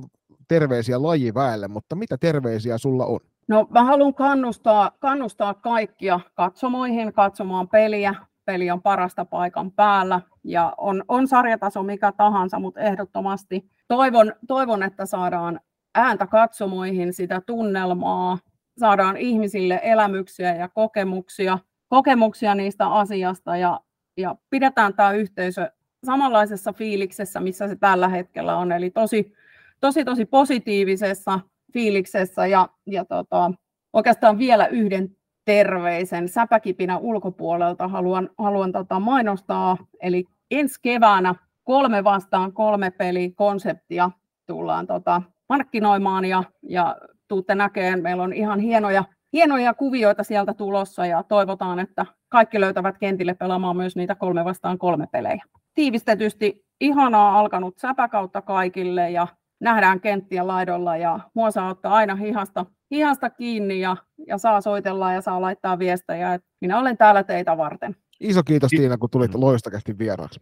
terveisiä 0.48 1.04
lajiväelle, 1.04 1.68
mutta 1.68 1.96
mitä 1.96 2.18
terveisiä 2.18 2.78
sulla 2.78 3.06
on? 3.06 3.20
No 3.48 3.68
mä 3.70 3.84
haluan 3.84 4.14
kannustaa, 4.14 4.92
kannustaa 5.00 5.54
kaikkia 5.54 6.20
katsomoihin 6.34 7.14
katsomaan 7.14 7.70
peliä. 7.70 8.16
Peli 8.46 8.72
on 8.72 8.82
parasta 8.82 9.26
paikan 9.26 9.72
päällä 9.72 10.22
ja 10.44 10.74
on, 10.78 11.04
on 11.08 11.28
sarjataso 11.28 11.84
mikä 11.84 12.12
tahansa, 12.12 12.60
mutta 12.60 12.80
ehdottomasti 12.80 13.70
toivon, 13.88 14.34
toivon, 14.48 14.84
että 14.84 15.06
saadaan 15.06 15.60
ääntä 15.96 16.28
katsomoihin, 16.28 17.14
sitä 17.14 17.42
tunnelmaa, 17.46 18.38
saadaan 18.80 19.18
ihmisille 19.18 19.80
elämyksiä 19.84 20.56
ja 20.56 20.70
kokemuksia, 20.70 21.60
kokemuksia 21.90 22.56
niistä 22.56 22.88
asiasta 22.88 23.58
ja, 23.58 23.80
ja 24.18 24.36
pidetään 24.50 24.94
tämä 24.94 25.12
yhteisö 25.12 25.72
samanlaisessa 26.06 26.74
fiiliksessä, 26.74 27.40
missä 27.40 27.68
se 27.68 27.76
tällä 27.76 28.08
hetkellä 28.08 28.58
on, 28.58 28.72
eli 28.72 28.90
tosi, 28.90 29.34
tosi, 29.80 30.06
tosi 30.06 30.26
positiivisessa 30.26 31.40
fiiliksessä 31.74 32.48
ja, 32.48 32.70
ja 32.86 33.06
tota, 33.06 33.52
oikeastaan 33.94 34.38
vielä 34.38 34.68
yhden 34.68 35.16
terveisen 35.46 36.30
säpäkipinä 36.30 36.98
ulkopuolelta 36.98 37.88
haluan, 37.88 38.30
haluan 38.38 38.72
tota 38.72 39.00
mainostaa, 39.00 39.78
eli 40.02 40.26
ensi 40.52 40.80
keväänä 40.82 41.36
kolme 41.64 42.04
vastaan 42.04 42.54
kolme 42.54 42.92
peli 42.92 43.32
konseptia 43.36 44.12
tullaan 44.46 44.88
tota, 44.88 45.22
markkinoimaan 45.50 46.26
ja, 46.26 46.44
ja 46.62 46.96
tuutte 47.28 47.56
näkeen, 47.56 48.04
meillä 48.04 48.24
on 48.24 48.34
ihan 48.34 48.60
hienoja, 48.60 49.04
hienoja 49.34 49.74
kuvioita 49.74 50.24
sieltä 50.24 50.54
tulossa 50.54 51.06
ja 51.06 51.24
toivotaan, 51.24 51.80
että 51.80 52.06
kaikki 52.30 52.60
löytävät 52.60 52.98
kentille 52.98 53.34
pelaamaan 53.34 53.78
myös 53.78 53.96
niitä 53.96 54.16
kolme 54.16 54.46
vastaan 54.46 54.78
kolme 54.78 55.08
pelejä. 55.12 55.44
Tiivistetysti 55.74 56.66
ihanaa 56.82 57.40
alkanut 57.40 57.78
säpäkautta 57.78 58.42
kaikille 58.42 59.12
ja 59.12 59.28
nähdään 59.62 60.02
kenttiä 60.02 60.48
laidolla 60.48 60.98
ja 60.98 61.20
mua 61.34 61.52
saa 61.52 61.70
ottaa 61.70 61.94
aina 61.94 62.16
hihasta, 62.16 62.66
hihasta 62.92 63.30
kiinni 63.30 63.80
ja, 63.80 63.98
ja 64.28 64.38
saa 64.38 64.62
soitella 64.62 65.14
ja 65.14 65.22
saa 65.22 65.42
laittaa 65.42 65.80
viestejä. 65.80 66.34
Et 66.34 66.42
minä 66.62 66.80
olen 66.80 66.98
täällä 66.98 67.24
teitä 67.24 67.58
varten. 67.58 67.96
Iso 68.20 68.44
kiitos 68.44 68.70
Tiina, 68.70 68.98
kun 68.98 69.10
tulit 69.10 69.36
loistakästi 69.36 69.98
vieraaksi. 69.98 70.40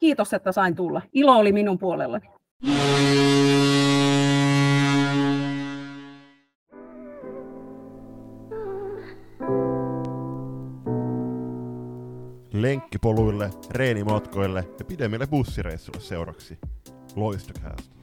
Kiitos, 0.00 0.32
että 0.32 0.52
sain 0.52 0.74
tulla. 0.74 1.02
Ilo 1.12 1.32
oli 1.32 1.52
minun 1.52 1.78
puolellani. 1.78 2.28
Lenkkipoluille, 12.68 13.50
reenimatkoille 13.70 14.68
ja 14.78 14.84
pidemmille 14.84 15.26
bussireissuille 15.26 16.00
seuraksi. 16.00 16.58
Loistokäästä. 17.16 17.96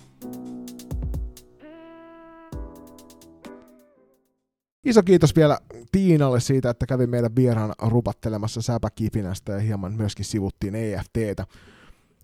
Iso 4.86 5.04
kiitos 5.04 5.36
vielä 5.36 5.60
Tiinalle 5.92 6.40
siitä, 6.40 6.70
että 6.70 6.86
kävi 6.86 7.08
meidän 7.08 7.36
vieraan 7.36 7.74
rupattelemassa 7.82 8.62
säpäkipinästä 8.62 9.52
ja 9.52 9.60
hieman 9.60 9.94
myöskin 9.94 10.26
sivuttiin 10.26 10.76
EFTtä. 10.76 11.46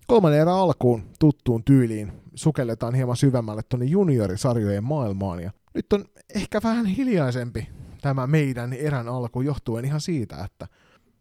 Kolmannen 0.06 0.40
erän 0.40 0.54
alkuun 0.54 1.02
tuttuun 1.18 1.64
tyyliin 1.64 2.12
sukelletaan 2.34 2.94
hieman 2.94 3.16
syvemmälle 3.16 3.62
tuonne 3.68 3.86
juniorisarjojen 3.86 4.84
maailmaan 4.84 5.40
ja 5.40 5.50
nyt 5.74 5.92
on 5.92 6.04
ehkä 6.34 6.60
vähän 6.64 6.86
hiljaisempi 6.86 7.68
tämä 8.00 8.26
meidän 8.26 8.72
erän 8.72 9.08
alku 9.08 9.40
johtuen 9.40 9.84
ihan 9.84 10.00
siitä, 10.00 10.44
että 10.44 10.68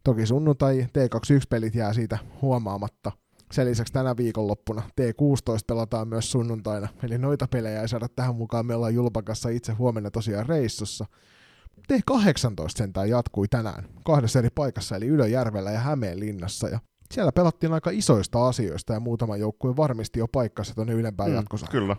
toki 0.03 0.26
sunnuntai 0.26 0.88
T21-pelit 0.98 1.76
jää 1.76 1.94
siitä 1.94 2.18
huomaamatta. 2.41 3.11
Sen 3.52 3.68
lisäksi 3.68 3.94
tänä 3.94 4.18
viikonloppuna 4.18 4.82
T16 5.02 5.60
pelataan 5.68 6.07
myös 6.07 6.32
sunnuntaina, 6.32 6.88
eli 7.03 7.18
noita 7.18 7.48
pelejä 7.48 7.82
ei 7.82 7.88
saada 7.88 8.07
tähän 8.15 8.36
mukaan. 8.36 8.65
Me 8.65 8.76
ollaan 8.76 8.94
Julpakassa 8.94 9.49
itse 9.49 9.73
huomenna 9.73 10.11
tosiaan 10.11 10.45
reissussa. 10.45 11.06
T18 11.94 12.65
sentään 12.69 13.10
jatkui 13.10 13.48
tänään 13.48 13.84
kahdessa 14.03 14.40
eri 14.40 14.49
paikassa, 14.56 14.95
eli 14.95 15.07
Ylöjärvellä 15.07 15.72
ja 15.72 15.80
Hämeenlinnassa. 15.80 16.69
Ja 16.69 16.80
siellä 17.11 17.32
pelattiin 17.32 17.73
aika 17.73 17.90
isoista 17.90 18.48
asioista 18.48 18.94
ja 18.94 18.99
muutama 18.99 19.38
joukkue 19.38 19.76
varmisti 19.76 20.19
jo 20.19 20.28
paikkansa 20.28 20.76
tuonne 20.76 20.94
ylempään 20.94 21.30
mm, 21.30 21.36
jatkossa. 21.36 21.68
Kyllä. 21.72 21.95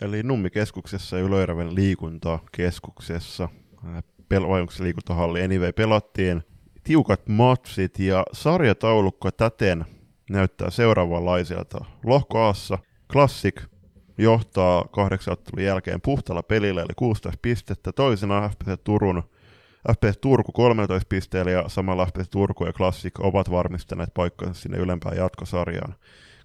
Eli 0.00 0.22
Nummikeskuksessa 0.22 1.18
ja 1.18 1.24
Ylöjärven 1.24 1.74
liikuntakeskuksessa, 1.74 3.48
pel- 4.34 4.82
liikuntahalli, 4.82 5.42
anyway, 5.42 5.72
pelattiin 5.72 6.42
tiukat 6.82 7.28
matsit 7.28 7.98
ja 7.98 8.24
sarjataulukko 8.32 9.30
täten 9.30 9.84
näyttää 10.30 10.70
seuraavanlaiselta. 10.70 11.84
Lohko 12.04 12.38
Aassa 12.38 12.78
Classic 13.12 13.62
johtaa 14.18 14.84
kahdeksanottelun 14.84 15.64
jälkeen 15.64 16.00
puhtalla 16.00 16.42
pelillä, 16.42 16.80
eli 16.80 16.94
16 16.96 17.38
pistettä. 17.42 17.92
Toisena 17.92 18.48
FPC 18.48 18.84
Turun 18.84 19.22
FPS 19.88 20.18
Turku 20.18 20.52
13 20.52 21.06
pisteellä 21.08 21.50
ja 21.50 21.68
samalla 21.68 22.06
FPS 22.06 22.28
Turku 22.28 22.66
ja 22.66 22.72
Classic 22.72 23.20
ovat 23.20 23.50
varmistaneet 23.50 24.14
paikkansa 24.14 24.60
sinne 24.60 24.78
ylempään 24.78 25.16
jatkosarjaan. 25.16 25.94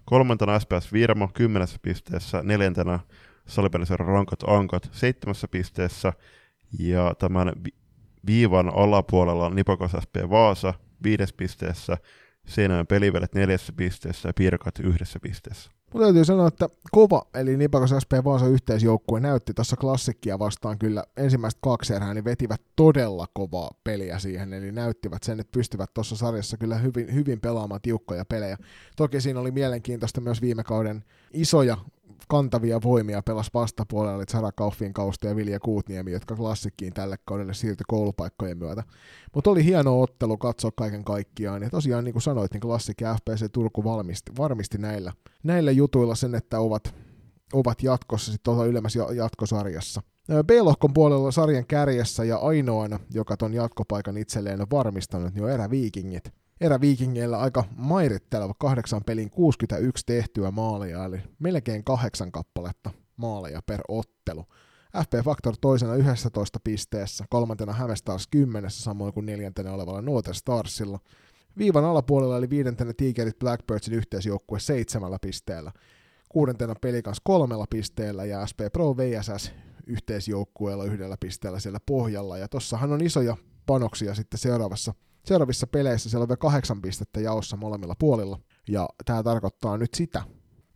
Kolmantena 0.04 0.58
SPS 0.58 0.92
Virmo 0.92 1.28
10 1.34 1.68
pisteessä, 1.82 2.42
neljäntenä 2.42 3.00
Salipelisen 3.46 3.98
Rankat 3.98 4.42
Ankat 4.46 4.88
7 4.92 5.34
pisteessä 5.50 6.12
ja 6.78 7.14
tämän 7.18 7.52
viivan 8.26 8.68
alapuolella 8.74 9.50
Nipakos 9.50 9.90
SP 10.04 10.14
Vaasa 10.30 10.74
viides 11.02 11.32
pisteessä, 11.32 11.96
Seinäjoen 12.46 12.86
pelivelet 12.86 13.34
neljässä 13.34 13.72
pisteessä 13.72 14.28
ja 14.28 14.32
Pirkat 14.34 14.78
yhdessä 14.78 15.18
pisteessä. 15.22 15.70
Mutta 15.92 16.06
täytyy 16.06 16.24
sanoa, 16.24 16.48
että 16.48 16.68
kova, 16.92 17.22
eli 17.34 17.56
Nipakos 17.56 17.90
SP 18.04 18.12
Vaasa 18.24 18.46
yhteisjoukkue 18.46 19.20
näytti 19.20 19.54
tuossa 19.54 19.76
klassikkia 19.76 20.38
vastaan 20.38 20.78
kyllä 20.78 21.04
ensimmäistä 21.16 21.58
kaksi 21.62 21.94
erää, 21.94 22.14
niin 22.14 22.24
vetivät 22.24 22.60
todella 22.76 23.26
kovaa 23.32 23.70
peliä 23.84 24.18
siihen, 24.18 24.52
eli 24.52 24.72
näyttivät 24.72 25.22
sen, 25.22 25.40
että 25.40 25.52
pystyvät 25.52 25.94
tuossa 25.94 26.16
sarjassa 26.16 26.56
kyllä 26.56 26.78
hyvin, 26.78 27.14
hyvin 27.14 27.40
pelaamaan 27.40 27.80
tiukkoja 27.80 28.24
pelejä. 28.24 28.56
Toki 28.96 29.20
siinä 29.20 29.40
oli 29.40 29.50
mielenkiintoista 29.50 30.20
myös 30.20 30.42
viime 30.42 30.64
kauden 30.64 31.04
isoja 31.32 31.76
kantavia 32.28 32.80
voimia 32.84 33.22
pelas 33.22 33.50
vastapuolella, 33.54 34.16
eli 34.16 34.24
Sara 34.28 34.52
Kauffin 34.52 34.92
kausta 34.94 35.26
ja 35.26 35.36
Vilja 35.36 35.60
Kuutniemi, 35.60 36.12
jotka 36.12 36.36
klassikkiin 36.36 36.92
tälle 36.92 37.16
kaudelle 37.24 37.54
siirtyi 37.54 37.84
koulupaikkojen 37.88 38.58
myötä. 38.58 38.82
Mutta 39.34 39.50
oli 39.50 39.64
hieno 39.64 40.00
ottelu 40.00 40.36
katsoa 40.36 40.70
kaiken 40.76 41.04
kaikkiaan, 41.04 41.62
ja 41.62 41.70
tosiaan 41.70 42.04
niin 42.04 42.12
kuin 42.12 42.22
sanoit, 42.22 42.52
niin 42.52 42.60
klassikki 42.60 43.04
FPC 43.04 43.52
Turku 43.52 43.84
valmisti, 43.84 44.32
varmisti 44.38 44.78
näillä, 44.78 45.12
näillä 45.42 45.70
jutuilla 45.70 46.14
sen, 46.14 46.34
että 46.34 46.60
ovat, 46.60 46.94
ovat 47.52 47.82
jatkossa 47.82 48.32
sitten 48.32 48.44
tuolla 48.44 48.66
ylemmässä 48.66 49.00
jatkosarjassa. 49.14 50.02
B-lohkon 50.46 50.92
puolella 50.94 51.30
sarjan 51.30 51.66
kärjessä 51.66 52.24
ja 52.24 52.36
ainoana, 52.36 53.00
joka 53.14 53.36
ton 53.36 53.54
jatkopaikan 53.54 54.16
itselleen 54.16 54.60
on 54.60 54.66
varmistanut, 54.70 55.34
niin 55.34 55.44
on 55.44 55.50
eräviikingit 55.50 56.32
eräviikingeillä 56.60 57.38
aika 57.38 57.64
mairitteleva 57.76 58.54
kahdeksan 58.58 59.04
pelin 59.04 59.30
61 59.30 60.06
tehtyä 60.06 60.50
maalia, 60.50 61.04
eli 61.04 61.22
melkein 61.38 61.84
kahdeksan 61.84 62.32
kappaletta 62.32 62.90
maaleja 63.16 63.60
per 63.66 63.80
ottelu. 63.88 64.44
FP 64.96 65.24
Factor 65.24 65.56
toisena 65.60 65.94
11 65.94 66.60
pisteessä, 66.64 67.24
kolmantena 67.30 67.72
Hämestars 67.72 68.26
10, 68.26 68.70
samoin 68.70 69.12
kuin 69.12 69.26
neljäntenä 69.26 69.72
olevalla 69.72 70.02
Northern 70.02 70.34
Starsilla. 70.34 70.98
Viivan 71.58 71.84
alapuolella 71.84 72.36
eli 72.36 72.50
viidentenä 72.50 72.92
Tigerit 72.96 73.38
Blackbirdsin 73.38 73.94
yhteisjoukkue 73.94 74.60
seitsemällä 74.60 75.18
pisteellä. 75.22 75.72
Kuudentena 76.28 76.74
Pelikans 76.80 77.20
kolmella 77.24 77.66
pisteellä 77.70 78.24
ja 78.24 78.46
SP 78.50 78.60
Pro 78.72 78.96
VSS 78.96 79.52
yhteisjoukkueella 79.86 80.84
yhdellä 80.84 81.16
pisteellä 81.20 81.60
siellä 81.60 81.78
pohjalla. 81.86 82.38
Ja 82.38 82.48
tossahan 82.48 82.92
on 82.92 83.02
isoja 83.02 83.36
panoksia 83.66 84.14
sitten 84.14 84.38
seuraavassa 84.38 84.94
seuraavissa 85.26 85.66
peleissä 85.66 86.10
siellä 86.10 86.22
on 86.22 86.28
vielä 86.28 86.36
kahdeksan 86.36 86.82
pistettä 86.82 87.20
jaossa 87.20 87.56
molemmilla 87.56 87.94
puolilla. 87.98 88.38
Ja 88.68 88.88
tämä 89.04 89.22
tarkoittaa 89.22 89.76
nyt 89.76 89.94
sitä, 89.94 90.22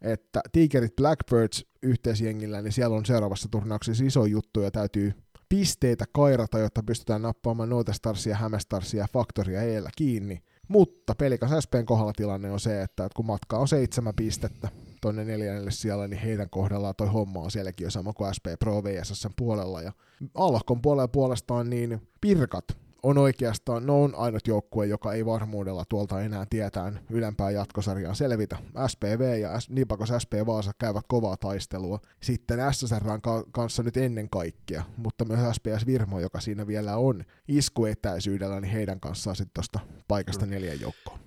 että 0.03 0.41
Tigerit 0.53 0.97
Blackbirds 0.97 1.67
yhteisjengillä, 1.83 2.63
niin 2.63 2.73
siellä 2.73 2.97
on 2.97 3.07
seuraavassa 3.07 3.49
turnauksessa 3.51 4.05
iso 4.05 4.27
juttu 4.27 4.61
ja 4.61 4.71
täytyy 4.71 5.13
pisteitä 5.49 6.05
kairata, 6.13 6.59
jotta 6.59 6.83
pystytään 6.83 7.23
nappaamaan 7.23 7.69
Note 7.69 7.93
Starsia, 7.93 8.37
Hämestarsia 8.37 9.01
ja 9.03 9.09
Factoria 9.13 9.63
eellä 9.63 9.91
kiinni. 9.97 10.43
Mutta 10.69 11.15
Pelikas 11.15 11.51
SPn 11.65 11.87
kohdalla 11.87 12.13
tilanne 12.13 12.51
on 12.51 12.61
se, 12.61 12.83
että 12.83 13.09
kun 13.17 13.27
matka 13.27 13.59
on 13.59 13.69
seitsemän 13.69 14.15
pistettä 14.17 14.69
tonne 15.01 15.25
neljännelle 15.25 15.71
siellä, 15.71 16.09
niin 16.09 16.21
heidän 16.21 16.51
kohdallaan 16.51 16.95
toi 16.97 17.09
homma 17.09 17.41
on 17.41 17.51
sielläkin 17.51 17.85
jo 17.85 17.91
sama 17.91 18.13
kuin 18.13 18.35
SP 18.37 18.47
Pro 18.59 18.85
VSS 18.85 19.29
puolella. 19.37 19.83
Ja 19.83 19.93
Alkon 20.35 20.83
puolella 20.83 21.09
puolestaan 21.09 21.71
niin 21.71 22.09
Pirkat 22.21 22.65
on 23.03 23.19
oikeastaan, 23.19 23.87
no 23.87 24.03
on 24.03 24.15
ainut 24.15 24.47
joukkue, 24.47 24.87
joka 24.87 25.13
ei 25.13 25.27
varmuudella 25.27 25.85
tuolta 25.89 26.21
enää 26.21 26.47
tietään 26.51 27.01
ylempää 27.11 27.51
jatkosarjaan 27.51 28.17
selvitä. 28.17 28.57
SPV 28.87 29.39
ja 29.41 29.51
Nipakos 29.69 30.13
SP 30.23 30.33
Vaasa 30.47 30.73
käyvät 30.79 31.05
kovaa 31.09 31.37
taistelua. 31.37 31.99
Sitten 32.23 32.59
SSR 32.73 33.05
kanssa 33.53 33.83
nyt 33.83 33.97
ennen 33.97 34.31
kaikkea, 34.31 34.83
mutta 34.97 35.25
myös 35.25 35.57
SPS 35.57 35.87
Virmo, 35.87 36.21
joka 36.21 36.41
siinä 36.41 36.67
vielä 36.67 36.97
on 36.97 37.25
iskuetäisyydellä, 37.49 38.61
niin 38.61 38.73
heidän 38.73 39.01
kanssaan 39.01 39.37
sitten 39.37 39.55
tuosta 39.55 39.81
paikasta 40.09 40.47
neljän 40.47 40.81
joukkoon. 40.81 41.19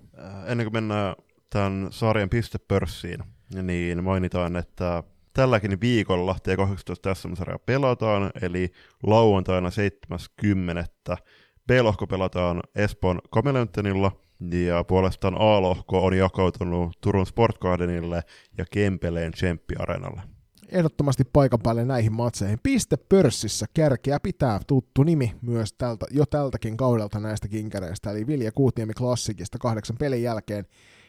Ennen 0.46 0.66
kuin 0.66 0.74
mennään 0.74 1.16
tämän 1.50 1.88
sarjan 1.92 2.30
pistepörssiin, 2.30 3.24
niin 3.64 4.04
mainitaan, 4.04 4.56
että 4.56 5.04
tälläkin 5.34 5.82
viikolla 5.82 6.36
T18 6.36 7.16
SM-sarja 7.16 7.60
pelataan, 7.60 8.32
eli 8.42 8.72
lauantaina 9.04 9.72
70. 9.72 11.18
B-lohko 11.68 12.08
pelataan 12.08 12.62
Espoon 12.76 13.20
Kameleontenilla, 13.30 14.12
ja 14.68 14.84
puolestaan 14.84 15.36
A-lohko 15.40 16.06
on 16.06 16.18
jakautunut 16.18 16.98
Turun 17.02 17.26
Sport 17.26 17.58
Gardenille 17.58 18.22
ja 18.58 18.66
Kempeleen 18.72 19.32
Tsemppi-areenalle. 19.32 20.22
Ehdottomasti 20.70 21.24
paikan 21.34 21.60
päälle 21.64 21.86
näihin 21.86 22.14
matseihin. 22.14 22.60
Piste 22.64 22.98
pörssissä 22.98 23.66
kärkeä 23.74 24.20
pitää 24.20 24.60
tuttu 24.68 25.04
nimi 25.04 25.36
myös 25.42 25.74
tältä, 25.74 26.06
jo 26.12 26.26
tältäkin 26.26 26.78
kaudelta 26.78 27.20
näistä 27.20 27.48
kinkereistä, 27.48 28.12
eli 28.12 28.28
Vilja 28.28 28.52
Kuutniemi 28.52 28.94
Klassikista 28.94 29.58
kahdeksan 29.58 29.98
pelin 29.98 30.24
jälkeen 30.24 30.66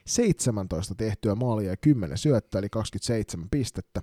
17 0.06 0.94
tehtyä 0.94 1.34
maalia 1.34 1.70
ja 1.70 1.76
10 1.76 2.18
syöttöä, 2.18 2.58
eli 2.58 2.68
27 2.68 3.48
pistettä. 3.50 4.02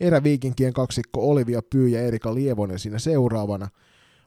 Eräviikinkien 0.00 0.72
kaksikko 0.72 1.30
Olivia 1.30 1.60
Pyy 1.72 1.88
ja 1.88 2.00
Erika 2.00 2.34
Lievonen 2.34 2.78
siinä 2.78 2.98
seuraavana– 2.98 3.68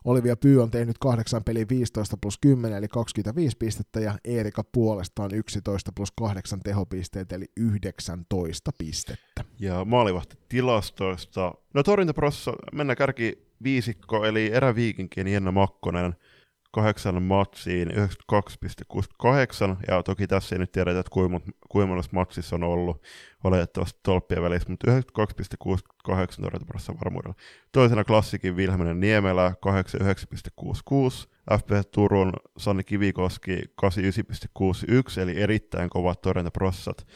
Olivia 0.05 0.35
Pyy 0.37 0.63
on 0.63 0.71
tehnyt 0.71 0.97
kahdeksan 0.97 1.43
peli 1.43 1.65
15 1.69 2.17
plus 2.21 2.37
10 2.37 2.77
eli 2.77 2.87
25 2.87 3.57
pistettä 3.57 3.99
ja 3.99 4.17
Erika 4.25 4.63
puolestaan 4.63 5.33
11 5.33 5.91
plus 5.95 6.11
8 6.11 6.59
tehopisteet 6.59 7.31
eli 7.31 7.45
19 7.57 8.71
pistettä. 8.77 9.45
Ja 9.59 9.85
maalivahti 9.85 10.37
tilastoista. 10.49 11.53
No 11.73 11.83
torjuntaprossa 11.83 12.53
mennään 12.73 12.97
kärki 12.97 13.47
viisikko 13.63 14.25
eli 14.25 14.51
eräviikinkien 14.53 15.27
Jenna 15.27 15.51
Makkonen 15.51 16.15
matsiin 17.21 17.91
92,68, 17.91 17.95
ja 19.87 20.03
toki 20.03 20.27
tässä 20.27 20.55
ei 20.55 20.59
nyt 20.59 20.71
tiedetä, 20.71 20.99
että 20.99 21.09
kuinka, 21.09 21.39
kuinka 21.69 21.87
monessa 21.87 22.11
matsissa 22.13 22.55
on 22.55 22.63
ollut 22.63 23.03
valitettavasti 23.43 23.99
tolppien 24.03 24.41
välissä, 24.41 24.69
mutta 24.69 24.91
92,68 24.91 26.41
torjuntaprossa 26.41 26.93
varmuudella. 26.93 27.35
Toisena 27.71 28.03
klassikin 28.03 28.55
Vilhelminen 28.55 28.99
Niemelä 28.99 29.53
89,66, 29.65 31.27
FP 31.59 31.69
Turun 31.91 32.33
Sanni 32.57 32.83
Kivikoski 32.83 33.61
89,61, 33.85 35.19
eli 35.21 35.41
erittäin 35.41 35.89
kovat 35.89 36.21
torjuntaprossat 36.21 37.07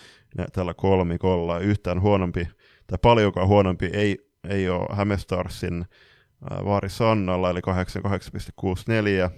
tällä 0.54 0.74
kolmikolla. 0.74 1.60
Yhtään 1.60 2.02
huonompi, 2.02 2.48
tai 2.88 2.98
paljonkaan 3.02 3.48
huonompi 3.48 3.90
ei, 3.94 4.18
ei 4.50 4.70
ole 4.70 4.96
Hämestarsin 4.96 5.86
Vaari 6.66 6.90
Sannalla, 6.90 7.50
eli 7.50 7.60
88,64, 7.60 7.66
ja, 9.18 9.32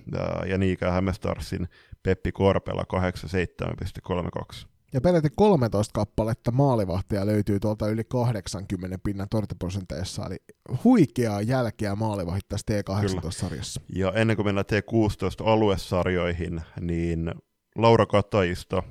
ja 0.45 0.57
Niikä 0.57 0.91
Hämestarsin 0.91 1.68
Peppi 2.03 2.32
Korpela 2.32 2.84
87,32. 2.94 4.68
Ja 4.94 5.02
peräti 5.02 5.30
13 5.36 5.91
kappaletta 5.94 6.52
maalivahtia 6.52 7.26
löytyy 7.26 7.60
tuolta 7.60 7.88
yli 7.88 8.03
80 8.03 8.98
pinnan 9.03 9.30
torjuntaprosenteissa, 9.30 10.26
eli 10.26 10.38
huikeaa 10.84 11.41
jälkeä 11.41 11.95
maalivahit 11.95 12.48
tässä 12.49 12.65
T18-sarjassa. 12.72 13.82
Ja 13.95 14.11
ennen 14.11 14.36
kuin 14.36 14.45
mennään 14.45 14.65
T16-aluesarjoihin, 14.65 16.61
niin 16.82 17.32
Laura 17.76 18.06
Katajista 18.06 18.84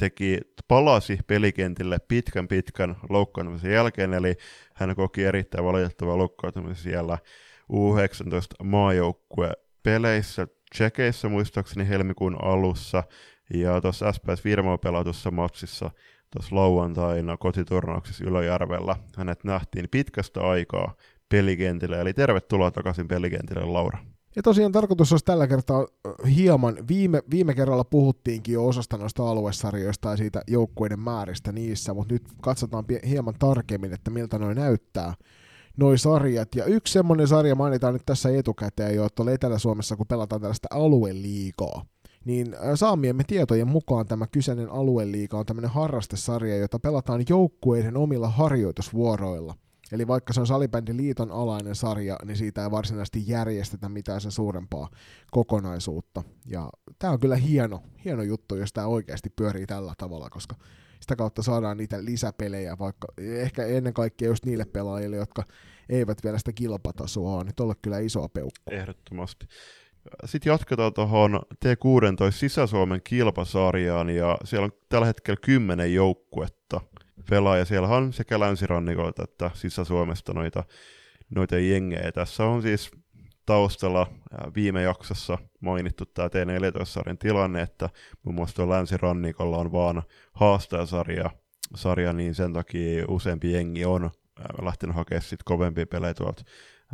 teki, 0.00 0.38
palasi 0.68 1.18
pelikentille 1.26 1.98
pitkän 2.08 2.48
pitkän 2.48 2.96
loukkaantumisen 3.08 3.72
jälkeen, 3.72 4.14
eli 4.14 4.36
hän 4.74 4.96
koki 4.96 5.24
erittäin 5.24 5.64
valitettavaa 5.64 6.18
loukkaantumisen 6.18 6.82
siellä 6.82 7.18
U19 7.72 8.64
maajoukkue 8.64 9.52
peleissä 9.82 10.46
Tsekeissä 10.72 11.28
muistaakseni 11.28 11.88
helmikuun 11.88 12.44
alussa, 12.44 13.04
ja 13.54 13.80
tuossa 13.80 14.12
SPS 14.12 14.44
Virmoa 14.44 14.78
pelatussa 14.78 15.30
matsissa 15.30 15.90
tuossa 16.30 16.56
lauantaina 16.56 17.36
kotiturnauksessa 17.36 18.24
Ylöjärvellä 18.24 18.96
hänet 19.16 19.44
nähtiin 19.44 19.88
pitkästä 19.90 20.40
aikaa 20.40 20.94
pelikentille, 21.28 22.00
eli 22.00 22.14
tervetuloa 22.14 22.70
takaisin 22.70 23.08
pelikentille 23.08 23.64
Laura. 23.64 23.98
Ja 24.36 24.42
tosiaan 24.42 24.72
tarkoitus 24.72 25.12
olisi 25.12 25.24
tällä 25.24 25.46
kertaa 25.46 25.86
hieman, 26.36 26.76
viime, 26.88 27.22
viime 27.30 27.54
kerralla 27.54 27.84
puhuttiinkin 27.84 28.52
jo 28.52 28.66
osasta 28.66 28.96
noista 28.96 29.30
aluesarjoista 29.30 30.10
ja 30.10 30.16
siitä 30.16 30.42
joukkueiden 30.46 31.00
määristä 31.00 31.52
niissä, 31.52 31.94
mutta 31.94 32.14
nyt 32.14 32.22
katsotaan 32.42 32.84
hieman 33.08 33.34
tarkemmin, 33.38 33.92
että 33.92 34.10
miltä 34.10 34.38
noin 34.38 34.56
näyttää 34.56 35.14
noi 35.76 35.98
sarjat. 35.98 36.54
Ja 36.54 36.64
yksi 36.64 36.92
semmoinen 36.92 37.28
sarja 37.28 37.54
mainitaan 37.54 37.92
nyt 37.92 38.06
tässä 38.06 38.30
etukäteen 38.30 38.94
jo, 38.94 39.06
että 39.06 39.22
Etelä-Suomessa, 39.32 39.96
kun 39.96 40.06
pelataan 40.06 40.40
tällaista 40.40 40.68
alueliikaa, 40.70 41.84
niin 42.24 42.56
saamiemme 42.74 43.24
tietojen 43.24 43.68
mukaan 43.68 44.06
tämä 44.06 44.26
kyseinen 44.26 44.70
alueliiga 44.70 45.38
on 45.38 45.46
tämmöinen 45.46 45.70
harrastesarja, 45.70 46.56
jota 46.56 46.78
pelataan 46.78 47.24
joukkueiden 47.28 47.96
omilla 47.96 48.28
harjoitusvuoroilla– 48.28 49.54
Eli 49.92 50.06
vaikka 50.06 50.32
se 50.32 50.40
on 50.40 50.46
salibändin 50.46 50.96
liiton 50.96 51.30
alainen 51.30 51.74
sarja, 51.74 52.16
niin 52.24 52.36
siitä 52.36 52.64
ei 52.64 52.70
varsinaisesti 52.70 53.24
järjestetä 53.26 53.88
mitään 53.88 54.20
sen 54.20 54.32
suurempaa 54.32 54.88
kokonaisuutta. 55.30 56.22
Ja 56.46 56.70
tämä 56.98 57.12
on 57.12 57.20
kyllä 57.20 57.36
hieno, 57.36 57.82
hieno 58.04 58.22
juttu, 58.22 58.56
jos 58.56 58.72
tämä 58.72 58.86
oikeasti 58.86 59.30
pyörii 59.36 59.66
tällä 59.66 59.94
tavalla, 59.98 60.30
koska 60.30 60.56
sitä 61.00 61.16
kautta 61.16 61.42
saadaan 61.42 61.76
niitä 61.76 62.04
lisäpelejä, 62.04 62.78
vaikka 62.78 63.08
ehkä 63.18 63.66
ennen 63.66 63.94
kaikkea 63.94 64.28
just 64.28 64.46
niille 64.46 64.64
pelaajille, 64.64 65.16
jotka 65.16 65.42
eivät 65.88 66.18
vielä 66.24 66.38
sitä 66.38 66.52
kilpatasoa 66.52 67.44
niin 67.44 67.54
tuolla 67.56 67.74
kyllä 67.82 67.98
isoa 67.98 68.28
peukkua. 68.28 68.72
Ehdottomasti. 68.78 69.46
Sitten 70.24 70.50
jatketaan 70.50 70.94
tuohon 70.94 71.40
T16 71.64 72.30
Sisä-Suomen 72.30 73.00
kilpasarjaan, 73.04 74.10
ja 74.10 74.38
siellä 74.44 74.64
on 74.64 74.72
tällä 74.88 75.06
hetkellä 75.06 75.38
kymmenen 75.44 75.94
joukkuetta 75.94 76.59
pelaaja. 77.30 77.64
Siellä 77.64 77.88
on 77.88 78.12
sekä 78.12 78.40
länsirannikolta 78.40 79.24
että 79.24 79.50
Sisä-Suomesta 79.54 80.32
noita, 80.32 80.64
noita 81.30 81.58
jengejä. 81.58 82.12
Tässä 82.12 82.44
on 82.44 82.62
siis 82.62 82.90
taustalla 83.46 84.06
viime 84.54 84.82
jaksossa 84.82 85.38
mainittu 85.60 86.06
tämä 86.06 86.28
T14-sarjan 86.28 87.18
tilanne, 87.18 87.62
että 87.62 87.88
muun 88.22 88.34
muassa 88.34 88.56
tuolla 88.56 88.74
länsirannikolla 88.74 89.56
on 89.56 89.72
vaan 89.72 90.02
haastajasarja, 90.32 91.30
sarja, 91.74 92.12
niin 92.12 92.34
sen 92.34 92.52
takia 92.52 93.04
useampi 93.08 93.52
jengi 93.52 93.84
on 93.84 94.10
lähtenyt 94.62 94.96
hakemaan 94.96 95.22
sitten 95.22 95.44
kovempia 95.44 95.86
pelejä 95.86 96.14
tuolta 96.14 96.42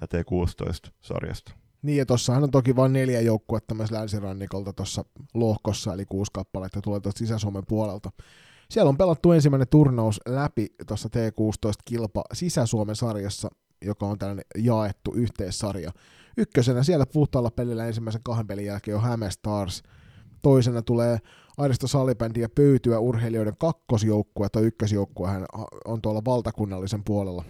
T16-sarjasta. 0.05 1.53
Niin, 1.82 1.98
ja 1.98 2.07
tuossahan 2.07 2.43
on 2.43 2.51
toki 2.51 2.77
vain 2.77 2.93
neljä 2.93 3.20
joukkuetta 3.20 3.74
myös 3.74 3.90
länsirannikolta 3.90 4.73
tuossa 4.73 5.05
lohkossa, 5.35 5.94
eli 5.94 6.05
kuusi 6.07 6.31
kappaletta 6.35 6.81
tulee 6.81 7.01
tuosta 7.01 7.19
Sisä-Suomen 7.19 7.66
puolelta. 7.69 8.11
Siellä 8.70 8.88
on 8.88 8.97
pelattu 8.97 9.32
ensimmäinen 9.32 9.68
turnaus 9.68 10.20
läpi 10.26 10.66
tuossa 10.86 11.09
T16-kilpa 11.09 12.24
Sisä-Suomen 12.32 12.97
sarjassa, 12.97 13.51
joka 13.84 14.06
on 14.06 14.18
tällainen 14.18 14.44
jaettu 14.59 15.12
yhteissarja. 15.14 15.93
Ykkösenä 16.36 16.82
siellä 16.82 17.06
puhtaalla 17.06 17.51
pelillä 17.51 17.86
ensimmäisen 17.86 18.22
kahden 18.24 18.47
pelin 18.47 18.66
jälkeen 18.66 18.97
on 18.97 19.02
Häme 19.02 19.30
Stars. 19.30 19.82
Toisena 20.43 20.82
tulee 20.82 21.18
Aristo 21.59 21.86
Salibändi 21.86 22.40
ja 22.40 22.48
pöytyä 22.48 22.98
urheilijoiden 22.98 23.56
kakkosjoukkue, 23.59 24.48
tai 24.48 24.62
ykkösjoukkue 24.62 25.28
hän 25.28 25.47
on 25.84 26.02
tuolla 26.02 26.24
valtakunnallisen 26.24 27.05
puolella 27.05 27.44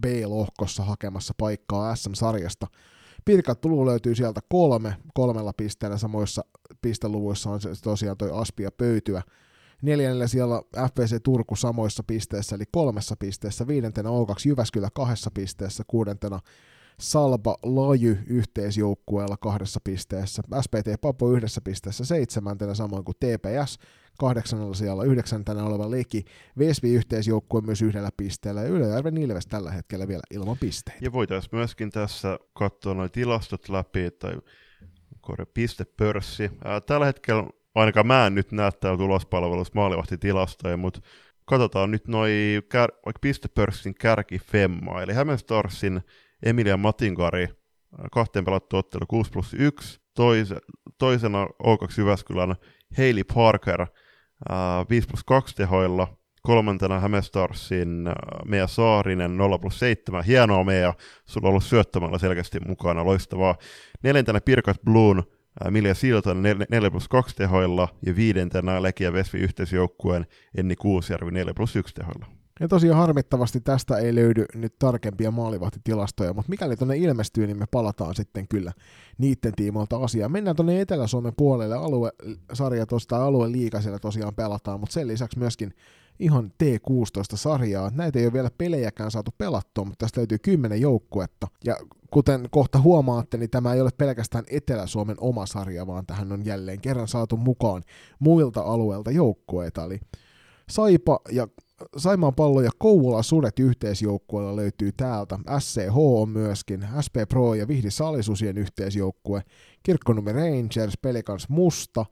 B-lohkossa 0.00 0.84
hakemassa 0.84 1.34
paikkaa 1.38 1.96
SM-sarjasta. 1.96 2.66
Pirkat 3.24 3.60
Tulu 3.60 3.86
löytyy 3.86 4.14
sieltä 4.14 4.40
kolme, 4.48 4.96
kolmella 5.14 5.52
pisteellä, 5.52 5.98
samoissa 5.98 6.44
pisteluvuissa 6.82 7.50
on 7.50 7.60
se 7.60 7.68
tosiaan 7.82 8.16
toi 8.16 8.30
Aspia 8.32 8.70
pöytyä. 8.70 9.22
Neljännellä 9.82 10.26
siellä 10.26 10.62
FPC 10.88 11.22
Turku 11.22 11.56
samoissa 11.56 12.02
pisteissä, 12.06 12.56
eli 12.56 12.64
kolmessa 12.72 13.14
pisteessä. 13.18 13.66
Viidentenä 13.66 14.08
O2 14.08 14.48
Jyväskylä 14.48 14.88
kahdessa 14.94 15.30
pisteessä. 15.34 15.84
Kuudentena 15.86 16.40
Salpa 17.00 17.56
Laju 17.62 18.16
yhteisjoukkueella 18.26 19.36
kahdessa 19.36 19.80
pisteessä. 19.84 20.42
SPT 20.60 21.00
Papo 21.00 21.32
yhdessä 21.32 21.60
pisteessä 21.64 22.04
seitsemäntenä, 22.04 22.74
samoin 22.74 23.04
kuin 23.04 23.16
TPS 23.16 23.78
kahdeksannella 24.18 24.74
siellä 24.74 25.04
yhdeksäntenä 25.04 25.64
oleva 25.64 25.90
Leki. 25.90 26.24
Vesvi 26.58 26.92
yhteisjoukkue 26.94 27.60
myös 27.60 27.82
yhdellä 27.82 28.10
pisteellä 28.16 28.62
ja 28.62 28.68
Ylöjärven 28.68 29.16
Ilves 29.16 29.46
tällä 29.46 29.70
hetkellä 29.70 30.08
vielä 30.08 30.22
ilman 30.30 30.58
pisteitä. 30.60 31.04
Ja 31.04 31.12
voitaisiin 31.12 31.50
myöskin 31.52 31.90
tässä 31.90 32.38
katsoa 32.52 32.94
noin 32.94 33.10
tilastot 33.10 33.68
läpi, 33.68 34.10
tai 34.10 34.34
pistepörssi. 35.54 36.50
Tällä 36.86 37.06
hetkellä 37.06 37.44
ainakaan 37.74 38.06
mä 38.06 38.26
en 38.26 38.34
nyt 38.34 38.52
näe 38.52 38.70
täällä 38.72 38.98
tulospalvelussa 38.98 39.72
maalivahtitilastoja, 39.74 40.76
mutta 40.76 41.00
katsotaan 41.44 41.90
nyt 41.90 42.08
noin 42.08 42.62
kär, 42.68 42.90
vaikka 43.06 43.18
pistepörssin 43.20 43.94
kärki 43.94 44.38
Femma, 44.38 45.02
eli 45.02 45.12
Hämeen 45.12 45.38
Starsin 45.38 46.00
Emilia 46.42 46.76
Matinkari, 46.76 47.48
kahteen 48.12 48.44
pelattu 48.44 48.76
ottelu 48.76 49.06
6 49.08 49.30
plus 49.30 49.54
1, 49.54 50.00
toise, 50.14 50.56
toisena 50.98 51.44
O2 51.44 51.94
Jyväskylän 51.98 52.54
Hailey 52.96 53.24
Parker 53.34 53.86
5 54.90 55.08
plus 55.08 55.24
2 55.24 55.54
tehoilla, 55.54 56.16
kolmantena 56.42 57.00
Hämestarsin 57.00 58.08
Mea 58.44 58.66
Saarinen 58.66 59.36
0 59.36 59.58
plus 59.58 59.78
7, 59.78 60.24
hienoa 60.24 60.64
Mea, 60.64 60.94
sulla 61.26 61.46
on 61.46 61.50
ollut 61.50 61.64
syöttämällä 61.64 62.18
selkeästi 62.18 62.60
mukana, 62.60 63.04
loistavaa. 63.04 63.56
Neljäntenä 64.02 64.40
Pirkat 64.40 64.76
Bloon 64.84 65.22
Milja 65.70 65.94
Siltan 65.94 66.42
4 66.42 66.90
plus 66.90 67.08
2 67.08 67.36
tehoilla 67.36 67.88
ja 68.06 68.16
viidentenä 68.16 68.82
Lekia 68.82 69.12
Vesvi 69.12 69.38
yhteisjoukkueen 69.38 70.26
Enni 70.54 70.76
Kuusjärvi 70.76 71.30
4 71.30 71.54
plus 71.54 71.76
1 71.76 71.94
tehoilla. 71.94 72.26
Ja 72.60 72.68
tosiaan 72.68 72.98
harmittavasti 72.98 73.60
tästä 73.60 73.96
ei 73.96 74.14
löydy 74.14 74.44
nyt 74.54 74.78
tarkempia 74.78 75.30
maalivahtitilastoja, 75.30 76.32
mutta 76.34 76.50
mikäli 76.50 76.76
tuonne 76.76 76.96
ilmestyy, 76.96 77.46
niin 77.46 77.58
me 77.58 77.66
palataan 77.70 78.14
sitten 78.14 78.48
kyllä 78.48 78.72
niiden 79.18 79.52
tiimoilta 79.56 79.96
asiaan. 79.96 80.32
Mennään 80.32 80.56
tuonne 80.56 80.80
Etelä-Suomen 80.80 81.32
puolelle, 81.36 81.74
aluesarja 81.74 82.86
tuosta 82.86 83.24
alue 83.24 83.52
liiga 83.52 83.80
siellä 83.80 83.98
tosiaan 83.98 84.34
pelataan, 84.34 84.80
mutta 84.80 84.92
sen 84.92 85.08
lisäksi 85.08 85.38
myöskin 85.38 85.74
ihan 86.22 86.52
T16-sarjaa. 86.62 87.90
Näitä 87.94 88.18
ei 88.18 88.24
ole 88.24 88.32
vielä 88.32 88.50
pelejäkään 88.58 89.10
saatu 89.10 89.30
pelattua, 89.38 89.84
mutta 89.84 90.04
tästä 90.04 90.20
löytyy 90.20 90.38
kymmenen 90.38 90.80
joukkuetta. 90.80 91.48
Ja 91.64 91.76
kuten 92.10 92.48
kohta 92.50 92.80
huomaatte, 92.80 93.36
niin 93.36 93.50
tämä 93.50 93.74
ei 93.74 93.80
ole 93.80 93.90
pelkästään 93.98 94.44
Etelä-Suomen 94.50 95.16
oma 95.20 95.46
sarja, 95.46 95.86
vaan 95.86 96.06
tähän 96.06 96.32
on 96.32 96.44
jälleen 96.44 96.80
kerran 96.80 97.08
saatu 97.08 97.36
mukaan 97.36 97.82
muilta 98.18 98.60
alueilta 98.60 99.10
joukkueita. 99.10 99.84
Eli 99.84 100.00
Saipa 100.70 101.20
ja 101.30 101.48
Saimaan 101.96 102.34
pallo 102.34 102.60
ja 102.60 102.70
Kouvola 102.78 103.22
Sudet 103.22 103.58
yhteisjoukkueella 103.58 104.56
löytyy 104.56 104.92
täältä. 104.92 105.38
SCH 105.58 105.96
on 105.96 106.28
myöskin, 106.28 106.86
SP 107.06 107.16
Pro 107.28 107.54
ja 107.54 107.68
Vihdi 107.68 107.90
Salisusien 107.90 108.58
yhteisjoukkue, 108.58 109.42
Kirkkonummi 109.82 110.32
Rangers, 110.32 110.98
Pelikans 111.02 111.48
Musta, 111.48 112.06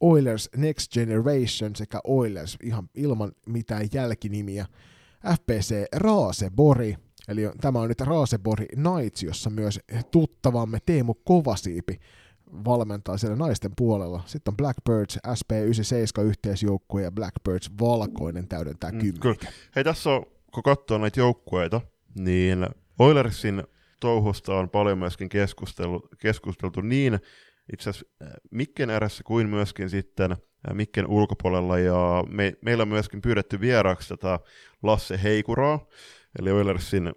Oilers 0.00 0.50
Next 0.56 0.92
Generation 0.92 1.76
sekä 1.76 2.00
Oilers 2.04 2.58
ihan 2.62 2.88
ilman 2.94 3.32
mitään 3.46 3.88
jälkinimiä. 3.92 4.66
FPC 5.34 5.84
Raasebori, 5.92 6.96
eli 7.28 7.42
tämä 7.60 7.80
on 7.80 7.88
nyt 7.88 8.00
Raasebori 8.00 8.66
Knights, 8.66 9.22
jossa 9.22 9.50
myös 9.50 9.80
tuttavamme 10.10 10.78
Teemu 10.86 11.14
Kovasiipi 11.14 12.00
valmentaa 12.64 13.18
siellä 13.18 13.36
naisten 13.36 13.72
puolella. 13.76 14.22
Sitten 14.26 14.52
on 14.52 14.56
Blackbirds 14.56 15.18
SP97 15.28 16.22
yhteisjoukkue 16.22 17.02
ja 17.02 17.12
Blackbirds 17.12 17.70
valkoinen 17.80 18.48
täydentää 18.48 18.92
mm, 18.92 18.98
kyllä. 19.20 19.36
Hei 19.76 19.84
tässä 19.84 20.10
on, 20.10 20.26
kun 20.54 20.62
katsoo 20.62 20.98
näitä 20.98 21.20
joukkueita, 21.20 21.80
niin 22.18 22.66
Oilersin 22.98 23.62
touhusta 24.00 24.54
on 24.54 24.70
paljon 24.70 24.98
myöskin 24.98 25.28
keskusteltu, 25.28 26.08
keskusteltu 26.18 26.80
niin 26.80 27.20
itse 27.72 27.90
asiassa 27.90 28.06
äh, 28.22 28.28
Mikken 28.50 28.90
ääressä 28.90 29.24
kuin 29.24 29.48
myöskin 29.48 29.90
sitten 29.90 30.32
äh, 30.32 30.38
Mikken 30.72 31.06
ulkopuolella, 31.06 31.78
ja 31.78 32.24
me, 32.28 32.52
meillä 32.64 32.82
on 32.82 32.88
myöskin 32.88 33.22
pyydetty 33.22 33.60
vieraaksi 33.60 34.08
tätä 34.08 34.40
Lasse 34.82 35.20
Heikuraa, 35.22 35.86
eli 36.38 36.50
Oilersin 36.50 37.12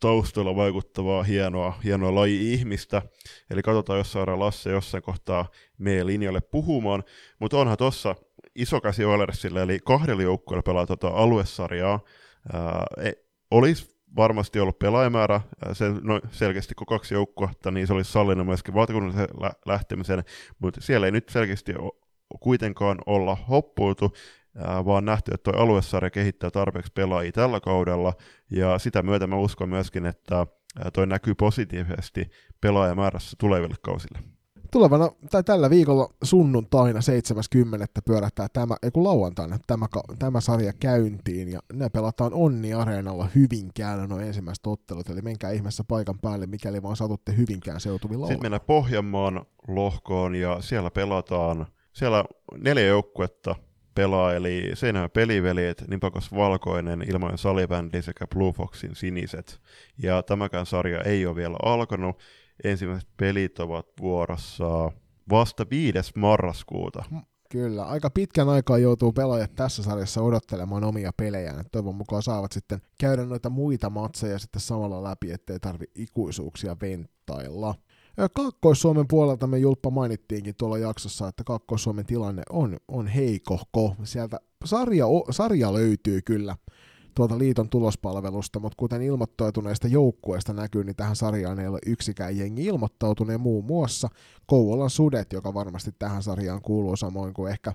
taustalla 0.00 0.56
vaikuttavaa 0.56 1.22
hienoa, 1.22 1.78
hienoa 1.84 2.14
laji-ihmistä. 2.14 3.02
Eli 3.50 3.62
katsotaan, 3.62 3.98
jos 3.98 4.12
saadaan 4.12 4.40
Lasse 4.40 4.70
jossain 4.70 5.02
kohtaa 5.02 5.48
meidän 5.78 6.06
linjalle 6.06 6.40
puhumaan. 6.40 7.04
Mutta 7.38 7.58
onhan 7.58 7.76
tuossa 7.76 8.14
iso 8.54 8.80
käsi 8.80 9.04
Oilersille, 9.04 9.62
eli 9.62 9.78
kahdella 9.84 10.22
joukkueella 10.22 10.62
pelaa 10.62 10.86
tuota 10.86 11.08
aluesarjaa. 11.08 12.00
Ää, 12.52 12.86
e, 13.02 13.12
olisi 13.50 13.93
varmasti 14.16 14.60
ollut 14.60 14.78
pelaajamäärä 14.78 15.40
se, 15.72 15.84
no, 16.02 16.20
selkeästi 16.30 16.74
kun 16.74 16.86
kaksi 16.86 17.14
joukkuetta, 17.14 17.70
niin 17.70 17.86
se 17.86 17.92
olisi 17.92 18.12
sallinut 18.12 18.46
myöskin 18.46 18.74
valtakunnallisen 18.74 19.28
lä- 19.40 19.54
lähtemisen, 19.66 20.24
mutta 20.58 20.80
siellä 20.80 21.06
ei 21.06 21.12
nyt 21.12 21.28
selkeästi 21.28 21.74
kuitenkaan 22.40 22.98
olla 23.06 23.34
hoppuutu, 23.34 24.12
vaan 24.84 25.04
nähty, 25.04 25.30
että 25.34 25.52
tuo 25.52 25.62
aluesarja 25.62 26.10
kehittää 26.10 26.50
tarpeeksi 26.50 26.92
pelaajia 26.94 27.32
tällä 27.32 27.60
kaudella, 27.60 28.12
ja 28.50 28.78
sitä 28.78 29.02
myötä 29.02 29.26
mä 29.26 29.36
uskon 29.36 29.68
myöskin, 29.68 30.06
että 30.06 30.46
toi 30.92 31.06
näkyy 31.06 31.34
positiivisesti 31.34 32.30
pelaajamäärässä 32.60 33.36
tuleville 33.40 33.74
kausille. 33.82 34.18
Tulevana, 34.74 35.10
tai 35.30 35.44
tällä 35.44 35.70
viikolla 35.70 36.08
sunnuntaina 36.22 37.00
70. 37.00 37.86
pyörähtää 38.04 38.46
tämä, 38.52 38.76
ei 38.82 38.90
kun 38.90 39.04
lauantaina 39.04 39.58
tämä, 39.66 39.86
tämä 40.18 40.40
sarja 40.40 40.72
käyntiin, 40.72 41.52
ja 41.52 41.60
ne 41.72 41.88
pelataan 41.88 42.34
Onni 42.34 42.74
Areenalla 42.74 43.28
Hyvinkään 43.34 44.08
no 44.08 44.18
ensimmäiset 44.18 44.66
ottelut, 44.66 45.08
eli 45.08 45.22
menkää 45.22 45.50
ihmeessä 45.50 45.84
paikan 45.88 46.18
päälle, 46.18 46.46
mikäli 46.46 46.82
vaan 46.82 46.96
satutte 46.96 47.36
Hyvinkään 47.36 47.80
seutuvilla 47.80 48.26
Sitten 48.26 48.44
mennään 48.44 48.66
Pohjanmaan 48.66 49.46
lohkoon, 49.68 50.34
ja 50.34 50.56
siellä 50.60 50.90
pelataan, 50.90 51.66
siellä 51.92 52.24
neljä 52.58 52.86
joukkuetta, 52.86 53.54
pelaa, 53.94 54.34
eli 54.34 54.70
Seinäjoen 54.74 55.10
peliveljet, 55.10 55.84
Nipakos 55.88 56.32
Valkoinen, 56.32 57.04
Ilmojen 57.08 57.38
salibändi 57.38 58.02
sekä 58.02 58.26
Blue 58.26 58.52
Foxin 58.52 58.96
siniset. 58.96 59.60
Ja 59.98 60.22
tämäkään 60.22 60.66
sarja 60.66 61.00
ei 61.02 61.26
ole 61.26 61.36
vielä 61.36 61.56
alkanut. 61.62 62.16
Ensimmäiset 62.64 63.08
pelit 63.16 63.58
ovat 63.58 63.86
vuorossa 64.00 64.92
vasta 65.30 65.66
5. 65.70 65.98
marraskuuta. 66.16 67.04
Kyllä, 67.50 67.84
aika 67.84 68.10
pitkän 68.10 68.48
aikaa 68.48 68.78
joutuu 68.78 69.12
pelaajat 69.12 69.54
tässä 69.54 69.82
sarjassa 69.82 70.22
odottelemaan 70.22 70.84
omia 70.84 71.12
pelejään. 71.16 71.64
Toivon 71.72 71.94
mukaan 71.94 72.22
saavat 72.22 72.52
sitten 72.52 72.82
käydä 72.98 73.24
noita 73.24 73.50
muita 73.50 73.90
matseja 73.90 74.38
sitten 74.38 74.62
samalla 74.62 75.02
läpi, 75.02 75.30
ettei 75.30 75.60
tarvi 75.60 75.84
ikuisuuksia 75.94 76.76
venttailla. 76.80 77.74
Kaakkois-Suomen 78.34 79.08
puolelta 79.08 79.46
me 79.46 79.58
Julppa 79.58 79.90
mainittiinkin 79.90 80.54
tuolla 80.58 80.78
jaksossa, 80.78 81.28
että 81.28 81.44
Kaakkois-Suomen 81.44 82.06
tilanne 82.06 82.42
on, 82.50 82.76
on 82.88 83.06
heikohko. 83.06 83.96
Sieltä 84.04 84.40
sarja, 84.64 85.06
sarja 85.30 85.72
löytyy 85.74 86.22
kyllä 86.22 86.56
tuolta 87.14 87.38
liiton 87.38 87.68
tulospalvelusta, 87.68 88.60
mutta 88.60 88.76
kuten 88.76 89.02
ilmoittautuneista 89.02 89.88
joukkueista 89.88 90.52
näkyy, 90.52 90.84
niin 90.84 90.96
tähän 90.96 91.16
sarjaan 91.16 91.60
ei 91.60 91.66
ole 91.66 91.78
yksikään 91.86 92.38
jengi 92.38 92.64
ilmoittautunut, 92.64 93.40
muun 93.40 93.64
muassa 93.64 94.08
Kouvolan 94.46 94.90
sudet, 94.90 95.32
joka 95.32 95.54
varmasti 95.54 95.90
tähän 95.98 96.22
sarjaan 96.22 96.62
kuuluu 96.62 96.96
samoin 96.96 97.34
kuin 97.34 97.52
ehkä 97.52 97.72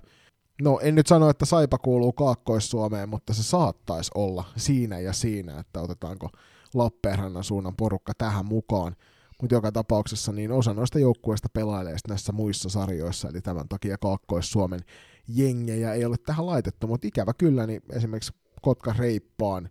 No 0.62 0.80
en 0.82 0.94
nyt 0.94 1.06
sano, 1.06 1.30
että 1.30 1.44
Saipa 1.44 1.78
kuuluu 1.78 2.12
Kaakkois-Suomeen, 2.12 3.08
mutta 3.08 3.34
se 3.34 3.42
saattaisi 3.42 4.10
olla 4.14 4.44
siinä 4.56 4.98
ja 4.98 5.12
siinä, 5.12 5.60
että 5.60 5.80
otetaanko 5.80 6.28
Lappeenrannan 6.74 7.44
suunnan 7.44 7.76
porukka 7.76 8.12
tähän 8.18 8.46
mukaan. 8.46 8.96
Mutta 9.42 9.54
joka 9.54 9.72
tapauksessa 9.72 10.32
niin 10.32 10.52
osa 10.52 10.74
noista 10.74 10.98
joukkueista 10.98 11.48
pelailee 11.52 11.96
näissä 12.08 12.32
muissa 12.32 12.68
sarjoissa, 12.68 13.28
eli 13.28 13.40
tämän 13.40 13.68
takia 13.68 13.98
Kaakkois-Suomen 13.98 14.80
jengejä 15.28 15.94
ei 15.94 16.04
ole 16.04 16.16
tähän 16.26 16.46
laitettu, 16.46 16.86
mutta 16.86 17.06
ikävä 17.06 17.32
kyllä, 17.34 17.66
niin 17.66 17.82
esimerkiksi 17.92 18.32
Kotka 18.60 18.94
Reippaan 18.98 19.70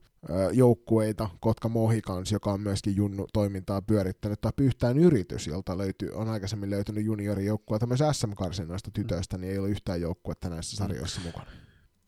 joukkueita, 0.51 1.29
Kotka 1.39 1.69
Mohikans, 1.69 2.31
joka 2.31 2.51
on 2.51 2.61
myöskin 2.61 2.95
Junnu 2.95 3.27
toimintaa 3.33 3.81
pyörittänyt, 3.81 4.41
tai 4.41 4.51
yhtään 4.57 4.97
yritys, 4.97 5.47
jolta 5.47 5.77
löytyy, 5.77 6.11
on 6.13 6.29
aikaisemmin 6.29 6.69
löytynyt 6.69 7.05
juniorijoukkueita 7.05 7.87
myös 7.87 7.99
SM-karsinoista 8.11 8.91
tytöistä, 8.93 9.37
niin 9.37 9.51
ei 9.51 9.59
ole 9.59 9.69
yhtään 9.69 10.01
joukkuetta 10.01 10.49
näissä 10.49 10.77
sarjoissa 10.77 11.21
mukana. 11.21 11.51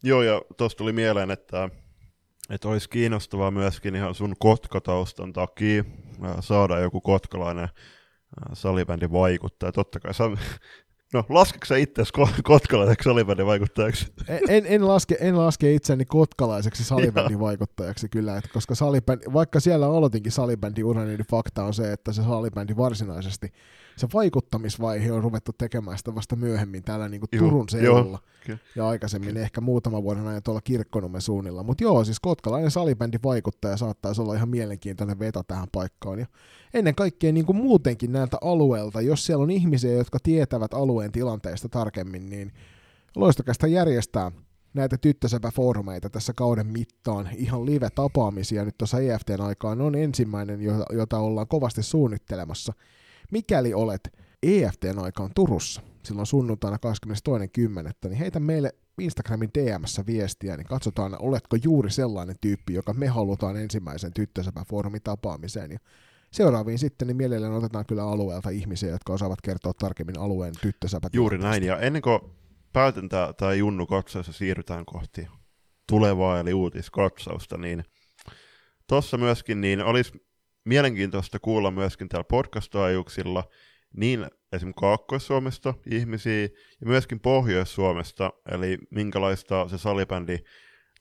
Joo, 0.04 0.22
ja 0.22 0.42
tuosta 0.58 0.78
tuli 0.78 0.94
mieleen, 0.94 1.32
että 1.32 1.70
että 2.50 2.70
olisi 2.70 2.90
kiinnostavaa 2.90 3.52
myöskin 3.52 3.96
ihan 3.96 4.16
sun 4.16 4.36
kotkataustan 4.40 5.34
takia 5.34 5.84
saada 6.40 6.80
joku 6.80 7.02
kotkalainen 7.02 7.70
salibändin 8.54 9.12
vaikuttaja. 9.12 9.72
Totta 9.72 10.00
kai 10.00 10.14
sä, 10.14 10.24
No, 11.14 11.24
laskeeko 11.30 11.66
sä 11.66 11.78
itse 11.78 12.04
kotkalaiseksi 12.44 13.04
salibändin 13.04 13.46
vaikuttajaksi? 13.46 14.08
En, 14.50 14.66
en, 14.66 14.88
laske, 14.88 15.18
en 15.20 15.38
laske 15.38 15.74
itseni 15.74 16.06
kotkalaiseksi 16.06 16.84
salibändin 16.84 17.40
vaikuttajaksi 17.40 18.10
kyllä, 18.10 18.38
että 18.38 18.50
koska 18.54 18.76
salibändi, 18.76 19.26
vaikka 19.34 19.60
siellä 19.60 19.86
aloitinkin 19.86 20.32
salibändin 20.32 20.86
urani, 20.86 21.10
niin 21.10 21.26
fakta 21.32 21.64
on 21.64 21.74
se, 21.74 21.92
että 21.92 22.14
se 22.14 22.24
salibändi 22.24 22.78
varsinaisesti 22.78 23.54
se 24.02 24.08
vaikuttamisvaihe 24.14 25.12
on 25.12 25.24
ruvettu 25.24 25.52
tekemään 25.58 25.98
sitä 25.98 26.16
vasta 26.16 26.36
myöhemmin 26.36 26.84
täällä 26.84 27.10
niin 27.10 27.22
kuin 27.22 27.30
joo, 27.32 27.46
Turun 27.46 27.70
seudulla. 27.70 28.20
Joo, 28.48 28.58
ja 28.76 28.88
aikaisemmin 28.88 29.38
ehkä 29.38 29.62
muutama 29.62 30.04
vuoden 30.04 30.28
ajan 30.28 30.44
tuolla 30.44 30.62
Kirkkonummen 30.62 31.22
suunnilla. 31.22 31.64
Mutta 31.64 31.84
joo, 31.84 32.04
siis 32.04 32.20
kotkalainen 32.20 32.72
salibändi 32.72 33.18
vaikuttaja 33.24 33.78
saattaisi 33.78 34.22
olla 34.22 34.36
ihan 34.36 34.50
mielenkiintoinen 34.50 35.20
veto 35.20 35.44
tähän 35.44 35.68
paikkaan. 35.72 36.20
Ja 36.20 36.26
ennen 36.74 36.96
kaikkea 36.96 37.32
niin 37.32 37.46
kuin 37.46 37.56
muutenkin 37.56 38.12
näiltä 38.12 38.38
alueelta, 38.42 39.02
jos 39.02 39.26
siellä 39.26 39.44
on 39.44 39.52
ihmisiä, 39.52 39.92
jotka 39.92 40.20
tietävät 40.24 40.74
alueen 40.74 41.12
tilanteesta 41.12 41.70
tarkemmin, 41.70 42.30
niin 42.30 42.52
loistokästä 43.16 43.68
järjestää 43.68 44.32
näitä 44.74 44.98
tyttösäpäfoorumeita 44.98 46.10
tässä 46.10 46.34
kauden 46.34 46.68
mittaan, 46.68 47.30
ihan 47.36 47.66
live-tapaamisia 47.66 48.66
nyt 48.66 48.78
tuossa 48.78 49.00
EFTn 49.00 49.42
aikaan 49.42 49.82
on 49.82 49.96
ensimmäinen, 49.96 50.60
jota 50.94 51.20
ollaan 51.20 51.48
kovasti 51.48 51.84
suunnittelemassa– 51.84 52.74
Mikäli 53.32 53.74
olet 53.74 54.18
EFTn 54.44 55.00
aikaan 55.00 55.32
Turussa 55.36 55.82
silloin 56.04 56.26
sunnuntaina 56.28 56.78
22.10., 57.30 58.10
niin 58.10 58.18
heitä 58.18 58.40
meille 58.40 58.76
Instagramin 59.02 59.50
DMssä 59.60 60.06
viestiä, 60.06 60.58
niin 60.58 60.68
katsotaan, 60.68 61.22
oletko 61.22 61.58
juuri 61.64 61.92
sellainen 61.92 62.36
tyyppi, 62.42 62.74
joka 62.74 62.94
me 62.94 63.08
halutaan 63.08 63.58
ensimmäisen 63.58 64.14
tyttösäpäfoorumin 64.14 65.02
tapaamiseen. 65.04 65.72
Ja 65.72 65.80
seuraaviin 66.32 66.80
sitten, 66.80 67.08
niin 67.08 67.18
mielellään 67.18 67.54
otetaan 67.54 67.86
kyllä 67.86 68.04
alueelta 68.04 68.50
ihmisiä, 68.50 68.90
jotka 68.90 69.14
osaavat 69.14 69.42
kertoa 69.42 69.74
tarkemmin 69.74 70.20
alueen 70.20 70.54
tyttösäpät. 70.62 71.14
Juuri 71.14 71.38
näin, 71.38 71.64
ja 71.64 71.80
ennen 71.80 72.02
kuin 72.02 72.20
päätän 72.74 73.10
tämä 73.38 73.54
Junnu 73.54 73.86
katsaus 73.86 74.28
ja 74.28 74.34
siirrytään 74.34 74.86
kohti 74.86 75.28
tulevaa 75.90 76.40
eli 76.40 76.54
uutiskatsausta, 76.54 77.58
niin 77.58 77.84
tuossa 78.88 79.18
myöskin 79.18 79.62
niin 79.62 79.82
olisi 79.84 80.31
mielenkiintoista 80.66 81.40
kuulla 81.40 81.72
myöskin 81.72 82.10
täällä 82.10 82.24
podcast 82.24 82.74
niin 83.94 84.28
esimerkiksi 84.52 84.80
Kaakkois-Suomesta 84.80 85.74
ihmisiä 85.92 86.42
ja 86.82 86.88
myöskin 86.88 87.20
Pohjois-Suomesta, 87.20 88.34
eli 88.52 88.78
minkälaista 88.90 89.68
se 89.68 89.78
salibändi, 89.78 90.38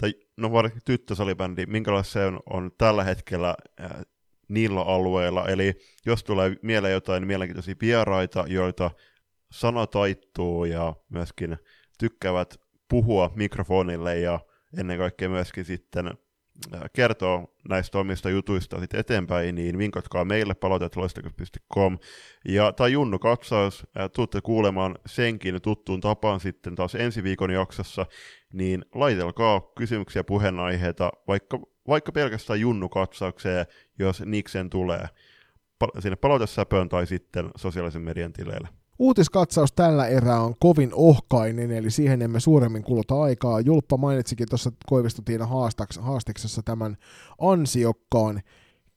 tai 0.00 0.14
no 0.36 0.52
varsinkin 0.52 0.82
tyttösalibändi, 0.84 1.66
minkälaista 1.66 2.12
se 2.12 2.26
on, 2.26 2.40
on 2.50 2.70
tällä 2.78 3.04
hetkellä 3.04 3.54
äh, 3.80 3.90
niillä 4.48 4.80
alueilla. 4.80 5.48
Eli 5.48 5.74
jos 6.06 6.24
tulee 6.24 6.56
mieleen 6.62 6.92
jotain 6.92 7.26
mielenkiintoisia 7.26 7.74
vieraita, 7.80 8.44
joita 8.48 8.90
sana 9.52 9.86
taittuu 9.86 10.64
ja 10.64 10.94
myöskin 11.08 11.58
tykkäävät 11.98 12.60
puhua 12.88 13.32
mikrofonille 13.36 14.18
ja 14.18 14.40
ennen 14.78 14.98
kaikkea 14.98 15.28
myöskin 15.28 15.64
sitten 15.64 16.10
kertoo 16.92 17.54
näistä 17.68 17.98
omista 17.98 18.30
jutuista 18.30 18.80
sitten 18.80 19.00
eteenpäin, 19.00 19.54
niin 19.54 19.78
vinkatkaa 19.78 20.24
meille 20.24 20.54
palautetloistakas.com. 20.54 21.98
Ja 22.48 22.72
tai 22.72 22.92
Junnu 22.92 23.18
katsaus, 23.18 23.86
äh, 24.00 24.10
tuutte 24.10 24.40
kuulemaan 24.40 24.98
senkin 25.06 25.62
tuttuun 25.62 26.00
tapaan 26.00 26.40
sitten 26.40 26.74
taas 26.74 26.94
ensi 26.94 27.22
viikon 27.22 27.50
jaksossa, 27.50 28.06
niin 28.52 28.84
laitelkaa 28.94 29.60
kysymyksiä 29.60 30.24
puheenaiheita, 30.24 31.12
vaikka, 31.28 31.60
vaikka 31.88 32.12
pelkästään 32.12 32.60
Junnu 32.60 32.88
katsaukseen, 32.88 33.66
jos 33.98 34.20
Niksen 34.20 34.70
tulee 34.70 35.08
sinne 35.98 36.16
palautesäpöön 36.16 36.88
tai 36.88 37.06
sitten 37.06 37.50
sosiaalisen 37.56 38.02
median 38.02 38.32
tileille. 38.32 38.79
Uutiskatsaus 39.00 39.72
tällä 39.72 40.06
erää 40.06 40.40
on 40.40 40.54
kovin 40.58 40.90
ohkainen, 40.94 41.70
eli 41.70 41.90
siihen 41.90 42.22
emme 42.22 42.40
suuremmin 42.40 42.82
kuluta 42.82 43.22
aikaa. 43.22 43.60
Julppa 43.60 43.96
mainitsikin 43.96 44.48
tuossa 44.48 44.72
Koivisto 44.86 45.22
Tiina 45.24 45.48
haastiksessa 46.00 46.62
tämän 46.62 46.96
ansiokkaan 47.38 48.40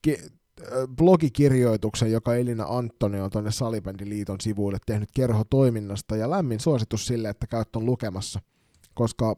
ke- 0.08 0.32
blogikirjoituksen, 0.96 2.12
joka 2.12 2.36
Elina 2.36 2.66
Antoni 2.70 3.20
on 3.20 3.30
tuonne 3.30 3.52
Salibändiliiton 3.52 4.42
sivuille 4.42 4.78
tehnyt 4.86 5.10
kerhotoiminnasta, 5.16 6.16
ja 6.16 6.30
lämmin 6.30 6.60
suositus 6.60 7.08
sille, 7.08 7.30
että 7.30 7.48
käyt 7.48 7.76
on 7.76 7.86
lukemassa, 7.86 8.40
koska 8.94 9.36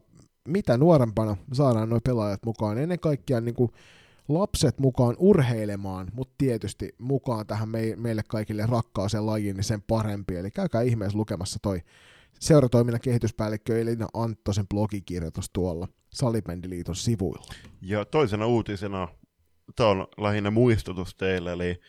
mitä 0.48 0.76
nuorempana 0.76 1.36
saadaan 1.52 1.88
nuo 1.88 2.00
pelaajat 2.04 2.46
mukaan, 2.46 2.78
ennen 2.78 3.00
kaikkea 3.00 3.40
niin 3.40 3.54
kuin 3.54 3.70
lapset 4.28 4.78
mukaan 4.78 5.16
urheilemaan, 5.18 6.08
mutta 6.12 6.34
tietysti 6.38 6.94
mukaan 6.98 7.46
tähän 7.46 7.68
meille 7.96 8.22
kaikille 8.28 8.66
rakkaaseen 8.66 9.26
lajiin, 9.26 9.56
niin 9.56 9.64
sen 9.64 9.82
parempi. 9.82 10.36
Eli 10.36 10.50
käykää 10.50 10.82
ihmeessä 10.82 11.18
lukemassa 11.18 11.58
toi 11.62 11.80
seuratoiminnan 12.40 13.00
kehityspäällikkö 13.00 13.80
Elina 13.80 14.06
Anttosen 14.14 14.68
blogikirjoitus 14.68 15.50
tuolla 15.52 15.88
Salibändiliiton 16.14 16.96
sivuilla. 16.96 17.54
Ja 17.82 18.04
toisena 18.04 18.46
uutisena, 18.46 19.08
tämä 19.76 19.88
on 19.88 20.06
lähinnä 20.18 20.50
muistutus 20.50 21.14
teille, 21.14 21.52
eli 21.52 21.80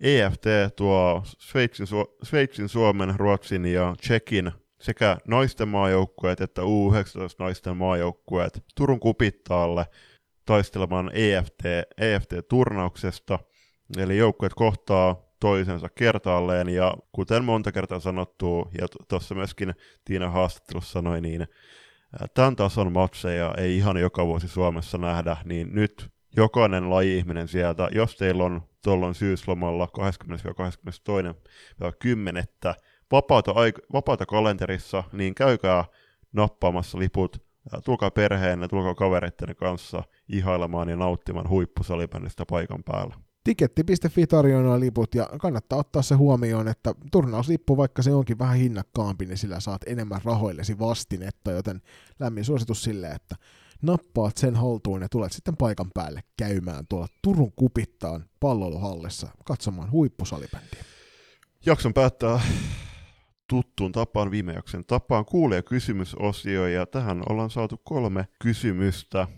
EFT 0.00 0.46
tuo 0.76 1.22
Sveitsin, 1.24 1.86
Sveitsin, 2.22 2.68
Suomen, 2.68 3.14
Ruotsin 3.16 3.64
ja 3.64 3.94
Tsekin 4.00 4.52
sekä 4.80 5.18
naisten 5.28 5.68
maajoukkueet 5.68 6.40
että 6.40 6.62
U19 6.62 6.66
naisten 7.38 7.76
maajoukkueet 7.76 8.64
Turun 8.74 9.00
kupittaalle– 9.00 9.86
taistelemaan 10.46 11.10
EFT, 11.14 11.62
EFT-turnauksesta, 11.98 13.38
eli 13.98 14.16
joukkueet 14.18 14.54
kohtaa 14.54 15.16
toisensa 15.40 15.88
kertaalleen, 15.88 16.68
ja 16.68 16.94
kuten 17.12 17.44
monta 17.44 17.72
kertaa 17.72 18.00
sanottu, 18.00 18.68
ja 18.80 18.86
tuossa 19.08 19.34
myöskin 19.34 19.74
Tiina 20.04 20.30
haastattelussa 20.30 20.92
sanoi, 20.92 21.20
niin 21.20 21.48
tämän 22.34 22.56
tason 22.56 22.92
matseja 22.92 23.54
ei 23.58 23.76
ihan 23.76 23.96
joka 23.96 24.26
vuosi 24.26 24.48
Suomessa 24.48 24.98
nähdä, 24.98 25.36
niin 25.44 25.68
nyt 25.74 26.10
jokainen 26.36 26.90
laji-ihminen 26.90 27.48
sieltä, 27.48 27.88
jos 27.92 28.16
teillä 28.16 28.44
on 28.44 28.62
tuolloin 28.84 29.14
syyslomalla 29.14 29.88
20-22.10. 32.70 32.74
Vapaata, 33.12 33.54
vapaata 33.92 34.26
kalenterissa, 34.26 35.04
niin 35.12 35.34
käykää 35.34 35.84
nappaamassa 36.32 36.98
liput 36.98 37.51
tulkaa 37.84 38.10
perheenne, 38.10 38.68
tulkaa 38.68 38.94
kavereiden 38.94 39.56
kanssa 39.56 40.02
ihailemaan 40.28 40.88
ja 40.88 40.96
nauttimaan 40.96 41.48
huippusalibändistä 41.48 42.44
paikan 42.50 42.82
päällä. 42.84 43.14
Tiketti.fi 43.44 44.26
tarjoaa 44.26 44.80
liput 44.80 45.14
ja 45.14 45.28
kannattaa 45.40 45.78
ottaa 45.78 46.02
se 46.02 46.14
huomioon, 46.14 46.68
että 46.68 46.94
turnauslippu, 47.12 47.76
vaikka 47.76 48.02
se 48.02 48.12
onkin 48.12 48.38
vähän 48.38 48.56
hinnakkaampi, 48.56 49.26
niin 49.26 49.38
sillä 49.38 49.60
saat 49.60 49.82
enemmän 49.86 50.20
rahoillesi 50.24 50.78
vastinetta, 50.78 51.50
joten 51.50 51.80
lämmin 52.20 52.44
suositus 52.44 52.82
sille, 52.82 53.08
että 53.08 53.36
nappaat 53.82 54.36
sen 54.36 54.56
haltuun 54.56 55.02
ja 55.02 55.08
tulet 55.08 55.32
sitten 55.32 55.56
paikan 55.56 55.90
päälle 55.94 56.20
käymään 56.36 56.86
tuolla 56.88 57.08
Turun 57.22 57.52
kupittaan 57.56 58.24
palloiluhallissa 58.40 59.28
katsomaan 59.44 59.90
huippusalibändiä. 59.90 60.84
Jakson 61.66 61.94
päättää 61.94 62.40
tuttuun 63.52 63.92
tapaan, 63.92 64.30
viime 64.30 64.52
jakson 64.52 64.84
tapaan 64.84 65.24
kuulee 65.24 65.62
kysymysosio, 65.62 66.66
ja 66.66 66.86
tähän 66.86 67.22
ollaan 67.28 67.50
saatu 67.50 67.80
kolme 67.84 68.28
kysymystä. 68.42 69.28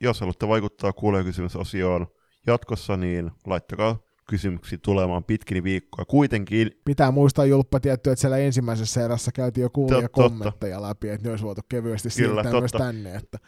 Jos 0.00 0.20
haluatte 0.20 0.48
vaikuttaa 0.48 0.92
kuulee 0.92 1.24
kysymysosioon 1.24 2.06
jatkossa, 2.46 2.96
niin 2.96 3.30
laittakaa 3.46 3.98
kysymyksiä 4.28 4.78
tulemaan 4.82 5.24
pitkin 5.24 5.64
viikkoa. 5.64 6.04
Kuitenkin... 6.04 6.70
Pitää 6.84 7.10
muistaa 7.10 7.44
Julppa 7.44 7.80
tietty, 7.80 8.10
että 8.10 8.20
siellä 8.20 8.38
ensimmäisessä 8.38 9.04
erässä 9.04 9.32
käytiin 9.32 9.62
jo 9.62 9.70
kuulia 9.70 10.08
kommentteja 10.08 10.82
läpi, 10.82 11.08
että 11.08 11.26
ne 11.26 11.30
olisi 11.30 11.44
voitu 11.44 11.60
kevyesti 11.68 12.10
siirtää 12.10 12.52
myös 12.52 12.72
tänne. 12.72 13.14
Että 13.14 13.38
et 13.38 13.42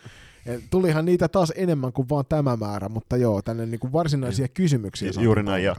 tulihan 0.70 1.04
niitä 1.04 1.28
taas 1.28 1.52
enemmän 1.56 1.92
kuin 1.92 2.08
vaan 2.08 2.24
tämä 2.28 2.56
määrä, 2.56 2.88
mutta 2.88 3.16
joo, 3.16 3.42
tänne 3.42 3.66
niin 3.66 3.80
kuin 3.80 3.92
varsinaisia 3.92 4.48
kysymyksiä 4.48 5.10
Juuri 5.20 5.42
näin, 5.42 5.64
ja 5.64 5.76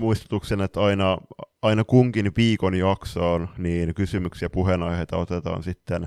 muistutuksena, 0.00 0.64
että 0.64 0.80
aina, 0.80 1.18
aina 1.62 1.84
kunkin 1.84 2.32
viikon 2.36 2.74
jaksoon 2.74 3.48
niin 3.58 3.94
kysymyksiä 3.94 4.46
ja 4.46 4.50
puheenaiheita 4.50 5.16
otetaan 5.16 5.62
sitten 5.62 6.06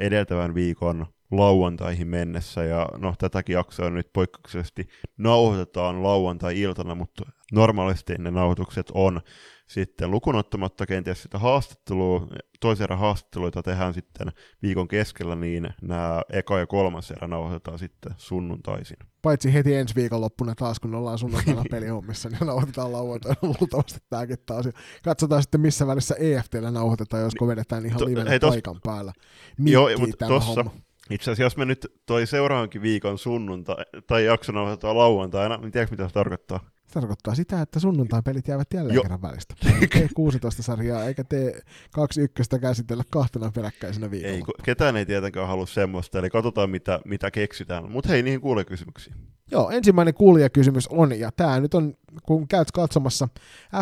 edeltävän 0.00 0.54
viikon 0.54 1.06
lauantaihin 1.30 2.08
mennessä, 2.08 2.64
ja 2.64 2.88
no 2.98 3.14
tätäkin 3.18 3.54
jaksoa 3.54 3.90
nyt 3.90 4.10
poikkeuksellisesti 4.12 4.88
nauhoitetaan 5.18 6.02
lauantai-iltana, 6.02 6.94
mutta 6.94 7.24
normaalisti 7.52 8.14
ne 8.18 8.30
nauhoitukset 8.30 8.90
on 8.94 9.20
sitten 9.66 10.10
lukunottamatta 10.10 10.86
kenties 10.86 11.22
sitä 11.22 11.38
haastattelua, 11.38 12.26
toisen 12.60 12.84
erän 12.84 12.98
haastatteluita 12.98 13.62
tehdään 13.62 13.94
sitten 13.94 14.32
viikon 14.62 14.88
keskellä, 14.88 15.36
niin 15.36 15.68
nämä 15.82 16.22
eka 16.32 16.58
ja 16.58 16.66
kolmas 16.66 17.10
erä 17.10 17.28
nauhoitetaan 17.28 17.78
sitten 17.78 18.12
sunnuntaisin. 18.16 18.96
Paitsi 19.22 19.54
heti 19.54 19.74
ensi 19.74 19.94
viikonloppuna 19.94 20.54
taas, 20.54 20.80
kun 20.80 20.94
ollaan 20.94 21.18
sunnuntaina 21.18 21.62
pelihommissa, 21.70 22.28
niin 22.28 22.46
nauhoitetaan 22.46 22.92
lauantaina 22.92 23.38
luultavasti 23.42 23.98
tämäkin 24.10 24.38
taas. 24.46 24.68
Katsotaan 25.04 25.42
sitten, 25.42 25.60
missä 25.60 25.86
välissä 25.86 26.14
EFTllä 26.14 26.70
nauhoitetaan, 26.70 27.22
josko 27.22 27.46
vedetään 27.46 27.86
ihan 27.86 27.98
to, 27.98 28.04
livenä 28.04 28.38
tos... 28.38 28.50
paikan 28.50 28.80
päällä. 28.84 29.12
Mikkii 29.58 29.72
Joo, 29.72 29.90
mutta 29.98 30.26
tossa, 30.26 30.62
homma. 30.64 30.85
Itse 31.10 31.30
asiassa, 31.30 31.42
jos 31.42 31.56
me 31.56 31.64
nyt 31.64 31.92
toi 32.06 32.26
seuraavankin 32.26 32.82
viikon 32.82 33.18
sunnuntai, 33.18 33.84
tai 34.06 34.24
jakso 34.24 34.52
nauhoitetaan 34.52 34.98
lauantaina, 34.98 35.56
niin 35.56 35.72
tiedätkö 35.72 35.96
mitä 35.96 36.08
se 36.08 36.14
tarkoittaa? 36.14 36.60
Se 36.86 36.92
tarkoittaa 36.92 37.34
sitä, 37.34 37.60
että 37.60 37.80
sunnuntain 37.80 38.24
pelit 38.24 38.48
jäävät 38.48 38.68
jälleen 38.74 38.94
jo. 38.94 39.02
kerran 39.02 39.22
välistä. 39.22 39.54
Tee 39.92 40.08
16 40.14 40.62
sarjaa, 40.62 41.04
eikä 41.04 41.24
tee 41.24 41.60
kaksi 41.92 42.20
ykköstä 42.20 42.58
käsitellä 42.58 43.04
kahtena 43.10 43.50
peräkkäisenä 43.54 44.10
viikolla. 44.10 44.34
Ei, 44.34 44.42
ketään 44.62 44.96
ei 44.96 45.06
tietenkään 45.06 45.48
halua 45.48 45.66
semmoista, 45.66 46.18
eli 46.18 46.30
katsotaan 46.30 46.70
mitä, 46.70 47.00
mitä 47.04 47.30
keksitään. 47.30 47.90
Mutta 47.90 48.08
hei, 48.08 48.22
niihin 48.22 48.40
kuulee 48.40 48.64
kysymyksiä. 48.64 49.14
Joo, 49.50 49.70
ensimmäinen 49.70 50.14
kuulijakysymys 50.14 50.88
on, 50.88 51.18
ja 51.18 51.30
tämä 51.32 51.60
nyt 51.60 51.74
on, 51.74 51.94
kun 52.22 52.48
käyt 52.48 52.72
katsomassa 52.72 53.28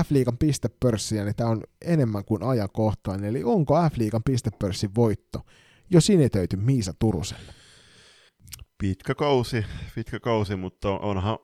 F-liigan 0.04 0.38
pistepörssiä, 0.38 1.24
niin 1.24 1.36
tämä 1.36 1.50
on 1.50 1.62
enemmän 1.84 2.24
kuin 2.24 2.42
ajankohtainen. 2.42 3.30
Eli 3.30 3.44
onko 3.44 3.74
F-liigan 3.74 4.22
pistepörssin 4.24 4.94
voitto 4.94 5.40
jo 5.94 6.00
sinetöity 6.00 6.56
Miisa 6.56 6.94
Turuselle? 6.98 7.52
Pitkä 8.78 9.14
kausi, 9.14 9.64
pitkä 9.94 10.20
kausi, 10.20 10.56
mutta 10.56 10.98
onhan 10.98 11.38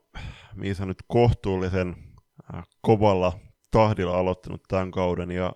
Miisa 0.55 0.87
nyt 0.87 0.99
kohtuullisen 1.09 1.97
äh, 2.55 2.63
kovalla 2.81 3.39
tahdilla 3.71 4.19
aloittanut 4.19 4.63
tämän 4.69 4.91
kauden 4.91 5.31
ja 5.31 5.53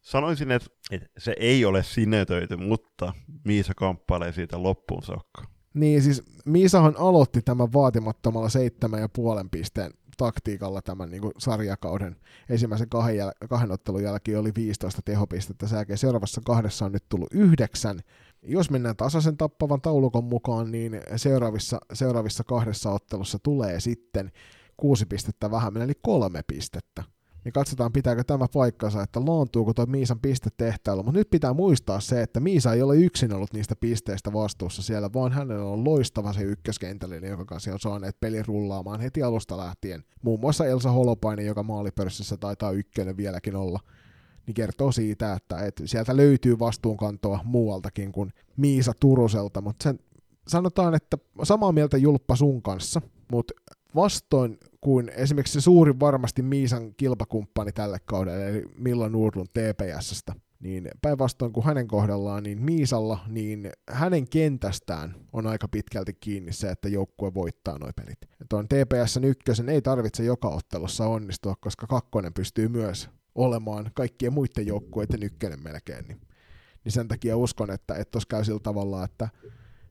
sanoisin, 0.00 0.50
että, 0.50 0.68
että 0.90 1.08
se 1.18 1.34
ei 1.38 1.64
ole 1.64 1.82
sinetöity, 1.82 2.56
mutta 2.56 3.12
Miisa 3.44 3.72
kamppailee 3.76 4.32
siitä 4.32 4.62
loppuun 4.62 5.02
saakka. 5.02 5.44
Niin, 5.74 6.02
siis 6.02 6.22
Miisahan 6.44 6.94
aloitti 6.98 7.42
tämän 7.42 7.72
vaatimattomalla 7.72 8.48
seitsemän 8.48 9.00
ja 9.00 9.08
puolen 9.08 9.50
pisteen 9.50 9.92
taktiikalla 10.16 10.82
tämän 10.82 11.10
niin 11.10 11.20
kuin 11.20 11.32
sarjakauden 11.38 12.16
ensimmäisen 12.48 12.88
kahden, 12.88 13.16
jäl- 13.16 13.48
kahden 13.48 13.70
ottelun 13.70 14.02
jälkeen 14.02 14.38
oli 14.38 14.52
15 14.54 15.02
tehopistettä, 15.04 15.66
sen 15.66 15.76
jälkeen 15.76 15.98
seuraavassa 15.98 16.40
kahdessa 16.44 16.84
on 16.84 16.92
nyt 16.92 17.08
tullut 17.08 17.32
yhdeksän, 17.32 18.00
jos 18.42 18.70
mennään 18.70 18.96
tasaisen 18.96 19.36
tappavan 19.36 19.80
taulukon 19.80 20.24
mukaan, 20.24 20.70
niin 20.70 21.00
seuraavissa, 21.16 21.80
seuraavissa 21.92 22.44
kahdessa 22.44 22.90
ottelussa 22.90 23.38
tulee 23.42 23.80
sitten 23.80 24.30
kuusi 24.76 25.06
pistettä 25.06 25.50
vähemmän, 25.50 25.82
eli 25.82 25.92
kolme 26.02 26.42
pistettä. 26.46 27.04
niin 27.44 27.52
katsotaan 27.52 27.92
pitääkö 27.92 28.24
tämä 28.24 28.46
paikkansa, 28.54 29.02
että 29.02 29.20
laantuuko 29.20 29.74
tuo 29.74 29.86
Miisan 29.86 30.20
pistetehtäilyllä. 30.20 31.02
Mutta 31.02 31.18
nyt 31.18 31.30
pitää 31.30 31.52
muistaa 31.52 32.00
se, 32.00 32.22
että 32.22 32.40
Miisa 32.40 32.72
ei 32.72 32.82
ole 32.82 32.96
yksin 32.96 33.34
ollut 33.34 33.52
niistä 33.52 33.76
pisteistä 33.76 34.32
vastuussa 34.32 34.82
siellä, 34.82 35.12
vaan 35.12 35.32
hänellä 35.32 35.64
on 35.64 35.84
loistava 35.84 36.32
se 36.32 36.42
ykköskentällinen, 36.42 37.30
joka 37.30 37.44
kanssa 37.44 37.72
on 37.72 37.80
saaneet 37.80 38.20
pelin 38.20 38.46
rullaamaan 38.46 39.00
heti 39.00 39.22
alusta 39.22 39.56
lähtien. 39.56 40.04
Muun 40.22 40.40
muassa 40.40 40.66
Elsa 40.66 40.90
Holopainen, 40.90 41.46
joka 41.46 41.62
maalipörssissä 41.62 42.36
taitaa 42.36 42.70
ykkönen 42.70 43.16
vieläkin 43.16 43.56
olla 43.56 43.80
niin 44.46 44.54
kertoo 44.54 44.92
siitä, 44.92 45.32
että, 45.32 45.66
että 45.66 45.86
sieltä 45.86 46.16
löytyy 46.16 46.58
vastuunkantoa 46.58 47.40
muualtakin 47.44 48.12
kuin 48.12 48.32
Miisa 48.56 48.92
Turuselta, 49.00 49.60
mutta 49.60 49.82
sen 49.82 49.98
sanotaan, 50.48 50.94
että 50.94 51.18
samaa 51.42 51.72
mieltä 51.72 51.96
Julppa 51.96 52.36
sun 52.36 52.62
kanssa, 52.62 53.02
mutta 53.32 53.54
vastoin 53.94 54.58
kuin 54.80 55.08
esimerkiksi 55.08 55.52
se 55.52 55.60
suurin 55.60 56.00
varmasti 56.00 56.42
Miisan 56.42 56.94
kilpakumppani 56.94 57.72
tälle 57.72 57.98
kaudelle, 58.04 58.48
eli 58.48 58.64
Milla 58.78 59.08
Nordlund 59.08 59.48
TPSstä, 59.48 60.34
niin 60.60 60.88
päinvastoin 61.02 61.52
kuin 61.52 61.66
hänen 61.66 61.88
kohdallaan, 61.88 62.42
niin 62.42 62.62
Miisalla, 62.62 63.18
niin 63.28 63.70
hänen 63.90 64.28
kentästään 64.28 65.14
on 65.32 65.46
aika 65.46 65.68
pitkälti 65.68 66.12
kiinni 66.14 66.52
se, 66.52 66.70
että 66.70 66.88
joukkue 66.88 67.34
voittaa 67.34 67.78
nuo 67.78 67.90
pelit. 67.96 68.18
Ja 68.40 68.46
tuon 68.48 68.68
TPSn 68.68 69.24
ykkösen 69.24 69.68
ei 69.68 69.82
tarvitse 69.82 70.24
joka 70.24 70.48
ottelussa 70.48 71.06
onnistua, 71.06 71.54
koska 71.60 71.86
kakkonen 71.86 72.34
pystyy 72.34 72.68
myös 72.68 73.10
olemaan 73.34 73.90
kaikkien 73.94 74.32
muiden 74.32 74.66
joukkueiden 74.66 75.22
ykkönen 75.22 75.62
melkein. 75.62 76.04
Niin, 76.08 76.20
niin 76.84 76.92
sen 76.92 77.08
takia 77.08 77.36
uskon, 77.36 77.70
että 77.70 78.04
tuossa 78.10 78.28
käy 78.28 78.44
sillä 78.44 78.60
tavalla, 78.62 79.04
että 79.04 79.28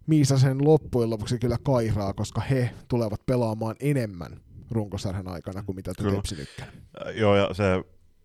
Miisa 0.09 0.37
sen 0.37 0.65
loppujen 0.65 1.09
lopuksi 1.09 1.39
kyllä 1.39 1.57
kairaa, 1.63 2.13
koska 2.13 2.41
he 2.41 2.69
tulevat 2.87 3.25
pelaamaan 3.25 3.75
enemmän 3.79 4.41
runkosarjan 4.71 5.27
aikana 5.27 5.63
kuin 5.63 5.75
mitä 5.75 5.91
Tepsi 5.93 6.41
ykkönen. 6.41 6.73
Joo, 7.15 7.35
ja 7.35 7.49
se 7.53 7.63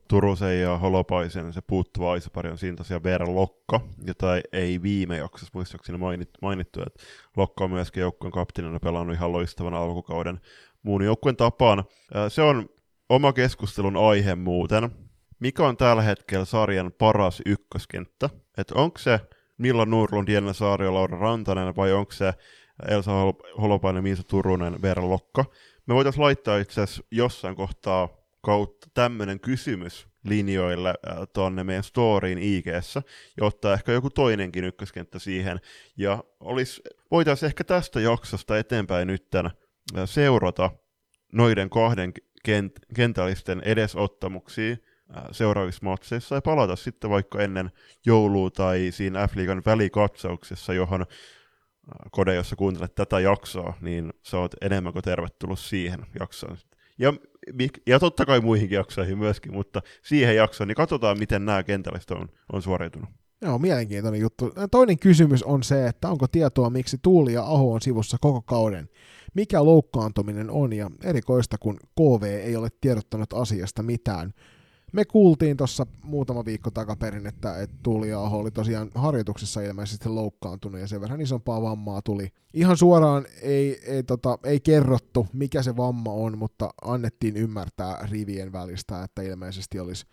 Turusen 0.09 0.61
ja 0.61 0.79
Holopaisen 0.79 1.53
se 1.53 1.61
puuttuva 1.61 2.13
aisapari 2.13 2.51
on 2.51 2.59
siinä 2.59 2.77
tosiaan 2.77 3.03
Veera 3.03 3.35
Lokka, 3.35 3.81
jota 4.07 4.27
ei 4.53 4.83
viime 4.83 5.17
jaksossa 5.17 5.51
muistaakseni 5.55 5.99
mainittu, 5.99 6.39
mainittu, 6.43 6.83
että 6.87 7.03
Lokka 7.37 7.65
on 7.65 7.71
myöskin 7.71 8.01
joukkueen 8.01 8.33
kapteenina 8.33 8.81
pelannut 8.81 9.17
ihan 9.17 9.33
loistavan 9.33 9.75
alkukauden 9.75 10.41
muun 10.83 11.05
joukkueen 11.05 11.37
tapaan. 11.37 11.85
Se 12.29 12.43
on 12.43 12.69
oma 13.09 13.33
keskustelun 13.33 13.97
aihe 13.97 14.35
muuten. 14.35 14.91
Mikä 15.45 15.67
on 15.67 15.77
tällä 15.77 16.03
hetkellä 16.03 16.45
sarjan 16.45 16.93
paras 16.99 17.43
ykköskenttä? 17.47 18.31
Että 18.59 18.75
onko 18.75 18.99
se 18.99 19.21
Milla 19.59 19.87
Nurlund, 19.87 20.29
Jenna 20.29 20.53
Saario, 20.53 20.95
Laura 20.95 21.19
Rantanen 21.19 21.77
vai 21.77 21.93
onko 21.93 22.13
se 22.13 22.33
Elsa 22.89 23.13
Holopainen, 23.61 24.03
Miisa 24.03 24.23
Turunen, 24.23 24.83
Veera 24.83 25.09
Lokka? 25.09 25.45
Me 25.87 25.95
voitaisiin 25.95 26.23
laittaa 26.23 26.59
itse 26.59 26.81
asiassa 26.81 27.03
jossain 27.11 27.57
kohtaa 27.57 28.09
kautta 28.43 28.89
tämmöinen 28.95 29.41
kysymys 29.41 30.07
linjoille 30.25 30.89
äh, 30.89 31.17
tuonne 31.33 31.65
meidän 31.65 31.85
storyin 31.85 32.39
ig 32.39 32.67
ja 32.67 32.83
ottaa 33.41 33.75
ehkä 33.75 33.93
joku 33.93 34.11
toinenkin 34.11 34.65
ykköskenttä 34.65 35.19
siihen. 35.19 35.61
Ja 35.97 36.25
olisi, 36.41 36.83
voitaisiin 37.11 37.47
ehkä 37.47 37.65
tästä 37.65 38.01
jaksosta 38.01 38.59
eteenpäin 38.59 39.09
nyt 39.09 39.35
äh, 39.35 39.53
seurata 40.05 40.71
noiden 41.33 41.71
kahden 41.71 42.13
kent- 42.49 42.95
kentällisten 42.95 43.63
edesottamuksia 43.65 44.77
seuraavissa 45.33 45.85
matseissa 45.85 46.35
ja 46.35 46.43
palata 46.43 46.77
sitten 46.77 47.11
vaikka 47.11 47.43
ennen 47.43 47.71
joulua 48.07 48.51
tai 48.51 48.89
siinä 48.91 49.27
F-liigan 49.27 49.63
välikatsauksessa, 49.67 50.75
johon 50.75 51.01
äh, 51.01 51.07
Kode, 52.11 52.35
jos 52.35 52.51
sä 52.51 52.57
kuuntelet 52.57 52.95
tätä 52.95 53.21
jaksoa, 53.21 53.75
niin 53.81 54.13
sä 54.23 54.39
oot 54.39 54.55
enemmän 54.61 54.93
kuin 54.93 55.03
tervetullut 55.03 55.59
siihen 55.59 56.07
jaksoon. 56.21 56.57
Ja, 56.99 57.13
ja 57.87 57.99
totta 57.99 58.27
kai 58.27 58.41
muihinkin 58.41 58.77
jaksoihin 58.77 59.19
myöskin, 59.19 59.53
mutta 59.53 59.83
siihen 60.03 60.37
jaksoon, 60.37 60.69
niin 60.69 60.77
katsotaan, 60.77 61.19
miten 61.19 61.45
nämä 61.45 61.63
kentälliset 61.63 62.11
on, 62.11 62.29
on 62.53 62.63
suoriutunut. 62.63 63.09
Joo, 63.43 63.59
mielenkiintoinen 63.59 64.21
juttu. 64.21 64.53
Toinen 64.71 64.99
kysymys 64.99 65.43
on 65.43 65.63
se, 65.63 65.87
että 65.87 66.09
onko 66.09 66.29
tietoa, 66.29 66.71
miksi 66.71 66.99
Tuuli 67.03 67.33
ja 67.33 67.43
Aho 67.43 67.73
on 67.73 67.81
sivussa 67.81 68.17
koko 68.21 68.43
kauden 68.43 68.89
mikä 69.35 69.65
loukkaantuminen 69.65 70.51
on, 70.51 70.73
ja 70.73 70.91
erikoista, 71.05 71.59
kun 71.59 71.77
KV 71.77 72.23
ei 72.23 72.57
ole 72.57 72.69
tiedottanut 72.81 73.33
asiasta 73.33 73.83
mitään. 73.83 74.33
Me 74.95 75.05
kuultiin 75.05 75.57
tuossa 75.57 75.87
muutama 76.03 76.45
viikko 76.45 76.71
takaperin, 76.71 77.27
että, 77.27 77.59
että 77.63 77.77
Tuuli 77.83 78.13
Aho 78.13 78.39
oli 78.39 78.51
tosiaan 78.51 78.91
harjoituksessa 78.95 79.61
ilmeisesti 79.61 80.09
loukkaantunut 80.09 80.81
ja 80.81 80.89
sen 80.89 81.01
verran 81.01 81.21
isompaa 81.21 81.63
vammaa 81.63 82.03
tuli. 82.03 82.29
Ihan 82.53 82.77
suoraan 82.77 83.27
ei, 83.43 83.81
ei, 83.87 84.03
tota, 84.03 84.39
ei 84.45 84.61
kerrottu, 84.61 85.27
mikä 85.33 85.63
se 85.63 85.77
vamma 85.77 86.13
on, 86.13 86.39
mutta 86.39 86.71
annettiin 86.83 87.37
ymmärtää 87.37 88.07
rivien 88.11 88.53
välistä, 88.53 89.03
että 89.03 89.23
ilmeisesti 89.23 89.81
olisi 89.81 90.07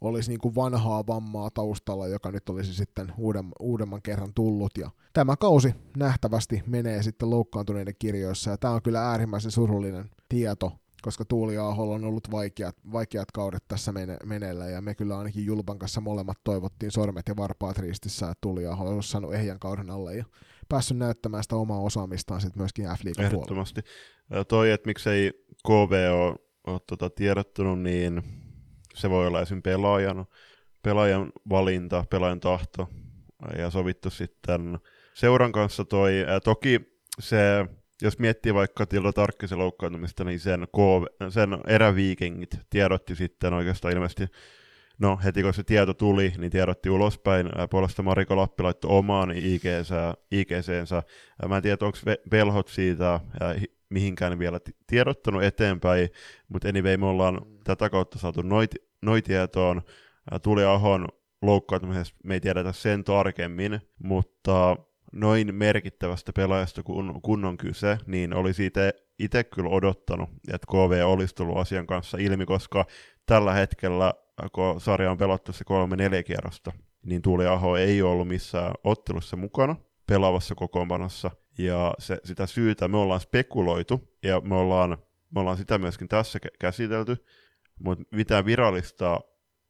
olisi 0.00 0.30
niin 0.30 0.40
kuin 0.40 0.54
vanhaa 0.54 1.06
vammaa 1.06 1.50
taustalla, 1.50 2.08
joka 2.08 2.30
nyt 2.30 2.48
olisi 2.48 2.74
sitten 2.74 3.12
uudem, 3.18 3.50
uudemman 3.60 4.02
kerran 4.02 4.34
tullut. 4.34 4.78
Ja 4.78 4.90
tämä 5.12 5.36
kausi 5.36 5.74
nähtävästi 5.96 6.62
menee 6.66 7.02
sitten 7.02 7.30
loukkaantuneiden 7.30 7.94
kirjoissa, 7.98 8.50
ja 8.50 8.56
tämä 8.58 8.74
on 8.74 8.82
kyllä 8.82 9.08
äärimmäisen 9.08 9.50
surullinen 9.50 10.10
tieto, 10.28 10.72
koska 11.04 11.24
Tuuli 11.24 11.58
Aholla 11.58 11.94
on 11.94 12.04
ollut 12.04 12.30
vaikeat, 12.30 12.76
vaikeat 12.92 13.30
kaudet 13.30 13.64
tässä 13.68 13.92
mene, 13.92 14.16
meneillä, 14.24 14.66
ja 14.66 14.80
me 14.80 14.94
kyllä 14.94 15.18
ainakin 15.18 15.46
Julpan 15.46 15.78
kanssa 15.78 16.00
molemmat 16.00 16.38
toivottiin 16.44 16.92
sormet 16.92 17.28
ja 17.28 17.36
varpaat 17.36 17.78
ristissä, 17.78 18.26
että 18.26 18.38
Tuuli 18.40 18.66
Aho 18.66 18.88
olisi 18.88 19.08
saanut 19.08 19.34
ehjän 19.34 19.58
kauden 19.58 19.90
alle, 19.90 20.16
ja 20.16 20.24
päässyt 20.68 20.96
näyttämään 20.96 21.42
sitä 21.42 21.56
omaa 21.56 21.80
osaamistaan 21.80 22.40
sitten 22.40 22.60
myöskin 22.60 22.84
f 22.84 23.20
Ehdottomasti. 23.20 23.80
Puolella. 23.82 24.44
Toi, 24.44 24.70
että 24.70 24.86
miksei 24.86 25.32
KV 25.66 25.92
ole, 26.12 26.80
tota 26.86 27.10
tiedottunut, 27.10 27.82
niin 27.82 28.22
se 28.94 29.10
voi 29.10 29.26
olla 29.26 29.40
esim. 29.40 29.62
pelaajan, 29.62 30.26
pelaajan 30.82 31.32
valinta, 31.48 32.04
pelaajan 32.10 32.40
tahto 32.40 32.88
ja 33.58 33.70
sovittu 33.70 34.10
sitten 34.10 34.78
seuran 35.14 35.52
kanssa 35.52 35.84
toi. 35.84 36.12
Toki 36.44 36.80
se, 37.20 37.66
jos 38.02 38.18
miettii 38.18 38.54
vaikka 38.54 38.86
Tildo 38.86 39.12
Tarkkisen 39.12 39.58
loukkaantumista, 39.58 40.24
niin 40.24 40.40
sen, 40.40 40.66
KV, 40.72 41.30
sen 41.30 41.58
eräviikingit 41.66 42.58
tiedotti 42.70 43.16
sitten 43.16 43.54
oikeastaan 43.54 43.94
ilmeisesti 43.94 44.26
No 44.98 45.18
heti 45.24 45.42
kun 45.42 45.54
se 45.54 45.62
tieto 45.62 45.94
tuli, 45.94 46.32
niin 46.38 46.50
tiedotti 46.50 46.90
ulospäin. 46.90 47.50
Puolesta 47.70 48.02
Mariko 48.02 48.36
Lappi 48.36 48.62
laittoi 48.62 48.98
omaan 48.98 49.30
IGC-nsä. 50.30 51.02
Mä 51.48 51.56
en 51.56 51.62
tiedä, 51.62 51.76
onko 51.80 51.98
velhot 52.30 52.68
siitä 52.68 53.20
mihinkään 53.88 54.38
vielä 54.38 54.60
tiedottanut 54.86 55.42
eteenpäin, 55.42 56.08
mutta 56.48 56.68
anyway, 56.68 56.96
me 56.96 57.06
ollaan 57.06 57.40
tätä 57.64 57.90
kautta 57.90 58.18
saatu 58.18 58.42
noit, 58.42 58.70
noit 59.02 59.24
tietoon. 59.24 59.82
Tuli 60.42 60.64
Ahon 60.64 61.08
loukkaantumisesta 61.42 62.16
me 62.24 62.34
ei 62.34 62.40
tiedetä 62.40 62.72
sen 62.72 63.04
tarkemmin, 63.04 63.80
mutta 63.98 64.76
noin 65.14 65.54
merkittävästä 65.54 66.32
pelaajasta 66.32 66.82
kun, 66.82 67.20
kun 67.22 67.44
on 67.44 67.56
kyse, 67.56 67.98
niin 68.06 68.34
oli 68.34 68.54
siitä 68.54 68.92
itse 69.18 69.44
kyllä 69.44 69.70
odottanut, 69.70 70.30
että 70.52 70.66
KV 70.66 71.02
olisi 71.04 71.34
tullut 71.34 71.58
asian 71.58 71.86
kanssa 71.86 72.18
ilmi, 72.20 72.46
koska 72.46 72.86
tällä 73.26 73.52
hetkellä, 73.52 74.14
kun 74.52 74.80
sarja 74.80 75.10
on 75.10 75.18
pelattu 75.18 75.52
se 75.52 75.64
kolme 75.64 75.96
neljä 75.96 76.22
kierrosta, 76.22 76.72
niin 77.06 77.22
Tuuli 77.22 77.46
Aho 77.46 77.76
ei 77.76 78.02
ollut 78.02 78.28
missään 78.28 78.72
ottelussa 78.84 79.36
mukana 79.36 79.76
pelaavassa 80.06 80.54
kokoonpanossa, 80.54 81.30
ja 81.58 81.94
se, 81.98 82.18
sitä 82.24 82.46
syytä 82.46 82.88
me 82.88 82.96
ollaan 82.96 83.20
spekuloitu, 83.20 84.08
ja 84.22 84.40
me 84.40 84.54
ollaan, 84.54 84.98
me 85.34 85.40
ollaan 85.40 85.56
sitä 85.56 85.78
myöskin 85.78 86.08
tässä 86.08 86.38
käsitelty, 86.60 87.24
mutta 87.80 88.04
mitään 88.10 88.44
virallista 88.44 89.20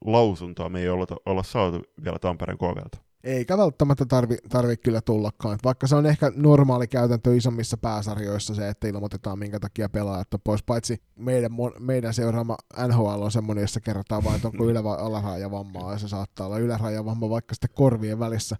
lausuntoa 0.05 0.69
me 0.69 0.81
ei 0.81 0.89
olla, 0.89 1.07
olla 1.27 1.43
saatu 1.43 1.83
vielä 2.05 2.19
Tampereen 2.19 2.59
KVlta. 2.59 2.99
Eikä 3.24 3.59
välttämättä 3.59 4.05
tarvi, 4.05 4.36
tarvi 4.48 4.76
kyllä 4.76 5.01
tullakaan. 5.01 5.59
Vaikka 5.64 5.86
se 5.86 5.96
on 5.96 6.06
ehkä 6.06 6.32
normaali 6.36 6.86
käytäntö 6.86 7.36
isommissa 7.36 7.76
pääsarjoissa 7.76 8.55
se, 8.55 8.68
että 8.68 8.88
ilmoitetaan 8.88 9.38
minkä 9.38 9.60
takia 9.60 9.88
pelaajat 9.88 10.34
on 10.34 10.40
pois. 10.44 10.62
Paitsi 10.62 11.02
meidän, 11.16 11.52
meidän 11.78 12.14
seuraama 12.14 12.56
NHL 12.88 13.22
on 13.22 13.32
semmoinen, 13.32 13.62
jossa 13.62 13.80
kerrotaan 13.80 14.24
vain, 14.24 14.36
että 14.36 14.48
onko 14.48 14.64
ylä- 14.64 14.84
vai 14.84 14.98
alarajavammaa, 14.98 15.92
ja 15.92 15.98
se 15.98 16.09
saattaa 16.09 16.46
olla 16.46 16.59
ylärajavamma 16.59 17.30
vaikka 17.30 17.55
sitten 17.55 17.70
korvien 17.74 18.18
välissä. 18.18 18.56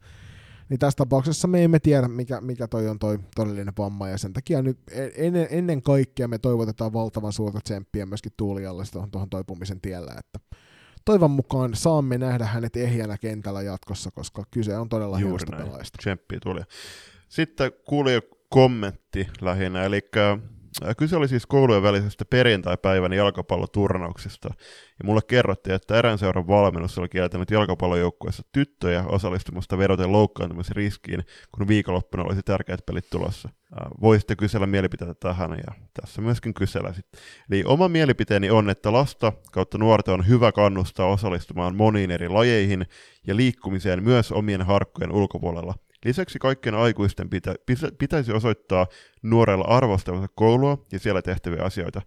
Niin 0.69 0.79
tässä 0.79 0.97
tapauksessa 0.97 1.49
me 1.49 1.65
emme 1.65 1.79
tiedä, 1.79 2.09
mikä, 2.09 2.41
mikä 2.41 2.69
toi 2.69 2.89
on 2.89 2.99
toi 2.99 3.19
todellinen 3.35 3.75
vamma, 3.79 4.09
ja 4.09 4.19
sen 4.19 4.33
takia 4.33 4.63
nyt 4.63 4.79
e-, 4.91 5.11
ennen, 5.17 5.47
ennen 5.51 5.83
kaikkea 5.83 6.29
me 6.29 6.39
toivotetaan 6.39 6.93
valtavan 6.93 7.33
suurta 7.33 7.61
tsemppiä 7.61 8.07
myöskin 8.07 8.33
Tuulialle 8.37 8.85
tuohon, 8.93 9.11
tuohon 9.11 9.31
toipumisen 9.31 9.81
tiellä, 9.81 10.15
että 10.19 10.57
toivon 11.05 11.31
mukaan 11.31 11.75
saamme 11.75 12.19
nähdä 12.19 12.45
hänet 12.45 12.77
ehjänä 12.77 13.19
kentällä 13.19 13.63
jatkossa, 13.63 14.11
koska 14.11 14.45
kyse 14.51 14.79
on 14.79 14.89
todella 14.89 15.17
hienosta 15.17 15.57
pelaajasta. 15.57 15.99
Tuli. 16.43 16.61
Sitten 17.29 17.73
kuuli 17.85 18.21
kommentti 18.49 19.29
lähinnä, 19.41 19.85
eli 19.85 20.01
Kyse 20.97 21.17
oli 21.17 21.29
siis 21.29 21.47
koulujen 21.47 21.83
välisestä 21.83 22.25
perjantai-päivän 22.25 23.13
jalkapalloturnauksesta, 23.13 24.49
ja 24.99 25.05
mulle 25.05 25.21
kerrottiin, 25.29 25.75
että 25.75 25.99
erään 25.99 26.19
seuran 26.19 26.47
valmennus 26.47 26.99
oli 26.99 27.09
kieltänyt 27.09 27.51
jalkapallojoukkueessa 27.51 28.43
tyttöjä 28.53 29.05
osallistumasta 29.09 29.79
vedoten 29.79 30.13
loukkaantumisriskiin, 30.13 31.25
kun 31.55 31.69
viikonloppuna 31.69 32.23
olisi 32.23 32.43
tärkeät 32.43 32.87
pelit 32.87 33.11
tulossa. 33.11 33.49
Voisitte 34.01 34.37
kysellä 34.37 34.67
mielipiteitä 34.67 35.15
tähän, 35.15 35.51
ja 35.51 35.75
tässä 36.01 36.23
myöskin 36.23 36.55
kysellä. 36.55 36.95
Eli 37.51 37.65
oma 37.67 37.89
mielipiteeni 37.89 38.51
on, 38.51 38.71
että 38.71 38.93
lasta 38.93 39.33
kautta 39.53 39.79
nuorta 39.79 40.15
on 40.15 40.29
hyvä 40.29 40.53
kannustaa 40.53 41.07
osallistumaan 41.07 41.77
moniin 41.77 42.11
eri 42.11 42.29
lajeihin 42.29 42.87
ja 43.27 43.37
liikkumiseen 43.37 44.03
myös 44.03 44.33
omien 44.33 44.63
harkkojen 44.63 45.13
ulkopuolella, 45.13 45.75
Lisäksi 46.05 46.39
kaikkien 46.39 46.75
aikuisten 46.75 47.31
pitä, 47.31 47.55
pitäisi 47.99 48.33
osoittaa 48.33 48.87
nuorella 49.23 49.65
arvostavansa 49.65 50.29
koulua 50.35 50.87
ja 50.93 50.99
siellä 50.99 51.23
tehtäviä 51.23 51.63
asioita. 51.63 52.03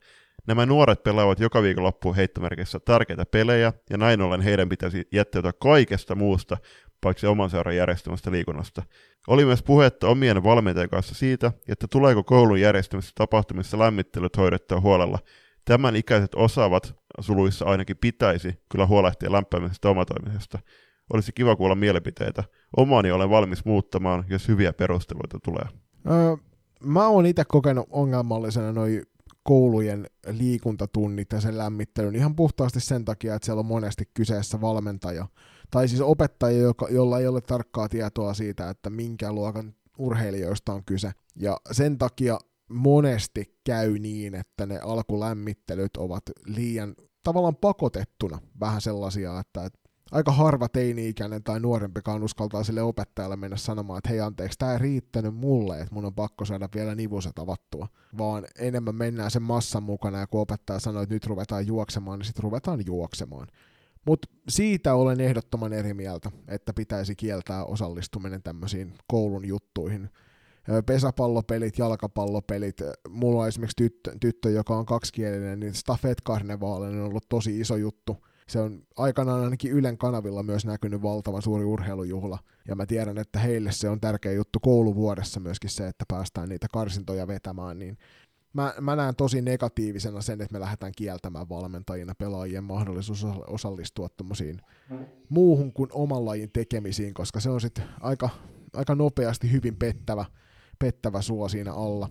Nämä 0.47 0.65
nuoret 0.65 1.03
pelaavat 1.03 1.39
joka 1.39 1.61
viikonloppu 1.61 2.15
heittomerkissä 2.15 2.79
tärkeitä 2.79 3.25
pelejä, 3.25 3.73
ja 3.89 3.97
näin 3.97 4.21
ollen 4.21 4.41
heidän 4.41 4.69
pitäisi 4.69 5.07
jättäytyä 5.11 5.51
kaikesta 5.53 6.15
muusta, 6.15 6.57
paitsi 7.01 7.27
oman 7.27 7.49
seuran 7.49 7.75
järjestämästä 7.75 8.31
liikunnasta. 8.31 8.83
Oli 9.27 9.45
myös 9.45 9.63
puhetta 9.63 10.07
omien 10.07 10.43
valmentajien 10.43 10.89
kanssa 10.89 11.15
siitä, 11.15 11.51
että 11.67 11.87
tuleeko 11.87 12.23
koulun 12.23 12.61
järjestämässä 12.61 13.11
tapahtumissa 13.15 13.79
lämmittelyt 13.79 14.37
hoidettua 14.37 14.79
huolella. 14.79 15.19
Tämän 15.65 15.95
ikäiset 15.95 16.35
osaavat, 16.35 16.95
suluissa 17.19 17.65
ainakin 17.65 17.97
pitäisi, 17.97 18.59
kyllä 18.71 18.85
huolehtia 18.85 19.31
lämpömisestä 19.31 19.89
omatoimisesta. 19.89 20.59
Olisi 21.13 21.31
kiva 21.31 21.55
kuulla 21.55 21.75
mielipiteitä. 21.75 22.43
Omani 22.77 23.11
olen 23.11 23.29
valmis 23.29 23.65
muuttamaan, 23.65 24.25
jos 24.29 24.47
hyviä 24.47 24.73
perusteluita 24.73 25.39
tulee. 25.43 25.65
Öö, 26.11 26.35
mä 26.83 27.07
oon 27.07 27.25
itse 27.25 27.43
kokenut 27.47 27.87
ongelmallisena 27.89 28.71
noin 28.71 29.01
koulujen 29.43 30.07
liikuntatunnit 30.31 31.31
ja 31.31 31.41
sen 31.41 31.57
lämmittelyn 31.57 32.15
ihan 32.15 32.35
puhtaasti 32.35 32.79
sen 32.79 33.05
takia, 33.05 33.35
että 33.35 33.45
siellä 33.45 33.59
on 33.59 33.65
monesti 33.65 34.09
kyseessä 34.13 34.61
valmentaja, 34.61 35.27
tai 35.71 35.87
siis 35.87 36.01
opettaja, 36.01 36.57
joka, 36.57 36.87
jolla 36.89 37.19
ei 37.19 37.27
ole 37.27 37.41
tarkkaa 37.41 37.89
tietoa 37.89 38.33
siitä, 38.33 38.69
että 38.69 38.89
minkä 38.89 39.33
luokan 39.33 39.73
urheilijoista 39.97 40.73
on 40.73 40.85
kyse. 40.85 41.11
Ja 41.35 41.57
sen 41.71 41.97
takia 41.97 42.39
monesti 42.69 43.57
käy 43.63 43.99
niin, 43.99 44.35
että 44.35 44.65
ne 44.65 44.79
alkulämmittelyt 44.79 45.97
ovat 45.97 46.23
liian 46.45 46.95
tavallaan 47.23 47.55
pakotettuna 47.55 48.39
vähän 48.59 48.81
sellaisia, 48.81 49.39
että, 49.39 49.65
että 49.65 49.79
aika 50.11 50.31
harva 50.31 50.69
teini-ikäinen 50.69 51.43
tai 51.43 51.59
nuorempikaan 51.59 52.23
uskaltaa 52.23 52.63
sille 52.63 52.81
opettajalle 52.81 53.35
mennä 53.35 53.57
sanomaan, 53.57 53.97
että 53.97 54.09
hei 54.09 54.19
anteeksi, 54.19 54.57
tämä 54.57 54.73
ei 54.73 54.79
riittänyt 54.79 55.35
mulle, 55.35 55.79
että 55.79 55.95
mun 55.95 56.05
on 56.05 56.15
pakko 56.15 56.45
saada 56.45 56.69
vielä 56.75 56.95
nivuset 56.95 57.39
avattua, 57.39 57.87
vaan 58.17 58.45
enemmän 58.59 58.95
mennään 58.95 59.31
sen 59.31 59.43
massan 59.43 59.83
mukana 59.83 60.19
ja 60.19 60.27
kun 60.27 60.41
opettaja 60.41 60.79
sanoo, 60.79 61.01
että 61.01 61.15
nyt 61.15 61.25
ruvetaan 61.25 61.67
juoksemaan, 61.67 62.19
niin 62.19 62.25
sitten 62.25 62.43
ruvetaan 62.43 62.85
juoksemaan. 62.85 63.47
Mutta 64.05 64.27
siitä 64.49 64.95
olen 64.95 65.21
ehdottoman 65.21 65.73
eri 65.73 65.93
mieltä, 65.93 66.31
että 66.47 66.73
pitäisi 66.73 67.15
kieltää 67.15 67.65
osallistuminen 67.65 68.43
tämmöisiin 68.43 68.93
koulun 69.07 69.45
juttuihin. 69.45 70.09
Pesäpallopelit, 70.85 71.77
jalkapallopelit, 71.77 72.77
mulla 73.09 73.41
on 73.41 73.47
esimerkiksi 73.47 73.75
tyttö, 73.77 74.11
tyttö 74.19 74.49
joka 74.49 74.77
on 74.77 74.85
kaksikielinen, 74.85 75.59
niin 75.59 75.73
Stafet 75.73 76.21
on 76.61 77.01
ollut 77.01 77.23
tosi 77.29 77.59
iso 77.59 77.75
juttu, 77.75 78.17
se 78.49 78.59
on 78.59 78.83
aikanaan 78.97 79.43
ainakin 79.43 79.71
Ylen 79.71 79.97
kanavilla 79.97 80.43
myös 80.43 80.65
näkynyt 80.65 81.01
valtavan 81.01 81.41
suuri 81.41 81.65
urheilujuhla, 81.65 82.39
ja 82.67 82.75
mä 82.75 82.85
tiedän, 82.85 83.17
että 83.17 83.39
heille 83.39 83.71
se 83.71 83.89
on 83.89 83.99
tärkeä 83.99 84.31
juttu 84.31 84.59
kouluvuodessa 84.59 85.39
myöskin 85.39 85.69
se, 85.69 85.87
että 85.87 86.05
päästään 86.07 86.49
niitä 86.49 86.67
karsintoja 86.73 87.27
vetämään, 87.27 87.79
niin 87.79 87.97
mä, 88.53 88.73
mä 88.81 88.95
näen 88.95 89.15
tosi 89.15 89.41
negatiivisena 89.41 90.21
sen, 90.21 90.41
että 90.41 90.53
me 90.53 90.59
lähdetään 90.59 90.91
kieltämään 90.97 91.49
valmentajina 91.49 92.15
pelaajien 92.15 92.63
mahdollisuus 92.63 93.27
osallistua 93.47 94.09
tuommoisiin 94.09 94.61
muuhun 95.29 95.73
kuin 95.73 95.89
oman 95.93 96.25
lajin 96.25 96.51
tekemisiin, 96.51 97.13
koska 97.13 97.39
se 97.39 97.49
on 97.49 97.61
sitten 97.61 97.85
aika, 97.99 98.29
aika 98.73 98.95
nopeasti 98.95 99.51
hyvin 99.51 99.75
pettävä, 99.75 100.25
pettävä 100.79 101.21
suo 101.21 101.49
siinä 101.49 101.73
alla, 101.73 102.09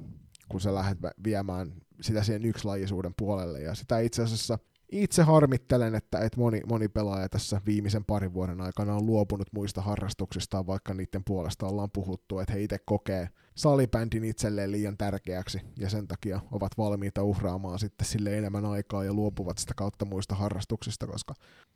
kun 0.49 0.61
sä 0.61 0.75
lähdet 0.75 0.99
viemään 1.25 1.73
sitä 2.01 2.23
siihen 2.23 2.45
yksilajisuuden 2.45 3.15
puolelle, 3.19 3.61
ja 3.61 3.75
sitä 3.75 3.99
itse 3.99 4.23
asiassa 4.23 4.59
itse 4.93 5.23
harmittelen, 5.23 5.95
että, 5.95 6.19
että 6.19 6.41
moni, 6.41 6.61
moni 6.69 6.89
pelaaja 6.89 7.29
tässä 7.29 7.61
viimeisen 7.67 8.05
parin 8.05 8.35
vuoden 8.35 8.61
aikana 8.61 8.95
on 8.95 9.07
luopunut 9.07 9.49
muista 9.53 9.81
harrastuksistaan, 9.81 10.67
vaikka 10.67 10.95
niiden 10.95 11.25
puolesta 11.25 11.67
ollaan 11.67 11.91
puhuttu, 11.91 12.39
että 12.39 12.53
he 12.53 12.63
itse 12.63 12.79
kokee 12.85 13.29
salibändin 13.57 14.25
itselleen 14.25 14.73
liian 14.73 14.97
tärkeäksi 14.97 15.61
ja 15.79 15.91
sen 15.91 16.09
takia 16.09 16.41
ovat 16.53 16.79
valmiita 16.79 17.23
uhraamaan 17.23 17.79
sitten 17.79 18.07
sille 18.07 18.39
enemmän 18.39 18.65
aikaa 18.65 19.05
ja 19.05 19.13
luopuvat 19.13 19.59
sitä 19.59 19.75
kautta 19.77 20.05
muista 20.05 20.35
harrastuksista, 20.35 21.07
koska 21.07 21.35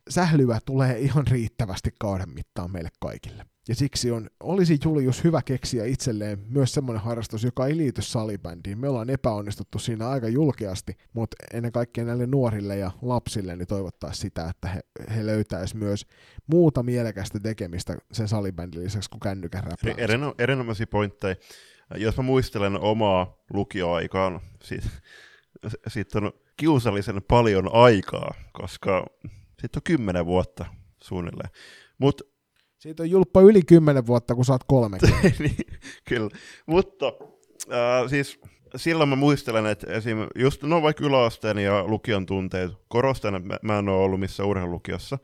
sählyä 0.09 0.59
tulee 0.65 0.99
ihan 0.99 1.27
riittävästi 1.27 1.89
kauden 1.99 2.29
mittaan 2.29 2.71
meille 2.71 2.89
kaikille. 2.99 3.45
Ja 3.67 3.75
siksi 3.75 4.11
on, 4.11 4.29
olisi 4.39 4.79
Julius 4.83 5.23
hyvä 5.23 5.41
keksiä 5.41 5.85
itselleen 5.85 6.39
myös 6.49 6.73
semmoinen 6.73 7.03
harrastus, 7.03 7.43
joka 7.43 7.67
ei 7.67 7.77
liity 7.77 8.01
salibändiin. 8.01 8.79
Me 8.79 8.89
ollaan 8.89 9.09
epäonnistuttu 9.09 9.79
siinä 9.79 10.09
aika 10.09 10.27
julkeasti, 10.27 10.97
mutta 11.13 11.37
ennen 11.53 11.71
kaikkea 11.71 12.05
näille 12.05 12.27
nuorille 12.27 12.77
ja 12.77 12.91
lapsille 13.01 13.55
niin 13.55 13.67
toivottaa 13.67 14.13
sitä, 14.13 14.49
että 14.49 14.67
he, 14.67 14.81
he 15.15 15.25
löytäisi 15.25 15.77
myös 15.77 16.05
muuta 16.47 16.83
mielekästä 16.83 17.39
tekemistä 17.39 17.97
sen 18.11 18.27
salibändin 18.27 18.83
lisäksi 18.83 19.09
kuin 19.09 19.19
kännykän 19.19 19.63
Erino, 19.97 20.35
erinomaisia 20.37 20.87
pointteja. 20.87 21.35
Jos 21.95 22.17
mä 22.17 22.23
muistelen 22.23 22.79
omaa 22.79 23.37
lukioaikaan, 23.53 24.41
siitä, 24.63 24.89
siitä 25.87 26.19
on 26.19 26.31
kiusallisen 26.57 27.21
paljon 27.27 27.69
aikaa, 27.73 28.33
koska 28.53 29.05
siitä 29.61 29.77
on 29.77 29.83
kymmenen 29.83 30.25
vuotta 30.25 30.65
suunnilleen. 31.03 31.49
Mutta 31.97 32.23
siitä 32.77 33.03
on 33.03 33.09
julppa 33.09 33.41
yli 33.41 33.61
kymmenen 33.61 34.07
vuotta, 34.07 34.35
kun 34.35 34.45
saat 34.45 34.63
kolme. 34.63 34.97
niin, 35.39 35.55
kyllä, 36.07 36.29
mutta 36.65 37.05
äh, 37.71 38.09
siis 38.09 38.39
silloin 38.75 39.09
mä 39.09 39.15
muistelen, 39.15 39.65
että 39.65 39.93
esim. 39.93 40.17
just 40.35 40.63
no 40.63 40.81
vaikka 40.81 41.05
yläasteen 41.05 41.57
ja 41.57 41.83
lukion 41.87 42.25
tunteet, 42.25 42.71
korostan, 42.87 43.35
että 43.35 43.59
mä 43.61 43.79
en 43.79 43.89
ole 43.89 44.03
ollut 44.03 44.19
missä 44.19 44.45
urheilulukiossa, 44.45 45.17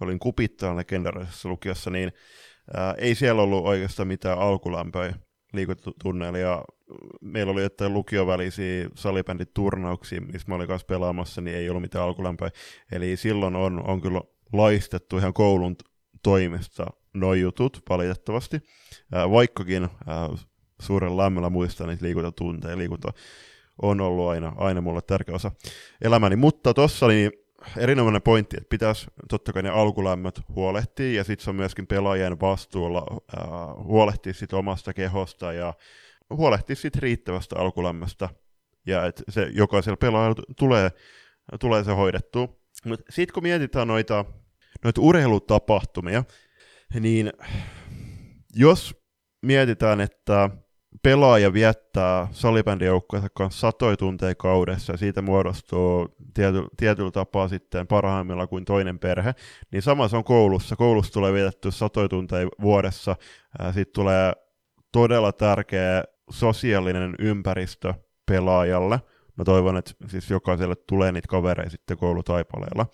olin 0.00 0.18
kupittaan 0.18 0.76
legendarisessa 0.76 1.48
lukiossa, 1.48 1.90
niin 1.90 2.12
ää, 2.74 2.94
ei 2.98 3.14
siellä 3.14 3.42
ollut 3.42 3.66
oikeastaan 3.66 4.08
mitään 4.08 4.38
alkulämpöä 4.38 5.14
liikuntatunneilla, 5.54 6.38
ja 6.38 6.64
meillä 7.20 7.52
oli 7.52 7.62
jotain 7.62 7.94
lukiovälisiä 7.94 8.88
salibänditurnauksia, 8.94 10.20
missä 10.20 10.48
mä 10.48 10.54
olin 10.54 10.68
kanssa 10.68 10.86
pelaamassa, 10.86 11.40
niin 11.40 11.56
ei 11.56 11.70
ollut 11.70 11.82
mitään 11.82 12.04
alkulämpöä, 12.04 12.50
eli 12.92 13.16
silloin 13.16 13.56
on, 13.56 13.88
on 13.88 14.00
kyllä 14.00 14.20
laistettu 14.52 15.18
ihan 15.18 15.32
koulun 15.32 15.76
toimesta 16.22 16.86
noin 17.14 17.40
jutut 17.40 17.82
valitettavasti, 17.88 18.60
vaikkakin 19.30 19.88
suurella 20.82 21.22
lämmöllä 21.22 21.50
muistan 21.50 21.88
niitä 21.88 22.04
liikuntatunteja, 22.04 22.78
liikunta 22.78 23.12
on 23.82 24.00
ollut 24.00 24.28
aina, 24.28 24.52
aina 24.56 24.80
mulle 24.80 25.02
tärkeä 25.02 25.34
osa 25.34 25.52
elämäni, 26.00 26.36
mutta 26.36 26.74
tuossa 26.74 27.06
oli 27.06 27.43
erinomainen 27.76 28.22
pointti, 28.22 28.56
että 28.56 28.68
pitäisi 28.68 29.06
totta 29.28 29.52
kai 29.52 29.62
ne 29.62 29.68
alkulämmöt 29.68 30.40
huolehtia, 30.48 31.16
ja 31.16 31.24
sitten 31.24 31.44
se 31.44 31.50
on 31.50 31.56
myöskin 31.56 31.86
pelaajien 31.86 32.40
vastuulla 32.40 33.06
äh, 33.10 33.84
huolehtia 33.84 34.34
sit 34.34 34.52
omasta 34.52 34.94
kehosta 34.94 35.52
ja 35.52 35.74
huolehtia 36.30 36.76
sitten 36.76 37.02
riittävästä 37.02 37.56
alkulämmöstä, 37.58 38.28
ja 38.86 39.06
että 39.06 39.22
se 39.28 39.50
jokaisella 39.52 39.96
pelaajalla 39.96 40.42
tulee, 40.56 40.90
tulee 41.60 41.84
se 41.84 41.92
hoidettua. 41.92 42.48
Mutta 42.84 43.04
sitten 43.10 43.34
kun 43.34 43.42
mietitään 43.42 43.88
noita, 43.88 44.24
noita 44.84 45.00
urheilutapahtumia, 45.00 46.24
niin 47.00 47.32
jos 48.56 49.04
mietitään, 49.42 50.00
että 50.00 50.50
pelaaja 51.02 51.52
viettää 51.52 52.28
salibändijoukkojensa 52.32 53.28
kanssa 53.34 53.60
satoja 53.60 53.96
tunteja 53.96 54.34
kaudessa 54.34 54.92
ja 54.92 54.96
siitä 54.96 55.22
muodostuu 55.22 56.08
tiety, 56.34 56.64
tietyllä 56.76 57.10
tapaa 57.10 57.48
sitten 57.48 57.86
parhaimmilla 57.86 58.46
kuin 58.46 58.64
toinen 58.64 58.98
perhe, 58.98 59.34
niin 59.72 59.82
sama 59.82 60.08
se 60.08 60.16
on 60.16 60.24
koulussa. 60.24 60.76
Koulussa 60.76 61.12
tulee 61.12 61.32
vietetty 61.32 61.70
satoja 61.70 62.08
tunteja 62.08 62.48
vuodessa, 62.60 63.16
sitten 63.64 63.94
tulee 63.94 64.32
todella 64.92 65.32
tärkeä 65.32 66.04
sosiaalinen 66.30 67.14
ympäristö 67.18 67.94
pelaajalle. 68.26 69.00
Mä 69.36 69.44
toivon, 69.44 69.76
että 69.76 69.92
siis 70.06 70.30
jokaiselle 70.30 70.74
tulee 70.74 71.12
niitä 71.12 71.28
kavereita 71.28 71.70
sitten 71.70 71.96
koulutaipaleella 71.96 72.86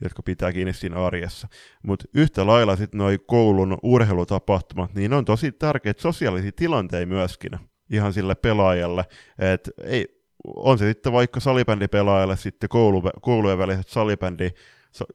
jotka 0.00 0.22
pitää 0.22 0.52
kiinni 0.52 0.72
siinä 0.72 1.04
arjessa. 1.04 1.48
Mutta 1.82 2.04
yhtä 2.14 2.46
lailla 2.46 2.76
sitten 2.76 2.98
noi 2.98 3.18
koulun 3.26 3.78
urheilutapahtumat, 3.82 4.94
niin 4.94 5.12
on 5.12 5.24
tosi 5.24 5.52
tärkeitä 5.52 6.02
sosiaalisia 6.02 6.52
tilanteita 6.56 7.06
myöskin 7.06 7.52
ihan 7.90 8.12
sille 8.12 8.34
pelaajalle, 8.34 9.04
että 9.38 9.70
ei, 9.82 10.22
on 10.56 10.78
se 10.78 10.88
sitten 10.88 11.12
vaikka 11.12 11.40
salibändipelaajalle 11.40 12.36
sitten 12.36 12.68
koulu, 12.68 13.02
koulujen 13.20 13.58
väliset 13.58 13.88
salibändi, 13.88 14.50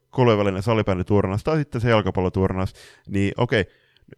koulujen 0.10 0.40
välinen 0.40 0.64
salibänditurnaus 0.64 1.44
tai 1.44 1.58
sitten 1.58 1.82
se 1.82 1.90
jalkapalloturnaus, 1.90 2.74
niin 3.08 3.32
okei, 3.38 3.66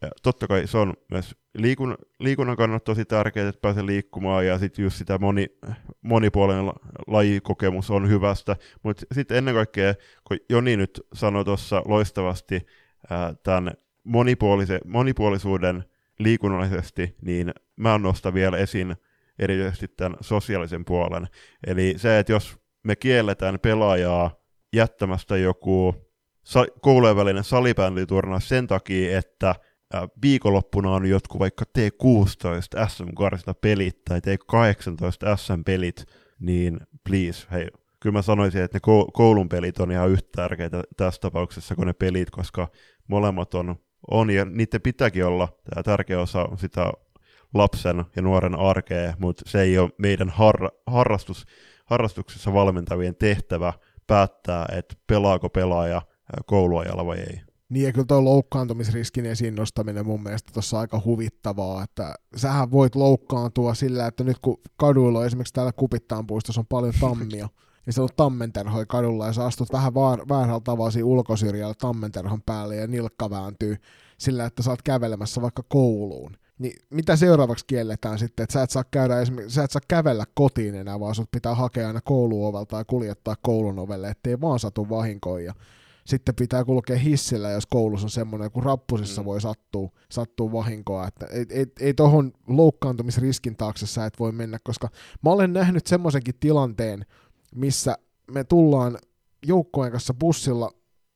Ja 0.02 0.08
totta 0.24 0.48
kai 0.48 0.68
se 0.68 0.78
on 0.78 0.94
myös 1.12 1.36
liikun, 1.54 1.98
liikunnan 2.20 2.58
kannalta 2.58 2.84
tosi 2.84 3.06
tärkeää, 3.06 3.50
että 3.50 3.62
pääsee 3.62 3.86
liikkumaan, 3.86 4.46
ja 4.46 4.60
sitten 4.60 4.84
just 4.84 4.98
sitä 4.98 5.18
moni, 5.18 5.48
monipuolinen 6.02 6.74
lajikokemus 7.08 7.92
on 7.92 8.10
hyvästä, 8.10 8.56
mutta 8.84 9.06
sitten 9.12 9.38
ennen 9.38 9.54
kaikkea, 9.54 9.94
kun 10.28 10.38
Joni 10.50 10.78
nyt 10.78 11.02
sanoi 11.14 11.46
tuossa 11.46 11.82
loistavasti 11.86 12.66
ää, 13.10 13.34
tämän 13.44 13.74
monipuolisuuden 14.86 15.84
liikunnallisesti, 16.20 17.16
niin 17.22 17.54
mä 17.76 17.98
nostan 17.98 18.34
vielä 18.34 18.58
esiin 18.58 18.96
erityisesti 19.40 19.88
tämän 19.88 20.18
sosiaalisen 20.22 20.86
puolen. 20.86 21.28
Eli 21.68 21.94
se, 21.98 22.20
että 22.20 22.32
jos 22.32 22.58
me 22.84 22.96
kielletään 22.96 23.60
pelaajaa 23.60 24.32
jättämästä 24.74 25.38
joku 25.38 25.96
koulujen 26.82 27.16
välinen 27.16 27.44
sen 28.40 28.68
takia, 28.68 29.18
että 29.18 29.56
viikonloppuna 30.22 30.92
on 30.92 31.06
jotkut 31.06 31.40
vaikka 31.40 31.66
T16 31.78 32.88
SM 32.88 33.04
pelit 33.62 34.06
tai 34.06 34.20
T18 34.20 35.38
SM-pelit, 35.38 36.06
niin 36.40 36.80
please, 37.10 37.48
hei, 37.52 37.68
kyllä 38.00 38.14
mä 38.14 38.22
sanoisin, 38.22 38.62
että 38.62 38.76
ne 38.78 38.82
koulun 39.14 39.50
pelit 39.50 39.80
on 39.80 39.92
ihan 39.92 40.10
yhtä 40.10 40.30
tärkeitä 40.36 40.84
tässä 40.98 41.22
tapauksessa 41.22 41.76
kuin 41.76 41.86
ne 41.86 41.94
pelit, 41.94 42.30
koska 42.32 42.68
molemmat 43.08 43.54
on, 43.54 43.76
on 44.12 44.30
ja 44.30 44.46
niiden 44.46 44.82
pitääkin 44.82 45.26
olla 45.26 45.48
tämä 45.70 45.84
tärkeä 45.84 46.20
osa 46.20 46.50
sitä 46.58 46.92
lapsen 47.54 48.06
ja 48.16 48.22
nuoren 48.22 48.60
arkea, 48.60 49.14
mutta 49.20 49.44
se 49.46 49.62
ei 49.62 49.78
ole 49.78 49.90
meidän 49.98 50.30
har, 50.30 50.70
harrastus, 50.88 51.46
harrastuksessa 51.86 52.54
valmentavien 52.54 53.16
tehtävä 53.16 53.74
päättää, 54.08 54.66
että 54.78 54.96
pelaako 55.08 55.50
pelaaja 55.50 56.02
kouluajalla 56.46 57.06
vai 57.06 57.20
ei. 57.20 57.53
Niin 57.74 57.86
ja 57.86 57.94
kyllä 57.94 58.06
tuo 58.06 58.24
loukkaantumisriskin 58.24 59.26
esiin 59.26 59.56
nostaminen 59.56 60.06
mun 60.06 60.24
mielestä 60.24 60.52
tuossa 60.54 60.80
aika 60.80 61.02
huvittavaa, 61.06 61.84
että 61.84 62.16
sähän 62.36 62.72
voit 62.72 62.96
loukkaantua 62.96 63.74
sillä, 63.74 64.08
että 64.08 64.24
nyt 64.24 64.40
kun 64.40 64.62
kaduilla 64.78 65.26
esimerkiksi 65.26 65.54
täällä 65.54 65.72
Kupittaan 65.72 66.28
puistossa 66.28 66.62
on 66.62 66.66
paljon 66.66 66.94
tammia, 67.00 67.50
niin 67.86 67.94
se 67.94 68.02
on 68.02 68.10
tammenterhoi 68.16 68.86
kadulla 68.86 69.28
ja 69.28 69.34
sä 69.34 69.46
astut 69.46 69.74
vähän 69.74 69.94
vaan, 69.94 70.20
väärällä 70.30 70.62
tavalla 70.64 70.92
siinä 70.92 71.06
ulkosyrjällä 71.06 71.74
tammenterhon 71.74 72.42
päälle 72.42 72.76
ja 72.76 72.88
nilkka 72.88 73.30
vääntyy 73.30 73.78
sillä, 74.18 74.46
että 74.46 74.64
sä 74.64 74.72
oot 74.72 74.82
kävelemässä 74.82 75.42
vaikka 75.42 75.64
kouluun. 75.68 76.38
Niin 76.60 76.76
mitä 76.90 77.16
seuraavaksi 77.16 77.66
kielletään 77.68 78.20
sitten, 78.20 78.44
että 78.44 78.54
sä 78.54 78.64
et 78.64 78.70
saa, 78.70 78.84
käydä 78.92 79.22
esimerkiksi, 79.22 79.56
sä 79.56 79.64
et 79.64 79.72
saa 79.72 79.82
kävellä 79.88 80.26
kotiin 80.34 80.76
enää, 80.76 81.00
vaan 81.00 81.16
sut 81.16 81.32
pitää 81.32 81.56
hakea 81.56 81.88
aina 81.88 82.02
kouluovelta 82.02 82.78
ja 82.78 82.86
kuljettaa 82.86 83.36
koulun 83.42 83.80
ovelle, 83.80 84.10
ettei 84.10 84.42
vaan 84.42 84.60
satu 84.60 84.90
vahinkoja 84.90 85.54
sitten 86.06 86.36
pitää 86.36 86.66
kulkea 86.66 86.98
hissillä, 86.98 87.52
jos 87.52 87.66
koulussa 87.66 88.06
on 88.06 88.10
semmoinen, 88.10 88.52
kun 88.52 88.64
rappusissa 88.64 89.22
mm. 89.22 89.26
voi 89.26 89.42
sattua, 89.42 89.90
sattua 90.12 90.52
vahinkoa, 90.52 91.08
että 91.08 91.26
ei, 91.26 91.46
ei, 91.50 91.66
ei 91.80 91.94
tohon 91.94 92.32
loukkaantumisriskin 92.48 93.56
taakse 93.56 93.88
sä 93.88 94.06
et 94.06 94.20
voi 94.20 94.32
mennä, 94.32 94.58
koska 94.64 94.90
mä 95.24 95.30
olen 95.30 95.54
nähnyt 95.54 95.88
semmoisenkin 95.88 96.36
tilanteen, 96.40 97.06
missä 97.56 97.98
me 98.32 98.44
tullaan 98.44 98.98
joukkojen 99.46 99.92
kanssa 99.92 100.14
bussilla 100.14 100.72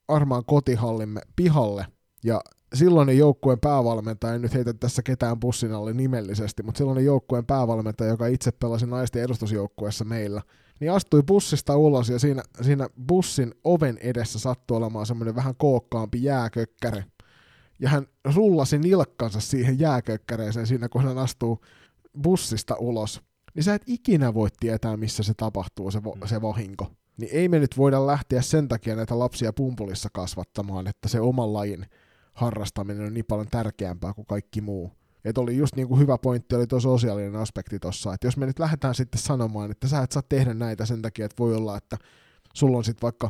armaan 0.07 0.45
kotihallimme 0.45 1.21
pihalle, 1.35 1.85
ja 2.23 2.41
silloinen 2.73 3.17
joukkueen 3.17 3.59
päävalmentaja, 3.59 4.33
en 4.33 4.41
nyt 4.41 4.53
heitä 4.53 4.73
tässä 4.73 5.03
ketään 5.03 5.39
bussin 5.39 5.73
alle 5.73 5.93
nimellisesti, 5.93 6.63
mutta 6.63 6.77
silloinen 6.77 7.05
joukkueen 7.05 7.45
päävalmentaja, 7.45 8.09
joka 8.09 8.27
itse 8.27 8.51
pelasi 8.51 8.85
naisten 8.85 9.23
edustusjoukkueessa 9.23 10.05
meillä, 10.05 10.41
niin 10.79 10.91
astui 10.91 11.23
bussista 11.23 11.77
ulos 11.77 12.09
ja 12.09 12.19
siinä, 12.19 12.43
siinä 12.61 12.89
bussin 13.07 13.53
oven 13.63 13.97
edessä 13.97 14.39
sattui 14.39 14.77
olemaan 14.77 15.05
semmoinen 15.05 15.35
vähän 15.35 15.55
kookkaampi 15.55 16.23
jääkökkäre. 16.23 17.05
Ja 17.79 17.89
hän 17.89 18.07
rullasi 18.35 18.77
nilkkansa 18.77 19.39
siihen 19.39 19.79
jääkökkäreeseen 19.79 20.67
siinä, 20.67 20.89
kun 20.89 21.03
hän 21.03 21.17
astuu 21.17 21.65
bussista 22.21 22.75
ulos. 22.75 23.21
Niin 23.55 23.63
sä 23.63 23.73
et 23.73 23.83
ikinä 23.85 24.33
voi 24.33 24.49
tietää, 24.59 24.97
missä 24.97 25.23
se 25.23 25.33
tapahtuu, 25.33 25.91
se, 25.91 25.99
vo- 25.99 26.27
se 26.27 26.41
vahinko. 26.41 26.91
Niin 27.17 27.29
ei 27.33 27.49
me 27.49 27.59
nyt 27.59 27.77
voida 27.77 28.07
lähteä 28.07 28.41
sen 28.41 28.67
takia 28.67 28.95
näitä 28.95 29.19
lapsia 29.19 29.53
pumpulissa 29.53 30.09
kasvattamaan, 30.13 30.87
että 30.87 31.07
se 31.07 31.19
oman 31.19 31.53
lajin 31.53 31.85
harrastaminen 32.33 33.05
on 33.07 33.13
niin 33.13 33.25
paljon 33.25 33.47
tärkeämpää 33.47 34.13
kuin 34.13 34.25
kaikki 34.25 34.61
muu. 34.61 34.91
Että 35.25 35.41
oli 35.41 35.57
just 35.57 35.75
niin 35.75 35.87
kuin 35.87 35.99
hyvä 35.99 36.17
pointti, 36.17 36.55
oli 36.55 36.67
tuo 36.67 36.79
sosiaalinen 36.79 37.35
aspekti 37.35 37.79
tuossa, 37.79 38.13
että 38.13 38.27
jos 38.27 38.37
me 38.37 38.45
nyt 38.45 38.59
lähdetään 38.59 38.95
sitten 38.95 39.21
sanomaan, 39.21 39.71
että 39.71 39.87
sä 39.87 40.01
et 40.01 40.11
saa 40.11 40.23
tehdä 40.29 40.53
näitä 40.53 40.85
sen 40.85 41.01
takia, 41.01 41.25
että 41.25 41.39
voi 41.39 41.55
olla, 41.55 41.77
että 41.77 41.97
sulla 42.53 42.77
on 42.77 42.83
sitten 42.83 43.01
vaikka 43.01 43.29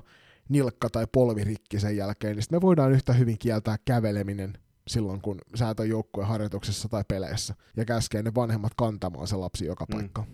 nilkka 0.49 0.89
tai 0.89 1.07
polvi 1.11 1.43
rikki 1.43 1.80
sen 1.80 1.97
jälkeen, 1.97 2.35
niin 2.35 2.45
me 2.51 2.61
voidaan 2.61 2.91
yhtä 2.91 3.14
hyvin 3.14 3.38
kieltää 3.38 3.77
käveleminen 3.85 4.53
silloin, 4.88 5.22
kun 5.22 5.38
sä 5.55 5.69
et 5.69 5.80
ole 5.80 5.88
joukkueen 5.88 6.27
harjoituksessa 6.30 6.89
tai 6.89 7.03
peleissä, 7.07 7.55
ja 7.77 7.85
käskee 7.85 8.23
ne 8.23 8.35
vanhemmat 8.35 8.72
kantamaan 8.76 9.27
se 9.27 9.35
lapsi 9.35 9.65
joka 9.65 9.85
paikka. 9.91 10.22
Mm. 10.22 10.27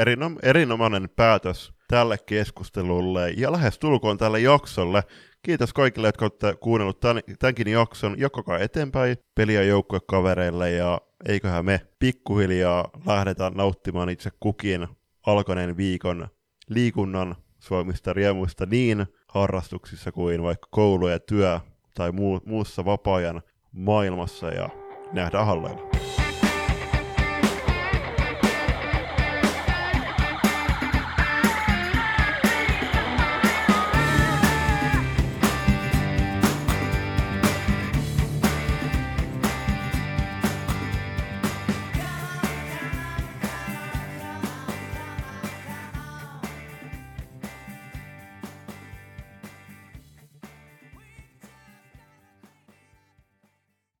Erinom- 0.00 0.38
erinomainen 0.42 1.08
päätös 1.16 1.72
tälle 1.88 2.18
keskustelulle 2.18 3.30
ja 3.30 3.52
lähes 3.52 3.78
tulkoon 3.78 4.18
tälle 4.18 4.40
jaksolle. 4.40 5.02
Kiitos 5.42 5.72
kaikille, 5.72 6.08
jotka 6.08 6.24
olette 6.24 6.54
kuunnellut 6.60 7.00
tämän, 7.00 7.22
tämänkin 7.38 7.68
jakson. 7.68 8.14
Jakakaa 8.18 8.58
eteenpäin 8.58 9.16
peliä 9.34 9.62
joukkuekavereille 9.62 10.70
ja 10.70 11.00
eiköhän 11.28 11.64
me 11.64 11.80
pikkuhiljaa 11.98 12.90
lähdetään 13.06 13.52
nauttimaan 13.52 14.08
itse 14.08 14.30
kukin 14.40 14.88
alkaneen 15.26 15.76
viikon 15.76 16.28
liikunnan 16.68 17.36
suomista 17.58 18.12
riemuista 18.12 18.66
niin 18.66 19.06
harrastuksissa 19.28 20.12
kuin 20.12 20.42
vaikka 20.42 20.68
koulu 20.70 21.08
ja 21.08 21.18
työ 21.18 21.60
tai 21.94 22.12
muu, 22.12 22.40
muussa 22.46 22.84
vapaa-ajan 22.84 23.42
maailmassa 23.72 24.48
ja 24.48 24.68
nähdään 25.12 25.46
halleilla. 25.46 25.87